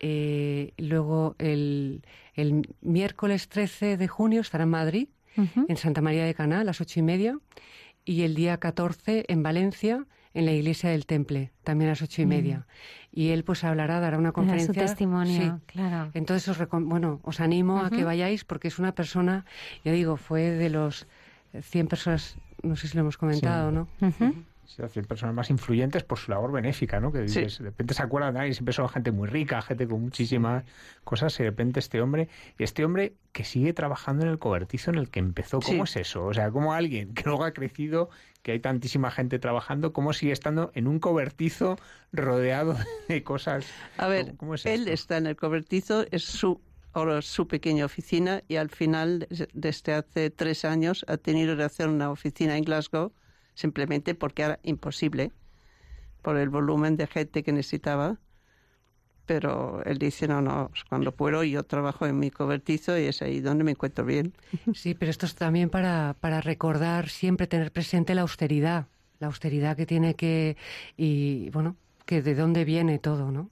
Eh, 0.00 0.72
luego 0.78 1.36
el, 1.38 2.02
el, 2.34 2.68
miércoles 2.80 3.48
13 3.48 3.96
de 3.96 4.08
junio 4.08 4.40
estará 4.40 4.64
en 4.64 4.70
Madrid, 4.70 5.08
en 5.36 5.76
Santa 5.76 6.02
María 6.02 6.24
de 6.24 6.34
Caná, 6.34 6.60
a 6.60 6.64
las 6.64 6.80
ocho 6.80 7.00
y 7.00 7.02
media. 7.02 7.38
Y 8.04 8.22
el 8.22 8.34
día 8.34 8.58
14 8.58 9.24
en 9.28 9.42
Valencia, 9.42 10.04
en 10.34 10.44
la 10.44 10.52
iglesia 10.52 10.90
del 10.90 11.06
Temple, 11.06 11.52
también 11.62 11.88
a 11.88 11.92
las 11.92 12.02
ocho 12.02 12.20
y 12.20 12.26
media. 12.26 12.58
Mm. 12.58 13.20
Y 13.20 13.28
él 13.28 13.44
pues 13.44 13.62
hablará, 13.64 14.00
dará 14.00 14.18
una 14.18 14.32
conferencia. 14.32 14.74
su 14.74 14.80
testimonio, 14.80 15.60
claro. 15.66 16.10
Entonces 16.14 16.48
os, 16.48 16.68
bueno, 16.68 17.20
os 17.22 17.40
animo 17.40 17.78
a 17.80 17.90
que 17.90 18.04
vayáis 18.04 18.44
porque 18.44 18.68
es 18.68 18.78
una 18.78 18.92
persona, 18.94 19.44
ya 19.84 19.92
digo, 19.92 20.16
fue 20.16 20.50
de 20.50 20.70
los 20.70 21.06
100 21.60 21.86
personas, 21.86 22.36
no 22.62 22.76
sé 22.76 22.88
si 22.88 22.96
lo 22.96 23.02
hemos 23.02 23.16
comentado, 23.16 23.70
¿no? 23.70 23.88
100 24.66 25.04
personas 25.06 25.34
más 25.34 25.50
influyentes 25.50 26.02
por 26.02 26.18
su 26.18 26.30
labor 26.30 26.52
benéfica, 26.52 27.00
¿no? 27.00 27.12
Que 27.12 27.20
de 27.20 27.48
repente 27.60 27.94
se 27.94 28.02
acuerdan 28.02 28.34
de 28.34 28.52
siempre 28.54 28.72
son 28.72 28.88
gente 28.88 29.12
muy 29.12 29.28
rica, 29.28 29.60
gente 29.62 29.86
con 29.86 30.00
muchísimas 30.00 30.64
cosas, 31.04 31.38
y 31.38 31.42
de 31.42 31.50
repente 31.50 31.80
este 31.80 32.00
hombre, 32.00 32.28
y 32.58 32.64
este 32.64 32.84
hombre 32.84 33.14
que 33.32 33.44
sigue 33.44 33.72
trabajando 33.72 34.24
en 34.24 34.30
el 34.30 34.38
cobertizo 34.38 34.90
en 34.90 34.98
el 34.98 35.10
que 35.10 35.20
empezó, 35.20 35.60
¿cómo 35.60 35.84
es 35.84 35.96
eso? 35.96 36.24
O 36.24 36.34
sea, 36.34 36.50
como 36.50 36.72
alguien 36.72 37.14
que 37.14 37.24
luego 37.24 37.44
ha 37.44 37.52
crecido, 37.52 38.10
que 38.42 38.52
hay 38.52 38.60
tantísima 38.60 39.10
gente 39.10 39.38
trabajando, 39.38 39.92
¿cómo 39.92 40.12
sigue 40.12 40.32
estando 40.32 40.70
en 40.74 40.86
un 40.86 40.98
cobertizo 40.98 41.76
rodeado 42.12 42.76
de 43.08 43.22
cosas? 43.22 43.66
A 43.98 44.08
ver, 44.08 44.34
él 44.64 44.88
está 44.88 45.16
en 45.16 45.26
el 45.26 45.36
cobertizo, 45.36 46.06
es 46.10 46.24
su 46.24 46.60
ahora 46.94 47.22
su 47.22 47.48
pequeña 47.48 47.86
oficina 47.86 48.42
y 48.48 48.56
al 48.56 48.68
final, 48.68 49.26
desde 49.54 49.94
hace 49.94 50.30
tres 50.30 50.64
años, 50.66 51.06
ha 51.08 51.16
tenido 51.16 51.56
que 51.56 51.62
hacer 51.62 51.88
una 51.88 52.10
oficina 52.10 52.56
en 52.56 52.64
Glasgow 52.64 53.12
simplemente 53.54 54.14
porque 54.14 54.42
era 54.42 54.58
imposible 54.62 55.32
por 56.22 56.36
el 56.36 56.48
volumen 56.48 56.96
de 56.96 57.06
gente 57.06 57.42
que 57.42 57.52
necesitaba. 57.52 58.18
Pero 59.26 59.82
él 59.84 59.98
dice, 59.98 60.26
no, 60.26 60.42
no, 60.42 60.70
cuando 60.88 61.12
puedo 61.12 61.44
yo 61.44 61.62
trabajo 61.62 62.06
en 62.06 62.18
mi 62.18 62.30
cobertizo 62.30 62.98
y 62.98 63.04
es 63.04 63.22
ahí 63.22 63.40
donde 63.40 63.64
me 63.64 63.70
encuentro 63.72 64.04
bien. 64.04 64.34
Sí, 64.74 64.94
pero 64.94 65.10
esto 65.10 65.26
es 65.26 65.34
también 65.34 65.70
para, 65.70 66.16
para 66.20 66.40
recordar 66.40 67.08
siempre 67.08 67.46
tener 67.46 67.72
presente 67.72 68.14
la 68.14 68.22
austeridad, 68.22 68.86
la 69.20 69.28
austeridad 69.28 69.76
que 69.76 69.86
tiene 69.86 70.14
que, 70.14 70.56
y 70.96 71.50
bueno, 71.50 71.76
que 72.04 72.20
de 72.20 72.34
dónde 72.34 72.64
viene 72.64 72.98
todo, 72.98 73.30
¿no? 73.30 73.50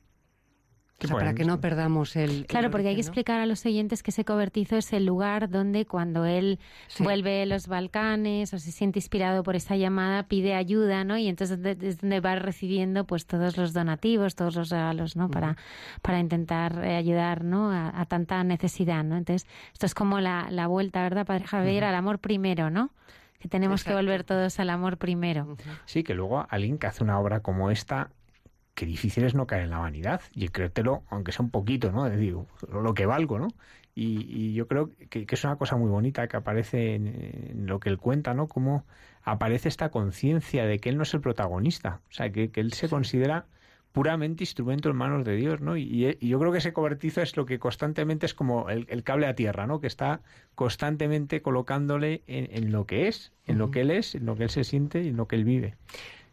Para 1.08 1.34
que 1.34 1.44
no 1.44 1.60
perdamos 1.60 2.16
el... 2.16 2.46
Claro, 2.46 2.70
porque 2.70 2.88
hay 2.88 2.94
que 2.94 3.00
explicar 3.00 3.40
a 3.40 3.46
los 3.46 3.64
oyentes 3.64 4.02
que 4.02 4.10
ese 4.10 4.24
cobertizo 4.24 4.76
es 4.76 4.92
el 4.92 5.06
lugar 5.06 5.48
donde 5.48 5.86
cuando 5.86 6.24
él 6.24 6.58
vuelve 6.98 7.42
a 7.42 7.46
los 7.46 7.66
Balcanes 7.66 8.52
o 8.52 8.58
se 8.58 8.72
siente 8.72 8.98
inspirado 8.98 9.42
por 9.42 9.56
esa 9.56 9.76
llamada, 9.76 10.24
pide 10.24 10.54
ayuda, 10.54 11.04
¿no? 11.04 11.16
Y 11.16 11.28
entonces 11.28 11.58
es 11.80 12.00
donde 12.00 12.20
va 12.20 12.36
recibiendo 12.36 13.04
pues 13.04 13.26
todos 13.26 13.56
los 13.56 13.72
donativos, 13.72 14.34
todos 14.34 14.56
los 14.56 14.68
regalos, 14.68 15.16
¿no? 15.16 15.30
Para, 15.30 15.56
para 16.02 16.18
intentar 16.18 16.84
eh, 16.84 16.96
ayudar, 16.96 17.44
¿no? 17.44 17.70
A, 17.72 18.04
tanta 18.06 18.42
necesidad, 18.44 19.04
¿no? 19.04 19.16
Entonces, 19.16 19.48
esto 19.72 19.86
es 19.86 19.94
como 19.94 20.20
la, 20.20 20.48
la 20.50 20.66
vuelta, 20.66 21.02
¿verdad, 21.02 21.26
Padre 21.26 21.44
Javier? 21.46 21.84
Al 21.84 21.94
amor 21.94 22.18
primero, 22.18 22.70
¿no? 22.70 22.90
Que 23.38 23.48
tenemos 23.48 23.84
que 23.84 23.94
volver 23.94 24.22
todos 24.22 24.60
al 24.60 24.68
amor 24.68 24.98
primero. 24.98 25.56
Sí, 25.86 26.02
que 26.02 26.14
luego 26.14 26.46
alguien 26.50 26.76
que 26.76 26.86
hace 26.86 27.02
una 27.02 27.18
obra 27.18 27.40
como 27.40 27.70
esta 27.70 28.10
qué 28.80 28.86
difícil 28.86 29.24
es 29.24 29.34
no 29.34 29.46
caer 29.46 29.64
en 29.64 29.70
la 29.70 29.78
vanidad 29.78 30.22
y 30.34 30.48
creértelo, 30.48 31.02
aunque 31.10 31.32
sea 31.32 31.44
un 31.44 31.50
poquito, 31.50 31.92
¿no? 31.92 32.08
Digo, 32.08 32.46
lo 32.72 32.94
que 32.94 33.04
valgo, 33.04 33.38
¿no? 33.38 33.48
Y, 33.94 34.54
yo 34.54 34.66
creo 34.68 34.90
que, 35.10 35.26
es 35.28 35.44
una 35.44 35.56
cosa 35.56 35.76
muy 35.76 35.90
bonita 35.90 36.26
que 36.28 36.38
aparece 36.38 36.94
en, 36.94 37.66
lo 37.66 37.78
que 37.78 37.90
él 37.90 37.98
cuenta, 37.98 38.32
¿no? 38.32 38.48
Cómo 38.48 38.86
aparece 39.22 39.68
esta 39.68 39.90
conciencia 39.90 40.64
de 40.64 40.78
que 40.78 40.88
él 40.88 40.96
no 40.96 41.02
es 41.02 41.12
el 41.12 41.20
protagonista, 41.20 42.00
o 42.08 42.12
sea, 42.12 42.32
que, 42.32 42.50
él 42.54 42.72
se 42.72 42.88
considera 42.88 43.44
puramente 43.92 44.44
instrumento 44.44 44.88
en 44.88 44.96
manos 44.96 45.26
de 45.26 45.36
Dios, 45.36 45.60
¿no? 45.60 45.76
Y, 45.76 46.16
yo 46.18 46.38
creo 46.38 46.50
que 46.50 46.58
ese 46.58 46.72
cobertizo 46.72 47.20
es 47.20 47.36
lo 47.36 47.44
que 47.44 47.58
constantemente 47.58 48.24
es 48.24 48.32
como 48.32 48.70
el, 48.70 49.02
cable 49.04 49.26
a 49.26 49.34
tierra, 49.34 49.66
¿no? 49.66 49.82
Que 49.82 49.88
está 49.88 50.22
constantemente 50.54 51.42
colocándole 51.42 52.22
en, 52.26 52.72
lo 52.72 52.86
que 52.86 53.08
es, 53.08 53.34
en 53.44 53.58
lo 53.58 53.70
que 53.70 53.82
él 53.82 53.90
es, 53.90 54.14
en 54.14 54.24
lo 54.24 54.36
que 54.36 54.44
él 54.44 54.50
se 54.50 54.64
siente 54.64 55.02
y 55.02 55.08
en 55.08 55.18
lo 55.18 55.28
que 55.28 55.36
él 55.36 55.44
vive. 55.44 55.76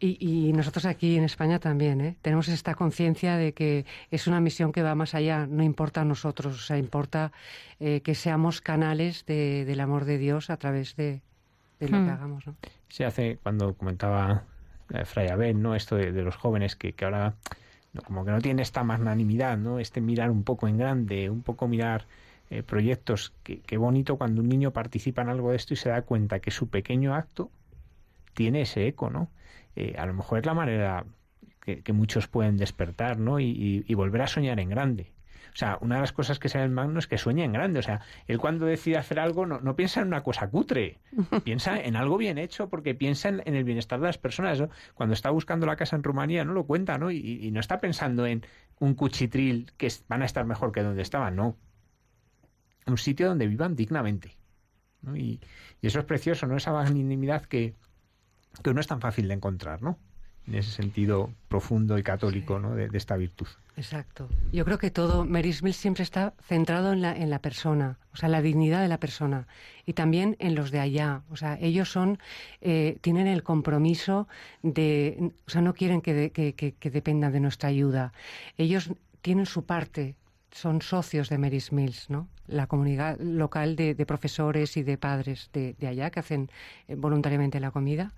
Y, 0.00 0.52
nosotros 0.52 0.84
aquí 0.84 1.16
en 1.16 1.24
España 1.24 1.58
también 1.58 2.00
¿eh? 2.00 2.16
tenemos 2.22 2.48
esta 2.48 2.74
conciencia 2.74 3.36
de 3.36 3.52
que 3.52 3.84
es 4.10 4.28
una 4.28 4.40
misión 4.40 4.70
que 4.70 4.82
va 4.82 4.94
más 4.94 5.14
allá, 5.14 5.46
no 5.46 5.64
importa 5.64 6.02
a 6.02 6.04
nosotros, 6.04 6.54
o 6.54 6.58
sea, 6.58 6.78
importa 6.78 7.32
eh, 7.80 8.00
que 8.02 8.14
seamos 8.14 8.60
canales 8.60 9.26
del 9.26 9.80
amor 9.80 10.04
de 10.04 10.18
Dios 10.18 10.50
a 10.50 10.56
través 10.56 10.94
de, 10.94 11.20
lo 11.80 11.88
que 11.88 11.96
hmm. 11.96 12.10
hagamos. 12.10 12.46
¿no? 12.46 12.54
Se 12.88 13.04
hace, 13.04 13.38
cuando 13.42 13.74
comentaba 13.74 14.44
eh, 14.94 15.04
Fray 15.04 15.28
Abel, 15.28 15.60
¿no? 15.60 15.74
esto 15.74 15.96
de, 15.96 16.12
los 16.12 16.36
jóvenes 16.36 16.76
que, 16.76 16.92
que 16.92 17.04
ahora 17.04 17.34
como 18.04 18.24
que 18.24 18.30
no 18.30 18.40
tienen 18.40 18.60
esta 18.60 18.84
magnanimidad, 18.84 19.58
¿no? 19.58 19.80
este 19.80 20.00
mirar 20.00 20.30
un 20.30 20.44
poco 20.44 20.68
en 20.68 20.78
grande, 20.78 21.28
un 21.28 21.42
poco 21.42 21.66
mirar 21.66 22.06
eh, 22.50 22.62
proyectos, 22.62 23.32
qué 23.42 23.76
bonito 23.76 24.16
cuando 24.16 24.42
un 24.42 24.48
niño 24.48 24.72
participa 24.72 25.22
en 25.22 25.30
algo 25.30 25.50
de 25.50 25.56
esto 25.56 25.74
y 25.74 25.76
se 25.76 25.88
da 25.88 26.02
cuenta 26.02 26.38
que 26.38 26.52
su 26.52 26.68
pequeño 26.68 27.14
acto 27.14 27.50
tiene 28.34 28.62
ese 28.62 28.86
eco, 28.86 29.10
¿no? 29.10 29.28
Eh, 29.78 29.94
a 29.96 30.06
lo 30.06 30.12
mejor 30.12 30.40
es 30.40 30.44
la 30.44 30.54
manera 30.54 31.06
que, 31.60 31.92
muchos 31.92 32.26
pueden 32.26 32.56
despertar, 32.56 33.20
¿no? 33.20 33.38
Y, 33.38 33.94
volver 33.94 34.22
a 34.22 34.26
soñar 34.26 34.58
en 34.58 34.70
grande. 34.70 35.12
O 35.52 35.56
sea, 35.56 35.78
una 35.80 35.96
de 35.96 36.00
las 36.00 36.12
cosas 36.12 36.40
que 36.40 36.48
sale 36.48 36.64
el 36.64 36.70
Magno 36.70 36.98
es 36.98 37.06
que 37.06 37.16
sueña 37.16 37.44
en 37.44 37.52
grande. 37.52 37.78
O 37.78 37.82
sea, 37.82 38.00
él 38.26 38.38
cuando 38.38 38.66
decide 38.66 38.96
hacer 38.96 39.20
algo 39.20 39.46
no, 39.46 39.76
piensa 39.76 40.00
en 40.00 40.08
una 40.08 40.24
cosa 40.24 40.50
cutre, 40.50 40.98
piensa 41.44 41.80
en 41.80 41.94
algo 41.94 42.16
bien 42.16 42.38
hecho 42.38 42.68
porque 42.68 42.96
piensa 42.96 43.28
en, 43.28 43.54
el 43.54 43.62
bienestar 43.62 44.00
de 44.00 44.06
las 44.06 44.18
personas. 44.18 44.60
Cuando 44.94 45.12
está 45.12 45.30
buscando 45.30 45.64
la 45.64 45.76
casa 45.76 45.94
en 45.94 46.02
Rumanía 46.02 46.44
no 46.44 46.54
lo 46.54 46.66
cuenta, 46.66 46.98
¿no? 46.98 47.12
Y, 47.12 47.48
no 47.52 47.60
está 47.60 47.78
pensando 47.80 48.26
en 48.26 48.44
un 48.80 48.94
cuchitril 48.94 49.70
que 49.76 49.92
van 50.08 50.22
a 50.22 50.24
estar 50.24 50.44
mejor 50.44 50.72
que 50.72 50.82
donde 50.82 51.02
estaban, 51.02 51.36
no. 51.36 51.56
Un 52.84 52.98
sitio 52.98 53.28
donde 53.28 53.46
vivan 53.46 53.76
dignamente. 53.76 54.36
Y, 55.14 55.40
y, 55.80 55.86
eso 55.86 56.00
es 56.00 56.04
precioso, 56.04 56.48
¿no? 56.48 56.56
Esa 56.56 56.72
magnanimidad 56.72 57.44
que, 57.44 57.76
que 58.62 58.74
no 58.74 58.80
es 58.80 58.86
tan 58.86 59.00
fácil 59.00 59.28
de 59.28 59.34
encontrar, 59.34 59.82
¿no? 59.82 59.98
En 60.46 60.54
ese 60.54 60.70
sentido 60.70 61.30
profundo 61.48 61.98
y 61.98 62.02
católico, 62.02 62.58
¿no? 62.58 62.74
De, 62.74 62.88
esta 62.94 63.16
virtud. 63.16 63.46
Exacto. 63.76 64.28
Yo 64.50 64.64
creo 64.64 64.78
que 64.78 64.90
todo, 64.90 65.26
Mary 65.26 65.52
Smith 65.52 65.74
siempre 65.74 66.02
está 66.02 66.32
centrado 66.42 66.92
en 66.92 67.02
la, 67.02 67.14
en 67.14 67.28
la 67.28 67.38
persona, 67.40 67.98
o 68.14 68.16
sea, 68.16 68.30
la 68.30 68.40
dignidad 68.40 68.80
de 68.80 68.88
la 68.88 68.98
persona 68.98 69.46
y 69.84 69.92
también 69.92 70.36
en 70.38 70.54
los 70.54 70.70
de 70.70 70.80
allá. 70.80 71.22
O 71.30 71.36
sea, 71.36 71.58
ellos 71.60 71.90
son, 71.90 72.18
eh, 72.60 72.98
tienen 73.02 73.26
el 73.26 73.42
compromiso 73.42 74.26
de, 74.62 75.32
o 75.46 75.50
sea, 75.50 75.60
no 75.60 75.74
quieren 75.74 76.00
que, 76.00 76.30
que, 76.30 76.54
que, 76.54 76.90
dependan 76.90 77.32
de 77.32 77.40
nuestra 77.40 77.68
ayuda. 77.68 78.12
Ellos 78.56 78.90
tienen 79.22 79.46
su 79.46 79.64
parte, 79.64 80.16
son 80.50 80.82
socios 80.82 81.28
de 81.28 81.38
Mary's 81.38 81.72
Mills, 81.72 82.10
¿no? 82.10 82.28
La 82.46 82.66
comunidad 82.66 83.18
local 83.20 83.76
de, 83.76 83.94
profesores 84.06 84.76
y 84.76 84.82
de 84.82 84.96
padres 84.96 85.50
de, 85.52 85.76
allá 85.86 86.10
que 86.10 86.20
hacen 86.20 86.50
eh, 86.88 86.94
voluntariamente 86.94 87.60
la 87.60 87.70
comida. 87.70 88.14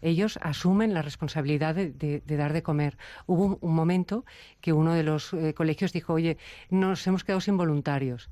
Ellos 0.00 0.38
asumen 0.42 0.94
la 0.94 1.02
responsabilidad 1.02 1.74
de, 1.74 2.22
dar 2.26 2.52
de 2.52 2.62
comer. 2.62 2.98
Hubo 3.26 3.58
un, 3.60 3.74
momento 3.74 4.24
que 4.60 4.72
uno 4.72 4.94
de 4.94 5.04
los 5.04 5.32
eh, 5.32 5.54
colegios 5.54 5.92
dijo, 5.92 6.12
oye, 6.14 6.38
nos 6.70 7.06
hemos 7.06 7.22
quedado 7.22 7.40
sin 7.40 7.56
voluntarios. 7.56 8.28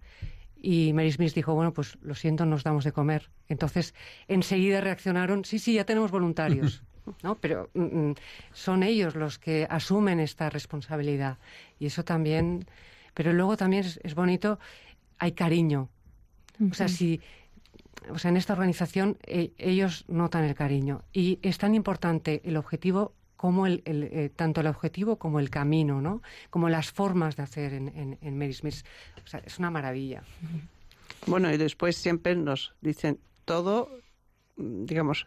Y 0.57 0.93
Mary 0.93 1.13
Smith 1.13 1.33
dijo, 1.33 1.55
bueno, 1.55 1.73
pues 1.73 1.97
lo 2.03 2.15
siento, 2.15 2.45
nos 2.45 2.65
damos 2.65 2.85
de 2.85 2.93
comer. 2.93 3.31
Entonces, 3.49 3.95
enseguida 4.27 4.81
reaccionaron, 4.81 5.45
sí, 5.45 5.59
sí, 5.59 5.75
ya 5.75 5.85
tenemos 5.85 6.11
voluntarios. 6.11 6.83
¿no? 7.23 7.37
Pero 7.37 7.71
mm, 7.75 7.83
mm, 7.83 8.15
son 8.53 8.83
ellos 8.83 9.15
los 9.15 9.39
que 9.39 9.67
asumen 9.71 10.21
esta 10.21 10.51
responsabilidad. 10.51 11.39
Y 11.79 11.87
eso 11.87 12.05
también 12.05 12.67
pero 13.15 13.33
luego 13.33 13.57
también 13.57 13.85
es, 13.85 14.15
bonito, 14.15 14.59
hay 15.19 15.33
cariño. 15.33 15.89
O 16.71 16.75
sea, 16.75 16.89
si 16.89 17.21
o 18.11 18.19
sea, 18.19 18.31
en 18.31 18.37
esta 18.37 18.53
organización 18.53 19.19
eh, 19.27 19.53
ellos 19.59 20.05
notan 20.09 20.45
el 20.45 20.55
cariño 20.55 21.03
y 21.13 21.39
es 21.43 21.59
tan 21.59 21.75
importante 21.75 22.41
el 22.45 22.57
objetivo 22.57 23.15
como 23.37 23.67
el, 23.67 23.83
eh, 23.87 24.31
tanto 24.35 24.61
el 24.61 24.67
objetivo 24.67 25.17
como 25.17 25.41
el 25.41 25.49
camino, 25.49 26.03
¿no? 26.03 26.23
Como 26.51 26.69
las 26.69 26.91
formas 26.91 27.37
de 27.37 27.43
hacer 27.43 27.73
en, 27.73 27.89
en, 27.89 28.19
en 28.21 28.39
Mary 28.39 28.53
Smith. 28.53 28.85
O 29.25 29.27
sea, 29.27 29.41
es 29.47 29.59
una 29.59 29.71
maravilla. 29.71 30.23
Bueno, 31.27 31.51
y 31.51 31.57
después 31.57 31.97
siempre 31.97 32.37
nos 32.37 32.75
dicen 32.83 33.19
todo, 33.47 33.91
digamos, 34.57 35.27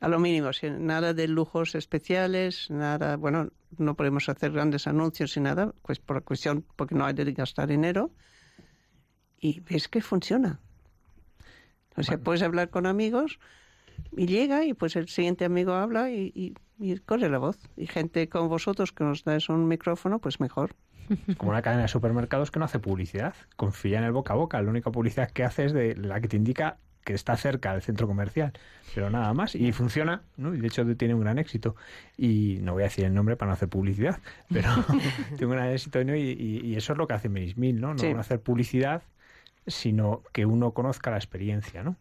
a 0.00 0.08
lo 0.08 0.18
mínimo, 0.18 0.50
nada 0.78 1.14
de 1.14 1.26
lujos 1.26 1.74
especiales, 1.74 2.70
nada, 2.70 3.16
bueno, 3.16 3.48
no 3.78 3.94
podemos 3.94 4.28
hacer 4.28 4.52
grandes 4.52 4.86
anuncios 4.86 5.36
y 5.36 5.40
nada, 5.40 5.72
pues 5.82 5.98
por 5.98 6.22
cuestión, 6.22 6.64
porque 6.76 6.94
no 6.94 7.06
hay 7.06 7.14
de 7.14 7.32
gastar 7.32 7.68
dinero. 7.68 8.10
Y 9.38 9.60
ves 9.60 9.88
que 9.88 10.00
funciona. 10.00 10.60
O 11.96 12.02
sea, 12.02 12.18
puedes 12.18 12.42
hablar 12.42 12.70
con 12.70 12.86
amigos 12.86 13.38
y 14.16 14.26
llega 14.26 14.64
y 14.64 14.74
pues 14.74 14.96
el 14.96 15.08
siguiente 15.08 15.44
amigo 15.44 15.72
habla 15.72 16.10
y, 16.10 16.54
y, 16.78 16.98
corre 17.00 17.30
la 17.30 17.38
voz. 17.38 17.58
Y 17.76 17.86
gente 17.86 18.28
como 18.28 18.48
vosotros 18.48 18.92
que 18.92 19.04
nos 19.04 19.24
dais 19.24 19.48
un 19.48 19.66
micrófono, 19.66 20.18
pues 20.18 20.40
mejor. 20.40 20.74
Como 21.38 21.52
una 21.52 21.62
cadena 21.62 21.82
de 21.82 21.88
supermercados 21.88 22.50
que 22.50 22.58
no 22.58 22.64
hace 22.64 22.80
publicidad, 22.80 23.34
confía 23.56 23.98
en 23.98 24.04
el 24.04 24.12
boca 24.12 24.34
a 24.34 24.36
boca. 24.36 24.60
La 24.60 24.70
única 24.70 24.90
publicidad 24.90 25.30
que 25.30 25.44
hace 25.44 25.66
es 25.66 25.72
de 25.72 25.96
la 25.96 26.20
que 26.20 26.28
te 26.28 26.36
indica 26.36 26.78
que 27.06 27.14
está 27.14 27.36
cerca 27.36 27.72
del 27.72 27.82
centro 27.82 28.08
comercial, 28.08 28.52
pero 28.92 29.10
nada 29.10 29.32
más. 29.32 29.54
Y 29.54 29.70
funciona, 29.70 30.22
¿no? 30.36 30.52
Y 30.56 30.58
de 30.58 30.66
hecho 30.66 30.84
tiene 30.96 31.14
un 31.14 31.20
gran 31.20 31.38
éxito. 31.38 31.76
Y 32.18 32.58
no 32.62 32.72
voy 32.72 32.82
a 32.82 32.86
decir 32.86 33.04
el 33.04 33.14
nombre 33.14 33.36
para 33.36 33.50
no 33.50 33.52
hacer 33.52 33.68
publicidad, 33.68 34.18
pero 34.52 34.68
tiene 35.38 35.46
un 35.46 35.52
gran 35.52 35.70
éxito 35.70 36.02
y, 36.02 36.74
eso 36.76 36.94
es 36.94 36.98
lo 36.98 37.06
que 37.06 37.14
hace 37.14 37.28
Merismil, 37.28 37.80
¿no? 37.80 37.94
No 37.94 38.18
hacer 38.18 38.40
publicidad, 38.40 39.04
sino 39.68 40.24
que 40.32 40.46
uno 40.46 40.72
conozca 40.72 41.12
la 41.12 41.16
experiencia, 41.16 41.84
¿no? 41.84 41.96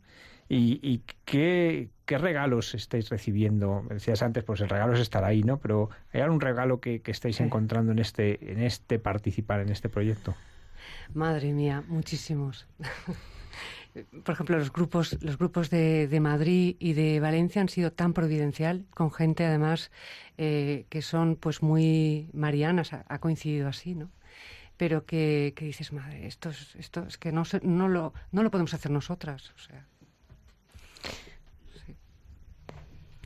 ¿Y, 0.49 1.03
qué, 1.26 1.90
regalos 2.07 2.73
estáis 2.73 3.10
recibiendo? 3.10 3.86
Decías 3.90 4.23
antes, 4.23 4.44
pues 4.44 4.60
el 4.61 4.69
regalo 4.69 4.94
es 4.94 5.02
estar 5.02 5.23
ahí, 5.23 5.44
¿no? 5.44 5.57
Pero 5.60 5.91
¿hay 6.14 6.22
algún 6.22 6.41
regalo 6.41 6.80
que, 6.80 7.03
estáis 7.06 7.40
encontrando 7.41 7.91
en 7.91 7.99
este, 7.99 8.52
en 8.52 8.60
este 8.60 8.98
participar 8.98 9.60
en 9.60 9.69
este 9.69 9.88
proyecto? 9.88 10.34
Madre 11.14 11.53
mía, 11.53 11.84
muchísimos. 11.88 12.65
Por 14.23 14.34
ejemplo, 14.34 14.57
los 14.57 14.73
grupos, 14.73 15.17
los 15.22 15.38
grupos 15.38 15.69
de, 15.69 16.19
Madrid 16.22 16.76
y 16.80 16.93
de 16.93 17.19
Valencia 17.22 17.61
han 17.61 17.69
sido 17.69 17.93
tan 17.93 18.13
providencial, 18.13 18.85
con 18.93 19.11
gente 19.11 19.45
además 19.45 19.91
eh, 20.38 20.85
que 20.89 21.01
son 21.01 21.38
pues 21.38 21.63
muy 21.63 22.30
marianas, 22.34 22.91
ha, 22.93 23.19
coincidido 23.19 23.69
así, 23.69 23.95
¿no? 23.95 24.11
Pero 24.76 25.05
que, 25.05 25.53
dices, 25.57 25.93
madre, 25.93 26.27
esto 26.27 26.49
es, 26.49 26.76
esto 26.76 27.05
es 27.07 27.17
que 27.17 27.31
no, 27.31 27.43
no, 27.61 27.88
lo, 27.88 28.13
no 28.34 28.43
lo 28.43 28.51
podemos 28.51 28.73
hacer 28.73 28.91
nosotras, 28.91 29.53
o 29.55 29.59
sea, 29.59 29.88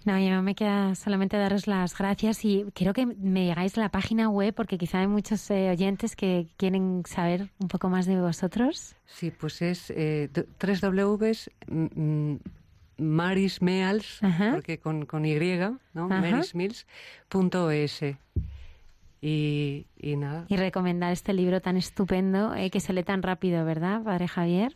No, 0.10 0.18
yo 0.18 0.42
me 0.42 0.56
queda 0.56 0.96
solamente 0.96 1.38
daros 1.38 1.68
las 1.68 1.96
gracias 1.96 2.44
y 2.44 2.66
quiero 2.74 2.94
que 2.94 3.06
me 3.06 3.42
digáis 3.42 3.78
la 3.78 3.90
página 3.90 4.28
web 4.28 4.56
porque 4.56 4.80
quizá 4.80 5.02
hay 5.02 5.08
muchos 5.08 5.52
eh, 5.52 5.70
oyentes 5.70 6.16
que 6.16 6.48
quieren 6.58 7.04
saber 7.06 7.52
un 7.60 7.68
poco 7.68 7.90
más 7.90 8.08
de 8.08 8.20
vosotros. 8.20 8.96
Sí, 9.06 9.30
pues 9.30 9.62
es 9.62 9.94
eh, 9.96 10.30
porque 14.52 14.80
con, 14.80 15.06
con 15.06 15.28
Y, 15.28 15.38
¿no? 15.94 16.08
marismills.es. 16.08 18.02
Y, 19.22 19.86
y 20.02 20.16
nada. 20.16 20.46
Y 20.48 20.56
recomendar 20.56 21.14
este 21.14 21.34
libro 21.34 21.62
tan 21.62 21.78
estupendo 21.78 22.56
eh, 22.56 22.72
que 22.72 22.80
se 22.80 22.94
lee 22.94 23.04
tan 23.04 23.22
rápido, 23.22 23.64
¿verdad, 23.64 24.02
Padre 24.02 24.28
Javier? 24.28 24.76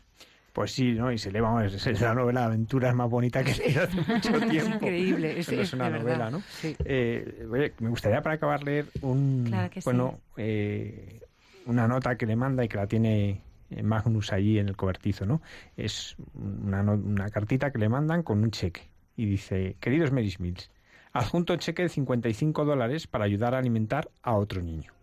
Pues 0.54 0.72
sí, 0.72 0.94
¿no? 0.94 1.12
Y 1.12 1.18
se 1.18 1.32
lee, 1.32 1.40
vamos, 1.40 1.74
es 1.74 2.02
la 2.02 2.14
novela 2.14 2.42
de 2.42 2.46
aventuras 2.46 2.94
más 2.94 3.10
bonita 3.10 3.44
que 3.44 3.52
he 3.52 3.58
leído 3.58 3.84
hace 3.84 4.02
mucho 4.14 4.40
tiempo. 4.40 4.54
Es 4.54 4.76
increíble, 4.76 5.40
es, 5.40 5.50
es 5.50 5.74
una 5.74 5.90
novela, 5.90 6.30
¿no? 6.30 6.44
Eh, 6.86 7.72
me 7.80 7.90
gustaría 7.90 8.22
para 8.22 8.36
acabar 8.36 8.64
leer 8.64 8.86
un, 9.02 9.52
bueno, 9.84 10.20
eh, 10.38 11.22
una 11.66 11.88
nota 11.88 12.16
que 12.18 12.28
le 12.28 12.36
manda 12.36 12.64
y 12.64 12.68
que 12.68 12.78
la 12.78 12.86
tiene 12.86 13.42
Magnus 13.82 14.32
allí 14.32 14.60
en 14.60 14.70
el 14.70 14.78
cobertizo, 14.78 15.26
¿no? 15.26 15.42
Es 15.76 16.16
una, 16.36 16.82
una 16.82 17.30
cartita 17.30 17.72
que 17.72 17.80
le 17.80 17.90
mandan 17.90 18.22
con 18.22 18.44
un 18.44 18.52
cheque 18.52 18.90
y 19.16 19.26
dice, 19.26 19.76
queridos 19.80 20.12
Mary 20.12 20.36
Mills, 20.38 20.70
adjunto 21.14 21.56
cheque 21.56 21.84
de 21.84 21.90
55 21.90 22.64
dólares 22.64 23.08
para 23.08 23.26
ayudar 23.26 23.56
a 23.56 23.58
alimentar 23.60 24.10
a 24.22 24.36
otro 24.36 24.62
niño. 24.62 24.94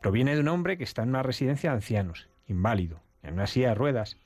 Proviene 0.00 0.34
de 0.34 0.40
un 0.40 0.48
hombre 0.48 0.78
que 0.78 0.84
está 0.84 1.02
en 1.02 1.08
una 1.08 1.24
residencia 1.24 1.70
de 1.70 1.76
ancianos, 1.76 2.28
inválido, 2.46 3.00
en 3.24 3.34
una 3.34 3.48
silla 3.48 3.70
de 3.70 3.74
ruedas, 3.74 4.16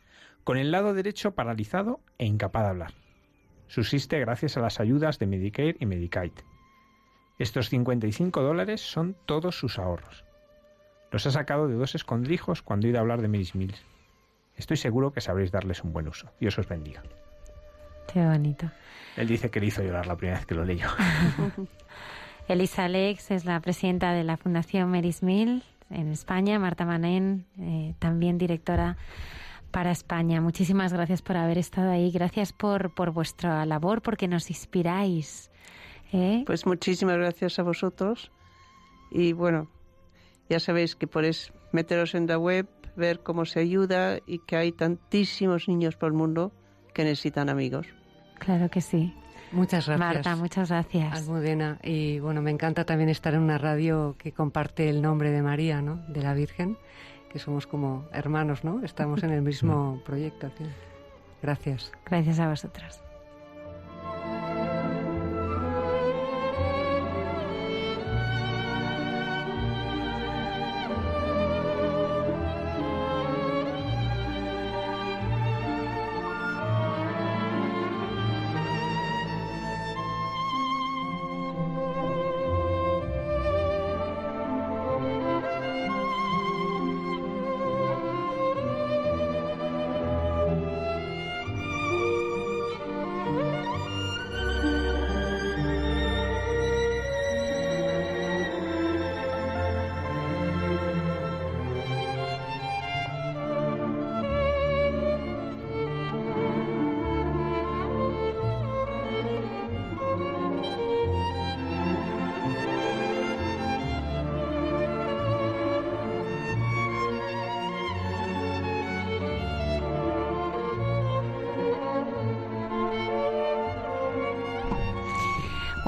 con 0.45 0.59
el 0.59 0.71
lado 0.71 0.95
derecho 0.95 1.35
paralizado 1.35 2.01
e 2.19 2.27
incapaz 2.27 2.65
de 2.65 2.69
hablar. 2.71 2.95
Subsiste 3.69 4.19
gracias 4.19 4.57
a 4.57 4.61
las 4.61 4.81
ayudas 4.81 5.19
de 5.19 5.27
Medicare 5.27 5.77
y 5.81 5.87
Medicaid. 5.87 6.33
Estos 7.39 7.71
55 7.71 8.43
dólares 8.43 8.81
son 8.81 9.17
todos 9.27 9.59
sus 9.59 9.79
ahorros. 9.79 10.25
Los 11.11 11.27
ha 11.27 11.31
sacado 11.31 11.69
de 11.69 11.75
dos 11.75 11.95
escondrijos 11.95 12.63
cuando 12.63 12.87
he 12.87 12.91
ido 12.91 12.99
a 12.99 13.03
hablar 13.03 13.23
de 13.23 13.29
Miss 13.29 13.55
Mills. 13.55 13.83
Estoy 14.57 14.77
seguro 14.77 15.13
que 15.13 15.21
sabréis 15.21 15.51
darles 15.51 15.83
un 15.83 15.93
buen 15.93 16.09
uso. 16.09 16.31
Dios 16.41 16.59
os 16.59 16.69
bendiga. 16.69 17.03
Qué 18.13 18.25
bonito. 18.25 18.71
Él 19.17 19.29
dice 19.29 19.51
que 19.51 19.61
le 19.61 19.67
hizo 19.67 19.83
llorar 19.83 20.07
la 20.07 20.17
primera 20.17 20.39
vez 20.39 20.47
que 20.47 20.55
lo 20.55 20.65
leyó. 20.65 20.89
Elisa 22.49 22.85
Alex 22.85 23.31
es 23.31 23.45
la 23.45 23.61
presidenta 23.61 24.13
de 24.13 24.25
la 24.25 24.37
Fundación 24.37 24.91
Meris 24.91 25.23
Mill 25.23 25.63
en 25.91 26.09
España. 26.09 26.59
Marta 26.59 26.85
Manén, 26.85 27.47
eh, 27.59 27.95
también 27.99 28.39
directora 28.39 28.97
para 29.73 29.91
España. 29.91 30.41
Muchísimas 30.41 30.93
gracias 30.93 31.23
por 31.23 31.37
haber 31.37 31.59
estado 31.59 31.91
ahí. 31.91 32.11
Gracias 32.13 32.53
por, 32.53 32.95
por 32.95 33.11
vuestra 33.11 33.67
labor, 33.67 34.03
porque 34.03 34.29
nos 34.29 34.51
inspiráis. 34.51 35.51
¿eh? 36.13 36.45
Pues 36.47 36.67
muchísimas 36.67 37.17
gracias 37.17 37.59
a 37.59 37.63
vosotros. 37.65 38.31
Y 39.11 39.33
bueno, 39.33 39.69
ya 40.49 40.61
sabéis 40.61 40.95
que 40.95 41.07
podéis 41.07 41.53
meteros 41.73 42.15
en 42.15 42.27
la 42.27 42.39
web, 42.39 42.69
ver 42.95 43.23
cómo 43.23 43.45
se 43.45 43.61
ayuda 43.61 44.19
y 44.27 44.39
que 44.41 44.57
hay 44.57 44.73
tantísimos 44.73 45.67
niños 45.67 45.97
por 45.97 46.09
el 46.09 46.15
mundo 46.15 46.53
que 46.95 47.05
necesitan 47.05 47.49
amigos. 47.49 47.87
Claro 48.39 48.69
que 48.69 48.81
sí. 48.81 49.15
Muchas 49.53 49.87
gracias. 49.87 50.15
Marta, 50.15 50.37
muchas 50.37 50.69
gracias. 50.71 51.13
Almudena. 51.13 51.79
Y 51.83 52.21
bueno, 52.21 52.41
me 52.41 52.51
encanta 52.51 52.85
también 52.85 53.11
estar 53.11 53.35
en 53.35 53.41
una 53.41 53.59
radio 53.59 54.17
que 54.19 54.33
comparte 54.33 54.89
el 54.89 55.03
nombre 55.03 55.31
de 55.31 55.43
María, 55.43 55.83
¿no? 55.83 55.97
De 56.09 56.23
la 56.23 56.33
Virgen 56.33 56.79
que 57.33 57.39
somos 57.39 57.67
como 57.67 58.07
hermanos, 58.13 58.63
¿no? 58.63 58.85
Estamos 58.85 59.23
en 59.23 59.31
el 59.31 59.43
mismo 59.43 60.01
proyecto. 60.05 60.51
Gracias. 61.43 61.91
Gracias 62.05 62.39
a 62.39 62.49
vosotras. 62.49 63.03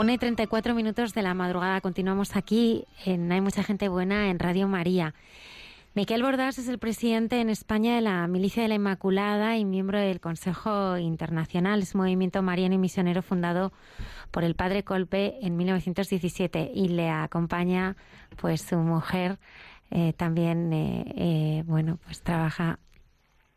1 0.04 0.12
y 0.12 0.18
34 0.18 0.74
minutos 0.74 1.14
de 1.14 1.22
la 1.22 1.32
madrugada. 1.32 1.80
Continuamos 1.80 2.36
aquí 2.36 2.84
en 3.06 3.32
Hay 3.32 3.40
mucha 3.40 3.62
gente 3.62 3.88
buena 3.88 4.28
en 4.28 4.38
Radio 4.38 4.68
María. 4.68 5.14
Miquel 5.94 6.22
Bordas 6.22 6.58
es 6.58 6.68
el 6.68 6.78
presidente 6.78 7.40
en 7.40 7.48
España 7.48 7.94
de 7.94 8.02
la 8.02 8.26
Milicia 8.26 8.62
de 8.62 8.68
la 8.68 8.74
Inmaculada 8.74 9.56
y 9.56 9.64
miembro 9.64 9.98
del 9.98 10.20
Consejo 10.20 10.98
Internacional. 10.98 11.80
Es 11.80 11.94
un 11.94 12.02
movimiento 12.02 12.42
mariano 12.42 12.74
y 12.74 12.78
misionero 12.78 13.22
fundado 13.22 13.72
por 14.30 14.44
el 14.44 14.54
padre 14.54 14.84
Colpe 14.84 15.38
en 15.40 15.56
1917 15.56 16.70
y 16.74 16.88
le 16.88 17.08
acompaña 17.08 17.96
pues 18.36 18.60
su 18.60 18.76
mujer. 18.76 19.38
Eh, 19.90 20.12
también 20.12 20.70
eh, 20.74 21.14
eh, 21.16 21.62
bueno 21.64 21.98
pues 22.04 22.20
trabaja 22.20 22.78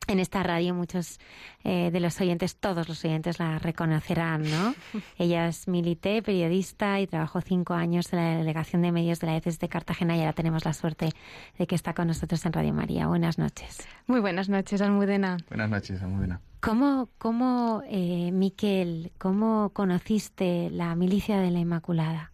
en 0.07 0.19
esta 0.19 0.41
radio 0.41 0.73
muchos 0.73 1.19
eh, 1.63 1.91
de 1.91 1.99
los 1.99 2.19
oyentes, 2.19 2.55
todos 2.55 2.87
los 2.87 3.03
oyentes 3.05 3.39
la 3.39 3.59
reconocerán, 3.59 4.43
¿no? 4.43 4.73
Ella 5.17 5.47
es 5.47 5.67
milité, 5.67 6.21
periodista 6.21 6.99
y 6.99 7.07
trabajó 7.07 7.41
cinco 7.41 7.73
años 7.73 8.11
en 8.13 8.19
la 8.19 8.37
delegación 8.37 8.81
de 8.81 8.91
medios 8.91 9.19
de 9.19 9.27
la 9.27 9.37
ECES 9.37 9.59
de 9.59 9.69
Cartagena 9.69 10.15
y 10.15 10.21
ahora 10.21 10.33
tenemos 10.33 10.65
la 10.65 10.73
suerte 10.73 11.09
de 11.57 11.67
que 11.67 11.75
está 11.75 11.93
con 11.93 12.07
nosotros 12.07 12.45
en 12.45 12.53
Radio 12.53 12.73
María. 12.73 13.07
Buenas 13.07 13.37
noches. 13.37 13.87
Muy 14.07 14.21
buenas 14.21 14.49
noches, 14.49 14.81
Almudena. 14.81 15.37
Buenas 15.49 15.69
noches, 15.69 16.01
Almudena. 16.01 16.41
¿Cómo, 16.61 17.09
cómo 17.17 17.83
eh, 17.87 18.31
Miquel, 18.31 19.11
cómo 19.17 19.71
conociste 19.73 20.69
la 20.71 20.95
milicia 20.95 21.39
de 21.39 21.51
la 21.51 21.59
Inmaculada? 21.59 22.31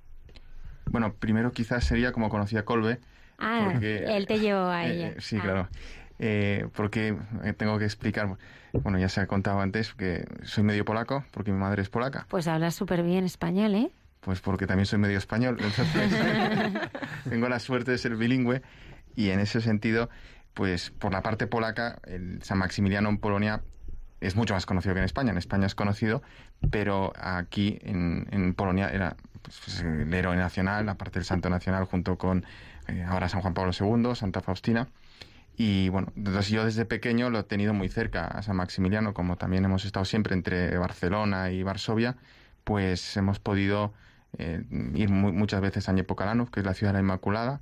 Bueno, 0.85 1.13
primero 1.15 1.51
quizás 1.51 1.83
sería 1.83 2.11
como 2.11 2.29
conocía 2.29 2.61
a 2.61 2.65
Colbe. 2.65 2.99
Ah, 3.39 3.73
él 3.81 4.27
te 4.27 4.39
llevó 4.39 4.67
a 4.67 4.85
eh, 4.85 4.93
ella. 4.93 5.15
sí, 5.19 5.37
ah. 5.37 5.41
claro 5.41 5.69
eh, 6.19 6.67
porque 6.75 7.17
eh, 7.43 7.53
tengo 7.53 7.77
que 7.79 7.85
explicar, 7.85 8.37
bueno, 8.73 8.99
ya 8.99 9.09
se 9.09 9.21
ha 9.21 9.27
contado 9.27 9.59
antes 9.59 9.93
que 9.93 10.25
soy 10.43 10.63
medio 10.63 10.85
polaco, 10.85 11.23
porque 11.31 11.51
mi 11.51 11.57
madre 11.57 11.81
es 11.81 11.89
polaca. 11.89 12.25
Pues 12.29 12.47
hablas 12.47 12.75
súper 12.75 13.03
bien 13.03 13.25
español, 13.25 13.75
¿eh? 13.75 13.91
Pues 14.21 14.39
porque 14.39 14.67
también 14.67 14.85
soy 14.85 14.99
medio 14.99 15.17
español, 15.17 15.57
entonces 15.59 15.87
tengo 17.29 17.49
la 17.49 17.59
suerte 17.59 17.91
de 17.91 17.97
ser 17.97 18.15
bilingüe 18.15 18.61
y 19.15 19.31
en 19.31 19.39
ese 19.39 19.59
sentido, 19.59 20.09
pues 20.53 20.91
por 20.91 21.11
la 21.11 21.21
parte 21.21 21.45
polaca, 21.45 21.99
el 22.05 22.41
San 22.41 22.57
Maximiliano 22.57 23.09
en 23.09 23.17
Polonia 23.17 23.61
es 24.21 24.37
mucho 24.37 24.53
más 24.53 24.65
conocido 24.65 24.93
que 24.93 24.99
en 24.99 25.05
España. 25.05 25.31
En 25.31 25.37
España 25.37 25.65
es 25.65 25.75
conocido, 25.75 26.21
pero 26.71 27.11
aquí 27.17 27.79
en, 27.81 28.53
Polonia 28.55 28.89
era 28.89 29.17
pues, 29.41 29.81
el 29.81 30.13
héroe 30.13 30.37
nacional, 30.37 30.87
aparte 30.87 31.19
del 31.19 31.25
santo 31.25 31.49
nacional, 31.49 31.83
junto 31.83 32.17
con 32.17 32.45
eh, 32.87 33.03
ahora 33.03 33.27
San 33.27 33.41
Juan 33.41 33.53
Pablo 33.53 33.73
II, 33.77 34.15
Santa 34.15 34.41
Faustina 34.41 34.87
Y 35.55 35.89
bueno, 35.89 36.11
entonces 36.15 36.49
yo 36.49 36.65
desde 36.65 36.85
pequeño 36.85 37.29
lo 37.29 37.39
he 37.39 37.43
tenido 37.43 37.73
muy 37.73 37.89
cerca 37.89 38.25
a 38.25 38.41
San 38.41 38.55
Maximiliano, 38.55 39.13
como 39.13 39.37
también 39.37 39.65
hemos 39.65 39.85
estado 39.85 40.05
siempre 40.05 40.33
entre 40.33 40.77
Barcelona 40.77 41.51
y 41.51 41.61
Varsovia, 41.63 42.17
pues 42.63 43.15
hemos 43.17 43.39
podido 43.39 43.93
eh, 44.37 44.63
ir 44.95 45.09
muchas 45.09 45.61
veces 45.61 45.89
a 45.89 45.93
Niepokalanów, 45.93 46.49
que 46.49 46.61
es 46.61 46.65
la 46.65 46.73
ciudad 46.73 46.91
de 46.91 46.97
la 46.97 47.01
Inmaculada, 47.01 47.61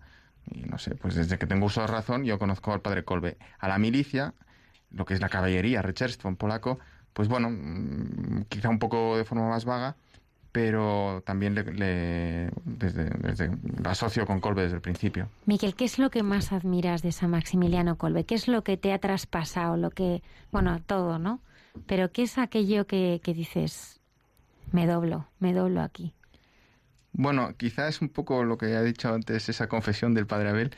y 0.50 0.62
no 0.64 0.78
sé, 0.78 0.96
pues 0.96 1.16
desde 1.16 1.38
que 1.38 1.48
tengo 1.48 1.66
uso 1.66 1.82
de 1.82 1.88
razón 1.88 2.24
yo 2.24 2.40
conozco 2.40 2.74
al 2.74 2.82
padre 2.82 3.04
Kolbe. 3.04 3.38
A 3.60 3.68
la 3.68 3.78
milicia, 3.78 4.34
lo 4.92 5.06
que 5.06 5.14
es 5.14 5.22
la 5.22 5.30
caballería, 5.30 5.82
Recherstwo 5.82 6.30
en 6.30 6.38
polaco, 6.38 6.80
pues 7.14 7.28
bueno, 7.28 7.50
mm, 7.52 8.46
quizá 8.50 8.70
un 8.70 8.80
poco 8.80 9.18
de 9.18 9.26
forma 9.26 9.50
más 9.50 9.66
vaga, 9.66 9.98
pero 10.52 11.24
también 11.26 11.56
le, 11.56 11.64
desde, 12.66 13.06
desde, 13.06 13.52
lo 13.82 13.90
asocio 13.90 14.26
con 14.26 14.40
Kolbe 14.40 14.64
desde 14.64 14.76
el 14.76 14.82
principio. 14.82 15.30
Miquel, 15.46 15.76
¿qué 15.76 15.86
es 15.86 15.98
lo 15.98 16.10
que 16.10 16.24
más 16.24 16.52
admiras 16.52 17.02
de 17.02 17.12
San 17.12 17.30
Maximiliano 17.30 17.98
Kolbe? 17.98 18.26
¿Qué 18.26 18.36
es 18.36 18.48
lo 18.48 18.64
que 18.64 18.78
te 18.78 18.92
ha 18.94 19.00
traspasado? 19.00 19.78
Lo 19.78 19.92
que, 19.92 20.22
bueno, 20.52 20.82
todo, 20.86 21.20
¿no? 21.20 21.40
Pero 21.88 22.12
¿qué 22.12 22.24
es 22.24 22.38
aquello 22.38 22.86
que, 22.86 23.22
que 23.24 23.34
dices, 23.34 24.02
me 24.72 24.86
doblo, 24.88 25.28
me 25.40 25.54
doblo 25.54 25.82
aquí? 25.82 26.14
Bueno, 27.14 27.56
quizá 27.58 27.88
es 27.88 28.02
un 28.02 28.10
poco 28.10 28.44
lo 28.44 28.58
que 28.58 28.76
ha 28.76 28.82
dicho 28.82 29.14
antes, 29.14 29.50
esa 29.50 29.68
confesión 29.68 30.14
del 30.14 30.28
padre 30.28 30.50
Abel, 30.50 30.72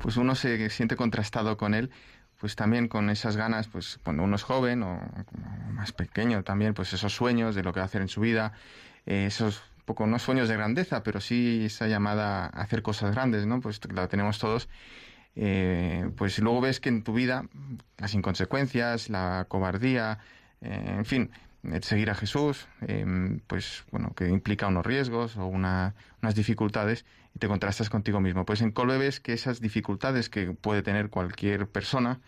pues 0.00 0.16
uno 0.16 0.34
se 0.34 0.70
siente 0.70 0.96
contrastado 0.96 1.56
con 1.56 1.74
él, 1.74 1.90
pues 2.38 2.56
también 2.56 2.88
con 2.88 3.10
esas 3.10 3.36
ganas, 3.36 3.68
pues 3.68 3.98
cuando 4.02 4.22
uno 4.22 4.36
es 4.36 4.42
joven 4.42 4.82
o, 4.82 5.00
más 5.72 5.92
pequeño 5.92 6.42
también, 6.42 6.74
pues 6.74 6.92
esos 6.92 7.12
sueños 7.12 7.54
de 7.54 7.62
lo 7.62 7.72
que 7.72 7.80
va 7.80 7.84
a 7.84 7.86
hacer 7.86 8.02
en 8.02 8.08
su 8.08 8.20
vida, 8.20 8.52
eh, 9.08 9.26
esos 9.26 9.62
poco, 9.86 10.06
no 10.06 10.18
sueños 10.18 10.50
de 10.50 10.54
grandeza, 10.54 11.02
pero 11.02 11.18
sí 11.18 11.64
esa 11.64 11.88
llamada 11.88 12.44
a 12.44 12.48
hacer 12.60 12.82
cosas 12.82 13.14
grandes, 13.14 13.46
¿no? 13.46 13.60
Pues 13.60 13.80
la 13.90 14.06
tenemos 14.06 14.38
todos. 14.38 14.68
Eh, 15.34 16.10
pues 16.16 16.38
luego 16.40 16.60
ves 16.60 16.78
que 16.78 16.90
en 16.90 17.02
tu 17.02 17.14
vida 17.14 17.46
las 17.96 18.12
inconsecuencias, 18.12 19.08
la 19.08 19.46
cobardía, 19.48 20.18
eh, 20.60 20.94
en 20.98 21.06
fin, 21.06 21.30
seguir 21.80 22.10
a 22.10 22.14
Jesús, 22.14 22.68
pues 23.46 23.84
bueno, 23.90 24.12
que 24.14 24.28
implica 24.28 24.66
unos 24.66 24.84
riesgos 24.84 25.36
o 25.38 25.46
unas 25.46 25.94
dificultades 26.34 27.06
y 27.34 27.38
te 27.38 27.48
contrastas 27.48 27.88
contigo 27.88 28.20
mismo. 28.20 28.44
Pues 28.44 28.60
en 28.60 28.72
Colbe 28.72 28.98
ves 28.98 29.20
que 29.20 29.32
esas 29.32 29.60
dificultades 29.60 30.28
que 30.28 30.52
puede 30.52 30.82
tener 30.82 31.08
cualquier 31.08 31.66
persona, 31.66 32.20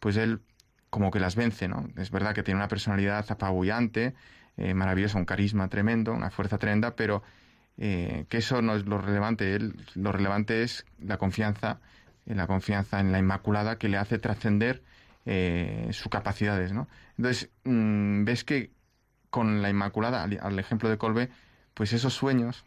pues 0.00 0.16
él 0.16 0.40
como 0.88 1.10
que 1.10 1.20
las 1.20 1.36
vence, 1.36 1.68
¿no? 1.68 1.88
Es 1.96 2.10
verdad 2.10 2.34
que 2.34 2.42
tiene 2.42 2.58
una 2.58 2.68
personalidad 2.68 3.24
apabullante, 3.30 4.14
eh, 4.56 4.74
maravillosa, 4.74 5.18
un 5.18 5.24
carisma 5.24 5.68
tremendo, 5.68 6.12
una 6.12 6.30
fuerza 6.30 6.58
tremenda, 6.58 6.94
pero 6.94 7.22
eh, 7.78 8.26
que 8.28 8.38
eso 8.38 8.62
no 8.62 8.74
es 8.74 8.86
lo 8.86 8.98
relevante. 8.98 9.54
Él, 9.54 9.74
lo 9.94 10.12
relevante 10.12 10.62
es 10.62 10.84
la 10.98 11.18
confianza, 11.18 11.80
en 12.26 12.36
la 12.36 12.46
confianza 12.46 13.00
en 13.00 13.12
la 13.12 13.18
Inmaculada 13.18 13.78
que 13.78 13.88
le 13.88 13.96
hace 13.96 14.18
trascender 14.18 14.82
eh, 15.24 15.88
sus 15.92 16.08
capacidades, 16.08 16.72
¿no? 16.72 16.88
Entonces, 17.16 17.50
mm, 17.64 18.24
ves 18.24 18.44
que 18.44 18.70
con 19.30 19.62
la 19.62 19.70
Inmaculada, 19.70 20.22
al, 20.22 20.58
ejemplo 20.58 20.88
de 20.90 20.98
Colbe, 20.98 21.30
pues 21.74 21.92
esos 21.92 22.12
sueños, 22.14 22.64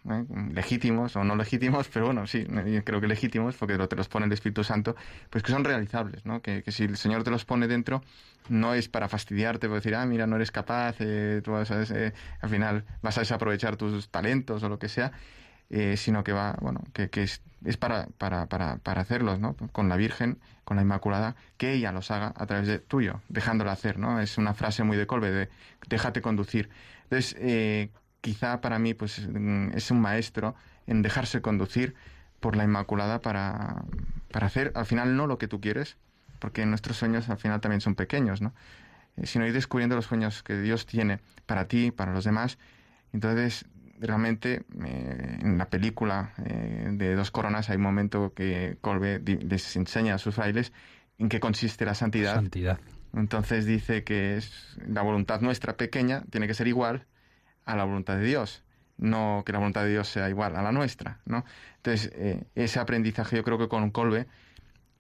legítimos 0.51 1.15
o 1.15 1.23
no 1.23 1.35
legítimos, 1.35 1.87
pero 1.93 2.07
bueno, 2.07 2.25
sí, 2.27 2.45
creo 2.83 3.01
que 3.01 3.07
legítimos, 3.07 3.55
porque 3.55 3.77
te 3.87 3.95
los 3.95 4.07
pone 4.07 4.25
el 4.25 4.31
Espíritu 4.31 4.63
Santo, 4.63 4.95
pues 5.29 5.43
que 5.43 5.51
son 5.51 5.63
realizables, 5.63 6.25
¿no? 6.25 6.41
Que, 6.41 6.63
si 6.67 6.83
el 6.83 6.97
Señor 6.97 7.23
te 7.23 7.31
los 7.31 7.45
pone 7.45 7.67
dentro, 7.67 8.03
no 8.49 8.73
es 8.73 8.89
para 8.89 9.07
fastidiarte, 9.07 9.67
para 9.67 9.75
decir, 9.75 9.95
ah, 9.95 10.05
mira, 10.05 10.27
no 10.27 10.35
eres 10.35 10.51
capaz, 10.51 10.95
eh, 10.99 11.41
tú 11.43 11.51
vas 11.51 11.71
a, 11.71 11.81
al 12.41 12.49
final 12.49 12.85
vas 13.01 13.17
a 13.17 13.21
desaprovechar 13.21 13.77
tus 13.77 14.09
talentos 14.09 14.63
o 14.63 14.69
lo 14.69 14.79
que 14.79 14.89
sea, 14.89 15.11
eh, 15.69 15.97
sino 15.97 16.23
que 16.23 16.31
va, 16.31 16.57
bueno, 16.61 16.81
que, 16.93 17.09
que 17.09 17.23
es, 17.23 17.41
es, 17.63 17.77
para, 17.77 18.07
para, 18.17 18.47
para, 18.47 18.77
para 18.77 19.01
hacerlos, 19.01 19.39
¿no? 19.39 19.55
Con 19.71 19.89
la 19.89 19.97
Virgen, 19.97 20.39
con 20.63 20.77
la 20.77 20.83
Inmaculada, 20.83 21.35
que 21.57 21.73
ella 21.73 21.91
los 21.91 22.11
haga 22.11 22.33
a 22.35 22.45
través 22.45 22.67
de 22.67 22.79
tuyo, 22.79 23.21
dejándola 23.29 23.71
hacer, 23.71 23.97
¿no? 23.97 24.19
Es 24.19 24.37
una 24.37 24.53
frase 24.53 24.83
muy 24.83 24.97
de 24.97 25.07
Colbe, 25.07 25.31
de 25.31 25.49
déjate 25.87 26.21
conducir. 26.21 26.69
Entonces, 27.03 27.35
eh, 27.39 27.89
quizá 28.25 28.59
para 28.59 28.79
mí, 28.79 28.95
pues, 28.95 29.19
es 29.19 29.91
un 29.91 30.01
maestro 30.01 30.55
en 30.87 31.03
dejarse 31.03 31.41
conducir 31.41 31.93
por 32.39 32.55
la 32.55 32.63
Inmaculada 32.63 33.21
para, 33.21 33.83
para 34.31 34.47
hacer, 34.47 34.71
al 34.73 34.87
final, 34.87 35.15
no 35.15 35.27
lo 35.27 35.37
que 35.37 35.47
tú 35.47 35.61
quieres, 35.61 35.95
porque 36.39 36.65
nuestros 36.65 36.97
sueños 36.97 37.29
al 37.29 37.37
final 37.37 37.61
también 37.61 37.81
son 37.81 37.93
pequeños, 37.93 38.41
¿no? 38.41 38.51
Eh, 39.17 39.27
sino 39.27 39.45
ir 39.45 39.53
descubriendo 39.53 39.95
los 39.95 40.05
sueños 40.05 40.41
que 40.41 40.59
Dios 40.59 40.87
tiene 40.87 41.19
para 41.45 41.67
ti, 41.67 41.91
para 41.91 42.13
los 42.13 42.23
demás. 42.23 42.57
Entonces, 43.13 43.65
realmente 43.99 44.63
eh, 44.83 45.37
en 45.43 45.59
la 45.59 45.69
película 45.69 46.33
eh, 46.43 46.89
de 46.93 47.13
Dos 47.13 47.29
Coronas 47.29 47.69
hay 47.69 47.75
un 47.75 47.83
momento 47.83 48.33
que 48.33 48.79
Colbe 48.81 49.19
les 49.19 49.75
enseña 49.75 50.15
a 50.15 50.17
sus 50.17 50.33
frailes 50.33 50.73
en 51.19 51.29
qué 51.29 51.39
consiste 51.39 51.85
la 51.85 51.93
santidad. 51.93 52.33
Santidad. 52.33 52.79
Entonces 53.13 53.67
dice 53.67 54.03
que 54.03 54.35
es 54.35 54.79
la 54.87 55.03
voluntad 55.03 55.41
nuestra 55.41 55.77
pequeña 55.77 56.23
tiene 56.31 56.47
que 56.47 56.55
ser 56.55 56.67
igual 56.67 57.05
a 57.65 57.75
la 57.75 57.83
voluntad 57.83 58.17
de 58.17 58.23
Dios, 58.23 58.63
no 58.97 59.43
que 59.45 59.51
la 59.51 59.59
voluntad 59.59 59.83
de 59.83 59.91
Dios 59.91 60.07
sea 60.07 60.29
igual 60.29 60.55
a 60.55 60.61
la 60.61 60.71
nuestra, 60.71 61.19
¿no? 61.25 61.45
Entonces 61.77 62.11
eh, 62.15 62.43
ese 62.55 62.79
aprendizaje 62.79 63.35
yo 63.35 63.43
creo 63.43 63.57
que 63.57 63.67
con 63.67 63.91
Colbe 63.91 64.27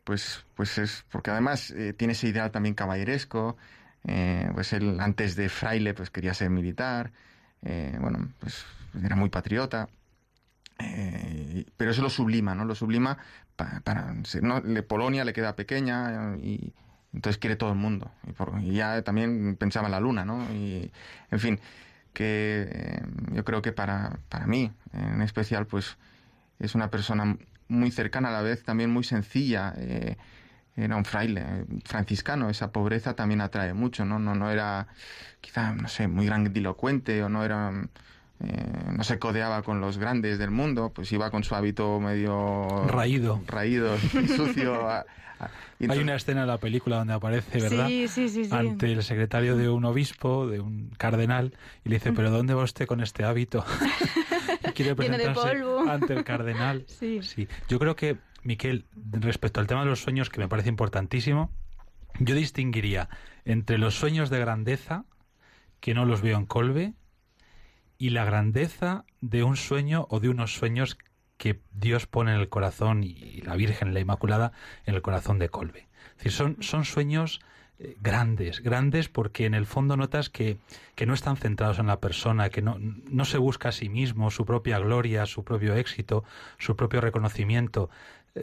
pues 0.03 0.45
pues 0.55 0.77
es 0.77 1.05
porque 1.09 1.31
además 1.31 1.73
tiene 1.97 2.13
ese 2.13 2.27
ideal 2.27 2.51
también 2.51 2.75
caballeresco, 2.75 3.57
pues 4.03 4.73
él 4.73 4.99
antes 4.99 5.35
de 5.35 5.49
fraile 5.49 5.95
pues 5.95 6.11
quería 6.11 6.33
ser 6.35 6.51
militar, 6.51 7.11
bueno 7.99 8.29
pues 8.39 8.65
era 9.03 9.15
muy 9.15 9.29
patriota, 9.29 9.89
eh, 10.79 11.65
pero 11.77 11.91
eso 11.91 12.01
lo 12.01 12.09
sublima, 12.09 12.55
¿no? 12.55 12.65
Lo 12.65 12.75
sublima 12.75 13.17
para... 13.55 14.13
Polonia 14.87 15.23
le 15.23 15.33
queda 15.33 15.55
pequeña 15.55 16.35
y 16.37 16.73
entonces 17.13 17.37
quiere 17.37 17.55
todo 17.55 17.71
el 17.71 17.77
mundo. 17.77 18.11
Y, 18.61 18.73
ya 18.73 19.01
también 19.03 19.55
pensaba 19.55 19.87
en 19.87 19.91
la 19.91 19.99
luna, 19.99 20.25
¿no? 20.25 20.43
Y, 20.53 20.91
en 21.31 21.39
fin, 21.39 21.59
que 22.15 22.67
eh, 22.71 23.01
yo 23.33 23.43
creo 23.45 23.61
que 23.61 23.71
para, 23.71 24.17
para 24.29 24.47
mí, 24.47 24.71
en 24.93 25.21
especial, 25.21 25.67
pues 25.67 25.97
es 26.57 26.73
una 26.73 26.89
persona 26.89 27.37
muy 27.67 27.91
cercana 27.91 28.29
a 28.29 28.31
la 28.31 28.41
vez, 28.41 28.63
también 28.63 28.89
muy 28.89 29.03
sencilla. 29.03 29.75
Eh, 29.77 30.17
era 30.75 30.95
un 30.97 31.05
fraile 31.05 31.65
franciscano, 31.85 32.49
esa 32.49 32.71
pobreza 32.71 33.15
también 33.15 33.41
atrae 33.41 33.73
mucho, 33.73 34.03
¿no? 34.03 34.19
No, 34.19 34.35
no 34.35 34.49
era 34.49 34.87
quizá, 35.39 35.73
no 35.73 35.87
sé, 35.87 36.07
muy 36.07 36.25
grandilocuente 36.25 37.23
o 37.23 37.29
no 37.29 37.45
era 37.45 37.71
eh, 38.43 38.91
no 38.91 39.03
se 39.03 39.19
codeaba 39.19 39.61
con 39.63 39.81
los 39.81 39.97
grandes 39.97 40.37
del 40.37 40.51
mundo, 40.51 40.91
pues 40.93 41.11
iba 41.11 41.31
con 41.31 41.43
su 41.43 41.55
hábito 41.55 41.99
medio 41.99 42.85
raído, 42.87 43.41
raído 43.47 43.95
y 43.95 44.27
sucio. 44.27 44.87
Hay 45.89 45.99
una 45.99 46.15
escena 46.15 46.41
en 46.41 46.47
la 46.47 46.57
película 46.57 46.97
donde 46.97 47.13
aparece, 47.13 47.59
¿verdad? 47.61 47.87
Sí, 47.87 48.07
sí, 48.07 48.29
sí, 48.29 48.47
Ante 48.51 48.91
el 48.91 49.03
secretario 49.03 49.57
de 49.57 49.69
un 49.69 49.83
obispo, 49.85 50.47
de 50.47 50.59
un 50.61 50.89
cardenal, 50.97 51.53
y 51.83 51.89
le 51.89 51.95
dice, 51.95 52.13
pero 52.13 52.31
¿dónde 52.31 52.53
va 52.53 52.63
usted 52.63 52.87
con 52.87 53.01
este 53.01 53.25
hábito? 53.25 53.65
quiere 54.75 54.95
presentarse 54.95 55.63
ante 55.89 56.13
el 56.13 56.23
cardenal. 56.23 56.85
Sí. 56.99 57.21
sí. 57.23 57.47
Yo 57.67 57.79
creo 57.79 57.95
que, 57.95 58.17
Miquel, 58.43 58.85
respecto 59.11 59.59
al 59.59 59.67
tema 59.67 59.81
de 59.81 59.89
los 59.89 60.01
sueños, 60.01 60.29
que 60.29 60.39
me 60.39 60.47
parece 60.47 60.69
importantísimo, 60.69 61.51
yo 62.19 62.35
distinguiría 62.35 63.09
entre 63.43 63.77
los 63.77 63.95
sueños 63.95 64.29
de 64.29 64.39
grandeza, 64.39 65.05
que 65.79 65.93
no 65.93 66.05
los 66.05 66.21
veo 66.21 66.37
en 66.37 66.45
Colbe, 66.45 66.93
y 67.97 68.09
la 68.09 68.25
grandeza 68.25 69.05
de 69.21 69.43
un 69.43 69.55
sueño 69.55 70.07
o 70.09 70.19
de 70.19 70.29
unos 70.29 70.53
sueños 70.53 70.97
que 71.37 71.61
Dios 71.71 72.07
pone 72.07 72.33
en 72.33 72.39
el 72.39 72.49
corazón 72.49 73.03
y 73.03 73.41
la 73.41 73.55
Virgen, 73.55 73.93
la 73.93 73.99
Inmaculada, 73.99 74.51
en 74.85 74.95
el 74.95 75.01
corazón 75.01 75.39
de 75.39 75.49
Colbe. 75.49 75.87
Son, 76.27 76.57
son 76.61 76.85
sueños 76.85 77.41
eh, 77.77 77.97
grandes, 77.99 78.61
grandes 78.61 79.09
porque 79.09 79.45
en 79.45 79.53
el 79.53 79.65
fondo 79.65 79.97
notas 79.97 80.29
que, 80.29 80.57
que, 80.95 81.05
no 81.05 81.13
están 81.13 81.35
centrados 81.35 81.77
en 81.79 81.87
la 81.87 81.99
persona, 81.99 82.49
que 82.49 82.61
no, 82.61 82.77
no 82.79 83.25
se 83.25 83.37
busca 83.37 83.69
a 83.69 83.73
sí 83.73 83.89
mismo 83.89 84.31
su 84.31 84.45
propia 84.45 84.79
gloria, 84.79 85.25
su 85.25 85.43
propio 85.43 85.75
éxito, 85.75 86.23
su 86.57 86.77
propio 86.77 87.01
reconocimiento, 87.01 87.89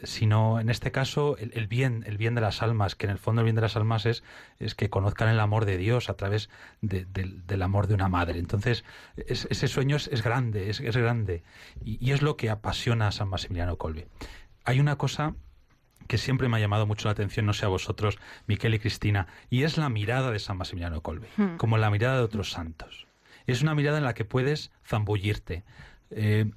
sino 0.05 0.59
en 0.59 0.70
este 0.70 0.90
caso 0.90 1.36
el, 1.39 1.66
bien, 1.66 2.02
el 2.06 2.16
bien 2.16 2.35
de 2.35 2.40
las 2.40 2.62
almas, 2.62 2.94
que 2.94 3.06
en 3.06 3.12
el 3.12 3.19
fondo 3.19 3.43
el 3.43 3.44
bien 3.44 3.56
de 3.56 3.62
las 3.62 3.77
almas 3.77 4.06
es, 4.06 4.24
es 4.59 4.74
que 4.74 4.89
conozcan 4.89 5.28
el 5.28 5.39
amor 5.39 5.66
de 5.66 5.77
Dios 5.77 6.09
a 6.09 6.14
través 6.14 6.48
del 6.81 7.62
amor 7.62 7.86
de 7.86 7.94
una 7.94 8.09
madre. 8.09 8.39
Entonces, 8.39 8.85
ese 9.16 9.69
sueño 9.69 9.97
es, 9.97 10.23
grande, 10.23 10.70
es, 10.70 10.81
grande, 10.81 11.43
y, 11.85 12.10
es 12.10 12.23
lo 12.23 12.36
que 12.36 12.48
apasiona 12.48 13.09
a 13.09 13.12
San 13.12 13.28
Maximiliano 13.28 13.77
Colbe. 13.77 14.09
Hay 14.64 14.81
una 14.81 14.97
cosa 14.97 15.35
que 16.09 16.19
siempre 16.19 16.48
me 16.48 16.56
ha 16.56 16.60
llamado 16.60 16.86
mucho 16.86 17.09
la 17.09 17.12
atención, 17.12 17.47
no 17.47 17.52
sé 17.52 17.66
a 17.66 17.69
vosotros, 17.69 18.19
Miquel 18.47 18.74
y 18.74 18.78
Cristina, 18.78 19.27
y 19.51 19.64
es 19.64 19.77
la 19.77 19.89
mirada 19.89 20.31
de 20.31 20.39
San 20.39 20.56
Maximiliano 20.56 21.02
Colbe, 21.02 21.28
hmm. 21.36 21.56
como 21.56 21.77
la 21.78 21.90
mirada 21.90 22.16
de 22.16 22.23
otros 22.23 22.51
santos. 22.51 23.06
Es 23.47 23.62
una 23.62 23.74
mirada 23.74 23.98
en 23.98 24.05
la 24.05 24.14
que 24.14 24.24
puedes 24.24 24.73
zambullirte. 24.85 25.64
Eh, 26.10 26.51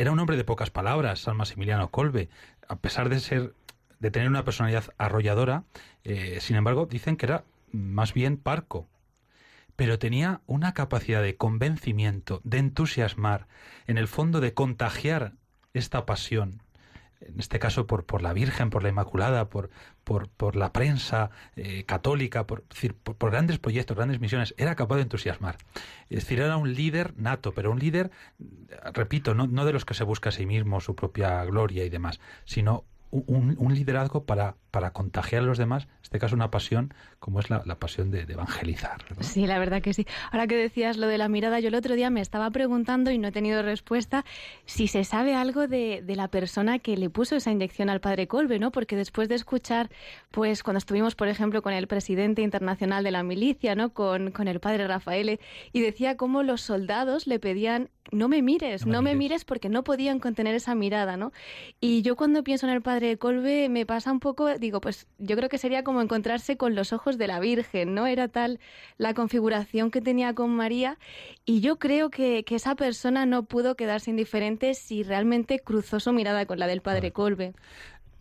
era 0.00 0.12
un 0.12 0.18
hombre 0.18 0.38
de 0.38 0.44
pocas 0.44 0.70
palabras, 0.70 1.20
San 1.20 1.36
Maximiliano 1.36 1.90
Colbe, 1.90 2.30
a 2.68 2.76
pesar 2.76 3.10
de 3.10 3.20
ser 3.20 3.54
de 3.98 4.10
tener 4.10 4.30
una 4.30 4.46
personalidad 4.46 4.84
arrolladora, 4.96 5.64
eh, 6.04 6.38
sin 6.40 6.56
embargo, 6.56 6.86
dicen 6.86 7.18
que 7.18 7.26
era 7.26 7.44
más 7.70 8.14
bien 8.14 8.38
parco. 8.38 8.88
Pero 9.76 9.98
tenía 9.98 10.40
una 10.46 10.72
capacidad 10.72 11.20
de 11.22 11.36
convencimiento, 11.36 12.40
de 12.44 12.56
entusiasmar, 12.56 13.46
en 13.86 13.98
el 13.98 14.08
fondo 14.08 14.40
de 14.40 14.54
contagiar 14.54 15.34
esta 15.74 16.06
pasión 16.06 16.62
en 17.20 17.38
este 17.38 17.58
caso 17.58 17.86
por, 17.86 18.04
por 18.04 18.22
la 18.22 18.32
Virgen, 18.32 18.70
por 18.70 18.82
la 18.82 18.88
Inmaculada, 18.88 19.48
por, 19.48 19.70
por, 20.04 20.28
por 20.28 20.56
la 20.56 20.72
prensa 20.72 21.30
eh, 21.56 21.84
católica, 21.84 22.46
por, 22.46 22.66
decir, 22.68 22.94
por, 22.94 23.30
grandes 23.30 23.58
proyectos, 23.58 23.96
grandes 23.96 24.20
misiones, 24.20 24.54
era 24.56 24.74
capaz 24.74 24.96
de 24.96 25.02
entusiasmar. 25.02 25.58
Es 26.08 26.24
decir, 26.24 26.40
era 26.40 26.56
un 26.56 26.74
líder 26.74 27.14
nato, 27.16 27.52
pero 27.52 27.70
un 27.70 27.78
líder, 27.78 28.10
repito, 28.94 29.34
no, 29.34 29.46
no 29.46 29.64
de 29.64 29.72
los 29.72 29.84
que 29.84 29.94
se 29.94 30.04
busca 30.04 30.30
a 30.30 30.32
sí 30.32 30.46
mismo 30.46 30.80
su 30.80 30.94
propia 30.94 31.44
gloria 31.44 31.84
y 31.84 31.90
demás, 31.90 32.20
sino 32.44 32.84
un, 33.10 33.74
liderazgo 33.74 34.24
para, 34.24 34.56
para 34.70 34.92
contagiar 34.92 35.42
a 35.42 35.46
los 35.46 35.58
demás, 35.58 35.84
en 35.84 36.02
este 36.02 36.18
caso 36.18 36.34
una 36.34 36.50
pasión 36.50 36.94
como 37.18 37.40
es 37.40 37.50
la, 37.50 37.62
pasión 37.78 38.10
de, 38.10 38.22
evangelizar. 38.22 39.04
Sí, 39.20 39.46
la 39.46 39.58
verdad 39.58 39.82
que 39.82 39.92
sí. 39.92 40.06
Ahora 40.32 40.46
que 40.46 40.56
decías 40.56 40.96
lo 40.96 41.06
de 41.06 41.18
la 41.18 41.28
mirada, 41.28 41.60
yo 41.60 41.68
el 41.68 41.74
otro 41.74 41.94
día 41.94 42.08
me 42.08 42.20
estaba 42.20 42.50
preguntando 42.50 43.10
y 43.10 43.18
no 43.18 43.28
he 43.28 43.32
tenido 43.32 43.62
respuesta 43.62 44.24
si 44.64 44.88
se 44.88 45.04
sabe 45.04 45.34
algo 45.34 45.68
de, 45.68 46.02
de 46.02 46.16
la 46.16 46.28
persona 46.28 46.78
que 46.78 46.96
le 46.96 47.10
puso 47.10 47.36
esa 47.36 47.50
inyección 47.50 47.90
al 47.90 48.00
padre 48.00 48.26
Colbe, 48.26 48.58
¿no? 48.58 48.72
Porque 48.72 48.96
después 48.96 49.28
de 49.28 49.34
escuchar, 49.34 49.90
pues 50.30 50.62
cuando 50.62 50.78
estuvimos, 50.78 51.14
por 51.14 51.28
ejemplo, 51.28 51.62
con 51.62 51.72
el 51.72 51.86
presidente 51.86 52.42
internacional 52.42 53.04
de 53.04 53.10
la 53.10 53.22
milicia, 53.22 53.74
¿no? 53.74 53.92
Con, 53.92 54.30
con 54.30 54.48
el 54.48 54.60
padre 54.60 54.86
Rafael, 54.86 55.40
y 55.72 55.80
decía 55.80 56.16
cómo 56.16 56.42
los 56.42 56.62
soldados 56.62 57.26
le 57.26 57.38
pedían 57.38 57.90
no 58.12 58.28
me 58.28 58.42
mires, 58.42 58.86
no, 58.86 59.02
me, 59.02 59.14
mires. 59.14 59.44
porque 59.44 59.68
no 59.68 59.84
podían 59.84 60.18
contener 60.18 60.54
esa 60.54 60.74
mirada, 60.74 61.16
¿no? 61.16 61.32
Y 61.80 62.02
yo 62.02 62.16
cuando 62.16 62.42
pienso 62.42 62.66
en 62.66 62.72
el 62.72 62.82
padre 62.82 63.18
Colbe 63.18 63.68
me 63.68 63.86
pasa 63.86 64.10
un 64.10 64.20
poco, 64.20 64.48
digo, 64.60 64.80
pues 64.80 65.06
yo 65.18 65.36
creo 65.36 65.48
que 65.48 65.58
sería 65.58 65.82
como 65.82 66.00
encontrarse 66.02 66.56
con 66.56 66.74
los 66.74 66.92
ojos 66.92 67.18
de 67.18 67.26
la 67.26 67.40
Virgen, 67.40 67.94
¿no? 67.94 68.06
Era 68.06 68.28
tal 68.28 68.60
la 68.98 69.14
configuración 69.14 69.90
que 69.90 70.00
tenía 70.00 70.34
con 70.34 70.54
María 70.54 70.98
y 71.44 71.60
yo 71.60 71.78
creo 71.78 72.10
que, 72.10 72.44
esa 72.50 72.74
persona 72.74 73.26
no 73.26 73.44
pudo 73.44 73.74
quedarse 73.74 74.10
indiferente 74.10 74.74
si 74.74 75.02
realmente 75.02 75.60
cruzó 75.60 75.98
su 75.98 76.12
mirada 76.12 76.44
con 76.46 76.58
la 76.58 76.66
del 76.66 76.82
padre 76.82 77.12
Colbe. 77.12 77.54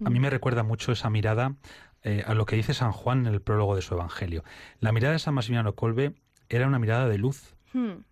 A 0.05 0.09
mí 0.09 0.19
me 0.19 0.29
recuerda 0.29 0.63
mucho 0.63 0.93
esa 0.93 1.09
mirada 1.09 1.55
eh, 2.03 2.23
a 2.25 2.33
lo 2.35 2.45
que 2.45 2.55
dice 2.55 2.73
San 2.73 2.93
Juan 2.93 3.25
en 3.25 3.33
el 3.33 3.41
prólogo 3.41 3.75
de 3.75 3.81
su 3.81 3.95
Evangelio. 3.95 4.43
La 4.79 4.93
mirada 4.93 5.13
de 5.13 5.19
San 5.19 5.33
Maximiliano 5.33 5.73
Colbe 5.73 6.13
era 6.47 6.67
una 6.67 6.79
mirada 6.79 7.09
de 7.09 7.17
luz. 7.17 7.55
Hmm. 7.73 8.03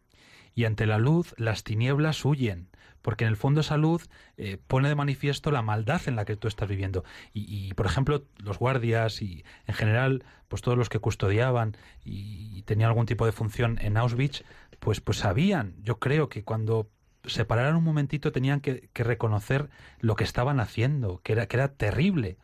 Y 0.54 0.66
ante 0.66 0.86
la 0.86 0.98
luz 0.98 1.34
las 1.38 1.64
tinieblas 1.64 2.26
huyen 2.26 2.68
porque 3.08 3.24
en 3.24 3.30
el 3.30 3.38
fondo 3.38 3.62
esa 3.62 3.78
luz 3.78 4.10
eh, 4.36 4.58
pone 4.68 4.90
de 4.90 4.96
manifiesto 4.96 5.50
la 5.50 5.62
maldad 5.62 6.02
en 6.08 6.18
la 6.18 6.26
que 6.26 6.36
tú 6.36 6.50
estás 6.50 6.68
viviendo. 6.68 7.06
Y, 7.32 7.74
por 7.76 7.86
ejemplo, 7.86 8.26
los 8.44 8.60
guardias 8.60 9.22
y 9.22 9.46
en 9.66 9.76
general, 9.76 10.26
pues 10.50 10.62
todos 10.62 10.78
los 10.78 10.90
que 10.90 11.00
custodiaban 11.00 11.78
y, 12.04 12.64
tenían 12.64 12.90
algún 12.90 13.06
tipo 13.06 13.26
de 13.26 13.32
función 13.32 13.80
en 13.82 13.96
Auschwitz, 13.96 14.44
pues, 14.82 15.00
pues 15.00 15.20
sabían, 15.20 15.74
yo 15.84 16.00
creo 16.00 16.28
que 16.28 16.44
cuando 16.44 16.90
se 17.24 17.46
pararan 17.46 17.78
un 17.78 17.86
momentito 17.86 18.34
tenían 18.34 18.60
que, 18.60 18.90
reconocer 18.94 19.70
lo 20.02 20.18
que 20.18 20.26
estaban 20.26 20.60
haciendo, 20.60 21.22
que 21.24 21.32
era, 21.32 21.48
que 21.48 21.56
era 21.56 21.70
terrible. 21.70 22.36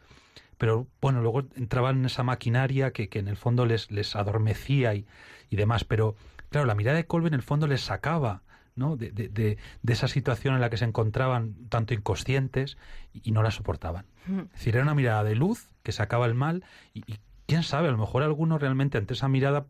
Pero 0.57 0.87
bueno, 1.01 1.21
luego 1.21 1.43
entraban 1.57 1.97
en 1.97 2.05
esa 2.05 2.23
maquinaria 2.23 2.93
que, 2.93 3.09
que 3.09 3.19
en 3.19 3.27
el 3.27 3.35
fondo 3.35 3.65
les, 3.65 3.91
les 3.91 4.15
adormecía 4.15 4.93
y, 4.95 5.05
y, 5.49 5.57
demás, 5.57 5.83
pero 5.83 6.15
claro, 6.47 6.65
la 6.65 6.75
mirada 6.75 6.95
de 6.95 7.05
Colby 7.05 7.27
en 7.27 7.33
el 7.33 7.43
fondo 7.43 7.67
les 7.67 7.81
sacaba 7.81 8.42
¿no? 8.75 8.95
De, 8.95 9.11
de, 9.11 9.29
de, 9.29 9.57
esa 9.93 10.07
situación 10.07 10.55
en 10.55 10.61
la 10.61 10.69
que 10.69 10.77
se 10.77 10.85
encontraban 10.85 11.55
tanto 11.69 11.93
inconscientes 11.93 12.77
y, 13.13 13.31
no 13.31 13.43
la 13.43 13.51
soportaban. 13.51 14.05
Es 14.27 14.51
decir, 14.53 14.75
era 14.75 14.83
una 14.83 14.95
mirada 14.95 15.23
de 15.23 15.35
luz 15.35 15.69
que 15.83 15.91
sacaba 15.91 16.25
el 16.25 16.33
mal 16.33 16.63
y, 16.93 17.19
quién 17.45 17.63
sabe, 17.63 17.89
a 17.89 17.91
lo 17.91 17.97
mejor 17.97 18.23
alguno 18.23 18.57
realmente 18.57 18.97
ante 18.97 19.13
esa 19.13 19.27
mirada, 19.27 19.65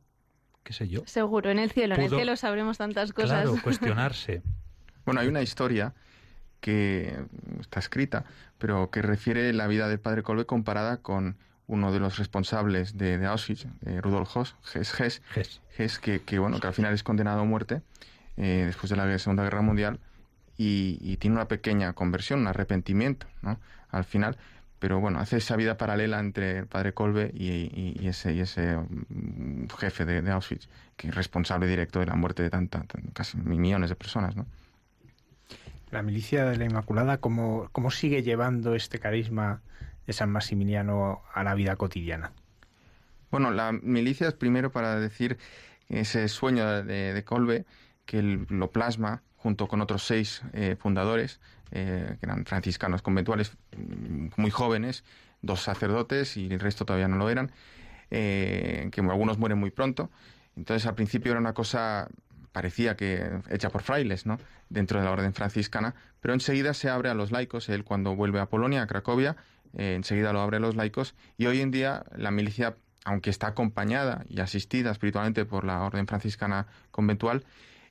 qué 0.63 0.73
sé 0.73 0.87
yo. 0.87 1.01
Seguro, 1.05 1.49
en 1.49 1.59
el 1.59 1.71
cielo, 1.71 1.95
en 1.95 2.01
el 2.01 2.09
cielo 2.09 2.35
sabremos 2.35 2.77
tantas 2.77 3.13
cosas. 3.13 3.43
Claro, 3.43 3.57
cuestionarse. 3.63 4.41
bueno, 5.05 5.21
hay 5.21 5.27
una 5.27 5.41
historia 5.41 5.93
que 6.61 7.25
está 7.59 7.79
escrita, 7.79 8.25
pero 8.57 8.89
que 8.89 9.01
refiere 9.01 9.51
la 9.51 9.67
vida 9.67 9.89
del 9.89 9.99
padre 9.99 10.23
Colbe 10.23 10.45
comparada 10.45 10.97
con 10.97 11.37
uno 11.67 11.91
de 11.91 11.99
los 11.99 12.17
responsables 12.17 12.97
de, 12.97 13.25
Auschwitz, 13.25 13.65
eh, 13.85 13.99
Rudolf 14.01 14.35
Hess, 14.37 14.55
Hess, 14.99 15.21
Hess, 15.77 15.99
que, 15.99 16.21
que, 16.21 16.39
bueno, 16.39 16.59
que 16.59 16.67
al 16.67 16.73
final 16.73 16.93
es 16.93 17.03
condenado 17.03 17.41
a 17.41 17.45
muerte 17.45 17.81
eh, 18.37 18.63
después 18.65 18.89
de 18.89 18.95
la 18.95 19.19
Segunda 19.19 19.43
Guerra 19.43 19.61
Mundial 19.61 19.99
y, 20.57 21.17
tiene 21.17 21.35
una 21.35 21.47
pequeña 21.47 21.93
conversión, 21.93 22.41
un 22.41 22.47
arrepentimiento, 22.47 23.27
¿no? 23.41 23.59
Al 23.89 24.03
final, 24.03 24.37
pero 24.79 24.99
bueno, 24.99 25.19
hace 25.19 25.37
esa 25.37 25.55
vida 25.55 25.77
paralela 25.77 26.19
entre 26.19 26.59
el 26.59 26.67
padre 26.67 26.93
Kolbe 26.93 27.31
y, 27.33 28.07
ese, 28.07 28.33
y 28.33 28.41
ese 28.41 28.77
mm, 28.77 29.67
jefe 29.77 30.05
de, 30.05 30.31
Auschwitz, 30.31 30.67
que 30.95 31.07
es 31.07 31.15
responsable 31.15 31.67
directo 31.67 31.99
de 31.99 32.05
la 32.05 32.15
muerte 32.15 32.43
de 32.43 32.49
tantas, 32.49 32.83
casi 33.13 33.37
millones 33.37 33.89
de 33.89 33.95
personas, 33.95 34.35
¿no? 34.35 34.45
La 35.91 36.01
milicia 36.01 36.45
de 36.45 36.57
la 36.57 36.65
Inmaculada, 36.65 37.17
¿cómo, 37.19 37.69
¿cómo 37.71 37.91
sigue 37.91 38.23
llevando 38.23 38.73
este 38.73 38.97
carisma 38.99 39.61
de 40.07 40.13
San 40.13 40.31
Maximiliano 40.31 41.21
a 41.31 41.43
la 41.43 41.53
vida 41.53 41.75
cotidiana? 41.75 42.31
Bueno, 43.29 43.51
la 43.51 43.71
milicia 43.71 44.27
es 44.27 44.33
primero 44.33 44.71
para 44.71 44.99
decir 44.99 45.37
ese 45.89 46.27
sueño 46.29 46.83
de, 46.83 47.13
de 47.13 47.23
Kolbe, 47.23 47.65
que 48.05 48.21
lo 48.21 48.71
plasma 48.71 49.21
junto 49.43 49.67
con 49.67 49.81
otros 49.81 50.03
seis 50.03 50.41
eh, 50.53 50.77
fundadores, 50.79 51.41
eh, 51.71 52.15
que 52.17 52.25
eran 52.25 52.45
franciscanos 52.45 53.01
conventuales 53.01 53.51
mm, 53.75 54.27
muy 54.37 54.51
jóvenes, 54.51 55.03
dos 55.41 55.61
sacerdotes 55.61 56.37
y 56.37 56.45
el 56.45 56.61
resto 56.61 56.85
todavía 56.85 57.09
no 57.09 57.17
lo 57.17 57.29
eran, 57.29 57.51
eh, 58.09 58.87
que 58.91 59.01
algunos 59.01 59.37
mueren 59.37 59.57
muy 59.57 59.69
pronto. 59.69 60.09
Entonces 60.55 60.87
al 60.87 60.95
principio 60.95 61.31
era 61.31 61.41
una 61.41 61.53
cosa 61.53 62.07
parecía 62.53 62.95
que 62.95 63.41
hecha 63.49 63.69
por 63.69 63.81
frailes, 63.81 64.25
¿no? 64.25 64.39
Dentro 64.69 64.99
de 64.99 65.05
la 65.05 65.11
orden 65.11 65.33
franciscana, 65.33 65.95
pero 66.21 66.33
enseguida 66.33 66.73
se 66.73 66.89
abre 66.89 67.09
a 67.09 67.13
los 67.13 67.31
laicos. 67.31 67.67
Él 67.67 67.83
cuando 67.83 68.15
vuelve 68.15 68.39
a 68.39 68.45
Polonia, 68.45 68.83
a 68.83 68.87
Cracovia, 68.87 69.35
enseguida 69.75 70.31
lo 70.31 70.39
abre 70.39 70.57
a 70.57 70.59
los 70.59 70.75
laicos 70.75 71.15
y 71.35 71.47
hoy 71.47 71.61
en 71.61 71.71
día 71.71 72.05
la 72.15 72.29
milicia, 72.29 72.77
aunque 73.05 73.31
está 73.31 73.47
acompañada 73.47 74.23
y 74.29 74.39
asistida 74.39 74.91
espiritualmente 74.91 75.45
por 75.45 75.65
la 75.65 75.81
orden 75.81 76.05
franciscana 76.05 76.67
conventual, 76.91 77.43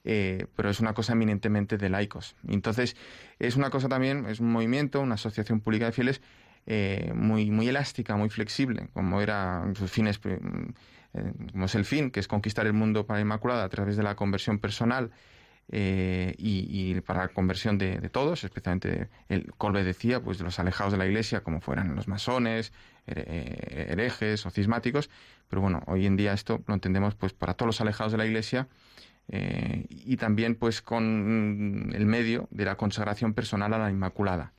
eh, 0.05 0.47
pero 0.57 0.69
es 0.69 0.81
una 0.81 0.95
cosa 0.95 1.13
eminentemente 1.13 1.79
de 1.79 1.89
laicos. 1.89 2.35
Entonces, 2.49 2.97
es 3.39 3.57
una 3.57 3.71
cosa 3.71 3.89
también, 3.89 4.27
es 4.27 4.41
un 4.41 4.51
movimiento, 4.51 5.01
una 5.01 5.15
asociación 5.15 5.61
pública 5.61 5.87
de 5.87 5.93
fieles 5.93 6.21
eh, 6.67 7.13
muy, 7.15 7.51
muy 7.51 7.69
elástica, 7.69 8.17
muy 8.17 8.29
flexible, 8.29 8.89
como 8.93 9.21
era 9.21 9.65
sus 9.75 9.91
fines, 9.91 10.21
eh, 10.25 10.41
como 11.53 11.67
es 11.67 11.75
el 11.75 11.85
fin, 11.85 12.11
que 12.11 12.21
es 12.21 12.27
conquistar 12.27 12.67
el 12.67 12.73
mundo 12.73 13.07
para 13.07 13.19
la 13.19 13.23
Inmaculada 13.23 13.65
a 13.65 13.69
través 13.69 13.97
de 13.97 14.03
la 14.03 14.17
conversión 14.17 14.59
personal. 14.59 15.11
y, 15.71 17.01
para 17.07 17.21
la 17.23 17.29
conversión 17.29 17.79
de, 17.79 18.09
todos, 18.11 18.45
especialmente 18.45 19.09
el 19.29 19.53
Colbe 19.55 19.85
decía, 19.85 20.21
pues 20.21 20.39
de 20.39 20.45
los 20.45 20.59
alejados 20.59 20.93
de 20.93 20.99
la 20.99 21.07
Iglesia, 21.07 21.43
como 21.43 21.61
fueran 21.61 21.95
los 21.95 22.09
masones, 22.09 22.73
herejes 23.07 24.45
o 24.45 24.51
cismáticos, 24.51 25.09
pero 25.49 25.63
bueno, 25.63 25.83
hoy 25.87 26.07
en 26.07 26.17
día 26.17 26.33
esto 26.35 26.63
lo 26.67 26.75
entendemos 26.75 27.15
pues 27.15 27.33
para 27.33 27.55
todos 27.55 27.69
los 27.69 27.81
alejados 27.81 28.13
de 28.13 28.19
la 28.19 28.27
Iglesia 28.27 28.69
eh, 29.35 29.87
y 29.89 30.19
también 30.19 30.57
pues 30.57 30.83
con 30.83 31.91
el 31.95 32.05
medio 32.05 32.49
de 32.51 32.67
la 32.67 32.77
consagración 32.77 33.33
personal 33.33 33.73
a 33.73 33.79
la 33.79 33.91
Inmaculada. 33.91 34.53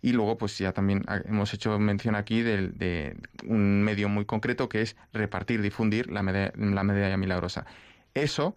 Y 0.00 0.12
luego 0.12 0.38
pues 0.38 0.56
ya 0.58 0.72
también 0.72 1.04
hemos 1.24 1.52
hecho 1.54 1.76
mención 1.80 2.14
aquí 2.14 2.42
de, 2.42 3.16
un 3.44 3.82
medio 3.82 4.08
muy 4.08 4.24
concreto 4.24 4.68
que 4.68 4.82
es 4.82 4.96
repartir, 5.12 5.60
difundir 5.60 6.08
la 6.08 6.22
medalla, 6.22 7.16
milagrosa. 7.16 7.66
Eso 8.14 8.56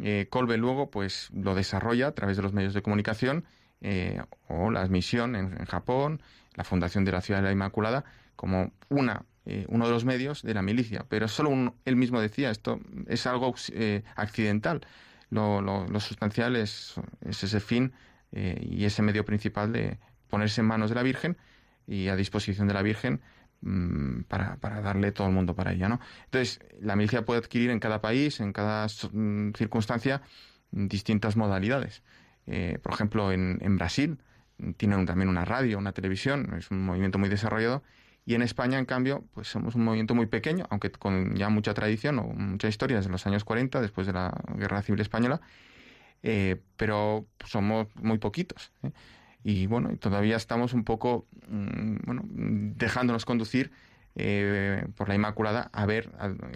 eh, 0.00 0.28
Colbe 0.30 0.58
luego 0.58 0.90
pues 0.90 1.28
lo 1.32 1.56
desarrolla 1.56 2.08
a 2.08 2.12
través 2.12 2.36
de 2.36 2.44
los 2.44 2.52
medios 2.52 2.72
de 2.72 2.82
comunicación 2.82 3.44
eh, 3.80 4.22
o 4.48 4.70
la 4.70 4.86
misión 4.86 5.34
en, 5.34 5.56
en, 5.58 5.66
Japón, 5.66 6.22
la 6.54 6.62
Fundación 6.62 7.04
de 7.04 7.12
la 7.12 7.20
Ciudad 7.20 7.40
de 7.40 7.46
la 7.46 7.52
Inmaculada, 7.52 8.04
como 8.36 8.70
una 8.88 9.24
eh, 9.46 9.66
uno 9.68 9.84
de 9.86 9.92
los 9.92 10.06
medios 10.06 10.42
de 10.42 10.54
la 10.54 10.62
milicia, 10.62 11.04
pero 11.06 11.28
solo 11.28 11.74
él 11.84 11.96
mismo 11.96 12.18
decía, 12.18 12.50
esto 12.50 12.80
es 13.06 13.26
algo 13.26 13.54
eh, 13.72 14.02
accidental. 14.16 14.80
Lo, 15.28 15.60
lo, 15.60 16.00
sustancial 16.00 16.56
es, 16.56 16.94
ese 17.20 17.60
fin 17.60 17.92
eh, 18.32 18.58
y 18.62 18.84
ese 18.84 19.02
medio 19.02 19.24
principal 19.24 19.72
de 19.72 19.98
ponerse 20.30 20.62
en 20.62 20.68
manos 20.68 20.90
de 20.90 20.94
la 20.94 21.02
Virgen 21.02 21.36
y 21.86 22.08
a 22.08 22.16
disposición 22.16 22.68
de 22.68 22.74
la 22.74 22.82
Virgen 22.82 23.20
mm, 23.60 24.22
para, 24.22 24.56
para, 24.56 24.80
darle 24.80 25.12
todo 25.12 25.26
el 25.26 25.34
mundo 25.34 25.54
para 25.54 25.72
ella. 25.72 25.88
¿no? 25.88 26.00
Entonces, 26.26 26.60
la 26.80 26.96
milicia 26.96 27.26
puede 27.26 27.40
adquirir 27.40 27.70
en 27.70 27.80
cada 27.80 28.00
país, 28.00 28.40
en 28.40 28.52
cada 28.52 28.86
mm, 28.86 29.52
circunstancia, 29.52 30.22
distintas 30.70 31.36
modalidades. 31.36 32.02
por 32.82 32.94
ejemplo, 32.94 33.30
en, 33.30 33.76
Brasil 33.76 34.18
tienen 34.76 35.04
también 35.04 35.28
una 35.28 35.44
radio, 35.44 35.78
una 35.78 35.92
televisión, 35.92 36.54
es 36.58 36.70
un 36.70 36.84
movimiento 36.84 37.18
muy 37.18 37.28
desarrollado 37.28 37.82
y 38.26 38.34
en 38.34 38.42
España, 38.42 38.78
en 38.78 38.86
cambio, 38.86 39.24
pues 39.34 39.48
somos 39.48 39.74
un 39.74 39.84
movimiento 39.84 40.14
muy 40.14 40.26
pequeño, 40.26 40.66
aunque 40.70 40.90
con 40.90 41.36
ya 41.36 41.50
mucha 41.50 41.74
tradición 41.74 42.18
o 42.18 42.24
mucha 42.24 42.68
historia 42.68 42.96
desde 42.96 43.10
los 43.10 43.26
años 43.26 43.44
40, 43.44 43.82
después 43.82 44.06
de 44.06 44.14
la 44.14 44.32
Guerra 44.56 44.80
Civil 44.80 45.00
Española, 45.02 45.42
eh, 46.22 46.62
pero 46.78 47.26
somos 47.44 47.88
muy 47.96 48.16
poquitos. 48.16 48.72
¿eh? 48.82 48.92
Y 49.42 49.66
bueno, 49.66 49.94
todavía 49.98 50.36
estamos 50.36 50.72
un 50.72 50.84
poco 50.84 51.26
mm, 51.48 51.96
bueno, 52.06 52.22
dejándonos 52.26 53.26
conducir 53.26 53.70
eh, 54.14 54.86
por 54.96 55.08
la 55.08 55.16
Inmaculada 55.16 55.68
a 55.72 55.84
ver 55.84 56.10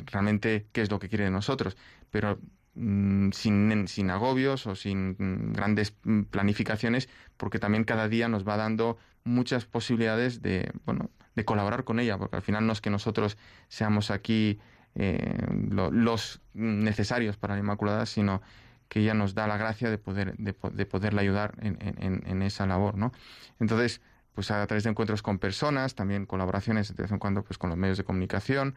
realmente 0.07 0.69
qué 0.73 0.81
es 0.81 0.91
lo 0.91 0.99
que 0.99 1.11
quiere 1.11 1.25
de 1.25 1.31
nosotros. 1.31 1.77
Pero 2.11 2.39
mm, 2.77 3.33
sin, 3.33 3.89
sin 3.89 4.11
agobios 4.11 4.67
o 4.67 4.75
sin 4.75 5.17
mm, 5.19 5.53
grandes 5.53 5.95
planificaciones, 6.31 7.11
porque 7.37 7.59
también 7.59 7.85
cada 7.85 8.09
día 8.09 8.29
nos 8.29 8.49
va 8.49 8.57
dando 8.57 8.97
muchas 9.25 9.65
posibilidades 9.65 10.43
de, 10.43 10.73
bueno, 10.85 11.11
de 11.35 11.45
colaborar 11.45 11.85
con 11.85 12.01
ella, 12.01 12.19
porque 12.19 12.37
al 12.37 12.43
final 12.43 12.67
no 12.67 12.73
es 12.73 12.81
que 12.81 12.91
nosotros 12.91 13.37
seamos 13.69 14.11
aquí 14.11 14.59
eh, 14.95 15.47
los 15.71 16.41
necesarios 16.55 17.37
para 17.37 17.55
la 17.55 17.61
Inmaculada, 17.61 18.07
sino 18.07 18.43
que 18.89 19.01
ella 19.01 19.15
nos 19.15 19.35
da 19.35 19.47
la 19.47 19.57
gracia 19.57 19.91
de 19.91 19.99
poder 19.99 20.37
de, 20.37 20.53
poderla 20.87 21.21
ayudar 21.21 21.55
en, 21.61 22.43
esa 22.43 22.67
labor, 22.67 22.97
¿no? 22.97 23.13
Entonces, 23.61 24.01
pues 24.35 24.51
a 24.51 24.67
través 24.67 24.85
de 24.85 24.91
encuentros 24.91 25.23
con 25.23 25.39
personas, 25.39 25.95
también 25.95 26.27
colaboraciones 26.27 26.97
de 26.97 27.03
vez 27.03 27.13
en 27.13 27.19
cuando 27.19 27.45
pues 27.45 27.59
con 27.59 27.71
los 27.71 27.79
medios 27.79 27.99
de 27.99 28.05
comunicación 28.05 28.75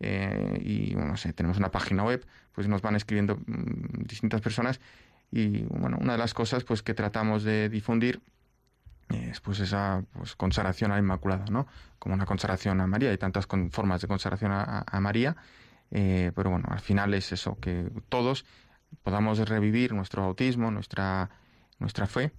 eh, 0.00 0.60
y 0.62 0.94
no 0.94 1.16
sé, 1.16 1.32
tenemos 1.32 1.58
una 1.58 1.70
página 1.70 2.04
web, 2.04 2.26
pues 2.52 2.68
nos 2.68 2.82
van 2.82 2.96
escribiendo 2.96 3.36
mm, 3.36 4.04
distintas 4.04 4.40
personas 4.40 4.80
y 5.30 5.62
bueno, 5.64 5.98
una 6.00 6.12
de 6.12 6.18
las 6.18 6.34
cosas 6.34 6.64
pues 6.64 6.82
que 6.82 6.94
tratamos 6.94 7.42
de 7.42 7.68
difundir 7.68 8.20
es 9.08 9.40
pues 9.40 9.60
esa 9.60 10.04
pues, 10.12 10.34
consagración 10.34 10.90
a 10.90 10.94
la 10.94 11.00
Inmaculada, 11.00 11.44
¿no? 11.50 11.66
Como 11.98 12.14
una 12.14 12.26
consagración 12.26 12.80
a 12.80 12.86
María, 12.86 13.10
hay 13.10 13.18
tantas 13.18 13.46
formas 13.70 14.00
de 14.00 14.08
consagración 14.08 14.52
a, 14.52 15.00
María, 15.00 15.36
eh, 15.90 16.32
pero 16.34 16.50
bueno, 16.50 16.66
al 16.68 16.80
final 16.80 17.14
es 17.14 17.32
eso, 17.32 17.58
que 17.60 17.90
todos 18.08 18.44
podamos 19.02 19.38
revivir 19.48 19.92
nuestro 19.92 20.22
bautismo, 20.22 20.70
nuestra, 20.70 21.30
nuestra 21.78 22.06
fe, 22.06 22.32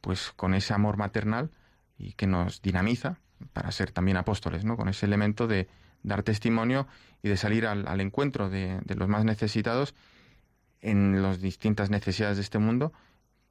pues 0.00 0.32
con 0.36 0.54
ese 0.54 0.74
amor 0.74 0.96
maternal 0.96 1.50
y 1.98 2.12
que 2.12 2.26
nos 2.26 2.62
dinamiza 2.62 3.18
para 3.52 3.70
ser 3.72 3.90
también 3.90 4.16
apóstoles, 4.16 4.64
¿no? 4.64 4.76
Con 4.76 4.88
ese 4.88 5.06
elemento 5.06 5.46
de 5.46 5.68
dar 6.02 6.22
testimonio 6.22 6.86
y 7.22 7.28
de 7.28 7.36
salir 7.36 7.66
al, 7.66 8.00
encuentro 8.00 8.48
de, 8.48 8.80
los 8.86 9.08
más 9.08 9.24
necesitados 9.24 9.94
en 10.80 11.22
las 11.22 11.40
distintas 11.40 11.90
necesidades 11.90 12.36
de 12.36 12.42
este 12.42 12.58
mundo, 12.58 12.92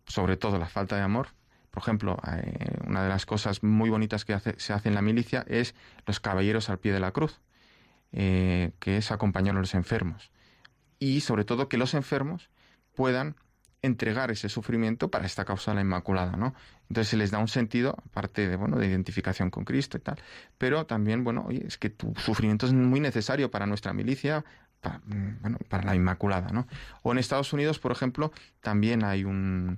sobre 0.07 0.37
todo 0.37 0.57
la 0.57 0.67
falta 0.67 0.95
de 0.95 1.01
amor. 1.01 1.29
Por 1.75 1.83
ejemplo, 1.83 2.17
eh, 2.25 2.77
una 2.87 3.03
de 3.03 3.09
las 3.09 3.25
cosas 3.25 3.61
muy 3.61 3.89
bonitas 3.89 4.23
que 4.23 4.39
se 4.55 4.71
hace 4.71 4.87
en 4.87 4.95
la 4.95 5.01
milicia 5.01 5.43
es 5.45 5.75
los 6.07 6.21
caballeros 6.21 6.69
al 6.69 6.79
pie 6.79 6.93
de 6.93 7.01
la 7.01 7.11
cruz, 7.11 7.41
eh, 8.13 8.71
que 8.79 8.95
es 8.95 9.11
acompañar 9.11 9.57
a 9.57 9.59
los 9.59 9.75
enfermos 9.75 10.31
y 10.99 11.19
sobre 11.19 11.43
todo 11.43 11.67
que 11.67 11.77
los 11.77 11.93
enfermos 11.93 12.49
puedan 12.95 13.35
entregar 13.81 14.31
ese 14.31 14.47
sufrimiento 14.47 15.11
para 15.11 15.25
esta 15.25 15.43
causa 15.43 15.71
de 15.71 15.75
la 15.75 15.81
Inmaculada, 15.81 16.37
¿no? 16.37 16.55
Entonces 16.89 17.09
se 17.09 17.17
les 17.17 17.29
da 17.29 17.39
un 17.39 17.49
sentido, 17.49 17.97
aparte 18.07 18.47
de, 18.47 18.55
bueno, 18.55 18.77
de 18.77 18.87
identificación 18.87 19.49
con 19.49 19.65
Cristo 19.65 19.97
y 19.97 19.99
tal, 19.99 20.17
pero 20.57 20.85
también, 20.85 21.25
bueno, 21.25 21.49
es 21.51 21.77
que 21.77 21.89
tu 21.89 22.13
sufrimiento 22.15 22.65
es 22.65 22.71
muy 22.71 23.01
necesario 23.01 23.51
para 23.51 23.65
nuestra 23.65 23.91
milicia, 23.91 24.45
para, 24.79 24.99
mm, 24.99 25.41
bueno, 25.41 25.57
para 25.67 25.83
la 25.83 25.93
Inmaculada, 25.93 26.51
¿no? 26.53 26.67
O 27.03 27.11
en 27.11 27.17
Estados 27.17 27.51
Unidos, 27.51 27.79
por 27.79 27.91
ejemplo, 27.91 28.31
también 28.61 29.03
hay 29.03 29.25
un 29.25 29.77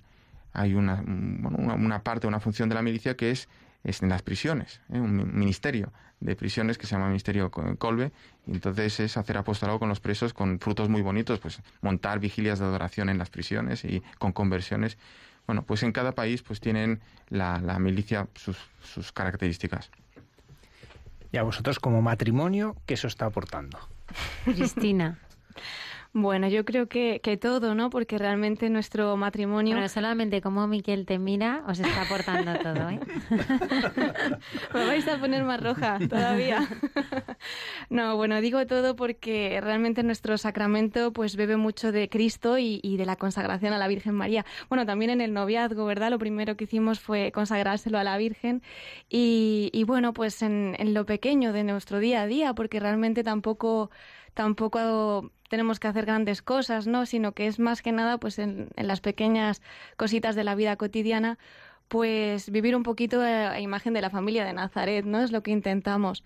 hay 0.57 0.73
una, 0.73 0.95
una, 1.05 1.75
una 1.75 2.03
parte, 2.03 2.27
una 2.27 2.39
función 2.39 2.67
de 2.67 2.75
la 2.75 2.81
milicia 2.81 3.15
que 3.15 3.31
es 3.31 3.47
en 3.83 4.09
las 4.09 4.21
prisiones, 4.21 4.81
¿eh? 4.91 4.99
un 4.99 5.37
ministerio 5.37 5.93
de 6.19 6.35
prisiones 6.35 6.77
que 6.77 6.87
se 6.87 6.95
llama 6.95 7.07
Ministerio 7.07 7.51
Colbe, 7.51 8.11
y 8.47 8.51
entonces 8.51 8.99
es 8.99 9.17
hacer 9.17 9.37
apostolado 9.37 9.79
con 9.79 9.87
los 9.87 9.99
presos 9.99 10.33
con 10.33 10.59
frutos 10.59 10.89
muy 10.89 11.01
bonitos, 11.01 11.39
pues 11.39 11.61
montar 11.81 12.19
vigilias 12.19 12.59
de 12.59 12.65
adoración 12.65 13.09
en 13.09 13.17
las 13.17 13.29
prisiones 13.29 13.85
y 13.85 14.01
con 14.17 14.33
conversiones. 14.33 14.97
Bueno, 15.45 15.63
pues 15.63 15.83
en 15.83 15.91
cada 15.91 16.13
país 16.13 16.41
pues 16.41 16.59
tienen 16.59 16.99
la, 17.29 17.59
la 17.59 17.79
milicia 17.79 18.27
sus, 18.35 18.57
sus 18.81 19.11
características. 19.11 19.91
Y 21.31 21.37
a 21.37 21.43
vosotros 21.43 21.79
como 21.79 22.01
matrimonio, 22.01 22.75
¿qué 22.85 22.95
eso 22.95 23.07
está 23.07 23.27
aportando? 23.27 23.79
Cristina. 24.43 25.19
Bueno, 26.19 26.47
yo 26.47 26.65
creo 26.65 26.89
que, 26.89 27.21
que 27.21 27.37
todo, 27.37 27.75
¿no? 27.75 27.91
Porque 27.91 28.17
realmente 28.17 28.71
nuestro 28.71 29.15
matrimonio... 29.17 29.75
Bueno, 29.75 29.87
solamente 29.87 30.41
como 30.41 30.65
Miquel 30.65 31.05
te 31.05 31.19
mira, 31.19 31.63
os 31.67 31.79
está 31.79 32.01
aportando 32.01 32.57
todo, 32.57 32.89
¿eh? 32.89 32.99
Me 34.73 34.85
vais 34.87 35.07
a 35.07 35.19
poner 35.19 35.43
más 35.43 35.61
roja 35.61 35.99
todavía. 36.09 36.67
no, 37.91 38.15
bueno, 38.15 38.41
digo 38.41 38.65
todo 38.65 38.95
porque 38.95 39.61
realmente 39.61 40.01
nuestro 40.01 40.39
sacramento 40.39 41.13
pues 41.13 41.35
bebe 41.35 41.55
mucho 41.55 41.91
de 41.91 42.09
Cristo 42.09 42.57
y, 42.57 42.79
y, 42.81 42.97
de 42.97 43.05
la 43.05 43.15
consagración 43.15 43.73
a 43.73 43.77
la 43.77 43.87
Virgen 43.87 44.15
María. 44.15 44.43
Bueno, 44.69 44.87
también 44.87 45.11
en 45.11 45.21
el 45.21 45.35
noviazgo, 45.35 45.85
¿verdad? 45.85 46.09
Lo 46.09 46.17
primero 46.17 46.57
que 46.57 46.63
hicimos 46.63 46.99
fue 46.99 47.31
consagrárselo 47.31 47.99
a 47.99 48.03
la 48.03 48.17
Virgen 48.17 48.63
y, 49.07 49.69
y 49.71 49.83
bueno, 49.83 50.13
pues 50.13 50.41
en, 50.41 50.75
en 50.79 50.95
lo 50.95 51.05
pequeño 51.05 51.53
de 51.53 51.63
nuestro 51.63 51.99
día 51.99 52.23
a 52.23 52.25
día, 52.25 52.55
porque 52.55 52.79
realmente 52.79 53.23
tampoco 53.23 53.91
tampoco 54.37 55.31
tenemos 55.47 55.79
que 55.79 55.87
hacer 55.87 56.05
grandes 56.05 56.41
cosas, 56.41 56.87
¿no? 56.87 57.05
Sino 57.05 57.31
que 57.33 57.47
es 57.47 57.59
más 57.59 57.81
que 57.81 57.91
nada, 57.91 58.17
pues 58.17 58.39
en, 58.39 58.69
las 58.75 59.01
pequeñas 59.01 59.61
cositas 59.95 60.35
de 60.35 60.43
la 60.43 60.55
vida 60.55 60.75
cotidiana, 60.75 61.37
pues 61.87 62.49
vivir 62.51 62.75
un 62.75 62.83
poquito 62.83 63.21
a, 63.21 63.59
imagen 63.59 63.93
de 63.93 64.01
la 64.01 64.09
familia 64.09 64.45
de 64.45 64.53
Nazaret, 64.53 65.05
¿no? 65.05 65.21
Es 65.21 65.31
lo 65.31 65.41
que 65.41 65.51
intentamos. 65.51 66.23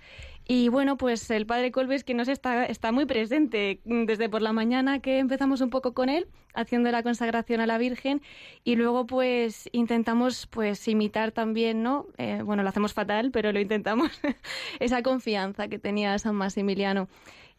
Y 0.48 0.69
bueno, 0.69 0.98
pues 0.98 1.30
el 1.30 1.45
padre 1.45 1.72
Colbes 1.72 2.03
que 2.03 2.15
nos 2.15 2.27
está, 2.27 2.65
está 2.65 2.91
muy 2.91 3.06
presente 3.06 3.80
desde 3.85 4.27
por 4.27 4.41
la 4.41 4.53
mañana 4.53 4.99
que 4.99 5.19
empezamos 5.19 5.61
un 5.61 5.69
poco 5.69 5.93
con 5.93 6.10
él, 6.10 6.27
haciendo 6.56 6.91
la 6.91 7.03
consagración 7.03 7.61
a 7.61 7.68
la 7.68 7.77
Virgen, 7.77 8.22
y 8.64 8.76
luego 8.76 9.06
pues 9.06 9.69
intentamos 9.72 10.48
pues 10.48 10.88
imitar 10.88 11.31
también, 11.31 11.84
¿no? 11.84 12.07
Eh, 12.18 12.41
bueno, 12.43 12.64
lo 12.64 12.69
hacemos 12.69 12.93
fatal, 12.93 13.30
pero 13.31 13.52
lo 13.52 13.60
intentamos, 13.60 14.19
esa 14.80 15.03
confianza 15.03 15.68
que 15.68 15.77
tenía 15.77 16.18
San 16.18 16.35
Maximiliano 16.35 17.07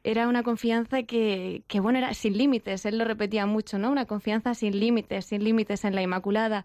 era 0.04 0.28
una 0.28 0.42
confianza 0.42 1.04
que, 1.04 1.62
que, 1.68 1.80
bueno, 1.80 1.98
era 1.98 2.12
sin 2.14 2.36
límites, 2.36 2.84
él 2.86 2.98
lo 2.98 3.04
repetía 3.04 3.46
mucho, 3.46 3.78
¿no? 3.78 3.90
Una 3.90 4.06
confianza 4.06 4.54
sin 4.54 4.78
límites, 4.78 5.26
sin 5.26 5.44
límites 5.44 5.84
en 5.84 5.94
la 5.94 6.02
Inmaculada. 6.02 6.64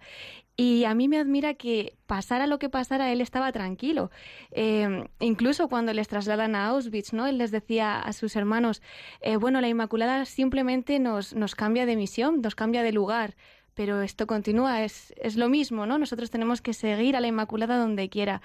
Y 0.56 0.86
a 0.86 0.96
mí 0.96 1.08
me 1.08 1.20
admira 1.20 1.54
que 1.54 1.94
pasara 2.08 2.48
lo 2.48 2.58
que 2.58 2.68
pasara, 2.68 3.12
él 3.12 3.22
estaba 3.22 3.52
tranquilo. 3.52 4.10
Eh, 4.52 5.06
incluso 5.20 5.68
cuando 5.70 5.94
les 5.94 6.08
trasladan 6.08 6.56
a 6.56 6.68
Auschwitz, 6.70 7.14
¿no? 7.14 7.28
Él 7.28 7.38
les 7.38 7.52
decía 7.52 8.00
a 8.00 8.12
sus 8.12 8.36
hermanos, 8.36 8.82
eh, 9.22 9.38
bueno, 9.38 9.62
la 9.62 9.68
Inmaculada 9.68 10.26
simplemente 10.26 10.98
nos, 10.98 11.36
nos 11.36 11.54
cambia 11.54 11.86
de 11.86 11.96
misión, 11.96 12.42
nos 12.42 12.56
cambia 12.56 12.82
de 12.82 12.92
lugar 12.92 13.36
pero 13.78 14.02
esto 14.02 14.26
continúa, 14.26 14.84
es, 14.84 15.14
es 15.22 15.38
lo 15.38 15.50
mismo, 15.50 15.86
¿no? 15.86 16.00
Nosotros 16.00 16.32
tenemos 16.32 16.62
que 16.62 16.74
seguir 16.74 17.16
a 17.16 17.22
la 17.22 17.28
Inmaculada 17.28 17.78
donde 17.78 18.10
quiera. 18.10 18.42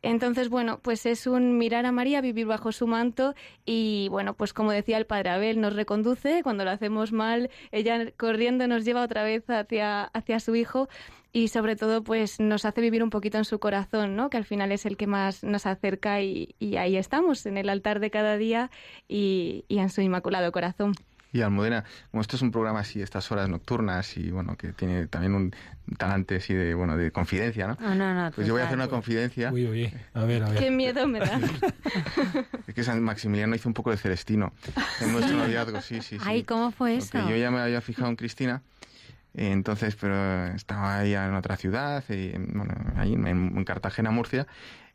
Entonces, 0.00 0.48
bueno, 0.48 0.80
pues 0.82 1.04
es 1.04 1.26
un 1.26 1.58
mirar 1.58 1.84
a 1.84 1.92
María, 1.92 2.22
vivir 2.22 2.46
bajo 2.46 2.72
su 2.72 2.86
manto 2.86 3.34
y, 3.66 4.08
bueno, 4.08 4.32
pues 4.32 4.54
como 4.54 4.72
decía 4.72 4.96
el 4.96 5.04
Padre 5.04 5.28
Abel, 5.28 5.60
nos 5.60 5.76
reconduce, 5.76 6.42
cuando 6.42 6.64
lo 6.64 6.70
hacemos 6.70 7.12
mal, 7.12 7.50
ella 7.72 8.10
corriendo 8.16 8.66
nos 8.66 8.86
lleva 8.86 9.02
otra 9.02 9.22
vez 9.22 9.48
hacia, 9.50 10.04
hacia 10.04 10.40
su 10.40 10.56
Hijo 10.56 10.88
y 11.30 11.48
sobre 11.48 11.76
todo 11.76 12.02
pues 12.02 12.40
nos 12.40 12.64
hace 12.64 12.80
vivir 12.80 13.02
un 13.02 13.10
poquito 13.10 13.36
en 13.36 13.44
su 13.44 13.58
corazón, 13.58 14.16
¿no? 14.16 14.30
que 14.30 14.38
al 14.38 14.46
final 14.46 14.72
es 14.72 14.86
el 14.86 14.96
que 14.96 15.06
más 15.06 15.44
nos 15.44 15.66
acerca 15.66 16.22
y, 16.22 16.54
ahí 16.78 16.96
estamos, 16.96 17.44
en 17.44 17.58
el 17.58 17.68
altar 17.68 18.00
de 18.00 18.10
cada 18.10 18.38
día 18.38 18.70
y 19.06 19.64
en 19.68 19.90
su 19.90 20.00
inmaculado 20.00 20.50
corazón. 20.52 20.94
Y 21.32 21.42
Almudena, 21.42 21.84
como 22.10 22.20
esto 22.22 22.36
es 22.36 22.42
un 22.42 22.50
programa 22.50 22.80
así, 22.80 23.00
estas 23.00 23.30
horas 23.30 23.48
nocturnas 23.48 24.16
y 24.16 24.30
bueno, 24.30 24.56
que 24.56 24.72
tiene 24.72 25.06
también 25.06 25.34
un 25.34 25.54
talante 25.96 26.36
así 26.36 26.54
de, 26.54 26.74
bueno, 26.74 26.96
de 26.96 27.12
confidencia, 27.12 27.68
¿no? 27.68 27.76
No, 27.80 27.94
no, 27.94 28.14
no 28.14 28.30
pues 28.32 28.46
yo 28.46 28.54
voy 28.54 28.62
a 28.62 28.64
hacer 28.64 28.76
una 28.76 28.88
confidencia. 28.88 29.52
Uy, 29.52 29.66
uy, 29.66 29.94
a 30.14 30.24
ver, 30.24 30.42
a 30.42 30.48
ver. 30.48 30.58
Qué 30.58 30.70
miedo 30.70 31.06
me 31.06 31.20
da. 31.20 31.40
es 32.66 32.74
que 32.74 32.82
San 32.82 33.00
Maximiliano 33.02 33.54
hizo 33.54 33.68
un 33.68 33.74
poco 33.74 33.90
de 33.90 33.96
Celestino 33.96 34.52
en 35.00 35.12
nuestro 35.12 35.36
noviazgo, 35.36 35.80
sí, 35.80 36.02
sí, 36.02 36.18
sí. 36.18 36.24
Ay, 36.24 36.42
¿cómo 36.42 36.72
fue 36.72 36.96
eso? 36.96 37.18
yo 37.28 37.36
ya 37.36 37.50
me 37.50 37.60
había 37.60 37.80
fijado 37.80 38.08
en 38.08 38.16
Cristina, 38.16 38.62
entonces, 39.34 39.94
pero 39.94 40.46
estaba 40.48 40.98
ahí 40.98 41.14
en 41.14 41.34
otra 41.34 41.56
ciudad, 41.56 42.02
y, 42.08 42.32
bueno, 42.32 42.74
ahí 42.96 43.12
en 43.12 43.64
Cartagena, 43.64 44.10
Murcia, 44.10 44.48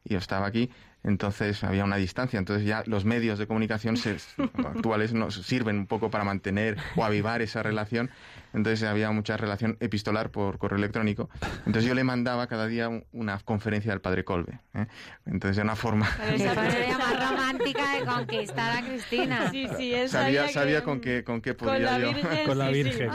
y 0.03 0.13
yo 0.13 0.19
estaba 0.19 0.47
aquí 0.47 0.69
entonces 1.05 1.63
había 1.63 1.83
una 1.83 1.97
distancia. 1.97 2.39
Entonces 2.39 2.65
ya 2.65 2.83
los 2.87 3.05
medios 3.05 3.37
de 3.37 3.47
comunicación 3.47 3.95
actuales 4.57 5.13
nos 5.13 5.35
sirven 5.35 5.77
un 5.77 5.87
poco 5.87 6.09
para 6.09 6.23
mantener 6.23 6.77
o 6.95 7.05
avivar 7.05 7.41
esa 7.41 7.61
relación. 7.63 8.09
Entonces 8.53 8.87
había 8.87 9.11
mucha 9.11 9.37
relación 9.37 9.77
epistolar 9.81 10.31
por 10.31 10.57
correo 10.57 10.77
electrónico. 10.77 11.29
Entonces 11.65 11.85
yo 11.85 11.93
le 11.93 12.03
mandaba 12.03 12.47
cada 12.47 12.67
día 12.67 12.89
una 13.11 13.37
conferencia 13.39 13.93
al 13.93 14.01
padre 14.01 14.23
Colbe. 14.23 14.59
¿eh? 14.73 14.87
Entonces 15.25 15.57
de 15.57 15.61
una 15.61 15.75
forma... 15.75 16.09
esa 16.33 16.53
manera 16.55 16.97
más 16.97 17.29
romántica 17.29 17.99
de 17.99 18.05
conquistar 18.05 18.77
a 18.77 18.81
Cristina. 18.87 19.51
Sí, 19.51 19.67
sí, 19.77 19.93
sabía, 20.07 20.47
sabía 20.47 20.83
con 20.83 21.01
qué, 21.01 21.23
con 21.23 21.41
qué 21.41 21.53
podía 21.53 21.99
yo. 21.99 22.11
con 22.45 22.57
la 22.57 22.69
Virgen. 22.69 23.09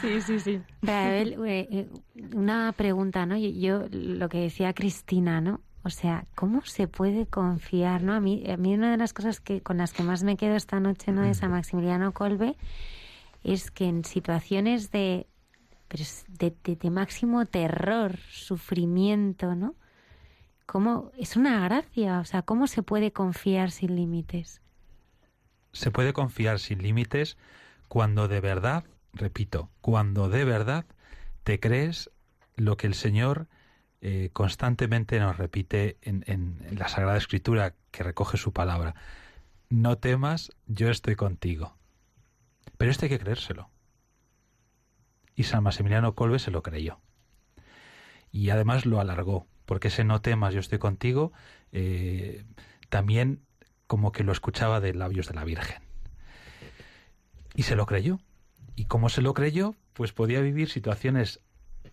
Sí, 0.00 0.20
sí, 0.20 0.40
sí. 0.40 0.60
Eh, 0.86 1.36
eh, 1.46 1.88
una 2.32 2.72
pregunta, 2.72 3.26
¿no? 3.26 3.36
Yo, 3.36 3.86
lo 3.90 4.28
que 4.28 4.38
decía 4.38 4.72
Cristina, 4.72 5.40
¿no? 5.40 5.60
O 5.84 5.90
sea, 5.90 6.24
¿cómo 6.34 6.62
se 6.64 6.88
puede 6.88 7.26
confiar? 7.26 8.02
¿no? 8.02 8.14
A, 8.14 8.20
mí, 8.20 8.42
a 8.50 8.56
mí 8.56 8.74
una 8.74 8.90
de 8.90 8.96
las 8.96 9.12
cosas 9.12 9.40
que, 9.40 9.60
con 9.60 9.76
las 9.76 9.92
que 9.92 10.02
más 10.02 10.22
me 10.22 10.38
quedo 10.38 10.56
esta 10.56 10.80
noche 10.80 11.12
¿no? 11.12 11.20
de 11.20 11.34
San 11.34 11.50
Maximiliano 11.50 12.12
Colbe 12.12 12.56
es 13.42 13.70
que 13.70 13.84
en 13.84 14.04
situaciones 14.06 14.90
de, 14.90 15.26
de, 16.28 16.54
de, 16.64 16.90
máximo 16.90 17.44
terror, 17.44 18.16
sufrimiento, 18.30 19.54
¿no? 19.54 19.74
¿Cómo, 20.64 21.12
es 21.18 21.36
una 21.36 21.60
gracia, 21.60 22.20
o 22.20 22.24
sea, 22.24 22.40
¿cómo 22.40 22.66
se 22.66 22.82
puede 22.82 23.12
confiar 23.12 23.70
sin 23.70 23.94
límites? 23.94 24.62
Se 25.72 25.90
puede 25.90 26.14
confiar 26.14 26.58
sin 26.58 26.82
límites 26.82 27.36
cuando 27.88 28.26
de 28.26 28.40
verdad, 28.40 28.84
repito, 29.12 29.68
cuando 29.82 30.30
de 30.30 30.46
verdad 30.46 30.86
te 31.42 31.60
crees 31.60 32.10
lo 32.56 32.78
que 32.78 32.86
el 32.86 32.94
Señor 32.94 33.48
eh, 34.06 34.28
constantemente 34.34 35.18
nos 35.18 35.38
repite 35.38 35.96
en, 36.02 36.24
en 36.26 36.76
la 36.78 36.88
Sagrada 36.88 37.16
Escritura 37.16 37.74
que 37.90 38.02
recoge 38.02 38.36
su 38.36 38.52
palabra. 38.52 38.94
No 39.70 39.96
temas, 39.96 40.52
yo 40.66 40.90
estoy 40.90 41.16
contigo. 41.16 41.74
Pero 42.76 42.90
esto 42.90 43.06
hay 43.06 43.08
que 43.08 43.18
creérselo. 43.18 43.70
Y 45.34 45.44
San 45.44 45.62
Maximiliano 45.62 46.14
Colbe 46.14 46.38
se 46.38 46.50
lo 46.50 46.62
creyó. 46.62 47.00
Y 48.30 48.50
además 48.50 48.84
lo 48.84 49.00
alargó, 49.00 49.46
porque 49.64 49.88
ese 49.88 50.04
no 50.04 50.20
temas, 50.20 50.52
yo 50.52 50.60
estoy 50.60 50.78
contigo, 50.78 51.32
eh, 51.72 52.44
también 52.90 53.40
como 53.86 54.12
que 54.12 54.22
lo 54.22 54.32
escuchaba 54.32 54.80
de 54.80 54.92
labios 54.92 55.28
de 55.28 55.34
la 55.34 55.44
Virgen. 55.44 55.82
Y 57.54 57.62
se 57.62 57.74
lo 57.74 57.86
creyó. 57.86 58.20
Y 58.76 58.84
como 58.84 59.08
se 59.08 59.22
lo 59.22 59.32
creyó, 59.32 59.76
pues 59.94 60.12
podía 60.12 60.42
vivir 60.42 60.68
situaciones 60.68 61.40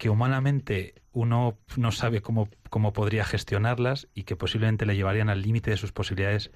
que 0.01 0.09
humanamente 0.09 0.95
uno 1.11 1.59
no 1.77 1.91
sabe 1.91 2.23
cómo, 2.23 2.49
cómo 2.71 2.91
podría 2.91 3.23
gestionarlas 3.23 4.07
y 4.15 4.23
que 4.23 4.35
posiblemente 4.35 4.87
le 4.87 4.95
llevarían 4.95 5.29
al 5.29 5.43
límite 5.43 5.69
de 5.69 5.77
sus 5.77 5.91
posibilidades 5.91 6.49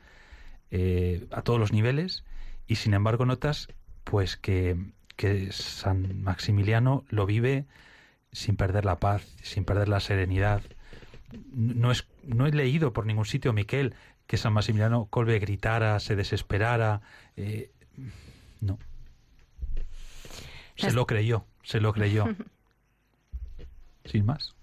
eh, 0.71 1.27
a 1.29 1.43
todos 1.43 1.59
los 1.59 1.71
niveles. 1.71 2.23
Y 2.65 2.77
sin 2.77 2.95
embargo 2.95 3.23
notas 3.27 3.67
pues 4.03 4.35
que, 4.35 4.75
que 5.15 5.51
San 5.51 6.23
Maximiliano 6.23 7.05
lo 7.09 7.27
vive 7.27 7.67
sin 8.31 8.55
perder 8.55 8.83
la 8.83 8.99
paz, 8.99 9.35
sin 9.43 9.63
perder 9.63 9.89
la 9.89 9.99
serenidad. 9.99 10.63
No, 11.53 11.91
es, 11.91 12.07
no 12.23 12.47
he 12.47 12.51
leído 12.51 12.93
por 12.93 13.05
ningún 13.05 13.25
sitio, 13.25 13.53
Miquel, 13.53 13.93
que 14.25 14.37
San 14.37 14.53
Maximiliano 14.53 15.05
Colbe 15.05 15.37
gritara, 15.37 15.99
se 15.99 16.15
desesperara. 16.15 17.01
Eh, 17.35 17.69
no. 18.59 18.79
Se 20.77 20.91
lo 20.93 21.05
creyó, 21.05 21.45
se 21.61 21.79
lo 21.79 21.93
creyó. 21.93 22.25
Sin 24.05 24.25
más. 24.25 24.55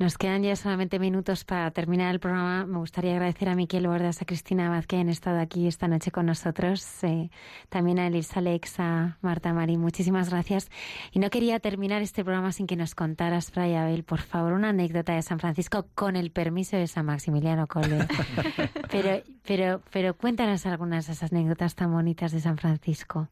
Nos 0.00 0.16
quedan 0.16 0.42
ya 0.42 0.56
solamente 0.56 0.98
minutos 0.98 1.44
para 1.44 1.70
terminar 1.72 2.14
el 2.14 2.20
programa. 2.20 2.64
Me 2.64 2.78
gustaría 2.78 3.12
agradecer 3.12 3.50
a 3.50 3.54
Miquel 3.54 3.86
Bordas, 3.86 4.22
a 4.22 4.24
Cristina 4.24 4.68
Abad 4.68 4.86
que 4.86 4.96
han 4.96 5.10
estado 5.10 5.38
aquí 5.38 5.66
esta 5.66 5.88
noche 5.88 6.10
con 6.10 6.24
nosotros. 6.24 7.04
Eh, 7.04 7.28
también 7.68 7.98
a 7.98 8.06
Elisa 8.06 8.38
Alex, 8.38 8.80
a 8.80 9.18
Marta 9.20 9.52
Marí. 9.52 9.76
Muchísimas 9.76 10.30
gracias. 10.30 10.70
Y 11.12 11.18
no 11.18 11.28
quería 11.28 11.60
terminar 11.60 12.00
este 12.00 12.24
programa 12.24 12.50
sin 12.52 12.66
que 12.66 12.76
nos 12.76 12.94
contaras, 12.94 13.50
Fray 13.50 13.74
Abel, 13.74 14.02
por 14.02 14.20
favor, 14.20 14.54
una 14.54 14.70
anécdota 14.70 15.12
de 15.12 15.20
San 15.20 15.38
Francisco 15.38 15.84
con 15.94 16.16
el 16.16 16.30
permiso 16.30 16.78
de 16.78 16.86
San 16.86 17.04
Maximiliano 17.04 17.66
Colbe. 17.66 18.08
pero, 18.90 19.22
pero, 19.44 19.82
pero 19.90 20.16
cuéntanos 20.16 20.64
algunas 20.64 21.08
de 21.08 21.12
esas 21.12 21.30
anécdotas 21.30 21.74
tan 21.74 21.92
bonitas 21.92 22.32
de 22.32 22.40
San 22.40 22.56
Francisco. 22.56 23.28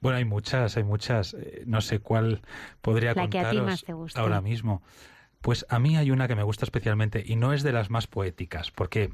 Bueno, 0.00 0.18
hay 0.18 0.24
muchas, 0.24 0.76
hay 0.76 0.84
muchas. 0.84 1.34
Eh, 1.34 1.62
no 1.66 1.80
sé 1.80 2.00
cuál 2.00 2.42
podría 2.80 3.10
La 3.14 3.22
contaros 3.22 3.30
que 3.30 3.58
a 3.58 3.60
ti 3.60 3.66
más 3.66 3.84
te 3.84 3.92
gusta. 3.92 4.20
ahora 4.20 4.40
mismo. 4.40 4.82
Pues 5.40 5.66
a 5.68 5.78
mí 5.78 5.96
hay 5.96 6.10
una 6.10 6.26
que 6.28 6.34
me 6.34 6.42
gusta 6.42 6.64
especialmente 6.64 7.22
y 7.24 7.36
no 7.36 7.52
es 7.52 7.62
de 7.62 7.72
las 7.72 7.90
más 7.90 8.06
poéticas, 8.06 8.70
porque 8.70 9.12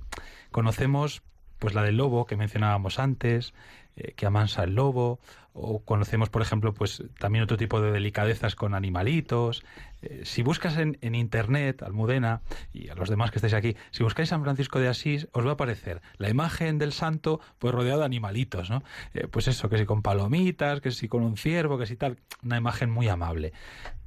conocemos 0.51 1.23
pues 1.59 1.75
la 1.75 1.83
del 1.83 1.97
lobo 1.97 2.27
que 2.27 2.37
mencionábamos 2.37 2.99
antes, 2.99 3.55
eh, 3.97 4.13
que 4.13 4.27
amansa 4.27 4.65
el 4.65 4.75
lobo, 4.75 5.21
o 5.55 5.85
conocemos, 5.85 6.31
por 6.31 6.43
ejemplo, 6.43 6.75
pues 6.75 7.05
también 7.21 7.45
otro 7.45 7.57
tipo 7.57 7.81
de 7.81 7.93
delicadezas 7.93 8.57
con 8.57 8.75
animalitos. 8.75 9.63
Eh, 10.03 10.23
si 10.25 10.43
buscas 10.43 10.77
en, 10.79 10.99
en, 11.01 11.15
internet, 11.15 11.81
Almudena, 11.83 12.43
y 12.73 12.89
a 12.89 12.97
los 12.97 13.09
demás 13.09 13.31
que 13.31 13.39
estáis 13.39 13.55
aquí, 13.55 13.77
si 13.93 14.03
buscáis 14.03 14.31
San 14.31 14.43
Francisco 14.43 14.81
de 14.81 14.89
Asís, 14.89 15.29
os 15.33 15.47
va 15.47 15.51
a 15.51 15.53
aparecer 15.55 16.03
la 16.19 16.29
imagen 16.29 16.79
del 16.79 16.93
santo, 16.93 17.41
pues 17.61 17.73
rodeado 17.73 18.01
de 18.01 18.07
animalitos, 18.07 18.69
¿no? 18.69 18.83
Eh, 19.15 19.29
pues 19.31 19.47
eso, 19.47 19.69
que 19.69 19.79
si 19.79 19.87
con 19.87 20.03
palomitas, 20.03 20.81
que 20.81 20.91
si 20.91 21.07
con 21.07 21.23
un 21.23 21.37
ciervo, 21.37 21.79
que 21.79 21.87
si 21.87 21.95
tal, 21.95 22.19
una 22.43 22.57
imagen 22.57 22.91
muy 22.91 23.07
amable. 23.07 23.53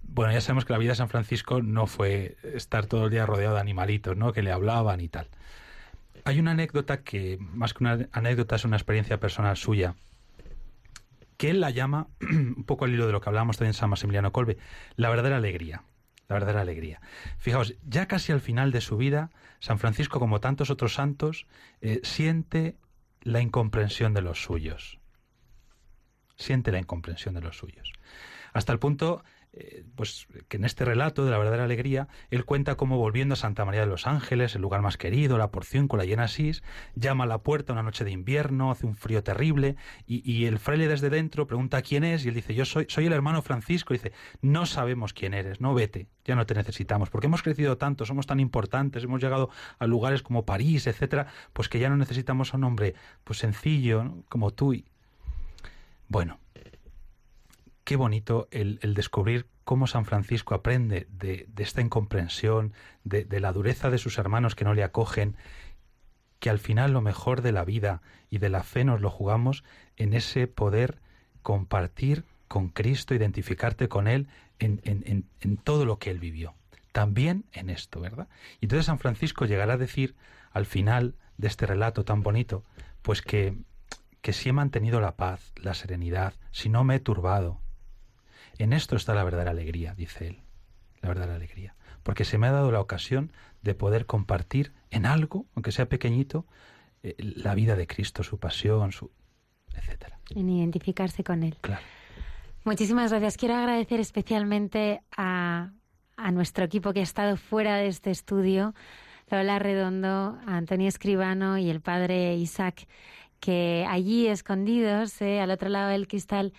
Bueno, 0.03 0.34
ya 0.34 0.41
sabemos 0.41 0.65
que 0.65 0.73
la 0.73 0.80
vida 0.80 0.91
de 0.91 0.95
San 0.97 1.09
Francisco 1.09 1.61
no 1.61 1.88
fue 1.88 2.35
estar 2.43 2.88
todo 2.88 3.05
el 3.05 3.11
día 3.11 3.26
rodeado 3.26 3.55
de 3.55 3.61
animalitos, 3.61 4.18
¿no? 4.18 4.34
Que 4.34 4.41
le 4.41 4.51
hablaban 4.51 4.99
y 4.99 5.07
tal. 5.07 5.30
Hay 6.28 6.41
una 6.41 6.52
anécdota 6.52 7.04
que, 7.04 7.38
más 7.40 7.74
que 7.74 7.86
una 7.86 8.10
anécdota, 8.12 8.58
es 8.58 8.66
una 8.66 8.76
experiencia 8.76 9.18
personal 9.18 9.56
suya, 9.56 9.95
que 11.38 11.49
él 11.52 11.62
la 11.62 11.70
llama, 11.70 12.10
un 12.20 12.66
poco 12.66 12.84
al 12.84 12.94
hilo 12.94 13.06
de 13.06 13.14
lo 13.14 13.22
que 13.22 13.30
hablábamos 13.30 13.56
también 13.56 13.70
en 13.70 13.76
San 13.76 13.90
Maximiliano 13.90 14.34
Colbe, 14.34 14.58
la 14.98 15.10
verdadera 15.10 15.38
alegría. 15.38 15.84
La 16.28 16.34
verdadera 16.34 16.60
alegría. 16.60 16.99
Fijaos, 17.38 17.76
ya 17.82 18.10
casi 18.10 18.34
al 18.34 18.41
final 18.41 18.74
de 18.74 18.82
su 18.82 18.98
vida, 18.98 19.32
San 19.62 19.80
Francisco, 19.80 20.20
como 20.20 20.41
tantos 20.41 20.70
otros 20.70 20.95
santos, 20.95 21.48
eh, 21.80 22.02
siente 22.04 22.76
la 23.22 23.40
incomprensión 23.40 24.14
de 24.14 24.22
los 24.22 24.44
suyos. 24.44 24.99
Siente 26.36 26.74
la 26.74 26.80
incomprensión 26.80 27.36
de 27.36 27.41
los 27.41 27.58
suyos. 27.58 27.94
Hasta 28.52 28.74
el 28.74 28.80
punto 28.80 29.24
eh, 29.59 29.84
pues 29.95 30.27
que 30.47 30.57
en 30.57 30.65
este 30.65 30.85
relato 30.85 31.25
de 31.25 31.31
la 31.31 31.38
verdadera 31.38 31.63
alegría, 31.63 32.07
él 32.29 32.45
cuenta 32.45 32.75
cómo 32.75 32.97
volviendo 32.97 33.34
a 33.34 33.38
Santa 33.38 33.65
María 33.65 33.81
de 33.81 33.88
los 33.88 34.07
Ángeles, 34.07 34.55
el 34.55 34.61
lugar 34.61 34.81
más 34.81 34.97
querido, 34.97 35.38
la 35.38 35.51
porción 35.51 35.88
con 35.88 35.99
la 35.99 36.05
llena 36.05 36.27
llama 36.95 37.23
a 37.23 37.27
la 37.27 37.39
puerta 37.39 37.73
una 37.73 37.84
noche 37.84 38.03
de 38.03 38.11
invierno, 38.11 38.71
hace 38.71 38.85
un 38.85 38.95
frío 38.95 39.23
terrible, 39.23 39.75
y, 40.05 40.45
el 40.45 40.59
fraile 40.59 40.88
desde 40.88 41.09
dentro 41.09 41.47
pregunta 41.47 41.81
quién 41.81 42.03
es, 42.03 42.25
y 42.25 42.29
él 42.29 42.35
dice, 42.35 42.53
yo 42.53 42.65
soy, 42.65 42.85
soy 42.89 43.05
el 43.05 43.13
hermano 43.13 43.41
Francisco, 43.41 43.93
y 43.93 43.97
dice, 43.97 44.13
no 44.41 44.65
sabemos 44.65 45.13
quién 45.13 45.34
eres, 45.34 45.61
no 45.61 45.73
vete, 45.73 46.07
ya 46.25 46.35
no 46.35 46.45
te 46.45 46.53
necesitamos, 46.53 47.09
porque 47.09 47.27
hemos 47.27 47.43
crecido 47.43 47.77
tanto, 47.77 48.05
somos 48.05 48.27
tan 48.27 48.39
importantes, 48.39 49.03
hemos 49.03 49.21
llegado 49.21 49.49
a 49.79 49.88
lugares 49.88 50.21
como 50.21 50.45
París, 50.45 50.88
etcétera, 50.88 51.27
pues 51.53 51.69
que 51.69 51.79
ya 51.79 51.89
no 51.89 51.97
necesitamos 51.97 52.53
a 52.53 52.57
un 52.57 52.63
hombre 52.63 52.95
pues 53.23 53.39
sencillo, 53.39 54.03
¿no? 54.03 54.23
como 54.29 54.51
tú. 54.51 54.75
Bueno, 56.09 56.39
qué 57.88 57.95
bonito 57.95 58.49
el, 58.51 58.80
descubrir 58.81 59.47
cómo 59.64 59.88
San 59.88 60.03
Francisco 60.03 60.53
aprende 60.53 61.07
de, 61.09 61.47
esta 61.55 61.80
incomprensión, 61.80 62.73
de, 63.05 63.26
la 63.39 63.53
dureza 63.53 63.89
de 63.89 63.97
sus 63.97 64.18
hermanos 64.18 64.55
que 64.55 64.65
no 64.65 64.73
le 64.73 64.84
acogen, 64.84 65.38
que 66.39 66.49
al 66.49 66.59
final 66.59 66.91
lo 66.91 66.99
mejor 66.99 67.41
de 67.41 67.53
la 67.53 67.64
vida 67.64 68.01
y 68.30 68.39
de 68.39 68.49
la 68.49 68.64
fe 68.64 68.84
nos 68.84 68.99
lo 68.99 69.09
jugamos 69.09 69.64
en 69.95 70.14
ese 70.14 70.47
poder 70.47 70.99
compartir 71.43 72.26
con 72.49 72.68
Cristo, 72.68 73.15
identificarte 73.15 73.88
con 73.88 74.09
Él 74.09 74.27
en 74.59 75.57
todo 75.64 75.85
lo 75.85 75.97
que 75.97 76.11
Él 76.11 76.19
vivió. 76.19 76.55
También 76.91 77.45
en 77.53 77.69
esto, 77.69 78.01
¿verdad? 78.01 78.27
Y 78.59 78.65
entonces 78.65 78.88
San 78.88 78.99
Francisco 78.99 79.45
llegará 79.45 79.76
a 79.76 79.77
decir 79.77 80.14
al 80.51 80.65
final 80.65 81.15
de 81.38 81.47
este 81.47 81.65
relato 81.65 82.03
tan 82.03 82.22
bonito, 82.22 82.65
pues 83.01 83.22
que, 83.22 83.55
que 84.19 84.34
si 84.34 84.49
he 84.49 84.53
mantenido 84.53 84.99
la 84.99 85.15
paz, 85.15 85.53
la 85.55 85.73
serenidad, 85.73 86.34
si 86.51 86.68
no 86.68 86.84
me 86.84 86.95
he 86.95 86.99
turbado, 86.99 87.61
en 88.63 88.73
esto 88.73 88.95
está 88.95 89.13
la 89.13 89.23
verdadera 89.23 89.51
alegría, 89.51 89.93
dice 89.95 90.27
él, 90.27 90.41
la 91.01 91.09
verdadera 91.09 91.35
alegría, 91.35 91.75
porque 92.03 92.25
se 92.25 92.38
me 92.38 92.47
ha 92.47 92.51
dado 92.51 92.71
la 92.71 92.81
ocasión 92.81 93.31
de 93.61 93.75
poder 93.75 94.05
compartir 94.05 94.73
en 94.89 95.05
algo, 95.05 95.45
aunque 95.55 95.71
sea 95.71 95.89
pequeñito, 95.89 96.45
eh, 97.03 97.15
la 97.17 97.55
vida 97.55 97.75
de 97.75 97.88
Cristo, 97.88 98.23
su 98.23 98.39
pasión, 98.39 98.91
su 98.91 99.11
etcétera. 99.75 100.19
En 100.35 100.49
identificarse 100.49 101.23
con 101.23 101.43
él. 101.43 101.57
Claro. 101.61 101.81
Muchísimas 102.63 103.11
gracias. 103.11 103.38
Quiero 103.38 103.55
agradecer 103.55 103.99
especialmente 103.99 105.01
a, 105.15 105.71
a 106.17 106.31
nuestro 106.31 106.65
equipo 106.65 106.91
que 106.93 106.99
ha 106.99 107.03
estado 107.03 107.38
fuera 107.38 107.77
de 107.77 107.88
este 107.88 108.11
estudio, 108.11 108.73
Lola 109.29 109.59
Redondo, 109.59 110.38
a 110.45 110.57
Antonio 110.57 110.88
Escribano 110.88 111.57
y 111.57 111.69
el 111.69 111.81
padre 111.81 112.35
Isaac, 112.35 112.88
que 113.39 113.85
allí 113.88 114.27
escondidos, 114.27 115.21
eh, 115.21 115.39
al 115.39 115.51
otro 115.51 115.69
lado 115.69 115.89
del 115.89 116.07
cristal, 116.07 116.53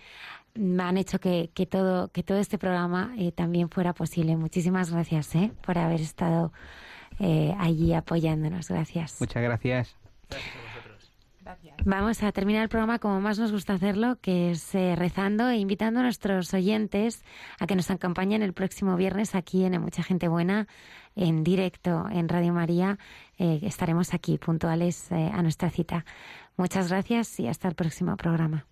han 0.79 0.97
hecho 0.97 1.19
que, 1.19 1.51
que, 1.53 1.65
todo, 1.65 2.09
que 2.09 2.23
todo 2.23 2.37
este 2.37 2.57
programa 2.57 3.13
eh, 3.17 3.31
también 3.31 3.69
fuera 3.69 3.93
posible. 3.93 4.35
Muchísimas 4.35 4.91
gracias 4.91 5.33
eh, 5.35 5.51
por 5.61 5.77
haber 5.77 6.01
estado 6.01 6.51
eh, 7.19 7.55
allí 7.57 7.93
apoyándonos. 7.93 8.67
Gracias. 8.67 9.19
Muchas 9.19 9.41
gracias. 9.41 9.95
gracias. 10.29 11.75
Vamos 11.85 12.21
a 12.21 12.31
terminar 12.31 12.63
el 12.63 12.69
programa 12.69 12.99
como 12.99 13.21
más 13.21 13.39
nos 13.39 13.51
gusta 13.51 13.73
hacerlo, 13.73 14.17
que 14.21 14.51
es 14.51 14.73
rezando 14.73 15.49
e 15.49 15.57
invitando 15.57 16.01
a 16.01 16.03
nuestros 16.03 16.53
oyentes 16.53 17.23
a 17.59 17.65
que 17.65 17.75
nos 17.75 17.89
acompañen 17.89 18.43
el 18.43 18.53
próximo 18.53 18.95
viernes 18.97 19.33
aquí 19.33 19.63
en 19.63 19.81
Mucha 19.81 20.03
Gente 20.03 20.27
Buena, 20.27 20.67
en 21.15 21.43
directo 21.43 22.05
en 22.11 22.29
Radio 22.29 22.53
María. 22.53 22.99
estaremos 23.39 24.13
aquí 24.13 24.37
puntuales 24.37 25.11
a 25.11 25.41
nuestra 25.41 25.71
cita. 25.71 26.05
Muchas 26.55 26.89
gracias 26.89 27.39
y 27.39 27.47
hasta 27.47 27.67
el 27.67 27.73
próximo 27.73 28.15
programa. 28.15 28.68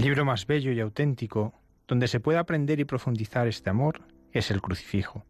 Libro 0.00 0.24
más 0.24 0.46
bello 0.46 0.72
y 0.72 0.80
auténtico, 0.80 1.52
donde 1.86 2.08
se 2.08 2.20
puede 2.20 2.38
aprender 2.38 2.80
y 2.80 2.84
profundizar 2.84 3.46
este 3.46 3.70
amor, 3.70 4.00
es 4.32 4.50
el 4.50 4.62
crucifijo. 4.62 5.24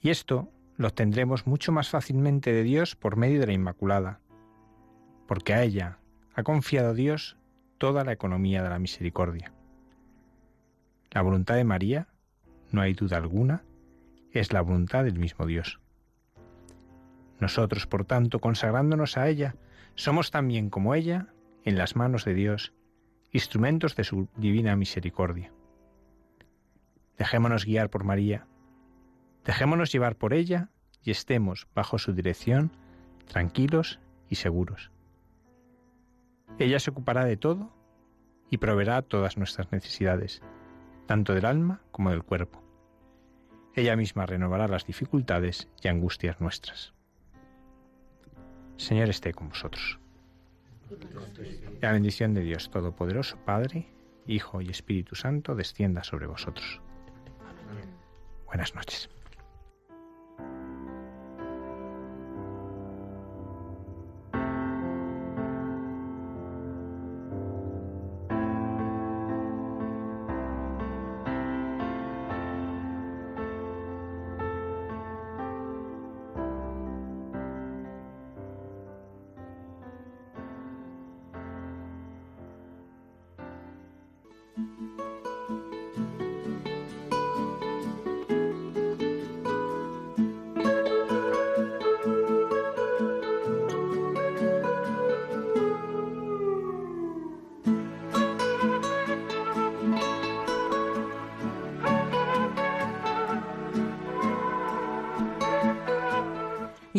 Y 0.00 0.10
esto 0.10 0.50
lo 0.76 0.88
obtendremos 0.88 1.46
mucho 1.46 1.72
más 1.72 1.88
fácilmente 1.88 2.52
de 2.52 2.62
Dios 2.62 2.94
por 2.94 3.16
medio 3.16 3.40
de 3.40 3.46
la 3.46 3.52
Inmaculada, 3.52 4.20
porque 5.26 5.54
a 5.54 5.62
ella 5.62 5.98
ha 6.34 6.42
confiado 6.42 6.94
Dios 6.94 7.36
toda 7.78 8.04
la 8.04 8.12
economía 8.12 8.62
de 8.62 8.70
la 8.70 8.78
misericordia. 8.78 9.52
La 11.10 11.22
voluntad 11.22 11.56
de 11.56 11.64
María, 11.64 12.08
no 12.70 12.80
hay 12.80 12.92
duda 12.92 13.16
alguna, 13.16 13.64
es 14.30 14.52
la 14.52 14.60
voluntad 14.60 15.04
del 15.04 15.18
mismo 15.18 15.46
Dios. 15.46 15.80
Nosotros, 17.40 17.86
por 17.86 18.04
tanto, 18.04 18.38
consagrándonos 18.38 19.16
a 19.16 19.28
ella, 19.28 19.56
somos 19.94 20.30
también 20.30 20.70
como 20.70 20.94
ella, 20.94 21.28
en 21.64 21.76
las 21.76 21.96
manos 21.96 22.24
de 22.24 22.34
Dios, 22.34 22.72
instrumentos 23.36 23.94
de 23.96 24.04
su 24.04 24.28
divina 24.36 24.76
misericordia. 24.76 25.52
Dejémonos 27.18 27.66
guiar 27.66 27.90
por 27.90 28.02
María, 28.02 28.46
dejémonos 29.44 29.92
llevar 29.92 30.16
por 30.16 30.32
ella 30.32 30.70
y 31.02 31.10
estemos 31.10 31.68
bajo 31.74 31.98
su 31.98 32.14
dirección, 32.14 32.72
tranquilos 33.26 34.00
y 34.30 34.36
seguros. 34.36 34.90
Ella 36.58 36.80
se 36.80 36.90
ocupará 36.90 37.26
de 37.26 37.36
todo 37.36 37.70
y 38.50 38.56
proveerá 38.56 39.02
todas 39.02 39.36
nuestras 39.36 39.70
necesidades, 39.70 40.40
tanto 41.04 41.34
del 41.34 41.44
alma 41.44 41.82
como 41.90 42.10
del 42.10 42.22
cuerpo. 42.22 42.62
Ella 43.74 43.96
misma 43.96 44.24
renovará 44.24 44.66
las 44.66 44.86
dificultades 44.86 45.68
y 45.82 45.88
angustias 45.88 46.40
nuestras. 46.40 46.94
Señor 48.78 49.10
esté 49.10 49.34
con 49.34 49.50
vosotros. 49.50 50.00
La 51.80 51.92
bendición 51.92 52.34
de 52.34 52.42
Dios 52.42 52.70
Todopoderoso, 52.70 53.36
Padre, 53.44 53.86
Hijo 54.26 54.60
y 54.60 54.70
Espíritu 54.70 55.14
Santo, 55.14 55.54
descienda 55.54 56.04
sobre 56.04 56.26
vosotros. 56.26 56.80
Buenas 58.46 58.74
noches. 58.74 59.08